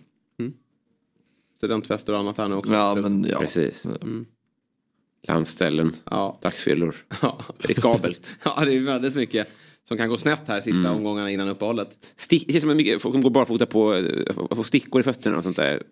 Studentfester 1.58 2.14
och 2.14 2.20
annat 2.20 2.38
här 2.38 2.48
nu 2.48 2.56
också. 2.56 2.74
Ja, 2.74 2.96
men 2.96 3.24
ja. 3.32 3.40
Precis. 3.40 3.86
Mm. 3.86 4.26
Landställen, 5.28 5.96
Ja. 6.06 6.40
dagsfyllor. 6.42 6.96
Ja. 7.22 7.40
Riskabelt. 7.60 8.36
ja, 8.44 8.62
det 8.66 8.76
är 8.76 8.82
väldigt 8.82 9.16
mycket 9.16 9.48
som 9.88 9.98
kan 9.98 10.10
gå 10.10 10.18
snett 10.18 10.42
här 10.48 10.62
sista 10.62 10.92
omgångarna 10.92 11.32
innan 11.32 11.48
uppehållet. 11.50 11.90
Stick, 12.16 12.44
det 12.48 12.54
känns 12.54 12.62
som 12.62 12.72
att 12.72 12.78
mycket 12.78 13.02
folk 13.02 13.24
går 13.24 13.30
barfota 13.30 13.66
på 13.66 13.94
eh, 13.94 14.56
får 14.56 14.64
stickor 14.64 15.02
i 15.02 15.04
fötterna 15.04 15.38
och 15.38 15.44
sånt 15.44 15.56
där. 15.58 15.84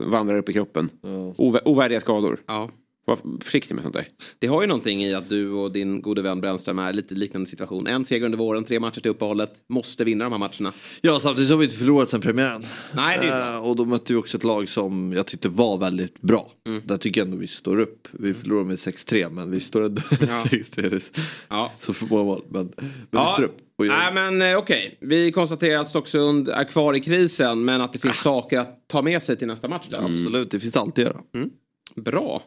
Vandrar 0.00 0.36
upp 0.38 0.48
i 0.48 0.52
kroppen. 0.52 0.90
Ov- 1.36 1.60
ovärdiga 1.64 2.00
skador. 2.00 2.40
Ja. 2.46 2.70
Var 3.06 3.18
försiktig 3.40 3.74
med 3.74 3.82
sånt 3.84 3.94
där. 3.94 4.08
Det 4.38 4.46
har 4.46 4.60
ju 4.60 4.66
någonting 4.66 5.04
i 5.04 5.14
att 5.14 5.28
du 5.28 5.50
och 5.50 5.72
din 5.72 6.02
gode 6.02 6.22
vän 6.22 6.40
Brännström 6.40 6.78
är 6.78 6.92
lite 6.92 7.14
liknande 7.14 7.50
situation. 7.50 7.86
En 7.86 8.04
seger 8.04 8.24
under 8.24 8.38
våren, 8.38 8.64
tre 8.64 8.80
matcher 8.80 9.00
till 9.00 9.10
uppehållet. 9.10 9.54
Måste 9.68 10.04
vinna 10.04 10.24
de 10.24 10.32
här 10.32 10.38
matcherna. 10.38 10.72
Ja, 11.00 11.20
samtidigt 11.20 11.50
har 11.50 11.56
vi 11.58 11.64
inte 11.64 11.76
förlorat 11.76 12.08
sen 12.08 12.20
premiären. 12.20 12.62
Nej, 12.94 13.18
det 13.22 13.28
är. 13.28 13.54
Eh, 13.54 13.58
och 13.68 13.76
då 13.76 13.84
mötte 13.84 14.12
vi 14.12 14.18
också 14.18 14.36
ett 14.36 14.44
lag 14.44 14.68
som 14.68 15.12
jag 15.12 15.26
tyckte 15.26 15.48
var 15.48 15.78
väldigt 15.78 16.20
bra. 16.20 16.52
Mm. 16.66 16.82
Där 16.84 16.96
tycker 16.96 17.20
jag 17.20 17.26
ändå 17.26 17.38
vi 17.38 17.46
står 17.46 17.78
upp. 17.80 18.08
Vi 18.12 18.34
förlorade 18.34 18.66
med 18.68 18.76
6-3 18.76 19.30
men 19.30 19.50
vi 19.50 19.60
står 19.60 19.82
ändå 19.82 20.02
6-3. 20.02 21.20
Ja. 21.48 21.72
Så 21.80 21.94
för 21.94 22.06
många 22.06 22.24
mål. 22.24 22.42
Men, 22.48 22.72
men 22.76 22.86
vi 22.90 22.94
Ja, 23.10 23.32
står 23.32 23.44
upp. 23.44 23.56
Och 23.78 23.86
jag, 23.86 23.92
Nej 23.92 24.14
men 24.14 24.52
eh, 24.52 24.58
okej, 24.58 24.96
vi 25.00 25.32
konstaterar 25.32 25.80
att 25.80 25.88
Stocksund 25.88 26.48
är 26.48 26.64
kvar 26.64 26.94
i 26.94 27.00
krisen 27.00 27.64
men 27.64 27.80
att 27.80 27.92
det 27.92 27.98
finns 27.98 28.16
saker 28.20 28.58
att 28.58 28.88
ta 28.88 29.02
med 29.02 29.22
sig 29.22 29.36
till 29.36 29.46
nästa 29.46 29.68
match 29.68 29.86
där. 29.90 29.98
Absolut, 29.98 30.50
det 30.50 30.60
finns 30.60 30.76
alltid 30.76 31.06
att 31.06 31.14
göra. 31.34 31.48
Bra. 31.96 32.42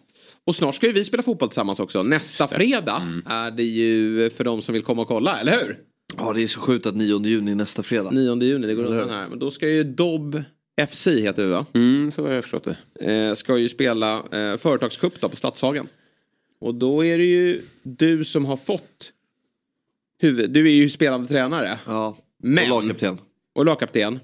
Och 0.48 0.56
snart 0.56 0.76
ska 0.76 0.88
ju 0.88 0.94
vi 0.94 1.04
spela 1.04 1.24
fotboll 1.24 1.50
tillsammans 1.50 1.80
också. 1.80 2.04
Nästa 2.04 2.48
fredag 2.48 3.22
är 3.26 3.52
det 3.52 3.64
ju 3.64 4.30
för 4.30 4.44
de 4.44 4.62
som 4.62 4.74
vill 4.74 4.84
komma 4.84 5.02
och 5.02 5.08
kolla, 5.08 5.40
eller 5.40 5.52
hur? 5.52 5.80
Ja, 6.18 6.34
det 6.34 6.44
är 6.44 6.48
så 6.48 6.60
sjukt 6.60 6.86
att 6.86 6.96
9 6.96 7.22
juni 7.26 7.56
nästa 7.56 7.84
fredag. 7.84 8.12
9 8.12 8.36
juni, 8.42 8.68
det 8.68 8.74
går 8.76 8.84
undan 8.84 9.10
här. 9.10 9.28
Men 9.28 9.40
då 9.40 9.52
ska 9.52 9.70
ju 9.70 9.84
Dobb 9.84 10.44
FC 10.90 11.08
heter 11.08 11.44
det 11.44 11.50
va? 11.50 11.66
Mm, 11.74 12.12
så 12.12 12.24
har 12.28 12.34
jag 12.34 12.44
förstått 12.44 12.68
det. 12.96 13.14
Eh, 13.14 13.34
ska 13.34 13.58
ju 13.58 13.70
spela 13.70 14.16
eh, 14.18 14.58
företagscup 14.58 15.22
då 15.22 15.30
på 15.30 15.36
Stadshagen. 15.36 15.88
Och 16.60 16.76
då 16.76 17.06
är 17.06 17.18
det 17.18 17.26
ju 17.26 17.62
du 17.84 18.26
som 18.26 18.46
har 18.46 18.58
fått 18.58 19.12
huvud... 20.20 20.52
Du 20.52 20.68
är 20.68 20.74
ju 20.74 20.90
spelande 20.90 21.28
tränare. 21.28 21.80
Ja, 21.86 22.18
Men, 22.44 22.72
och 22.72 22.82
lagkapten. 22.84 23.18
Och 23.56 23.66
lagkapten. 23.66 24.20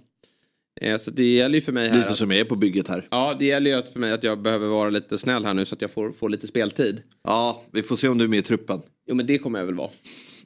Eh, 0.81 0.97
så 0.97 1.11
det 1.11 1.33
gäller 1.33 1.55
ju 1.55 1.61
för 1.61 1.71
mig 1.71 1.89
här 1.89 1.97
Lite 1.97 2.09
att, 2.09 2.15
som 2.15 2.31
jag 2.31 2.39
är 2.39 2.45
på 2.45 2.55
bygget 2.55 2.87
här. 2.87 3.07
Ja, 3.11 3.35
det 3.39 3.45
gäller 3.45 3.77
ju 3.77 3.83
för 3.83 3.99
mig 3.99 4.11
att 4.11 4.23
jag 4.23 4.41
behöver 4.41 4.67
vara 4.67 4.89
lite 4.89 5.17
snäll 5.17 5.45
här 5.45 5.53
nu 5.53 5.65
så 5.65 5.75
att 5.75 5.81
jag 5.81 5.91
får, 5.91 6.11
får 6.11 6.29
lite 6.29 6.47
speltid. 6.47 7.01
Ja, 7.23 7.63
vi 7.71 7.83
får 7.83 7.95
se 7.95 8.07
om 8.07 8.17
du 8.17 8.23
är 8.23 8.29
med 8.29 8.39
i 8.39 8.41
truppen. 8.41 8.81
Jo 9.07 9.15
men 9.15 9.25
det 9.25 9.37
kommer 9.37 9.59
jag 9.59 9.65
väl 9.65 9.75
vara. 9.75 9.89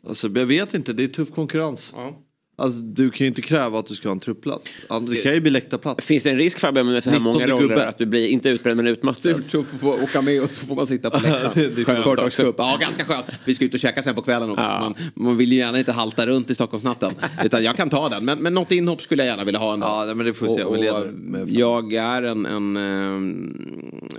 Alltså, 0.08 0.28
jag 0.36 0.46
vet 0.46 0.74
inte, 0.74 0.94
det 0.94 1.04
är 1.04 1.08
tuff 1.08 1.32
konkurrens. 1.32 1.90
Ja. 1.94 2.24
Alltså, 2.60 2.80
du 2.80 3.10
kan 3.12 3.26
ju 3.26 3.28
inte 3.28 3.42
kräva 3.42 3.80
att 3.80 3.86
du 3.86 3.96
ska 3.96 4.08
ha 4.08 4.14
en 4.14 4.20
truppplats. 4.20 4.64
Ja, 4.90 5.00
Det 5.00 5.16
kan 5.16 5.34
ju 5.34 5.40
bli 5.42 5.52
läktarplats. 5.52 6.06
Finns 6.06 6.24
det 6.24 6.30
en 6.32 6.38
risk 6.38 6.60
Fabbe 6.60 6.84
med 6.84 7.04
så 7.04 7.10
här 7.10 7.18
19 7.20 7.34
många 7.34 7.48
roller 7.48 7.68
gubbe. 7.68 7.88
att 7.88 7.98
du 7.98 8.06
blir 8.06 8.28
inte 8.28 8.50
utbränd 8.50 8.78
men 8.78 8.88
utmattad? 8.88 9.44
Surt 9.44 9.52
får 9.52 9.64
få 9.78 9.94
åka 10.04 10.22
med 10.22 10.44
och 10.44 10.50
så 10.50 10.66
får 10.66 10.76
man 10.76 10.88
sitta 10.88 11.10
på 11.10 11.18
läktaren. 11.24 11.86
Skönt 11.86 12.04
Företagscup. 12.04 12.56
Ja, 12.58 12.78
ganska 12.82 13.06
skönt. 13.06 13.26
Vi 13.46 13.56
ska 13.56 13.66
ut 13.66 13.74
och 13.74 13.80
käka 13.80 14.04
sen 14.04 14.16
på 14.16 14.22
kvällen 14.22 14.50
också. 14.50 14.64
Ja. 14.64 14.80
Man, 14.80 14.96
man 15.16 15.38
vill 15.38 15.52
ju 15.52 15.58
gärna 15.58 15.80
inte 15.80 15.92
halta 15.92 16.28
runt 16.28 16.50
i 16.50 16.56
Stockholmsnatten. 16.56 17.14
Utan 17.46 17.64
jag 17.64 17.76
kan 17.78 17.90
ta 17.90 18.10
den. 18.10 18.26
Men, 18.26 18.40
men 18.40 18.54
något 18.54 18.72
inhopp 18.72 19.02
skulle 19.02 19.24
jag 19.24 19.30
gärna 19.32 19.44
vilja 19.44 19.60
ha 19.60 19.74
en 19.74 19.80
dag. 19.80 20.10
Ja, 20.10 20.14
men 20.14 20.26
det 20.26 20.34
får 20.34 20.46
vi 20.48 20.54
se. 20.54 20.64
Och, 20.64 20.78
och 20.78 21.50
jag 21.50 21.94
är 21.94 22.24
en, 22.24 22.46
en... 22.46 22.78
ehm, 22.78 23.54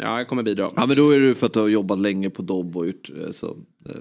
Ja, 0.00 0.18
jag 0.18 0.28
kommer 0.28 0.42
bidra. 0.42 0.70
Ja 0.76 0.86
men 0.86 0.96
då 0.96 1.10
är 1.10 1.20
det 1.20 1.34
för 1.34 1.46
att 1.46 1.52
du 1.52 1.60
har 1.60 1.68
jobbat 1.68 1.98
länge 1.98 2.30
på 2.30 2.42
Dobb 2.42 2.76
och 2.76 2.86
gjort 2.86 3.10
eh, 3.24 3.30
så, 3.30 3.46
eh, 3.88 3.92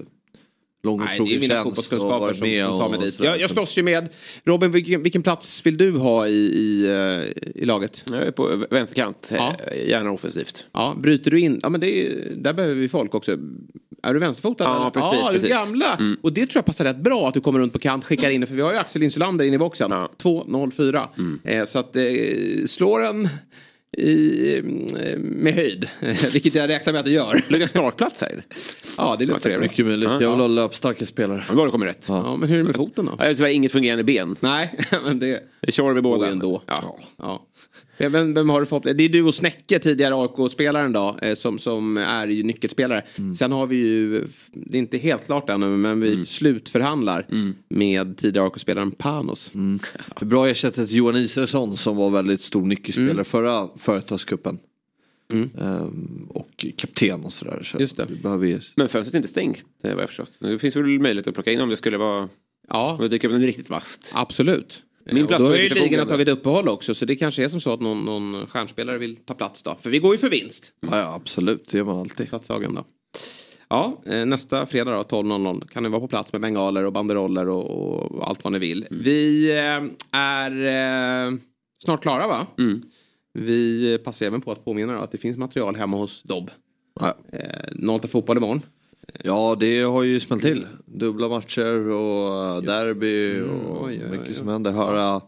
lång 0.82 1.00
och 1.00 1.06
Nej, 1.06 1.08
det 1.08 1.14
är 1.14 1.16
trogen 1.16 1.40
mina 1.40 1.54
tjänst. 1.54 1.64
fotbollskunskaper 1.64 2.26
som, 2.34 2.70
som 2.70 2.78
tar 2.80 2.88
mig 2.88 2.98
dit. 2.98 3.20
Jag, 3.20 3.40
jag 3.40 3.50
slåss 3.50 3.78
ju 3.78 3.82
med... 3.82 4.08
Robin, 4.44 4.70
vilken, 4.70 5.02
vilken 5.02 5.22
plats 5.22 5.66
vill 5.66 5.76
du 5.76 5.90
ha 5.92 6.26
i, 6.26 6.30
i, 6.36 6.86
eh, 6.86 7.62
i 7.62 7.64
laget? 7.64 8.04
Jag 8.10 8.22
är 8.22 8.30
på 8.30 8.64
vänsterkant, 8.70 9.32
Ja. 9.36 9.54
eh, 9.72 9.88
gärna 9.88 10.10
offensivt. 10.10 10.64
Ja, 10.72 10.96
bryter 11.02 11.30
du 11.30 11.40
in? 11.40 11.60
Ja, 11.62 11.68
men 11.68 11.80
det 11.80 12.06
är, 12.06 12.32
där 12.36 12.52
behöver 12.52 12.74
vi 12.74 12.88
folk 12.88 13.14
också. 13.14 13.36
Är 14.02 14.14
du 14.14 14.20
vänsterfotad? 14.20 14.64
Ja, 14.64 14.90
precis, 14.94 15.18
Ja, 15.22 15.28
precis. 15.32 15.48
gamla. 15.50 15.94
Mm. 15.94 16.16
Och 16.22 16.32
det 16.32 16.40
tror 16.46 16.58
jag 16.58 16.64
passar 16.64 16.84
rätt 16.84 16.96
bra 16.96 17.28
att 17.28 17.34
du 17.34 17.40
kommer 17.40 17.58
runt 17.58 17.72
på 17.72 17.78
kant, 17.78 18.04
skickar 18.04 18.30
in. 18.30 18.46
För 18.46 18.54
vi 18.54 18.62
har 18.62 18.72
ju 18.72 18.78
Axel 18.78 19.02
Insulander 19.02 19.44
inne 19.44 19.54
i 19.54 19.58
boxen. 19.58 19.90
Ja. 19.90 20.10
2-0-4. 20.22 21.06
Mm. 21.18 21.40
Eh, 21.44 21.64
så 21.64 21.78
att 21.78 21.96
eh, 21.96 22.02
slår 22.66 23.00
den 23.00 23.28
i, 23.96 24.58
eh, 24.58 25.18
med 25.18 25.54
höjd. 25.54 25.88
Vilket 26.32 26.54
jag 26.54 26.68
räknar 26.68 26.92
med 26.92 27.00
att 27.00 27.06
du 27.06 27.12
gör. 27.12 27.42
Lägga 27.48 27.68
startplats 27.68 28.20
här. 28.22 28.44
Ja, 28.96 29.16
det 29.18 29.24
är 29.24 29.38
trevligt. 29.38 29.70
Mycket 29.70 29.86
möjligt. 29.86 30.08
Jag 30.08 30.30
vill 30.30 30.40
ha 30.40 30.46
löpstarka 30.46 31.06
spelare. 31.06 31.44
Ja, 31.48 31.54
då 31.54 31.60
har 31.60 31.66
det 31.66 31.72
kommit 31.72 31.88
rätt. 31.88 32.06
Ja, 32.08 32.36
men 32.36 32.48
hur 32.48 32.54
är 32.56 32.58
det 32.58 32.64
med 32.64 32.76
foten 32.76 33.06
då? 33.06 33.14
Jag 33.18 33.26
har 33.26 33.34
tyvärr 33.34 33.50
inget 33.50 33.72
fungerande 33.72 34.04
ben. 34.04 34.36
Nej, 34.40 34.78
men 35.04 35.18
det... 35.18 35.42
Det 35.60 35.72
kör 35.72 35.92
vi 35.92 36.02
båda. 36.02 36.28
Ändå. 36.28 36.62
Ja. 36.66 36.98
Ja. 37.18 37.46
Vem, 37.98 38.34
vem 38.34 38.48
har 38.48 38.60
du 38.60 38.66
fått? 38.66 38.82
Det 38.82 38.90
är 39.04 39.08
du 39.08 39.22
och 39.22 39.34
Snäcke, 39.34 39.78
tidigare 39.78 40.14
AIK-spelaren 40.14 40.92
då, 40.92 41.16
eh, 41.22 41.34
som, 41.34 41.58
som 41.58 41.96
är 41.96 42.26
ju 42.26 42.42
nyckelspelare. 42.42 43.04
Mm. 43.18 43.34
Sen 43.34 43.52
har 43.52 43.66
vi 43.66 43.76
ju, 43.76 44.26
det 44.52 44.76
är 44.76 44.80
inte 44.80 44.98
helt 44.98 45.26
klart 45.26 45.50
ännu, 45.50 45.66
men 45.66 46.00
vi 46.00 46.26
slutförhandlar 46.26 47.26
Mm. 47.30 47.54
med 47.68 48.16
tidigare 48.16 48.46
AIK-spelaren 48.46 48.90
Panos. 48.90 49.52
Är 50.20 50.24
Bra 50.24 50.48
ersättare 50.48 50.86
till 50.86 50.96
Johan 50.96 51.16
Israelsson 51.16 51.76
som 51.76 51.96
var 51.96 52.10
väldigt 52.10 52.40
stor 52.42 52.66
nyckelspelare 52.66 53.24
förra 53.24 53.68
företagscupen. 53.78 54.58
Mm. 55.32 55.50
Ehm, 55.60 56.26
och 56.28 56.66
kapten 56.76 57.24
och 57.24 57.32
sådär. 57.32 57.62
Så 57.64 57.80
Just 57.80 57.96
det. 57.96 58.06
Vi 58.08 58.16
behöver. 58.16 58.64
Men 58.74 58.88
fönstret 58.88 59.14
är 59.14 59.18
inte 59.18 59.28
stängt, 59.28 59.66
eh, 59.82 59.94
vad 59.94 60.02
jag 60.02 60.08
förstått. 60.08 60.32
Det 60.38 60.58
finns 60.58 60.76
väl 60.76 60.84
möjlighet 61.00 61.26
att 61.28 61.34
plocka 61.34 61.52
in 61.52 61.60
om 61.60 61.68
det 61.68 61.76
skulle 61.76 61.98
vara... 61.98 62.22
Om 62.22 62.28
Ja, 62.70 62.96
det 63.00 63.08
dyker 63.08 63.28
upp 63.28 63.34
något 63.34 63.42
riktigt 63.42 63.70
vasst. 63.70 64.12
absolut. 64.14 64.82
Min 65.12 65.26
plats 65.26 65.42
då 65.42 65.48
har 65.48 65.56
ju 65.56 65.68
ligan 65.68 66.06
tagit 66.06 66.28
uppehåll 66.28 66.68
också, 66.68 66.94
så 66.94 67.04
det 67.04 67.16
kanske 67.16 67.44
är 67.44 67.48
som 67.48 67.60
så 67.60 67.72
att 67.72 67.80
någon, 67.80 68.04
någon 68.04 68.46
stjärnspelare 68.46 68.98
vill 68.98 69.16
ta 69.16 69.34
plats 69.34 69.62
då. 69.62 69.76
För 69.80 69.90
vi 69.90 69.98
går 69.98 70.14
ju 70.14 70.18
för 70.18 70.30
vinst. 70.30 70.72
Ja, 70.80 70.98
ja 70.98 71.14
absolut, 71.14 71.68
det 71.68 71.78
gör 71.78 71.84
man 71.84 71.98
alltid. 71.98 72.26
Stadshagen 72.26 72.74
då. 72.74 72.84
Ja, 73.68 74.02
eh, 74.06 74.26
nästa 74.26 74.66
fredag 74.66 74.90
då, 74.90 75.02
12.00 75.02 75.68
kan 75.68 75.82
ni 75.82 75.88
vara 75.88 76.00
på 76.00 76.08
plats 76.08 76.32
med 76.32 76.42
bengaler 76.42 76.84
och 76.84 76.92
banderoller 76.92 77.48
och, 77.48 77.70
och 77.70 78.28
allt 78.28 78.44
vad 78.44 78.52
ni 78.52 78.58
vill. 78.58 78.86
Vi 78.90 79.50
eh, 79.50 80.18
är 80.18 80.66
eh, 81.26 81.38
snart 81.84 82.02
klara 82.02 82.26
va? 82.26 82.46
Mm. 82.58 82.82
Vi 83.34 83.98
passar 83.98 84.26
även 84.26 84.40
på 84.40 84.52
att 84.52 84.64
påminna 84.64 84.92
då 84.92 84.98
att 84.98 85.12
det 85.12 85.18
finns 85.18 85.36
material 85.36 85.76
hemma 85.76 85.96
hos 85.96 86.22
Dobb. 86.22 86.50
Ja. 87.00 87.16
Eh, 87.32 87.90
08 87.90 88.08
fotboll 88.08 88.36
imorgon. 88.36 88.62
Ja 89.24 89.56
det 89.60 89.82
har 89.82 90.02
ju 90.02 90.20
smällt 90.20 90.42
till. 90.42 90.66
Dubbla 90.86 91.28
matcher 91.28 91.88
och 91.88 92.62
derby 92.62 93.40
och 93.40 93.84
oj, 93.84 94.02
oj, 94.10 94.18
mycket 94.18 94.36
som 94.36 94.48
händer. 94.48 94.72
Höra 94.72 95.22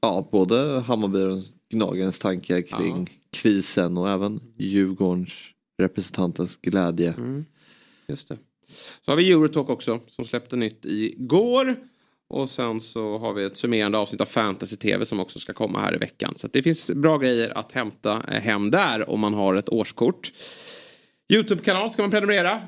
ja, 0.00 0.28
både 0.30 0.80
Hammarby 0.80 1.18
och 1.18 1.42
Gnagens 1.70 2.18
tankar 2.18 2.62
kring 2.62 3.10
krisen 3.32 3.98
och 3.98 4.10
även 4.10 4.40
Djurgårdens 4.56 5.32
representantens 5.78 6.56
glädje. 6.56 7.14
Just 8.06 8.28
det. 8.28 8.38
Så 9.04 9.10
har 9.10 9.16
vi 9.16 9.32
Eurotalk 9.32 9.68
också 9.68 10.00
som 10.06 10.24
släppte 10.24 10.56
nytt 10.56 10.84
igår. 10.84 11.76
Och 12.28 12.50
sen 12.50 12.80
så 12.80 13.18
har 13.18 13.32
vi 13.32 13.44
ett 13.44 13.56
summerande 13.56 13.98
avsnitt 13.98 14.20
av 14.20 14.26
Fantasy 14.26 14.76
TV 14.76 15.06
som 15.06 15.20
också 15.20 15.38
ska 15.38 15.52
komma 15.52 15.80
här 15.80 15.94
i 15.94 15.98
veckan. 15.98 16.34
Så 16.36 16.48
det 16.52 16.62
finns 16.62 16.90
bra 16.90 17.18
grejer 17.18 17.58
att 17.58 17.72
hämta 17.72 18.22
eh, 18.28 18.40
hem 18.40 18.70
där 18.70 19.10
om 19.10 19.20
man 19.20 19.34
har 19.34 19.54
ett 19.54 19.68
årskort. 19.68 20.32
Youtube-kanal 21.32 21.90
ska 21.90 22.02
man 22.02 22.10
prenumerera 22.10 22.62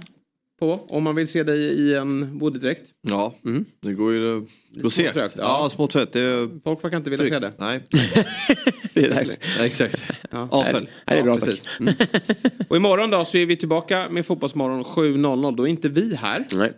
på 0.58 0.86
om 0.88 1.02
man 1.02 1.14
vill 1.14 1.28
se 1.28 1.42
dig 1.42 1.60
i 1.60 1.94
en 1.94 2.38
bodydräkt. 2.38 2.82
Ja, 3.00 3.34
det 3.80 3.92
går 3.92 4.12
ju 4.12 4.46
det 4.70 4.80
går 4.80 4.90
segt. 4.90 5.16
ja. 5.16 5.28
Ja, 5.36 5.70
smått. 5.70 5.92
Det 6.12 6.20
är... 6.20 6.60
Folk 6.64 6.84
verkar 6.84 6.96
inte 6.96 7.10
vilja 7.10 7.22
Tryck. 7.22 7.32
se 7.34 7.38
det. 7.38 7.52
Nej. 7.58 7.82
Det 8.94 9.04
är 9.04 9.10
därför. 9.10 9.36
Ja, 9.58 9.66
exakt. 9.66 10.12
Ja. 10.30 10.48
Avfölj. 10.50 10.84
Nej, 10.84 10.90
det 11.06 11.14
är 11.14 11.22
bra, 11.22 11.34
ja, 11.34 11.40
precis. 11.40 11.80
Mm. 11.80 11.94
Och 12.68 12.76
imorgon 12.76 13.10
då 13.10 13.24
så 13.24 13.38
är 13.38 13.46
vi 13.46 13.56
tillbaka 13.56 14.06
med 14.10 14.26
Fotbollsmorgon 14.26 14.84
7.00. 14.84 15.56
Då 15.56 15.62
är 15.62 15.66
inte 15.66 15.88
vi 15.88 16.14
här. 16.14 16.46
Nej. 16.54 16.72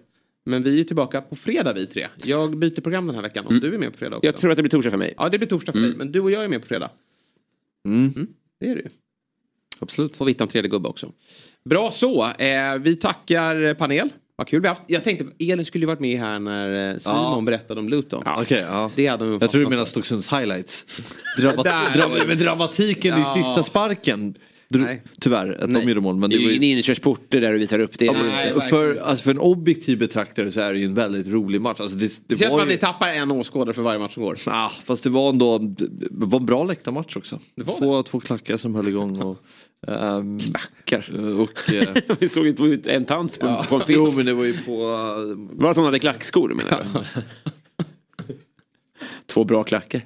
Men 0.44 0.62
vi 0.62 0.80
är 0.80 0.84
tillbaka 0.84 1.20
på 1.20 1.36
fredag 1.36 1.72
vi 1.72 1.86
tre. 1.86 2.06
Jag 2.24 2.56
byter 2.58 2.80
program 2.80 3.06
den 3.06 3.14
här 3.14 3.22
veckan 3.22 3.46
om 3.46 3.60
du 3.60 3.74
är 3.74 3.78
med 3.78 3.92
på 3.92 3.98
fredag 3.98 4.16
också. 4.16 4.26
Jag 4.26 4.36
tror 4.36 4.50
att 4.50 4.56
det 4.56 4.62
blir 4.62 4.70
torsdag 4.70 4.90
för 4.90 4.98
mig. 4.98 5.14
Ja 5.16 5.28
det 5.28 5.38
blir 5.38 5.48
torsdag 5.48 5.72
för 5.72 5.80
dig. 5.80 5.94
Men 5.96 6.12
du 6.12 6.20
och 6.20 6.30
jag 6.30 6.44
är 6.44 6.48
med 6.48 6.60
på 6.60 6.66
fredag. 6.66 6.90
Mm. 7.86 8.26
Det 8.60 8.66
är 8.70 8.74
du. 8.74 8.88
Absolut. 9.80 10.16
Får 10.16 10.24
vi 10.24 10.30
hitta 10.32 10.44
en 10.44 10.48
tredje 10.48 10.70
gubbe 10.70 10.88
också. 10.88 11.12
Bra 11.68 11.90
så. 11.90 12.24
Eh, 12.38 12.74
vi 12.80 12.96
tackar 12.96 13.74
panel. 13.74 14.08
Vad 14.36 14.48
kul 14.48 14.60
vi 14.62 14.68
haft. 14.68 14.82
Jag 14.86 15.04
tänkte 15.04 15.26
Elin 15.38 15.64
skulle 15.64 15.82
ju 15.82 15.86
varit 15.86 16.00
med 16.00 16.18
här 16.18 16.38
när 16.38 16.90
eh, 16.92 16.96
Simon 16.98 17.18
Ja. 17.34 17.40
berättade 17.46 17.80
om 17.80 17.88
Luton. 17.88 18.22
Okej, 18.36 18.64
ja. 18.70 18.90
Det 18.96 19.06
hade 19.06 19.24
hon 19.24 19.38
Jag 19.40 19.50
tror 19.50 19.62
du 19.62 19.68
menar. 19.68 19.84
Stocksunds 19.84 20.32
highlights. 20.32 20.86
Dramat 21.38 21.66
dram 21.94 22.38
dramatiken 22.38 23.18
Ja. 23.20 23.32
i 23.38 23.42
sista 23.42 23.62
sparken. 23.62 24.34
Dro- 24.74 24.80
Nej. 24.84 25.02
Tyvärr, 25.20 25.58
att 25.62 25.70
Nej. 25.70 25.82
de 25.82 25.88
gjorde 25.88 26.00
mål. 26.00 26.16
Men 26.16 26.30
Det 26.30 26.36
det 26.36 26.42
är 26.42 26.44
ju 26.44 26.48
ju... 26.50 26.56
ingen 26.64 26.76
inkörsport 26.78 27.20
det 27.28 27.40
där 27.40 27.52
du 27.52 27.58
visar 27.58 27.78
upp. 27.80 27.98
Det 27.98 28.04
Ja, 28.04 28.12
det 28.12 28.18
Nej, 28.22 28.70
för, 28.70 28.96
alltså 28.96 29.24
för 29.24 29.30
en 29.30 29.38
objektiv 29.38 29.98
betraktare 29.98 30.52
så 30.52 30.60
är 30.60 30.72
det 30.72 30.78
ju 30.78 30.84
en 30.84 30.94
väldigt 30.94 31.26
rolig 31.28 31.60
match. 31.60 31.80
Alltså 31.80 31.96
det, 31.96 32.06
det, 32.06 32.12
Det 32.26 32.36
känns 32.36 32.50
som 32.50 32.56
var 32.58 32.64
att 32.64 32.70
ju... 32.70 32.74
vi 32.74 32.78
tappar 32.80 33.08
en 33.08 33.30
åskådare 33.30 33.74
för 33.74 33.82
varje 33.82 33.98
match 33.98 34.14
som 34.14 34.22
går. 34.22 34.36
Ah, 34.46 34.70
fast 34.84 35.04
det 35.04 35.10
var 35.10 35.28
ändå 35.28 35.58
det 35.58 35.86
var 36.10 36.38
en 36.40 36.46
bra 36.46 36.64
läktarmatch 36.64 37.16
också. 37.16 37.40
Det 37.56 37.64
var 37.64 37.78
två, 37.78 38.02
två 38.02 38.20
klackar 38.20 38.56
som 38.56 38.74
höll 38.74 38.88
igång. 38.88 39.22
Och, 39.22 39.38
ehm, 39.86 40.40
Klackar. 40.40 41.10
och, 41.40 41.72
eh, 41.74 41.88
Vi 42.20 42.28
såg 42.28 42.46
ju 42.46 42.72
ut 42.74 42.86
en 42.86 43.04
tant 43.04 43.38
på, 43.38 43.64
på 43.68 43.76
en 43.76 43.86
film. 43.86 44.04
jo 44.04 44.12
men 44.12 44.26
det 44.26 44.34
var 44.34 44.44
ju 44.44 44.56
på... 44.58 44.76
Var 44.76 45.62
det 45.64 45.70
att 45.70 45.76
hon 45.76 45.84
hade 45.84 45.98
klackskor 45.98 46.48
menar 46.54 46.86
du? 46.94 47.22
Två 49.26 49.44
bra 49.44 49.64
klackar. 49.64 50.02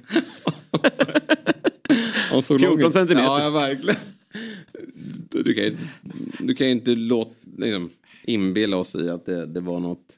Och 2.33 2.45
så 2.45 2.59
14 2.59 2.81
långt. 2.81 2.95
centimeter. 2.95 3.27
Ja, 3.27 3.43
ja 3.43 3.51
verkligen. 3.51 3.97
Du 5.31 5.55
kan 5.55 5.65
ju, 5.65 5.77
du 6.39 6.55
kan 6.55 6.67
ju 6.67 6.73
inte 6.73 6.91
låta, 6.95 7.35
liksom, 7.59 7.91
inbilla 8.25 8.77
oss 8.77 8.95
i 8.95 9.09
att 9.11 9.27
det, 9.27 9.47
det 9.47 9.61
var 9.61 9.81
något. 9.81 10.12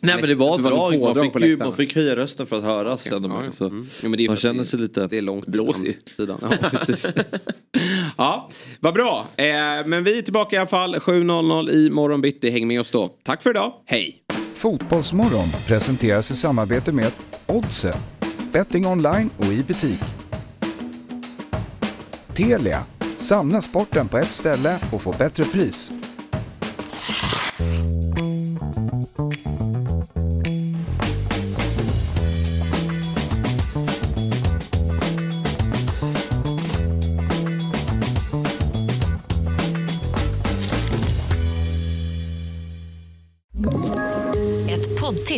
Nej 0.00 0.14
men 0.20 0.28
det 0.28 0.34
var 0.34 0.58
var 0.58 0.70
drag. 0.70 1.00
Man 1.16 1.32
fick, 1.32 1.44
ju, 1.44 1.56
man 1.56 1.76
fick 1.76 1.94
höja 1.96 2.16
rösten 2.16 2.46
för 2.46 2.58
att 2.58 2.64
höras. 2.64 3.04
kände 3.04 3.28
man. 3.28 3.52
ja. 3.60 3.66
Mm. 3.66 3.88
Jo, 4.02 4.08
men 4.08 4.18
det 4.18 4.28
man 4.28 4.36
känner 4.36 4.58
det- 4.58 4.64
sig 4.64 4.78
lite... 4.78 5.06
Det 5.06 5.18
är 5.18 5.22
långt 5.22 5.46
Blås 5.46 5.76
på 6.04 6.10
sidan. 6.16 6.38
Ja, 6.42 6.68
precis. 6.70 7.06
ja, 8.16 8.50
vad 8.80 8.94
bra. 8.94 9.26
Eh, 9.36 9.44
men 9.86 10.04
vi 10.04 10.18
är 10.18 10.22
tillbaka 10.22 10.56
i 10.56 10.58
alla 10.58 10.66
fall 10.68 10.94
7.00 10.96 11.70
i 11.70 11.90
morgon 11.90 12.20
bitti. 12.20 12.50
Häng 12.50 12.66
med 12.68 12.80
oss 12.80 12.90
då. 12.90 13.10
Tack 13.22 13.42
för 13.42 13.50
idag. 13.50 13.72
Hej! 13.86 14.22
Fotbollsmorgon 14.54 15.48
presenteras 15.66 16.30
i 16.30 16.34
samarbete 16.36 16.92
med 16.92 17.12
Oddset, 17.46 17.98
betting 18.52 18.86
online 18.86 19.30
och 19.36 19.44
i 19.46 19.62
butik. 19.68 20.00
Telia, 22.34 22.82
samla 23.16 23.62
sporten 23.62 24.08
på 24.08 24.18
ett 24.18 24.32
ställe 24.32 24.78
och 24.92 25.02
få 25.02 25.14
bättre 25.18 25.44
pris. 25.44 25.92